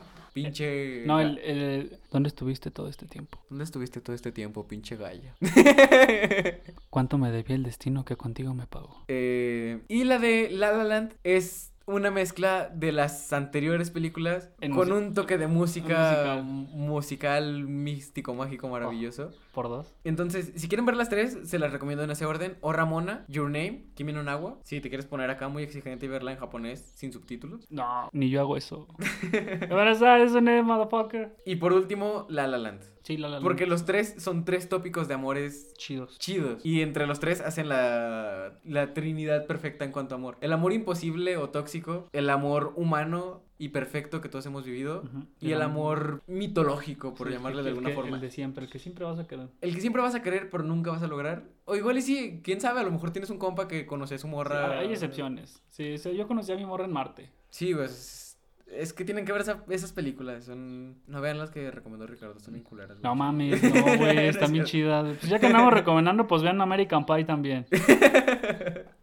Pinche... 0.44 1.04
No, 1.06 1.20
el, 1.20 1.40
el- 1.40 1.98
¿Dónde 2.12 2.28
estuviste 2.30 2.70
todo 2.72 2.88
este 2.90 3.08
tiempo? 3.08 3.40
¿Dónde 3.50 3.64
estuviste 3.64 4.02
todo 4.02 4.16
este 4.16 4.32
tiempo, 4.32 4.68
pinche 4.68 4.96
galla? 4.96 5.34
¿Cuánto 6.90 7.18
me 7.18 7.32
debía 7.32 7.56
el 7.56 7.64
destino 7.64 8.06
que 8.06 8.16
contigo 8.16 8.54
me 8.54 8.68
pagó? 8.68 9.04
Eh, 9.08 9.80
y 9.88 10.04
la 10.04 10.20
de 10.20 10.50
La 10.52 10.72
La 10.72 10.84
Land 10.84 11.14
es 11.24 11.74
una 11.86 12.12
mezcla 12.12 12.70
de 12.74 12.92
las 12.92 13.32
anteriores 13.34 13.92
películas 13.92 14.50
En 14.60 14.74
con 14.74 14.92
un 14.92 15.14
toque 15.14 15.38
de 15.38 15.48
música 15.48 16.42
musical. 16.42 16.44
musical, 16.44 17.64
místico, 17.68 18.34
mágico, 18.34 18.68
maravilloso. 18.68 19.32
¿Por 19.58 19.70
dos? 19.70 19.92
Entonces, 20.04 20.52
si 20.56 20.68
quieren 20.68 20.86
ver 20.86 20.96
las 20.96 21.10
tres, 21.10 21.36
se 21.46 21.58
las 21.58 21.72
recomiendo 21.74 22.04
en 22.04 22.12
ese 22.12 22.28
orden. 22.28 22.60
O 22.62 22.74
Ramona, 22.74 23.26
Your 23.28 23.46
Name, 23.46 23.86
Kimi 23.96 24.14
no 24.14 24.22
Nawa. 24.22 24.60
Si 24.64 24.80
te 24.82 24.90
quieres 24.90 25.08
poner 25.08 25.32
acá 25.32 25.48
muy 25.48 25.64
exigente 25.64 26.06
y 26.06 26.10
verla 26.10 26.32
en 26.32 26.38
japonés 26.38 26.92
sin 26.94 27.12
subtítulos. 27.12 27.66
No, 27.72 28.08
ni 28.14 28.30
yo 28.30 28.40
hago 28.40 28.56
eso. 28.56 28.86
Un 29.72 30.64
motherfucker. 30.64 31.38
Y 31.44 31.56
por 31.56 31.74
último, 31.74 32.28
La 32.30 32.46
La 32.46 32.60
Land. 32.60 32.84
Sí, 33.02 33.18
la 33.18 33.30
la 33.30 33.38
la. 33.38 33.42
Porque 33.42 33.66
los 33.66 33.86
tres 33.86 34.16
son 34.20 34.46
tres 34.46 34.70
tópicos 34.70 35.08
de 35.08 35.16
amores 35.16 35.74
Chidos. 35.78 36.20
chidos. 36.20 36.64
Y 36.64 36.82
entre 36.82 37.08
los 37.08 37.20
tres 37.20 37.42
hacen 37.42 37.70
la, 37.70 38.60
la 38.64 38.94
trinidad 38.94 39.48
perfecta 39.48 39.86
en 39.86 39.92
cuanto 39.92 40.14
a 40.14 40.18
amor. 40.18 40.38
El 40.42 40.54
amor 40.54 40.74
imposible 40.74 41.38
o 41.38 41.50
tóxico, 41.50 42.10
el 42.12 42.30
amor 42.30 42.74
humano 42.76 43.47
y 43.60 43.70
perfecto 43.70 44.22
que 44.22 44.30
todos 44.30 44.46
hemos 44.46 44.66
vivido, 44.66 45.04
y 45.40 45.52
el 45.52 45.62
amor 45.62 46.22
mitológico, 46.28 47.14
por 47.16 47.28
Sí, 47.28 47.34
llamarle 47.34 47.64
de 47.64 47.70
alguna 47.70 47.90
que- 47.90 47.96
forma. 47.96 48.16
El 48.18 48.22
de 48.22 48.30
siempre, 48.32 48.66
el 48.66 48.70
que 48.72 48.80
siempre 48.80 49.04
vas 49.06 49.18
a 49.20 49.28
querer. 49.28 49.48
El 49.62 49.74
que 49.74 49.82
siempre 49.82 50.02
vas 50.02 50.16
a 50.16 50.22
querer, 50.22 50.50
pero 50.50 50.64
nunca 50.64 50.92
vas 50.92 51.02
a 51.04 51.08
lograr. 51.08 51.44
O 51.66 51.76
igual 51.76 51.98
y 51.98 52.02
sí, 52.02 52.42
quién 52.44 52.62
sabe, 52.62 52.80
a 52.80 52.84
lo 52.84 52.92
mejor 52.92 53.12
tienes 53.12 53.30
un 53.30 53.38
compa 53.40 53.68
que 53.68 53.86
conoce 53.86 54.16
a 54.16 54.18
su 54.20 54.28
morra. 54.28 54.80
Hay 54.80 54.92
excepciones. 54.92 55.64
Sí, 55.70 55.98
sí, 55.98 56.16
yo 56.16 56.28
conocí 56.28 56.52
a 56.52 56.56
mi 56.56 56.66
morra 56.66 56.86
en 56.86 56.92
Marte. 56.94 57.32
Sí, 57.50 57.74
pues. 57.74 58.27
Es 58.72 58.94
que 58.94 59.06
tienen 59.06 59.26
que 59.26 59.32
ver 59.32 59.42
esa- 59.42 59.64
esas 59.70 59.94
películas. 59.94 60.46
Son... 60.46 60.98
No 61.08 61.22
vean 61.22 61.38
las 61.38 61.50
que 61.52 61.72
recomendó 61.72 62.06
Ricardo, 62.06 62.36
están 62.38 62.54
bien 62.54 62.64
culeras. 62.64 63.00
No 63.02 63.16
mames, 63.16 63.64
no, 63.64 63.82
güey, 63.98 64.28
están 64.28 64.52
bien 64.52 64.66
chidas. 64.66 65.18
Pues 65.20 65.30
ya 65.30 65.40
que 65.40 65.48
andamos 65.48 65.74
recomendando, 65.74 66.28
pues 66.28 66.44
vean 66.44 66.60
American 66.62 67.06
Pie 67.06 67.24
también. 67.24 67.66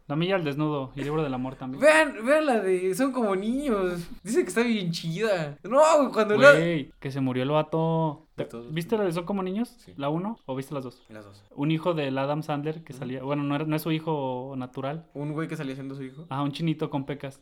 La 0.07 0.17
milla 0.17 0.35
al 0.35 0.45
desnudo 0.45 0.93
y 0.95 1.03
libro 1.03 1.23
del 1.23 1.33
amor 1.33 1.55
también. 1.57 1.81
Vean, 1.83 2.15
vean 2.27 2.45
la 2.45 2.61
de. 2.61 2.95
Son 2.95 3.11
como 3.11 3.35
niños. 3.35 4.07
Dicen 4.23 4.43
que 4.43 4.49
está 4.49 4.63
bien 4.63 4.91
chida. 4.93 5.57
No, 5.63 6.13
cuando 6.13 6.37
la. 6.37 6.53
Güey, 6.53 6.93
que 7.01 7.11
se 7.11 7.21
murió 7.23 7.43
el 7.43 7.49
vato. 7.49 8.27
¿Viste 8.71 8.99
la 8.99 9.05
de 9.05 9.13
Son 9.13 9.25
como 9.25 9.43
niños? 9.43 9.75
Sí. 9.79 9.95
¿La 9.97 10.11
uno 10.11 10.37
o 10.45 10.55
viste 10.57 10.75
las 10.75 10.85
dos? 10.85 11.03
Las 11.09 11.25
dos. 11.25 11.43
Un 11.55 11.71
hijo 11.71 11.95
del 11.95 12.19
Adam 12.19 12.43
Sandler 12.43 12.85
que 12.85 12.93
salía. 12.93 13.23
Bueno, 13.23 13.45
no, 13.45 13.55
era- 13.57 13.65
no 13.65 13.75
es 13.77 13.81
su 13.83 13.93
hijo 13.93 14.53
natural. 14.59 15.07
Un 15.15 15.33
güey 15.33 15.49
que 15.49 15.57
salía 15.57 15.75
siendo 15.75 15.95
su 15.95 16.03
hijo. 16.03 16.27
Ah, 16.29 16.43
un 16.43 16.53
chinito 16.53 16.91
con 16.91 17.07
pecas. 17.07 17.41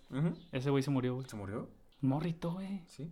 Ese 0.53 0.71
güey 0.71 0.85
se 0.85 0.91
murió, 0.93 1.17
güey. 1.17 1.27
¿Se 1.29 1.35
murió? 1.35 1.67
Morrito, 2.03 2.53
güey. 2.53 2.83
Sí. 2.89 3.11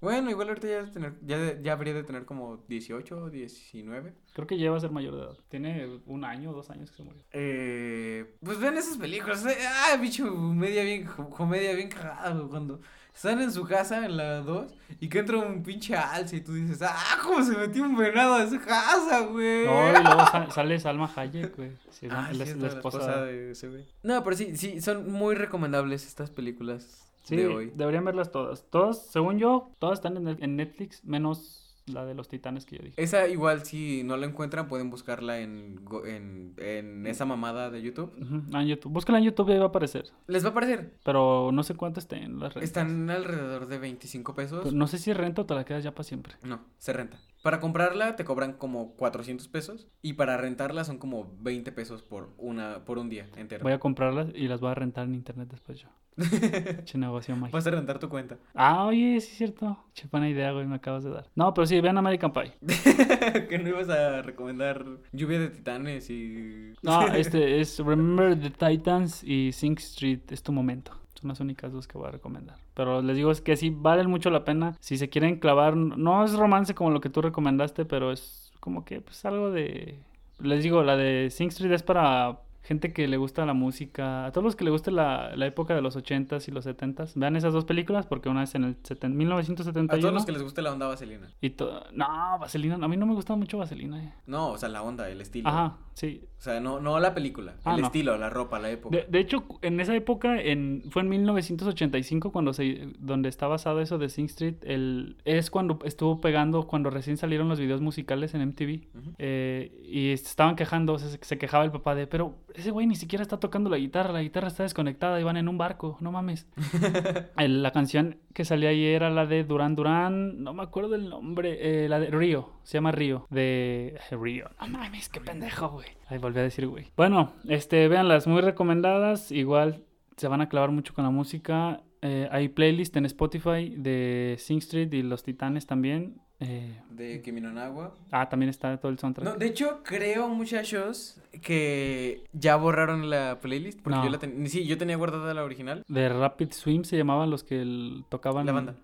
Bueno, 0.00 0.30
igual 0.30 0.48
ahorita 0.48 0.68
ya, 0.68 0.74
debe 0.76 0.90
tener, 0.90 1.14
ya, 1.22 1.38
de- 1.38 1.60
ya 1.62 1.72
habría 1.72 1.94
de 1.94 2.04
tener 2.04 2.26
como 2.26 2.58
18 2.68 3.16
o 3.16 3.30
19. 3.30 4.12
Creo 4.34 4.46
que 4.46 4.58
lleva 4.58 4.76
a 4.76 4.80
ser 4.80 4.90
mayor 4.90 5.14
de 5.16 5.22
edad. 5.22 5.36
Tiene 5.48 6.00
un 6.06 6.24
año 6.24 6.50
o 6.50 6.52
dos 6.52 6.68
años 6.70 6.90
que 6.90 6.98
se 6.98 7.02
murió. 7.02 7.24
Eh, 7.32 8.36
pues 8.44 8.58
vean 8.60 8.76
esas 8.76 8.98
películas. 8.98 9.44
eh, 9.46 9.56
Ah, 9.66 9.96
bicho, 9.96 10.30
media 10.30 10.82
bien, 10.84 11.06
co- 11.06 11.30
comedia 11.30 11.74
bien 11.74 11.88
cagada, 11.88 12.30
güey, 12.34 12.48
Cuando 12.48 12.80
están 13.14 13.40
en 13.40 13.50
su 13.50 13.64
casa, 13.64 14.04
en 14.04 14.18
la 14.18 14.40
2, 14.42 14.74
y 15.00 15.08
que 15.08 15.20
entra 15.20 15.38
un 15.38 15.62
pinche 15.62 15.96
alce 15.96 16.36
y 16.36 16.40
tú 16.42 16.52
dices, 16.52 16.82
ah, 16.82 17.18
cómo 17.22 17.42
se 17.42 17.56
metió 17.56 17.82
un 17.82 17.96
venado 17.96 18.34
a 18.34 18.44
esa 18.44 18.60
casa, 18.60 19.20
güey. 19.20 19.64
No, 19.64 19.88
y 19.98 20.02
luego 20.04 20.26
sa- 20.26 20.50
sale 20.50 20.78
Salma 20.78 21.10
Hayek, 21.16 21.56
güey. 21.56 21.70
Sí, 21.90 22.06
Ah, 22.10 22.28
la, 22.30 22.32
sí, 22.32 22.38
la 22.38 22.44
es 22.44 22.56
la 22.58 22.68
esposa. 22.68 23.22
de 23.24 23.52
ese 23.52 23.68
güey. 23.70 23.86
No, 24.02 24.22
pero 24.22 24.36
sí, 24.36 24.54
sí, 24.58 24.82
son 24.82 25.10
muy 25.10 25.34
recomendables 25.34 26.06
estas 26.06 26.30
películas 26.30 27.05
Sí, 27.26 27.36
de 27.36 27.46
hoy. 27.48 27.72
deberían 27.74 28.04
verlas 28.04 28.30
todas. 28.30 28.68
Todas, 28.70 29.06
según 29.10 29.38
yo, 29.38 29.70
todas 29.78 29.98
están 29.98 30.16
en, 30.16 30.42
en 30.42 30.56
Netflix, 30.56 31.04
menos 31.04 31.62
la 31.86 32.04
de 32.04 32.14
los 32.14 32.28
titanes 32.28 32.66
que 32.66 32.76
yo 32.76 32.82
dije. 32.82 33.00
Esa 33.00 33.28
igual 33.28 33.64
si 33.64 34.02
no 34.02 34.16
la 34.16 34.26
encuentran 34.26 34.66
pueden 34.68 34.90
buscarla 34.90 35.38
en, 35.38 35.80
en, 36.04 36.54
en 36.58 37.06
esa 37.06 37.24
mamada 37.24 37.70
de 37.70 37.82
YouTube. 37.82 38.12
Ah, 38.52 38.62
en 38.62 38.68
YouTube. 38.68 38.92
Búscala 38.92 39.18
en 39.18 39.24
YouTube 39.24 39.48
y 39.50 39.52
ahí 39.52 39.58
va 39.58 39.66
a 39.66 39.68
aparecer. 39.68 40.10
Les 40.26 40.42
va 40.44 40.48
a 40.48 40.50
aparecer. 40.50 40.98
Pero 41.04 41.50
no 41.52 41.62
sé 41.62 41.74
cuánto 41.74 42.00
esté 42.00 42.16
en 42.16 42.38
las 42.40 42.54
rentas. 42.54 42.64
Están 42.64 43.08
alrededor 43.10 43.66
de 43.68 43.78
25 43.78 44.34
pesos. 44.34 44.60
Pero 44.64 44.74
no 44.76 44.86
sé 44.88 44.98
si 44.98 45.12
renta 45.12 45.42
o 45.42 45.46
te 45.46 45.54
la 45.54 45.64
quedas 45.64 45.84
ya 45.84 45.92
para 45.92 46.04
siempre. 46.04 46.34
No, 46.42 46.60
se 46.78 46.92
renta. 46.92 47.18
Para 47.42 47.60
comprarla 47.60 48.16
te 48.16 48.24
cobran 48.24 48.54
como 48.54 48.94
400 48.96 49.46
pesos 49.46 49.86
y 50.02 50.14
para 50.14 50.36
rentarla 50.36 50.82
son 50.82 50.98
como 50.98 51.32
20 51.38 51.70
pesos 51.70 52.02
por 52.02 52.30
una 52.38 52.84
por 52.84 52.98
un 52.98 53.08
día 53.08 53.28
entero. 53.36 53.62
Voy 53.62 53.72
a 53.72 53.78
comprarlas 53.78 54.30
y 54.34 54.48
las 54.48 54.60
voy 54.60 54.70
a 54.72 54.74
rentar 54.74 55.06
en 55.06 55.14
internet 55.14 55.48
después 55.50 55.78
yo. 55.78 55.88
che 56.84 56.98
negocio 56.98 57.36
mágico. 57.36 57.56
Vas 57.56 57.66
a 57.66 57.70
rentar 57.70 57.98
tu 57.98 58.08
cuenta. 58.08 58.38
Ah, 58.54 58.86
oye, 58.86 59.20
sí 59.20 59.28
es 59.30 59.36
cierto. 59.36 59.76
Che 59.92 60.06
buena 60.10 60.28
idea, 60.28 60.52
güey, 60.52 60.66
me 60.66 60.76
acabas 60.76 61.04
de 61.04 61.10
dar. 61.10 61.26
No, 61.34 61.52
pero 61.52 61.66
sí, 61.66 61.80
vean 61.80 61.98
American 61.98 62.32
Pie. 62.32 62.54
que 63.48 63.58
no 63.58 63.68
ibas 63.68 63.88
a 63.88 64.22
recomendar 64.22 64.84
Lluvia 65.12 65.38
de 65.40 65.50
Titanes 65.50 66.08
y... 66.10 66.74
No, 66.82 67.06
este 67.14 67.60
es 67.60 67.78
Remember 67.78 68.38
the 68.38 68.50
Titans 68.50 69.22
y 69.22 69.52
Sing 69.52 69.76
Street 69.78 70.20
es 70.30 70.42
tu 70.42 70.52
momento. 70.52 70.92
Son 71.14 71.28
las 71.28 71.40
únicas 71.40 71.72
dos 71.72 71.86
que 71.86 71.98
voy 71.98 72.08
a 72.08 72.12
recomendar. 72.12 72.56
Pero 72.74 73.02
les 73.02 73.16
digo 73.16 73.30
es 73.30 73.40
que 73.40 73.56
sí 73.56 73.70
valen 73.70 74.10
mucho 74.10 74.30
la 74.30 74.44
pena. 74.44 74.76
Si 74.80 74.98
se 74.98 75.08
quieren 75.08 75.38
clavar, 75.38 75.76
no 75.76 76.24
es 76.24 76.34
romance 76.34 76.74
como 76.74 76.90
lo 76.90 77.00
que 77.00 77.10
tú 77.10 77.22
recomendaste, 77.22 77.84
pero 77.84 78.12
es 78.12 78.52
como 78.60 78.84
que 78.84 79.00
pues 79.00 79.24
algo 79.24 79.50
de... 79.50 80.00
Les 80.38 80.62
digo, 80.62 80.82
la 80.82 80.96
de 80.96 81.30
Sing 81.30 81.48
Street 81.48 81.72
es 81.72 81.82
para 81.82 82.40
gente 82.66 82.92
que 82.92 83.06
le 83.06 83.16
gusta 83.16 83.46
la 83.46 83.54
música, 83.54 84.26
a 84.26 84.32
todos 84.32 84.44
los 84.44 84.56
que 84.56 84.64
le 84.64 84.70
guste 84.70 84.90
la, 84.90 85.34
la 85.36 85.46
época 85.46 85.74
de 85.74 85.80
los 85.82 85.96
80s 85.96 86.48
y 86.48 86.50
los 86.50 86.66
70s, 86.66 87.12
vean 87.14 87.36
esas 87.36 87.52
dos 87.52 87.64
películas 87.64 88.06
porque 88.06 88.28
una 88.28 88.42
es 88.42 88.54
en 88.56 88.64
el 88.64 88.82
seten- 88.82 89.12
A 89.12 89.14
1971 89.14 90.00
todos 90.00 90.12
los 90.14 90.26
que 90.26 90.32
les 90.32 90.42
guste 90.42 90.62
la 90.62 90.72
onda 90.72 90.86
vaselina. 90.88 91.28
y 91.40 91.54
no, 91.92 92.38
Vaselina, 92.40 92.74
a 92.74 92.88
mí 92.88 92.96
no 92.96 93.06
me 93.06 93.14
gusta 93.14 93.36
mucho 93.36 93.58
Vaselina. 93.58 94.02
eh. 94.02 94.12
No, 94.26 94.48
o 94.50 94.58
sea, 94.58 94.68
la 94.68 94.82
onda, 94.82 95.08
el 95.08 95.20
estilo. 95.20 95.48
Ajá, 95.48 95.76
sí. 95.94 96.22
O 96.38 96.42
sea, 96.42 96.60
no, 96.60 96.80
no 96.80 96.98
la 97.00 97.14
película, 97.14 97.54
Ah, 97.64 97.74
el 97.76 97.80
no. 97.80 97.86
estilo, 97.86 98.16
la 98.18 98.28
ropa, 98.30 98.58
la 98.58 98.70
época. 98.70 98.96
De, 98.96 99.06
de 99.08 99.18
hecho, 99.20 99.44
en 99.62 99.80
esa 99.80 99.94
época, 99.94 100.40
en, 100.40 100.82
fue 100.90 101.02
en 101.02 101.08
1985 101.08 102.30
cuando 102.32 102.52
se, 102.52 102.88
donde 102.98 103.28
está 103.28 103.46
basado 103.46 103.80
eso 103.80 103.98
de 103.98 104.08
Sing 104.08 104.26
Street, 104.26 104.56
el, 104.62 105.16
es 105.24 105.50
cuando 105.50 105.78
estuvo 105.84 106.20
pegando, 106.20 106.66
cuando 106.66 106.90
recién 106.90 107.16
salieron 107.16 107.48
los 107.48 107.58
videos 107.58 107.80
musicales 107.80 108.34
en 108.34 108.42
MTV. 108.42 108.86
Eh, 109.18 109.72
y 109.88 110.10
estaban 110.10 110.56
quejando, 110.56 110.98
se, 110.98 111.18
se 111.22 111.38
quejaba 111.38 111.64
el 111.64 111.70
papá 111.72 111.94
de, 111.94 112.06
pero 112.06 112.34
ese 112.56 112.70
güey 112.70 112.86
ni 112.86 112.96
siquiera 112.96 113.22
está 113.22 113.38
tocando 113.38 113.70
la 113.70 113.76
guitarra, 113.78 114.12
la 114.12 114.22
guitarra 114.22 114.48
está 114.48 114.62
desconectada 114.62 115.20
y 115.20 115.24
van 115.24 115.36
en 115.36 115.48
un 115.48 115.58
barco, 115.58 115.96
no 116.00 116.12
mames. 116.12 116.46
El- 117.38 117.62
la 117.62 117.70
canción 117.72 118.18
que 118.34 118.44
salía 118.44 118.70
ahí 118.70 118.84
era 118.84 119.10
la 119.10 119.26
de 119.26 119.44
Duran 119.44 119.74
Duran, 119.76 120.42
no 120.42 120.52
me 120.54 120.62
acuerdo 120.62 120.94
el 120.94 121.08
nombre, 121.08 121.84
eh, 121.84 121.88
la 121.88 121.98
de 121.98 122.06
Río, 122.10 122.50
se 122.62 122.74
llama 122.78 122.92
Río, 122.92 123.26
de 123.30 123.98
Río. 124.10 124.48
No 124.60 124.78
mames, 124.78 125.08
qué 125.08 125.20
pendejo, 125.20 125.68
güey. 125.68 125.88
Ahí 126.08 126.18
volví 126.18 126.38
a 126.40 126.42
decir, 126.42 126.66
güey. 126.66 126.86
Bueno, 126.96 127.32
este, 127.48 127.88
véanlas, 127.88 128.26
muy 128.26 128.40
recomendadas, 128.42 129.32
igual 129.32 129.84
se 130.16 130.28
van 130.28 130.40
a 130.40 130.48
clavar 130.48 130.70
mucho 130.70 130.94
con 130.94 131.04
la 131.04 131.10
música. 131.10 131.82
Eh, 132.02 132.28
hay 132.30 132.48
playlist 132.48 132.96
en 132.96 133.06
Spotify 133.06 133.74
de 133.76 134.36
Sing 134.38 134.58
Street 134.58 134.92
y 134.92 135.02
Los 135.02 135.22
Titanes 135.22 135.66
también. 135.66 136.20
Eh, 136.38 136.78
De 136.90 137.22
Kimi 137.22 137.40
no 137.40 137.50
Nawa. 137.50 137.94
ah, 138.10 138.28
también 138.28 138.50
está 138.50 138.76
todo 138.78 138.92
el 138.92 138.98
soundtrack. 138.98 139.26
No, 139.26 139.36
de 139.36 139.46
hecho, 139.46 139.80
creo, 139.82 140.28
muchachos, 140.28 141.18
que 141.42 142.24
ya 142.32 142.56
borraron 142.56 143.08
la 143.08 143.38
playlist. 143.40 143.80
Porque 143.80 143.96
No. 143.98 144.04
yo 144.04 144.10
la 144.10 144.18
tenía. 144.18 144.46
Sí, 144.48 144.66
yo 144.66 144.76
tenía 144.76 144.96
guardada 144.96 145.32
la 145.32 145.44
original. 145.44 145.82
De 145.88 146.08
Rapid 146.08 146.52
Swim 146.52 146.84
se 146.84 146.96
llamaban 146.96 147.30
los 147.30 147.42
que 147.42 147.60
el- 147.62 148.04
tocaban. 148.10 148.44
La 148.46 148.52
banda. 148.52 148.74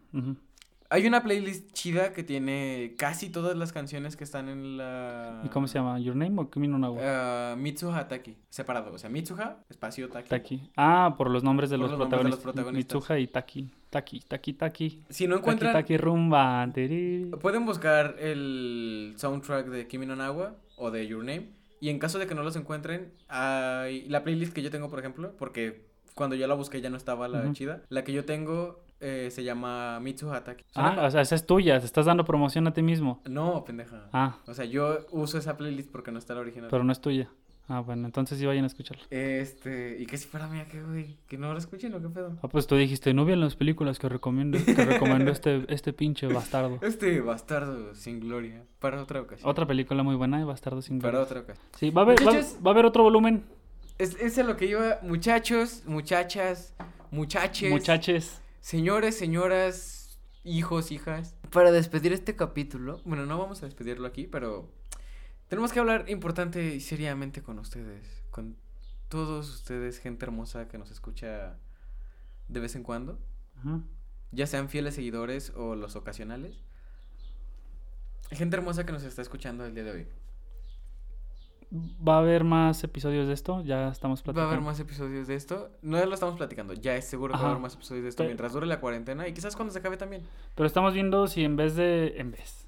Hay 0.89 1.07
una 1.07 1.23
playlist 1.23 1.73
chida 1.73 2.13
que 2.13 2.23
tiene 2.23 2.95
casi 2.99 3.31
todas 3.31 3.57
las 3.57 3.73
canciones 3.73 4.15
que 4.17 4.25
están 4.25 4.49
en 4.51 4.77
la. 4.77 5.41
¿Y 5.45 5.49
cómo 5.49 5.67
se 5.67 5.79
llama? 5.79 5.99
¿Your 5.99 6.15
Name 6.17 6.39
o 6.41 6.51
Kimi 6.51 6.69
no 6.69 6.79
Nawa? 6.79 7.01
Ah, 7.03 7.57
Mitsuha 7.57 8.09
Taki. 8.09 8.37
Separado. 8.51 8.93
O 8.93 8.99
sea, 8.99 9.09
Mitsuha, 9.09 9.57
espacio 9.71 10.09
Taki. 10.11 10.29
Taki. 10.29 10.71
Ah, 10.77 11.15
por 11.17 11.31
los 11.31 11.43
nombres 11.43 11.71
de, 11.71 11.77
Por 11.79 11.83
los, 11.89 11.91
los 11.93 11.99
nombres 12.01 12.25
de 12.25 12.29
los 12.31 12.39
protagonistas. 12.41 12.93
protagonistas. 12.93 12.95
Mitsuha 12.97 13.19
y 13.19 13.27
Taki. 13.27 13.71
Taki, 13.93 14.20
Taki, 14.20 14.55
Taki. 14.55 15.03
Si 15.11 15.28
no 15.28 15.36
encuentran. 15.36 15.74
Taki, 15.74 15.99
rumba. 15.99 16.66
tiri. 16.72 17.30
Pueden 17.43 17.66
buscar 17.66 18.16
el 18.18 19.12
soundtrack 19.16 19.66
de 19.66 19.86
Kimi 19.86 20.07
no 20.07 20.16
Nawa 20.16 20.55
o 20.76 20.90
de 20.90 21.07
Your 21.07 21.18
Name. 21.22 21.51
Y 21.78 21.90
en 21.90 21.99
caso 21.99 22.18
de 22.18 22.26
que 22.26 22.34
no 22.34 22.43
los 22.43 22.57
encuentren, 22.57 23.12
hay 23.28 24.09
la 24.09 24.24
playlist 24.24 24.55
que 24.55 24.62
yo 24.62 24.70
tengo, 24.70 24.88
por 24.88 24.99
ejemplo, 24.99 25.34
porque 25.38 25.84
cuando 26.14 26.36
yo 26.36 26.47
la 26.47 26.55
busqué 26.55 26.80
ya 26.80 26.88
no 26.88 26.97
estaba 26.97 27.28
la 27.28 27.53
chida. 27.53 27.82
La 27.90 28.03
que 28.03 28.14
yo 28.14 28.24
tengo 28.24 28.80
eh, 29.01 29.28
se 29.30 29.45
llama 29.45 30.01
Mitsuha 30.01 30.43
Taki. 30.43 30.64
Suena 30.70 30.95
Ah, 31.03 31.07
o 31.07 31.11
sea, 31.11 31.20
esa 31.20 31.34
es 31.34 31.45
tuya. 31.45 31.78
Te 31.78 31.84
estás 31.84 32.07
dando 32.07 32.24
promoción 32.24 32.66
a 32.68 32.72
ti 32.72 32.80
mismo. 32.82 33.20
No, 33.28 33.62
pendeja. 33.64 34.09
Ah, 34.14 34.38
O 34.47 34.55
sea, 34.55 34.64
yo 34.64 35.01
uso 35.11 35.36
esa 35.36 35.59
playlist 35.59 35.90
porque 35.90 36.12
no 36.12 36.18
está 36.18 36.32
la 36.34 36.40
original. 36.40 36.68
pero 36.70 36.82
no 36.82 36.93
es 36.93 37.01
tuya. 37.01 37.28
Ah, 37.69 37.81
bueno, 37.81 38.07
entonces 38.07 38.39
sí 38.39 38.45
vayan 38.45 38.65
a 38.65 38.67
escucharla. 38.67 39.05
Este, 39.11 39.97
y 39.99 40.07
que 40.07 40.19
si 40.19 40.27
fuera 40.27 40.47
mía, 40.49 40.67
¿qué, 40.71 40.83
güey? 40.83 41.17
¿Que 41.29 41.39
no 41.39 41.53
la 41.53 41.59
escuchen 41.59 41.95
o 41.95 42.03
qué 42.03 42.09
pedo? 42.09 42.37
Ah, 42.43 42.49
pues 42.49 42.67
tú 42.67 42.77
dijiste, 42.77 43.15
no 43.15 43.25
vean 43.25 43.41
las 43.41 43.57
películas 43.57 43.99
que 43.99 44.09
recomiendo, 44.09 44.59
que 44.65 44.75
recomendó 44.75 45.31
este, 45.31 45.65
este 45.73 45.93
pinche 45.93 46.27
bastardo. 46.27 46.79
Este 46.83 47.21
bastardo 47.21 47.95
sin 47.95 48.21
gloria. 48.21 48.65
Para 48.81 49.01
otra 49.01 49.21
ocasión. 49.21 49.49
Otra 49.49 49.65
película 49.67 50.03
muy 50.03 50.17
buena 50.17 50.39
de 50.39 50.45
Bastardo 50.45 50.83
sin 50.83 50.99
Para 50.99 51.13
Gloria. 51.13 51.25
otra 51.25 51.41
ocasión. 51.41 51.67
Sí, 51.79 51.91
va 51.91 52.03
a 52.03 52.05
haber, 52.05 52.19
va, 52.21 52.71
a 52.71 52.71
haber 52.71 52.85
otro 52.85 53.05
volumen, 53.05 53.45
Es, 53.99 54.17
es 54.21 54.37
a 54.39 54.43
lo 54.43 54.57
que 54.57 54.67
iba, 54.67 54.99
muchachos, 55.03 55.83
muchachas, 55.87 56.75
muchaches. 57.13 57.71
muchaches. 57.71 58.41
Señores, 58.61 59.17
señoras, 59.17 60.19
hijos, 60.45 60.91
hijas. 60.91 61.37
Para 61.51 61.71
despedir 61.71 62.13
este 62.13 62.35
capítulo, 62.35 63.01
bueno, 63.05 63.25
no 63.27 63.39
vamos 63.39 63.63
a 63.63 63.67
despedirlo 63.67 64.07
aquí, 64.09 64.27
pero 64.27 64.69
tenemos 65.53 65.71
que 65.71 65.81
hablar 65.81 66.09
importante 66.09 66.77
y 66.77 66.81
seriamente 66.81 67.43
con 67.43 67.59
ustedes, 67.59 68.23
con 68.31 68.57
todos 69.11 69.51
ustedes, 69.55 69.99
gente 69.99 70.25
hermosa 70.25 70.67
que 70.67 70.79
nos 70.79 70.91
escucha 70.91 71.59
de 72.49 72.59
vez 72.59 72.75
en 72.75 72.83
cuando, 72.83 73.19
Ajá. 73.59 73.83
ya 74.31 74.47
sean 74.47 74.71
fieles 74.71 74.95
seguidores 74.95 75.53
o 75.55 75.75
los 75.77 75.95
ocasionales. 75.95 76.65
Gente 78.31 78.57
hermosa 78.57 78.87
que 78.87 78.93
nos 78.93 79.03
está 79.03 79.21
escuchando 79.21 79.67
el 79.67 79.75
día 79.75 79.85
de 79.85 79.91
hoy. 79.91 80.07
Va 82.09 82.15
a 82.15 82.19
haber 82.21 82.45
más 82.45 82.83
episodios 82.83 83.27
de 83.29 83.35
esto, 83.35 83.63
ya 83.63 83.91
estamos 83.91 84.21
Va 84.21 84.23
a 84.23 84.25
platicando. 84.25 84.49
haber 84.53 84.61
más 84.63 84.81
episodios 84.81 85.29
de 85.29 85.35
esto. 85.35 85.71
No 85.83 86.03
lo 86.03 86.15
estamos 86.15 86.37
platicando, 86.39 86.73
ya 86.73 86.97
es 86.97 87.05
seguro 87.07 87.35
que 87.35 87.41
va 87.41 87.49
a 87.49 87.51
haber 87.51 87.63
más 87.63 87.75
episodios 87.75 88.05
de 88.05 88.09
esto 88.09 88.25
mientras 88.25 88.55
dure 88.55 88.65
la 88.67 88.81
cuarentena 88.81 89.29
y 89.29 89.35
quizás 89.35 89.55
cuando 89.55 89.71
se 89.71 89.81
acabe 89.81 89.99
también. 89.99 90.23
Pero 90.55 90.67
estamos 90.67 90.95
viendo 90.95 91.27
si 91.27 91.45
en 91.45 91.57
vez 91.57 91.77
de, 91.77 92.15
en 92.17 92.31
vez, 92.31 92.62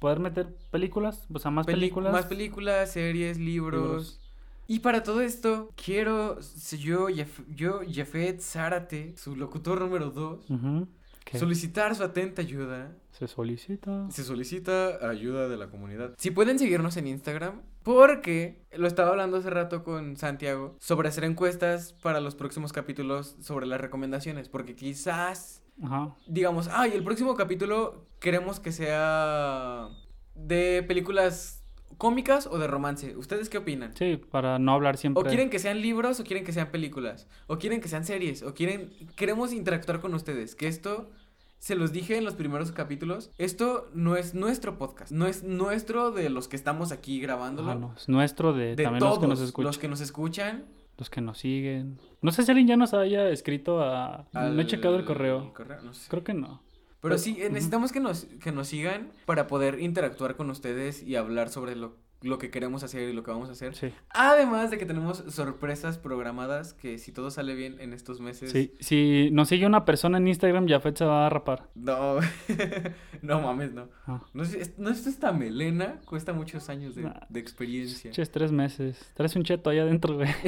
poder 0.00 0.18
meter 0.18 0.56
películas, 0.72 1.24
o 1.32 1.38
sea, 1.38 1.52
más 1.52 1.66
Peli- 1.66 1.76
películas. 1.80 2.12
Más 2.12 2.26
películas, 2.26 2.90
series, 2.90 3.38
libros. 3.38 3.82
Libros. 3.82 4.20
Y 4.66 4.80
para 4.80 5.02
todo 5.02 5.20
esto, 5.20 5.70
quiero, 5.76 6.38
yo, 6.78 7.08
yo, 7.08 7.80
Jafet 7.92 8.40
Zárate, 8.40 9.14
su 9.16 9.34
locutor 9.36 9.80
número 9.80 10.10
2, 10.10 10.48
Ujú, 10.50 10.88
que 11.24 11.38
solicitar 11.38 11.94
su 11.96 12.02
atenta 12.04 12.42
ayuda. 12.42 12.92
se 13.10 13.26
solicita. 13.26 14.08
Se 14.10 14.22
solicita 14.24 15.08
ayuda 15.08 15.48
de 15.48 15.56
la 15.56 15.68
comunidad. 15.70 16.14
Si 16.18 16.30
pueden 16.30 16.58
seguirnos 16.58 16.96
en 16.96 17.08
Instagram, 17.08 17.62
porque 17.82 18.62
lo 18.76 18.86
estaba 18.86 19.10
hablando 19.10 19.38
hace 19.38 19.50
rato 19.50 19.82
con 19.82 20.16
Santiago 20.16 20.76
sobre 20.78 21.08
hacer 21.08 21.24
encuestas 21.24 21.94
para 22.02 22.20
los 22.20 22.34
próximos 22.36 22.72
capítulos 22.72 23.36
sobre 23.40 23.66
las 23.66 23.80
recomendaciones, 23.80 24.48
porque 24.48 24.76
quizás 24.76 25.62
Ajá. 25.82 26.14
digamos, 26.28 26.68
ay, 26.68 26.92
el 26.94 27.02
próximo 27.02 27.34
capítulo 27.34 28.06
queremos 28.20 28.60
que 28.60 28.70
sea 28.70 29.88
de 30.34 30.84
películas 30.86 31.64
cómicas 31.98 32.46
o 32.46 32.58
de 32.58 32.66
romance. 32.66 33.16
¿Ustedes 33.16 33.48
qué 33.48 33.58
opinan? 33.58 33.94
Sí, 33.96 34.16
para 34.30 34.58
no 34.58 34.72
hablar 34.72 34.96
siempre. 34.96 35.22
O 35.22 35.26
quieren 35.26 35.50
que 35.50 35.58
sean 35.58 35.80
libros 35.82 36.20
o 36.20 36.24
quieren 36.24 36.44
que 36.44 36.52
sean 36.52 36.70
películas. 36.70 37.26
O 37.46 37.58
quieren 37.58 37.80
que 37.80 37.88
sean 37.88 38.04
series. 38.04 38.42
O 38.42 38.54
quieren... 38.54 38.90
Queremos 39.16 39.52
interactuar 39.52 40.00
con 40.00 40.14
ustedes. 40.14 40.54
Que 40.54 40.68
esto... 40.68 41.10
Se 41.58 41.74
los 41.74 41.92
dije 41.92 42.16
en 42.16 42.24
los 42.24 42.36
primeros 42.36 42.72
capítulos. 42.72 43.32
Esto 43.36 43.90
no 43.92 44.16
es 44.16 44.32
nuestro 44.32 44.78
podcast. 44.78 45.12
No 45.12 45.26
es 45.26 45.44
nuestro 45.44 46.10
de 46.10 46.30
los 46.30 46.48
que 46.48 46.56
estamos 46.56 46.90
aquí 46.90 47.20
grabándolo. 47.20 47.68
Ajá, 47.70 47.78
no, 47.78 47.92
es 47.94 48.08
nuestro 48.08 48.54
de, 48.54 48.76
De 48.76 48.84
también 48.84 49.00
todos 49.00 49.16
los 49.16 49.20
que 49.20 49.26
nos 49.26 49.40
escuchan, 49.40 49.66
los 49.66 49.78
que 49.78 49.88
nos 49.88 50.00
escuchan. 50.00 50.64
los 50.96 51.10
que 51.10 51.20
nos 51.20 51.36
siguen. 51.36 51.98
No 52.22 52.32
sé 52.32 52.44
si 52.44 52.50
alguien 52.50 52.66
ya 52.66 52.76
nos 52.78 52.94
haya 52.94 53.28
escrito 53.28 53.82
a... 53.82 54.26
No 54.32 54.58
he 54.58 54.66
checado 54.66 54.94
el 54.94 55.02
al 55.02 55.06
correo. 55.06 55.52
no 55.84 55.92
sé. 55.92 56.08
Creo 56.08 56.24
que 56.24 56.32
no. 56.32 56.62
Pero 57.02 57.14
Pero- 57.14 57.18
sí, 57.18 57.36
eh, 57.40 57.48
necesitamos 57.50 57.92
que 57.92 58.00
nos, 58.00 58.24
que 58.42 58.52
nos 58.52 58.68
sigan 58.68 59.10
para 59.26 59.46
poder 59.46 59.80
interactuar 59.80 60.36
con 60.36 60.50
ustedes 60.50 61.02
y 61.02 61.16
hablar 61.16 61.48
sobre 61.48 61.74
lo, 61.74 61.96
lo 62.20 62.36
que 62.36 62.50
queremos 62.50 62.82
hacer 62.82 63.08
y 63.08 63.14
lo 63.14 63.22
que 63.22 63.30
vamos 63.30 63.48
a 63.48 63.52
hacer. 63.52 63.74
Sí. 63.74 63.90
Además 64.10 64.70
de 64.70 64.76
que 64.76 64.84
tenemos 64.84 65.24
sorpresas 65.28 65.96
programadas 65.96 66.74
que 66.74 66.98
si 66.98 67.10
todo 67.12 67.30
sale 67.30 67.54
bien 67.54 67.80
en 67.80 67.94
estos 67.94 68.20
meses... 68.20 68.50
Sí, 68.52 68.74
si 68.80 69.30
nos 69.32 69.48
sigue 69.48 69.64
una 69.64 69.86
persona 69.86 70.18
en 70.18 70.28
Instagram, 70.28 70.68
Jafet 70.68 70.98
se 70.98 71.06
va 71.06 71.26
a 71.26 71.30
rapar. 71.30 71.70
No, 71.74 72.18
no 73.22 73.40
mames, 73.40 73.72
no. 73.72 73.88
Ah. 74.06 74.20
No, 74.34 74.42
es, 74.42 74.52
es- 74.52 74.78
no 74.78 74.90
es 74.90 75.06
esta 75.06 75.32
melena, 75.32 76.00
cuesta 76.04 76.34
muchos 76.34 76.68
años 76.68 76.94
de, 76.94 77.04
Nah. 77.04 77.14
de 77.30 77.40
experiencia. 77.40 78.10
Ches, 78.10 78.30
tres 78.30 78.52
meses. 78.52 79.10
Traes 79.14 79.34
un 79.36 79.44
cheto 79.44 79.70
allá 79.70 79.82
adentro, 79.84 80.16
güey. 80.16 80.28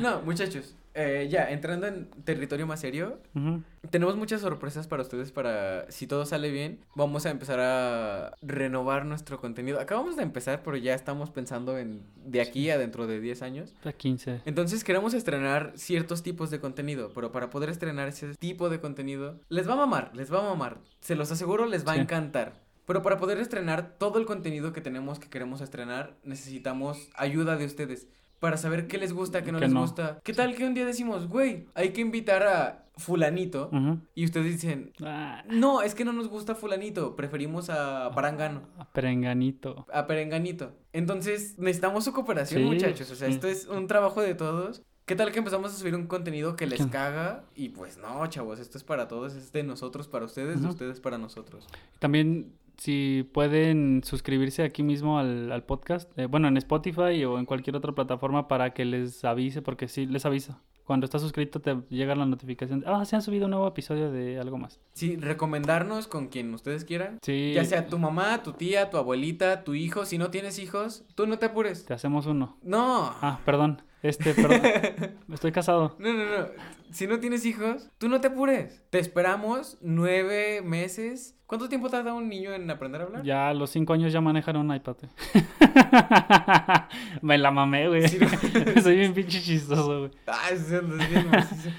No, 0.00 0.22
muchachos, 0.22 0.74
eh, 0.98 1.28
ya, 1.30 1.50
entrando 1.50 1.86
en 1.86 2.06
territorio 2.24 2.66
más 2.66 2.80
serio, 2.80 3.20
tenemos 3.90 4.16
muchas 4.16 4.40
sorpresas 4.40 4.86
para 4.86 5.02
ustedes 5.02 5.30
para, 5.30 5.84
si 5.90 6.06
todo 6.06 6.24
sale 6.24 6.50
bien, 6.50 6.80
vamos 6.94 7.26
a 7.26 7.30
empezar 7.30 7.60
a 7.60 8.34
renovar 8.40 9.04
nuestro 9.04 9.38
contenido. 9.38 9.78
Acabamos 9.78 10.16
de 10.16 10.22
empezar, 10.22 10.62
pero 10.64 10.78
ya 10.78 10.94
estamos 10.94 11.28
pensando 11.28 11.76
en 11.76 12.00
de 12.24 12.40
aquí 12.40 12.70
a 12.70 12.78
dentro 12.78 13.06
de 13.06 13.20
10 13.20 13.42
años. 13.42 13.74
A 13.84 13.92
15. 13.92 14.40
Entonces 14.46 14.84
queremos 14.84 15.12
estrenar 15.12 15.72
ciertos 15.76 16.22
tipos 16.22 16.50
de 16.50 16.60
contenido, 16.60 17.10
pero 17.14 17.30
para 17.30 17.50
poder 17.50 17.68
estrenar 17.68 18.08
ese 18.08 18.34
tipo 18.36 18.70
de 18.70 18.80
contenido, 18.80 19.38
les 19.50 19.68
va 19.68 19.74
a 19.74 19.76
mamar, 19.76 20.12
les 20.14 20.32
va 20.32 20.38
a 20.38 20.48
mamar. 20.48 20.78
Se 21.00 21.14
los 21.14 21.30
aseguro, 21.30 21.66
les 21.66 21.86
va 21.86 21.92
a 21.92 21.96
encantar. 21.96 22.54
Pero 22.86 23.02
para 23.02 23.18
poder 23.18 23.38
estrenar 23.38 23.98
todo 23.98 24.18
el 24.20 24.26
contenido 24.26 24.72
que 24.72 24.80
tenemos, 24.80 25.18
que 25.18 25.28
queremos 25.28 25.60
estrenar, 25.60 26.14
necesitamos 26.22 27.10
ayuda 27.16 27.56
de 27.56 27.66
ustedes. 27.66 28.06
Para 28.40 28.56
saber 28.56 28.86
qué 28.86 28.98
les 28.98 29.12
gusta, 29.12 29.42
qué 29.42 29.52
no 29.52 29.58
Que 29.58 29.64
les 29.66 29.74
no. 29.74 29.80
gusta. 29.80 30.20
¿Qué 30.22 30.32
tal 30.32 30.54
que 30.54 30.66
un 30.66 30.74
día 30.74 30.84
decimos, 30.84 31.26
güey, 31.28 31.66
hay 31.74 31.90
que 31.90 32.00
invitar 32.02 32.42
a 32.42 32.84
fulanito? 32.96 33.70
Y 34.14 34.24
ustedes 34.24 34.46
dicen, 34.52 34.92
Ah, 35.02 35.42
no, 35.48 35.82
es 35.82 35.94
que 35.94 36.04
no 36.04 36.12
nos 36.12 36.28
gusta 36.28 36.54
fulanito, 36.54 37.16
preferimos 37.16 37.70
a 37.70 38.10
Parangano. 38.14 38.62
a 38.78 38.84
perenganito. 38.92 39.86
A 39.92 40.06
Perenganito. 40.06 40.72
Entonces, 40.92 41.58
necesitamos 41.58 42.04
su 42.04 42.12
cooperación, 42.12 42.62
Sí, 42.62 42.66
muchachos. 42.68 43.10
O 43.10 43.14
sea, 43.14 43.28
sí. 43.28 43.34
esto 43.34 43.48
es 43.48 43.66
un 43.66 43.86
trabajo 43.86 44.20
de 44.20 44.34
todos. 44.34 44.82
¿Qué 45.06 45.14
tal 45.14 45.30
que 45.30 45.38
empezamos 45.38 45.72
a 45.72 45.76
subir 45.76 45.94
un 45.94 46.06
contenido 46.08 46.56
que 46.56 46.66
les 46.66 46.82
¿Qué? 46.84 46.90
caga? 46.90 47.44
Y 47.54 47.68
pues 47.68 47.96
no, 47.96 48.26
chavos, 48.26 48.58
esto 48.58 48.76
es 48.76 48.82
para 48.82 49.06
todos, 49.06 49.34
es 49.34 49.52
de 49.52 49.62
nosotros 49.62 50.08
para 50.08 50.24
ustedes, 50.24 50.60
de 50.60 50.66
ustedes 50.68 50.98
para 51.00 51.16
nosotros. 51.16 51.66
También 52.00 52.52
si 52.76 53.28
pueden 53.32 54.02
suscribirse 54.04 54.62
aquí 54.62 54.82
mismo 54.82 55.18
al, 55.18 55.50
al 55.52 55.64
podcast, 55.64 56.10
eh, 56.18 56.26
bueno, 56.26 56.48
en 56.48 56.56
Spotify 56.56 57.24
o 57.24 57.38
en 57.38 57.46
cualquier 57.46 57.76
otra 57.76 57.92
plataforma 57.92 58.48
para 58.48 58.74
que 58.74 58.84
les 58.84 59.24
avise, 59.24 59.62
porque 59.62 59.88
sí, 59.88 60.06
les 60.06 60.26
avisa. 60.26 60.60
Cuando 60.84 61.04
estás 61.04 61.20
suscrito 61.20 61.60
te 61.60 61.76
llega 61.90 62.14
la 62.14 62.26
notificación. 62.26 62.84
Ah, 62.86 63.04
se 63.04 63.16
han 63.16 63.22
subido 63.22 63.46
un 63.46 63.50
nuevo 63.50 63.66
episodio 63.66 64.12
de 64.12 64.38
algo 64.38 64.56
más. 64.56 64.78
Sí, 64.92 65.16
recomendarnos 65.16 66.06
con 66.06 66.28
quien 66.28 66.54
ustedes 66.54 66.84
quieran. 66.84 67.18
Sí. 67.22 67.52
Ya 67.54 67.64
sea 67.64 67.88
tu 67.88 67.98
mamá, 67.98 68.44
tu 68.44 68.52
tía, 68.52 68.88
tu 68.88 68.96
abuelita, 68.96 69.64
tu 69.64 69.74
hijo. 69.74 70.04
Si 70.04 70.16
no 70.16 70.30
tienes 70.30 70.60
hijos, 70.60 71.04
tú 71.16 71.26
no 71.26 71.40
te 71.40 71.46
apures. 71.46 71.86
Te 71.86 71.94
hacemos 71.94 72.26
uno. 72.26 72.56
No. 72.62 73.12
Ah, 73.20 73.40
perdón. 73.44 73.82
Este, 74.08 74.34
perdón. 74.34 74.60
Estoy 75.32 75.52
casado. 75.52 75.96
No, 75.98 76.12
no, 76.12 76.24
no. 76.24 76.46
Si 76.92 77.06
no 77.06 77.18
tienes 77.18 77.44
hijos, 77.44 77.90
tú 77.98 78.08
no 78.08 78.20
te 78.20 78.28
apures. 78.28 78.82
Te 78.90 78.98
esperamos 78.98 79.78
nueve 79.80 80.62
meses. 80.62 81.36
¿Cuánto 81.46 81.68
tiempo 81.68 81.88
tarda 81.90 82.12
un 82.14 82.28
niño 82.28 82.52
en 82.52 82.70
aprender 82.70 83.00
a 83.00 83.04
hablar? 83.04 83.22
Ya 83.22 83.48
a 83.48 83.54
los 83.54 83.70
cinco 83.70 83.92
años 83.92 84.12
ya 84.12 84.20
manejan 84.20 84.56
un 84.56 84.74
iPad. 84.74 84.96
güey. 85.00 85.44
Me 87.22 87.38
la 87.38 87.50
mamé, 87.50 87.88
güey. 87.88 88.08
Sí, 88.08 88.18
no. 88.18 88.28
Soy 88.82 88.96
bien 88.96 89.14
pinche 89.14 89.40
chistoso, 89.40 89.98
güey. 90.00 90.10
Ay, 90.26 90.56
sí, 90.56 90.74
macizo. 91.30 91.70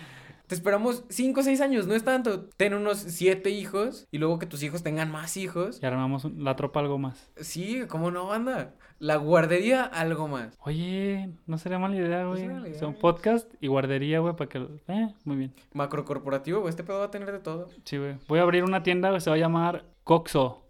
Te 0.48 0.56
esperamos 0.56 1.04
5 1.10 1.42
o 1.42 1.44
6 1.44 1.60
años, 1.60 1.88
no 1.88 1.94
es 1.94 2.06
tanto. 2.06 2.46
Ten 2.56 2.74
unos 2.74 3.00
7 3.00 3.50
hijos 3.50 4.08
y 4.12 4.18
luego 4.18 4.40
que 4.40 4.46
tus 4.46 4.64
hijos 4.64 4.82
tengan 4.82 5.12
más 5.12 5.36
hijos. 5.36 5.80
Y 5.82 5.86
armamos 5.86 6.24
la 6.38 6.56
tropa 6.56 6.80
algo 6.80 6.98
más. 6.98 7.30
Sí, 7.36 7.84
¿cómo 7.90 8.12
no, 8.12 8.28
banda? 8.28 8.74
La 8.98 9.18
guardería, 9.18 9.84
algo 9.84 10.30
más. 10.30 10.58
Oye, 10.62 11.30
no 11.48 11.58
sería 11.58 11.80
mala 11.80 11.98
idea, 11.98 12.26
güey. 12.26 12.48
güey. 12.48 13.00
podcast 13.00 13.54
y 13.60 13.68
guardería, 13.68 14.20
güey, 14.20 14.38
para 14.38 14.50
que... 14.50 14.66
Eh, 14.88 15.14
muy 15.26 15.36
bien. 15.36 15.54
Macrocorporativo, 15.74 16.62
güey, 16.62 16.70
este 16.70 16.86
pedo 16.86 17.00
va 17.00 17.06
a 17.06 17.12
tener 17.12 17.32
de 17.34 17.40
todo. 17.40 17.68
Sí, 17.84 17.98
güey. 17.98 18.16
Voy 18.30 18.40
a 18.40 18.44
abrir 18.44 18.64
una 18.64 18.84
tienda, 18.84 19.10
güey, 19.10 19.20
se 19.20 19.30
va 19.30 19.36
a 19.36 19.40
llamar 19.40 19.84
Coxo. 20.06 20.64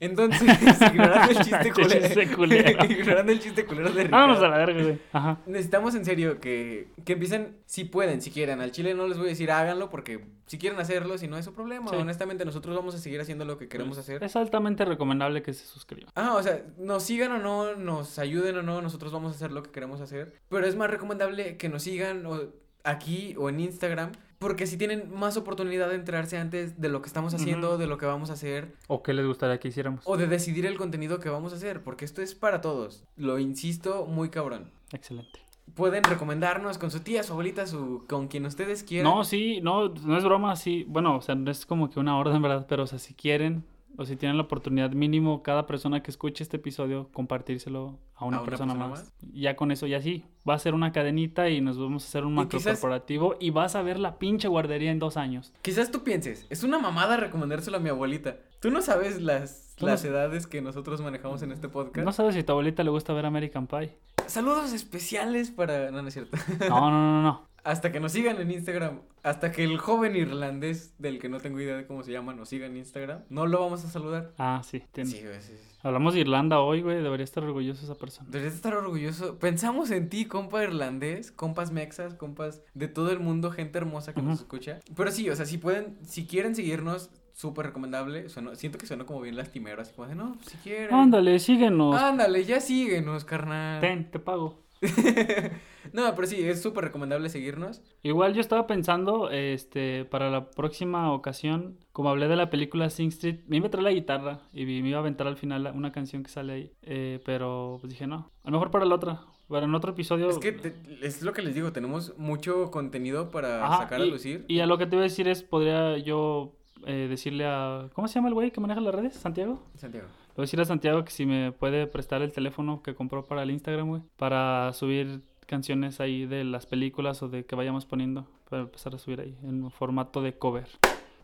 Entonces, 0.00 0.42
ignorando 0.92 1.30
el 1.30 1.36
chiste 1.38 1.72
Chiste 1.72 1.72
culero. 1.72 2.36
culero. 2.36 2.84
ignorando 2.90 3.32
el 3.32 3.40
chiste 3.40 3.64
culero 3.64 3.90
de 3.90 4.04
Ricardo. 4.04 4.26
Vámonos 4.26 4.42
a 4.42 4.48
la 4.48 4.58
verga, 4.58 4.82
güey. 4.82 4.98
Ajá. 5.12 5.38
Necesitamos 5.46 5.94
en 5.94 6.04
serio 6.04 6.40
que, 6.40 6.88
que 7.04 7.14
empiecen, 7.14 7.56
si 7.66 7.84
pueden, 7.84 8.20
si 8.20 8.30
quieren. 8.30 8.60
Al 8.60 8.70
chile 8.70 8.94
no 8.94 9.06
les 9.06 9.16
voy 9.18 9.26
a 9.26 9.30
decir 9.30 9.50
háganlo 9.50 9.90
porque 9.90 10.24
si 10.46 10.58
quieren 10.58 10.78
hacerlo, 10.78 11.16
si 11.18 11.28
no 11.28 11.38
es 11.38 11.44
su 11.44 11.52
problema. 11.52 11.90
Sí. 11.90 11.96
Honestamente, 11.96 12.44
nosotros 12.44 12.76
vamos 12.76 12.94
a 12.94 12.98
seguir 12.98 13.20
haciendo 13.20 13.44
lo 13.44 13.58
que 13.58 13.68
queremos 13.68 13.98
hacer. 13.98 14.22
Es 14.22 14.36
altamente 14.36 14.84
recomendable 14.84 15.42
que 15.42 15.52
se 15.52 15.64
suscriban. 15.66 16.10
Ah, 16.14 16.34
o 16.34 16.42
sea, 16.42 16.62
nos 16.78 17.02
sigan 17.02 17.32
o 17.32 17.38
no, 17.38 17.76
nos 17.76 18.18
ayuden 18.18 18.58
o 18.58 18.62
no, 18.62 18.82
nosotros 18.82 19.12
vamos 19.12 19.32
a 19.32 19.34
hacer 19.36 19.52
lo 19.52 19.62
que 19.62 19.70
queremos 19.70 20.00
hacer. 20.00 20.34
Pero 20.48 20.66
es 20.66 20.76
más 20.76 20.90
recomendable 20.90 21.56
que 21.56 21.68
nos 21.68 21.82
sigan 21.82 22.26
o 22.26 22.40
aquí 22.84 23.34
o 23.38 23.48
en 23.48 23.60
Instagram. 23.60 24.12
Porque 24.44 24.66
si 24.66 24.76
tienen 24.76 25.10
más 25.10 25.38
oportunidad 25.38 25.88
de 25.88 25.94
enterarse 25.94 26.36
antes 26.36 26.78
de 26.78 26.90
lo 26.90 27.00
que 27.00 27.06
estamos 27.06 27.32
haciendo, 27.32 27.78
de 27.78 27.86
lo 27.86 27.96
que 27.96 28.04
vamos 28.04 28.28
a 28.28 28.34
hacer, 28.34 28.74
¿O 28.88 29.02
qué 29.02 29.14
les 29.14 29.26
gustaría 29.26 29.58
que 29.58 29.68
hiciéramos? 29.68 30.02
o 30.04 30.18
de 30.18 30.26
decidir 30.26 30.66
el 30.66 30.76
contenido 30.76 31.18
que 31.18 31.30
vamos 31.30 31.54
a 31.54 31.56
hacer. 31.56 31.82
Porque 31.82 32.04
esto 32.04 32.20
es 32.20 32.34
para 32.34 32.60
todos. 32.60 33.04
Lo 33.16 33.38
insisto, 33.38 34.04
muy 34.04 34.28
cabrón. 34.28 34.70
Excelente. 34.92 35.40
Pueden 35.74 36.04
recomendarnos 36.04 36.76
con 36.76 36.90
su 36.90 37.00
tía, 37.00 37.22
su 37.22 37.32
abuelita, 37.32 37.66
su, 37.66 38.04
con 38.06 38.28
quien 38.28 38.44
ustedes 38.44 38.84
quieran. 38.84 39.10
No, 39.10 39.24
sí, 39.24 39.62
no, 39.62 39.88
no 39.88 40.18
es 40.18 40.24
broma, 40.24 40.56
sí. 40.56 40.84
Bueno, 40.88 41.16
o 41.16 41.22
sea, 41.22 41.34
no 41.36 41.50
es 41.50 41.64
como 41.64 41.88
que 41.88 41.98
una 41.98 42.18
orden, 42.18 42.42
¿verdad? 42.42 42.66
Pero, 42.68 42.82
o 42.82 42.86
sea, 42.86 42.98
si 42.98 43.14
quieren, 43.14 43.64
o 43.96 44.04
si 44.04 44.16
tienen 44.16 44.36
la 44.36 44.42
oportunidad 44.44 44.90
mínimo, 44.92 45.42
cada 45.42 45.66
persona 45.66 46.02
que 46.02 46.10
escuche 46.10 46.42
este 46.42 46.56
episodio, 46.56 47.08
compartírselo 47.12 47.98
a 48.16 48.24
una, 48.24 48.38
¿A 48.38 48.40
una 48.40 48.48
persona, 48.50 48.72
persona 48.74 48.88
más. 48.90 49.12
Ya 49.32 49.56
con 49.56 49.70
eso, 49.70 49.86
ya 49.86 50.00
sí. 50.00 50.24
Va 50.48 50.54
a 50.54 50.58
ser 50.58 50.74
una 50.74 50.92
cadenita 50.92 51.48
y 51.50 51.60
nos 51.60 51.78
vamos 51.78 52.04
a 52.04 52.08
hacer 52.08 52.24
un 52.24 52.34
macro 52.34 52.58
quizás- 52.58 52.80
corporativo 52.80 53.36
y 53.40 53.50
vas 53.50 53.74
a 53.76 53.82
ver 53.82 53.98
la 53.98 54.18
pinche 54.18 54.48
guardería 54.48 54.90
en 54.90 54.98
dos 54.98 55.16
años. 55.16 55.52
Quizás 55.62 55.90
tú 55.90 56.02
pienses, 56.04 56.46
es 56.50 56.62
una 56.64 56.78
mamada 56.78 57.16
recomendárselo 57.16 57.76
a 57.76 57.80
mi 57.80 57.88
abuelita. 57.88 58.36
Tú 58.60 58.70
no 58.70 58.80
sabes 58.82 59.20
las, 59.20 59.74
no- 59.80 59.86
las 59.88 60.04
edades 60.04 60.46
que 60.46 60.60
nosotros 60.62 61.00
manejamos 61.00 61.42
en 61.42 61.52
este 61.52 61.68
podcast. 61.68 62.04
No 62.04 62.12
sabes 62.12 62.34
si 62.34 62.40
a 62.40 62.46
tu 62.46 62.52
abuelita 62.52 62.82
le 62.84 62.90
gusta 62.90 63.12
ver 63.12 63.26
American 63.26 63.66
Pie. 63.66 63.96
Saludos 64.26 64.72
especiales 64.72 65.50
para... 65.50 65.90
No, 65.90 66.00
no 66.00 66.08
es 66.08 66.14
cierto. 66.14 66.36
No, 66.68 66.90
no, 66.90 66.90
no, 66.90 67.22
no. 67.22 67.46
Hasta 67.64 67.90
que 67.90 67.98
nos 67.98 68.12
sigan 68.12 68.40
en 68.40 68.50
Instagram. 68.50 69.00
Hasta 69.22 69.50
que 69.50 69.64
el 69.64 69.78
joven 69.78 70.14
irlandés, 70.16 70.94
del 70.98 71.18
que 71.18 71.28
no 71.30 71.40
tengo 71.40 71.58
idea 71.60 71.76
de 71.76 71.86
cómo 71.86 72.02
se 72.02 72.12
llama, 72.12 72.34
nos 72.34 72.50
siga 72.50 72.66
en 72.66 72.76
Instagram. 72.76 73.22
No 73.30 73.46
lo 73.46 73.58
vamos 73.60 73.84
a 73.84 73.88
saludar. 73.88 74.32
Ah, 74.38 74.60
sí, 74.64 74.82
tienes. 74.92 75.12
Sí, 75.14 75.22
güey, 75.22 75.40
sí, 75.40 75.52
sí. 75.56 75.78
Hablamos 75.82 76.14
de 76.14 76.20
Irlanda 76.20 76.60
hoy, 76.60 76.82
güey. 76.82 77.02
Debería 77.02 77.24
estar 77.24 77.42
orgulloso 77.42 77.84
esa 77.84 77.94
persona. 77.94 78.28
Deberías 78.30 78.54
estar 78.54 78.74
orgulloso. 78.74 79.38
Pensamos 79.38 79.90
en 79.90 80.08
ti, 80.10 80.26
compa 80.26 80.62
irlandés, 80.62 81.30
compas 81.32 81.72
mexas, 81.72 82.14
compas 82.14 82.62
de 82.74 82.88
todo 82.88 83.10
el 83.12 83.20
mundo, 83.20 83.50
gente 83.50 83.78
hermosa 83.78 84.12
que 84.14 84.22
nos 84.22 84.40
escucha. 84.40 84.80
Pero 84.94 85.10
sí, 85.10 85.28
o 85.30 85.36
sea, 85.36 85.46
si 85.46 85.56
pueden, 85.58 85.96
si 86.04 86.26
quieren 86.26 86.54
seguirnos, 86.54 87.10
súper 87.32 87.66
recomendable. 87.66 88.28
Sueno- 88.28 88.54
siento 88.56 88.76
que 88.78 88.86
suena 88.86 89.04
como 89.06 89.20
bien 89.22 89.36
lastimero, 89.36 89.80
así 89.82 89.92
como 89.94 90.06
de, 90.08 90.14
no, 90.14 90.36
si 90.46 90.56
quieren. 90.58 90.94
Ándale, 90.94 91.38
síguenos. 91.38 92.00
Ándale, 92.00 92.44
ya 92.44 92.60
síguenos, 92.60 93.24
carnal. 93.24 93.80
Ten, 93.80 94.10
te 94.10 94.18
pago. 94.18 94.63
no, 95.92 96.14
pero 96.14 96.26
sí, 96.26 96.40
es 96.42 96.62
súper 96.62 96.84
recomendable 96.84 97.28
seguirnos. 97.28 97.82
Igual 98.02 98.34
yo 98.34 98.40
estaba 98.40 98.66
pensando, 98.66 99.30
este, 99.30 100.04
para 100.04 100.30
la 100.30 100.50
próxima 100.50 101.12
ocasión, 101.12 101.78
como 101.92 102.10
hablé 102.10 102.28
de 102.28 102.36
la 102.36 102.50
película 102.50 102.90
Sing 102.90 103.08
Street, 103.08 103.40
me 103.46 103.56
iba 103.58 103.68
a 103.68 103.70
traer 103.70 103.84
la 103.84 103.92
guitarra 103.92 104.40
y 104.52 104.64
me 104.66 104.72
iba 104.88 104.98
a 104.98 105.00
aventar 105.00 105.26
al 105.26 105.36
final 105.36 105.70
una 105.74 105.92
canción 105.92 106.22
que 106.22 106.30
sale 106.30 106.52
ahí. 106.52 106.72
eh, 106.82 107.20
pero 107.24 107.78
pues 107.80 107.90
dije, 107.92 108.06
no, 108.06 108.30
a 108.42 108.50
lo 108.50 108.52
mejor 108.52 108.70
para 108.70 108.84
la 108.84 108.94
otra. 108.94 109.20
Para 109.48 109.66
en 109.66 109.74
otro 109.74 109.92
episodio. 109.92 110.30
Es 110.30 110.38
que 110.38 110.52
te- 110.52 110.74
es 111.02 111.20
lo 111.22 111.34
que 111.34 111.42
les 111.42 111.54
digo, 111.54 111.70
tenemos 111.70 112.16
mucho 112.16 112.70
contenido 112.70 113.30
para 113.30 113.64
Ajá, 113.66 113.78
sacar 113.82 114.00
a 114.00 114.04
lucir. 114.06 114.44
y 114.48 114.60
a 114.60 114.66
lo 114.66 114.78
que 114.78 114.86
te 114.86 114.96
iba 114.96 115.02
a 115.02 115.04
decir 115.04 115.28
es, 115.28 115.42
podría 115.42 115.98
yo 115.98 116.54
eh, 116.86 117.06
decirle 117.10 117.44
a... 117.46 117.90
¿Cómo 117.92 118.08
se 118.08 118.14
llama 118.14 118.28
el 118.28 118.34
güey 118.34 118.50
que 118.52 118.60
maneja 118.62 118.80
las 118.80 118.94
redes? 118.94 119.14
¿Santiago? 119.16 119.62
Santiago. 119.76 120.06
Voy 120.36 120.42
a 120.42 120.46
decir 120.46 120.60
a 120.60 120.64
Santiago 120.64 121.04
que 121.04 121.12
si 121.12 121.26
me 121.26 121.52
puede 121.52 121.86
prestar 121.86 122.20
el 122.20 122.32
teléfono 122.32 122.82
que 122.82 122.96
compró 122.96 123.24
para 123.24 123.44
el 123.44 123.52
Instagram, 123.52 123.88
güey. 123.88 124.02
Para 124.16 124.72
subir 124.72 125.20
canciones 125.46 126.00
ahí 126.00 126.26
de 126.26 126.42
las 126.42 126.66
películas 126.66 127.22
o 127.22 127.28
de 127.28 127.46
que 127.46 127.54
vayamos 127.54 127.86
poniendo. 127.86 128.26
Para 128.50 128.62
empezar 128.62 128.96
a 128.96 128.98
subir 128.98 129.20
ahí 129.20 129.38
en 129.44 129.70
formato 129.70 130.22
de 130.22 130.36
cover. 130.36 130.66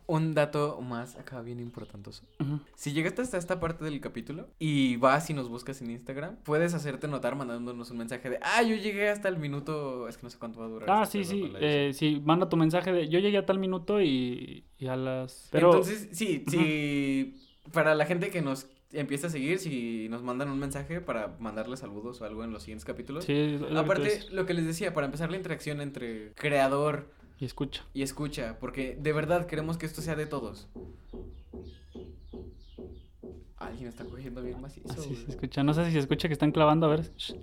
Un 0.06 0.34
dato 0.34 0.80
más 0.80 1.16
acá 1.16 1.40
bien 1.40 1.58
importante. 1.58 2.11
Si 2.76 2.92
llegaste 2.92 3.22
hasta 3.22 3.36
esta 3.36 3.58
parte 3.58 3.84
del 3.84 4.00
capítulo 4.00 4.48
y 4.61 4.96
vas 4.96 5.28
y 5.28 5.34
nos 5.34 5.48
buscas 5.48 5.82
en 5.82 5.90
Instagram, 5.90 6.36
puedes 6.44 6.74
hacerte 6.74 7.08
notar 7.08 7.34
mandándonos 7.34 7.90
un 7.90 7.98
mensaje 7.98 8.30
de, 8.30 8.38
ah, 8.42 8.62
yo 8.62 8.76
llegué 8.76 9.08
hasta 9.08 9.28
el 9.28 9.38
minuto, 9.38 10.08
es 10.08 10.16
que 10.18 10.22
no 10.24 10.30
sé 10.30 10.38
cuánto 10.38 10.61
va 10.61 10.66
a 10.66 10.68
durar. 10.68 10.90
Ah, 10.90 11.02
este 11.02 11.24
sí, 11.24 11.30
sí. 11.30 11.40
con 11.40 11.52
la 11.54 11.58
edición". 11.58 11.88
Eh, 11.90 11.94
sí, 11.94 12.22
manda 12.24 12.48
tu 12.48 12.56
mensaje 12.56 12.92
de 12.92 13.08
yo 13.08 13.18
llegué 13.18 13.38
a 13.38 13.46
tal 13.46 13.58
minuto 13.58 14.00
y, 14.00 14.64
y 14.78 14.86
a 14.86 14.94
las... 14.94 15.48
Pero... 15.50 15.70
Entonces, 15.70 16.08
sí, 16.12 16.44
sí, 16.48 17.36
para 17.72 17.94
la 17.94 18.06
gente 18.06 18.30
que 18.30 18.40
nos 18.42 18.68
empieza 18.93 19.28
a 19.28 19.30
seguir, 19.30 19.59
si 19.59 20.09
nos 20.09 20.22
mandan 20.22 20.51
un 20.51 20.59
mensaje 20.59 21.01
para 21.01 21.36
mandarle 21.38 21.76
saludos 21.76 22.20
o 22.20 22.24
algo 22.24 22.45
en 22.45 22.53
los 22.53 22.62
siguientes 22.62 22.84
capítulos. 22.84 23.24
sí, 23.24 23.59
lo 23.59 23.78
Aparte, 23.78 24.20
lo 24.30 24.47
que 24.47 24.55
les 24.55 24.66
decía, 24.66 24.95
para 24.95 25.07
empezar 25.07 25.30
la 25.30 25.36
interacción 25.36 25.80
entre 25.80 26.32
creador 26.34 27.11
Y 27.38 27.45
escucha. 27.45 27.84
y 27.95 28.03
escucha, 28.03 28.59
porque 28.59 28.97
de 29.01 29.12
verdad 29.12 29.47
queremos 29.47 29.76
que 29.78 29.86
esto 29.86 30.03
sea 30.03 30.16
de 30.16 30.26
todos. 30.26 30.68
Alguien 33.57 33.88
está 33.88 34.05
cogiendo 34.05 34.43
bien 34.43 34.61
macizo. 34.61 34.91
Así 34.91 35.14
se 35.14 35.30
escucha. 35.30 35.62
No 35.62 35.74
sé 35.74 35.84
si 35.86 35.93
se 35.93 35.99
escucha 35.99 36.28
que 36.28 36.32
están 36.32 36.51
clavando, 36.51 36.86
a 36.86 36.91
ver. 36.91 37.12
Shh. 37.16 37.34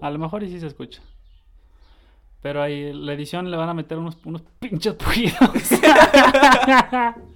A 0.00 0.10
lo 0.10 0.18
mejor 0.18 0.42
y 0.42 0.50
sí 0.50 0.60
se 0.60 0.66
escucha. 0.66 1.02
Pero 2.42 2.60
ahí 2.62 2.92
la 2.92 3.14
edición 3.14 3.50
le 3.50 3.56
van 3.56 3.70
a 3.70 3.74
meter 3.74 3.96
unos, 3.96 4.18
unos 4.24 4.42
pinches 4.60 4.94
pujidos. 4.94 5.38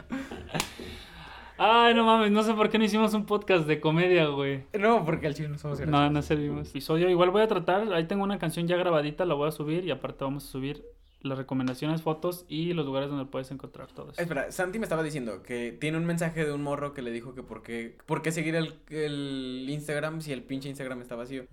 Ay, 1.58 1.92
no 1.94 2.04
mames, 2.04 2.30
no 2.30 2.42
sé 2.42 2.54
por 2.54 2.70
qué 2.70 2.78
no 2.78 2.84
hicimos 2.84 3.12
un 3.14 3.26
podcast 3.26 3.66
de 3.66 3.80
comedia, 3.80 4.26
güey. 4.28 4.64
No, 4.78 5.04
porque 5.04 5.26
al 5.26 5.34
chile 5.34 5.48
no 5.48 5.58
somos 5.58 5.80
No, 5.80 5.86
graciosos. 5.86 6.12
no 6.12 6.22
servimos. 6.22 6.70
Episodio, 6.70 7.10
igual 7.10 7.30
voy 7.30 7.42
a 7.42 7.48
tratar, 7.48 7.92
ahí 7.92 8.04
tengo 8.06 8.22
una 8.24 8.38
canción 8.38 8.66
ya 8.68 8.76
grabadita, 8.76 9.24
la 9.24 9.34
voy 9.34 9.48
a 9.48 9.52
subir 9.52 9.84
y 9.84 9.90
aparte 9.90 10.24
vamos 10.24 10.44
a 10.44 10.48
subir 10.48 10.84
las 11.20 11.36
recomendaciones, 11.36 12.00
fotos 12.02 12.44
y 12.48 12.74
los 12.74 12.86
lugares 12.86 13.08
donde 13.10 13.24
puedes 13.24 13.50
encontrar 13.50 13.88
todo 13.88 14.12
eso. 14.12 14.22
Espera, 14.22 14.52
Santi 14.52 14.78
me 14.78 14.84
estaba 14.84 15.02
diciendo 15.02 15.42
que 15.42 15.76
tiene 15.80 15.96
un 15.98 16.04
mensaje 16.06 16.44
de 16.44 16.52
un 16.52 16.62
morro 16.62 16.94
que 16.94 17.02
le 17.02 17.10
dijo 17.10 17.34
que 17.34 17.42
por 17.42 17.62
qué, 17.64 17.98
por 18.06 18.22
qué 18.22 18.30
seguir 18.30 18.54
el, 18.54 18.74
el 18.90 19.66
Instagram 19.68 20.20
si 20.20 20.32
el 20.32 20.42
pinche 20.44 20.68
Instagram 20.68 21.00
está 21.02 21.16
vacío. 21.16 21.46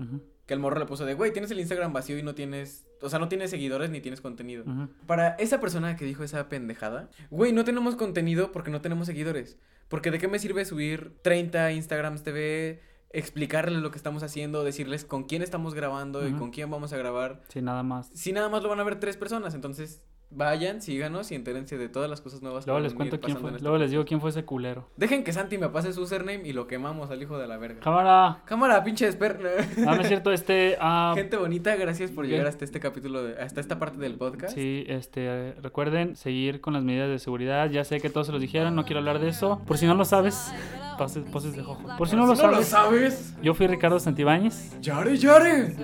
Que 0.45 0.53
el 0.53 0.59
morro 0.59 0.79
le 0.79 0.85
puso 0.85 1.03
de, 1.05 1.15
güey, 1.15 1.33
tienes 1.33 1.49
el 1.49 1.59
Instagram 1.59 1.93
vacío 1.93 2.19
y 2.19 2.21
no 2.21 2.35
tienes, 2.35 2.85
o 3.01 3.09
sea, 3.09 3.17
no 3.17 3.27
tienes 3.27 3.49
seguidores 3.49 3.89
ni 3.89 4.01
tienes 4.01 4.21
contenido. 4.21 4.63
Para 5.07 5.29
esa 5.37 5.59
persona 5.59 5.95
que 5.95 6.05
dijo 6.05 6.23
esa 6.23 6.47
pendejada, 6.47 7.09
güey, 7.31 7.51
no 7.51 7.63
tenemos 7.63 7.95
contenido 7.95 8.51
porque 8.51 8.69
no 8.69 8.81
tenemos 8.81 9.07
seguidores. 9.07 9.57
Porque 9.87 10.11
de 10.11 10.19
qué 10.19 10.27
me 10.27 10.39
sirve 10.39 10.65
subir 10.65 11.17
30 11.21 11.71
Instagrams 11.73 12.23
TV, 12.23 12.81
explicarles 13.11 13.81
lo 13.81 13.91
que 13.91 13.97
estamos 13.97 14.23
haciendo, 14.23 14.63
decirles 14.63 15.05
con 15.05 15.23
quién 15.23 15.41
estamos 15.41 15.73
grabando 15.73 16.27
y 16.27 16.33
con 16.33 16.51
quién 16.51 16.69
vamos 16.69 16.91
a 16.91 16.97
grabar. 16.97 17.41
Sí, 17.49 17.61
nada 17.61 17.83
más. 17.83 18.09
Si 18.13 18.31
nada 18.31 18.49
más 18.49 18.63
lo 18.63 18.69
van 18.69 18.79
a 18.79 18.83
ver 18.83 18.99
tres 18.99 19.15
personas, 19.15 19.53
entonces 19.53 20.03
Vayan, 20.35 20.81
síganos 20.81 21.31
y 21.31 21.35
entérense 21.35 21.77
de 21.77 21.87
todas 21.87 22.09
las 22.09 22.19
cosas 22.19 22.41
nuevas 22.41 22.65
Luego 22.65 22.75
van 22.75 22.83
les 22.83 22.93
cuento 22.93 23.21
quién 23.21 23.37
fue. 23.37 23.51
este 23.51 23.61
Luego 23.63 23.77
les 23.77 23.89
digo 23.91 24.03
quién 24.03 24.19
fue 24.19 24.31
ese 24.31 24.43
culero. 24.43 24.89
Dejen 24.97 25.23
que 25.23 25.31
Santi 25.31 25.57
me 25.57 25.69
pase 25.69 25.93
su 25.93 26.01
username 26.01 26.41
y 26.45 26.51
lo 26.51 26.67
quemamos 26.67 27.09
al 27.09 27.21
hijo 27.21 27.37
de 27.37 27.47
la 27.47 27.55
verga. 27.57 27.79
Cámara. 27.79 28.39
Cámara, 28.45 28.83
pinche 28.83 29.07
esper... 29.07 29.39
Ah, 29.87 29.95
no 29.95 30.01
es 30.01 30.07
cierto, 30.09 30.33
este. 30.33 30.75
ah, 30.81 31.13
Gente 31.15 31.37
bonita, 31.37 31.75
gracias 31.77 32.11
por 32.11 32.25
¿Qué? 32.25 32.31
llegar 32.31 32.47
hasta 32.47 32.65
este 32.65 32.81
capítulo, 32.81 33.23
de- 33.23 33.41
hasta 33.41 33.61
esta 33.61 33.79
parte 33.79 33.97
del 33.97 34.15
podcast. 34.15 34.53
Sí, 34.55 34.83
este, 34.87 35.53
recuerden 35.61 36.17
seguir 36.17 36.59
con 36.59 36.73
las 36.73 36.83
medidas 36.83 37.07
de 37.09 37.19
seguridad. 37.19 37.69
Ya 37.69 37.85
sé 37.85 38.01
que 38.01 38.09
todos 38.09 38.27
se 38.27 38.33
los 38.33 38.41
dijeron, 38.41 38.75
no 38.75 38.83
quiero 38.83 38.99
hablar 38.99 39.19
de 39.19 39.29
eso. 39.29 39.61
Por 39.65 39.77
si 39.77 39.85
no 39.85 39.95
lo 39.95 40.03
sabes, 40.03 40.51
poses, 40.97 41.23
poses 41.31 41.55
de 41.55 41.63
jojo. 41.63 41.81
Por 41.97 42.09
si 42.09 42.17
no, 42.17 42.23
lo, 42.25 42.35
no 42.35 42.61
sabes, 42.63 43.33
yo 43.41 43.53
fui 43.53 43.67
Ricardo 43.67 43.99
Santibáñez. 44.01 44.75
¡Yare, 44.81 45.15
yare! 45.17 45.75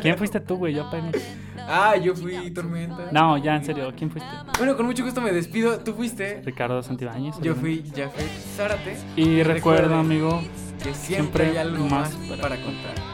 ¿Quién 0.00 0.16
fuiste 0.16 0.40
tú, 0.40 0.56
güey? 0.56 0.74
Yo 0.74 0.84
apenas. 0.86 1.12
Ah, 1.72 1.96
yo 1.96 2.16
fui 2.16 2.50
Tormenta. 2.50 3.10
No, 3.12 3.38
ya, 3.38 3.54
en 3.54 3.64
serio, 3.64 3.92
¿quién 3.96 4.10
fuiste? 4.10 4.28
Bueno, 4.58 4.76
con 4.76 4.86
mucho 4.86 5.04
gusto 5.04 5.20
me 5.20 5.30
despido. 5.32 5.78
Tú 5.78 5.94
fuiste. 5.94 6.42
Ricardo 6.44 6.82
Santibáñez. 6.82 7.38
Yo 7.40 7.54
fui 7.54 7.84
Jafet 7.94 8.28
Zárate. 8.56 8.96
Y 9.14 9.42
recuerda, 9.44 10.00
amigo, 10.00 10.42
que 10.82 10.92
siempre, 10.94 10.96
siempre 10.96 11.46
hay 11.50 11.56
algo 11.58 11.84
más 11.84 12.16
más 12.18 12.28
para 12.28 12.42
para 12.42 12.56
contar. 12.56 13.09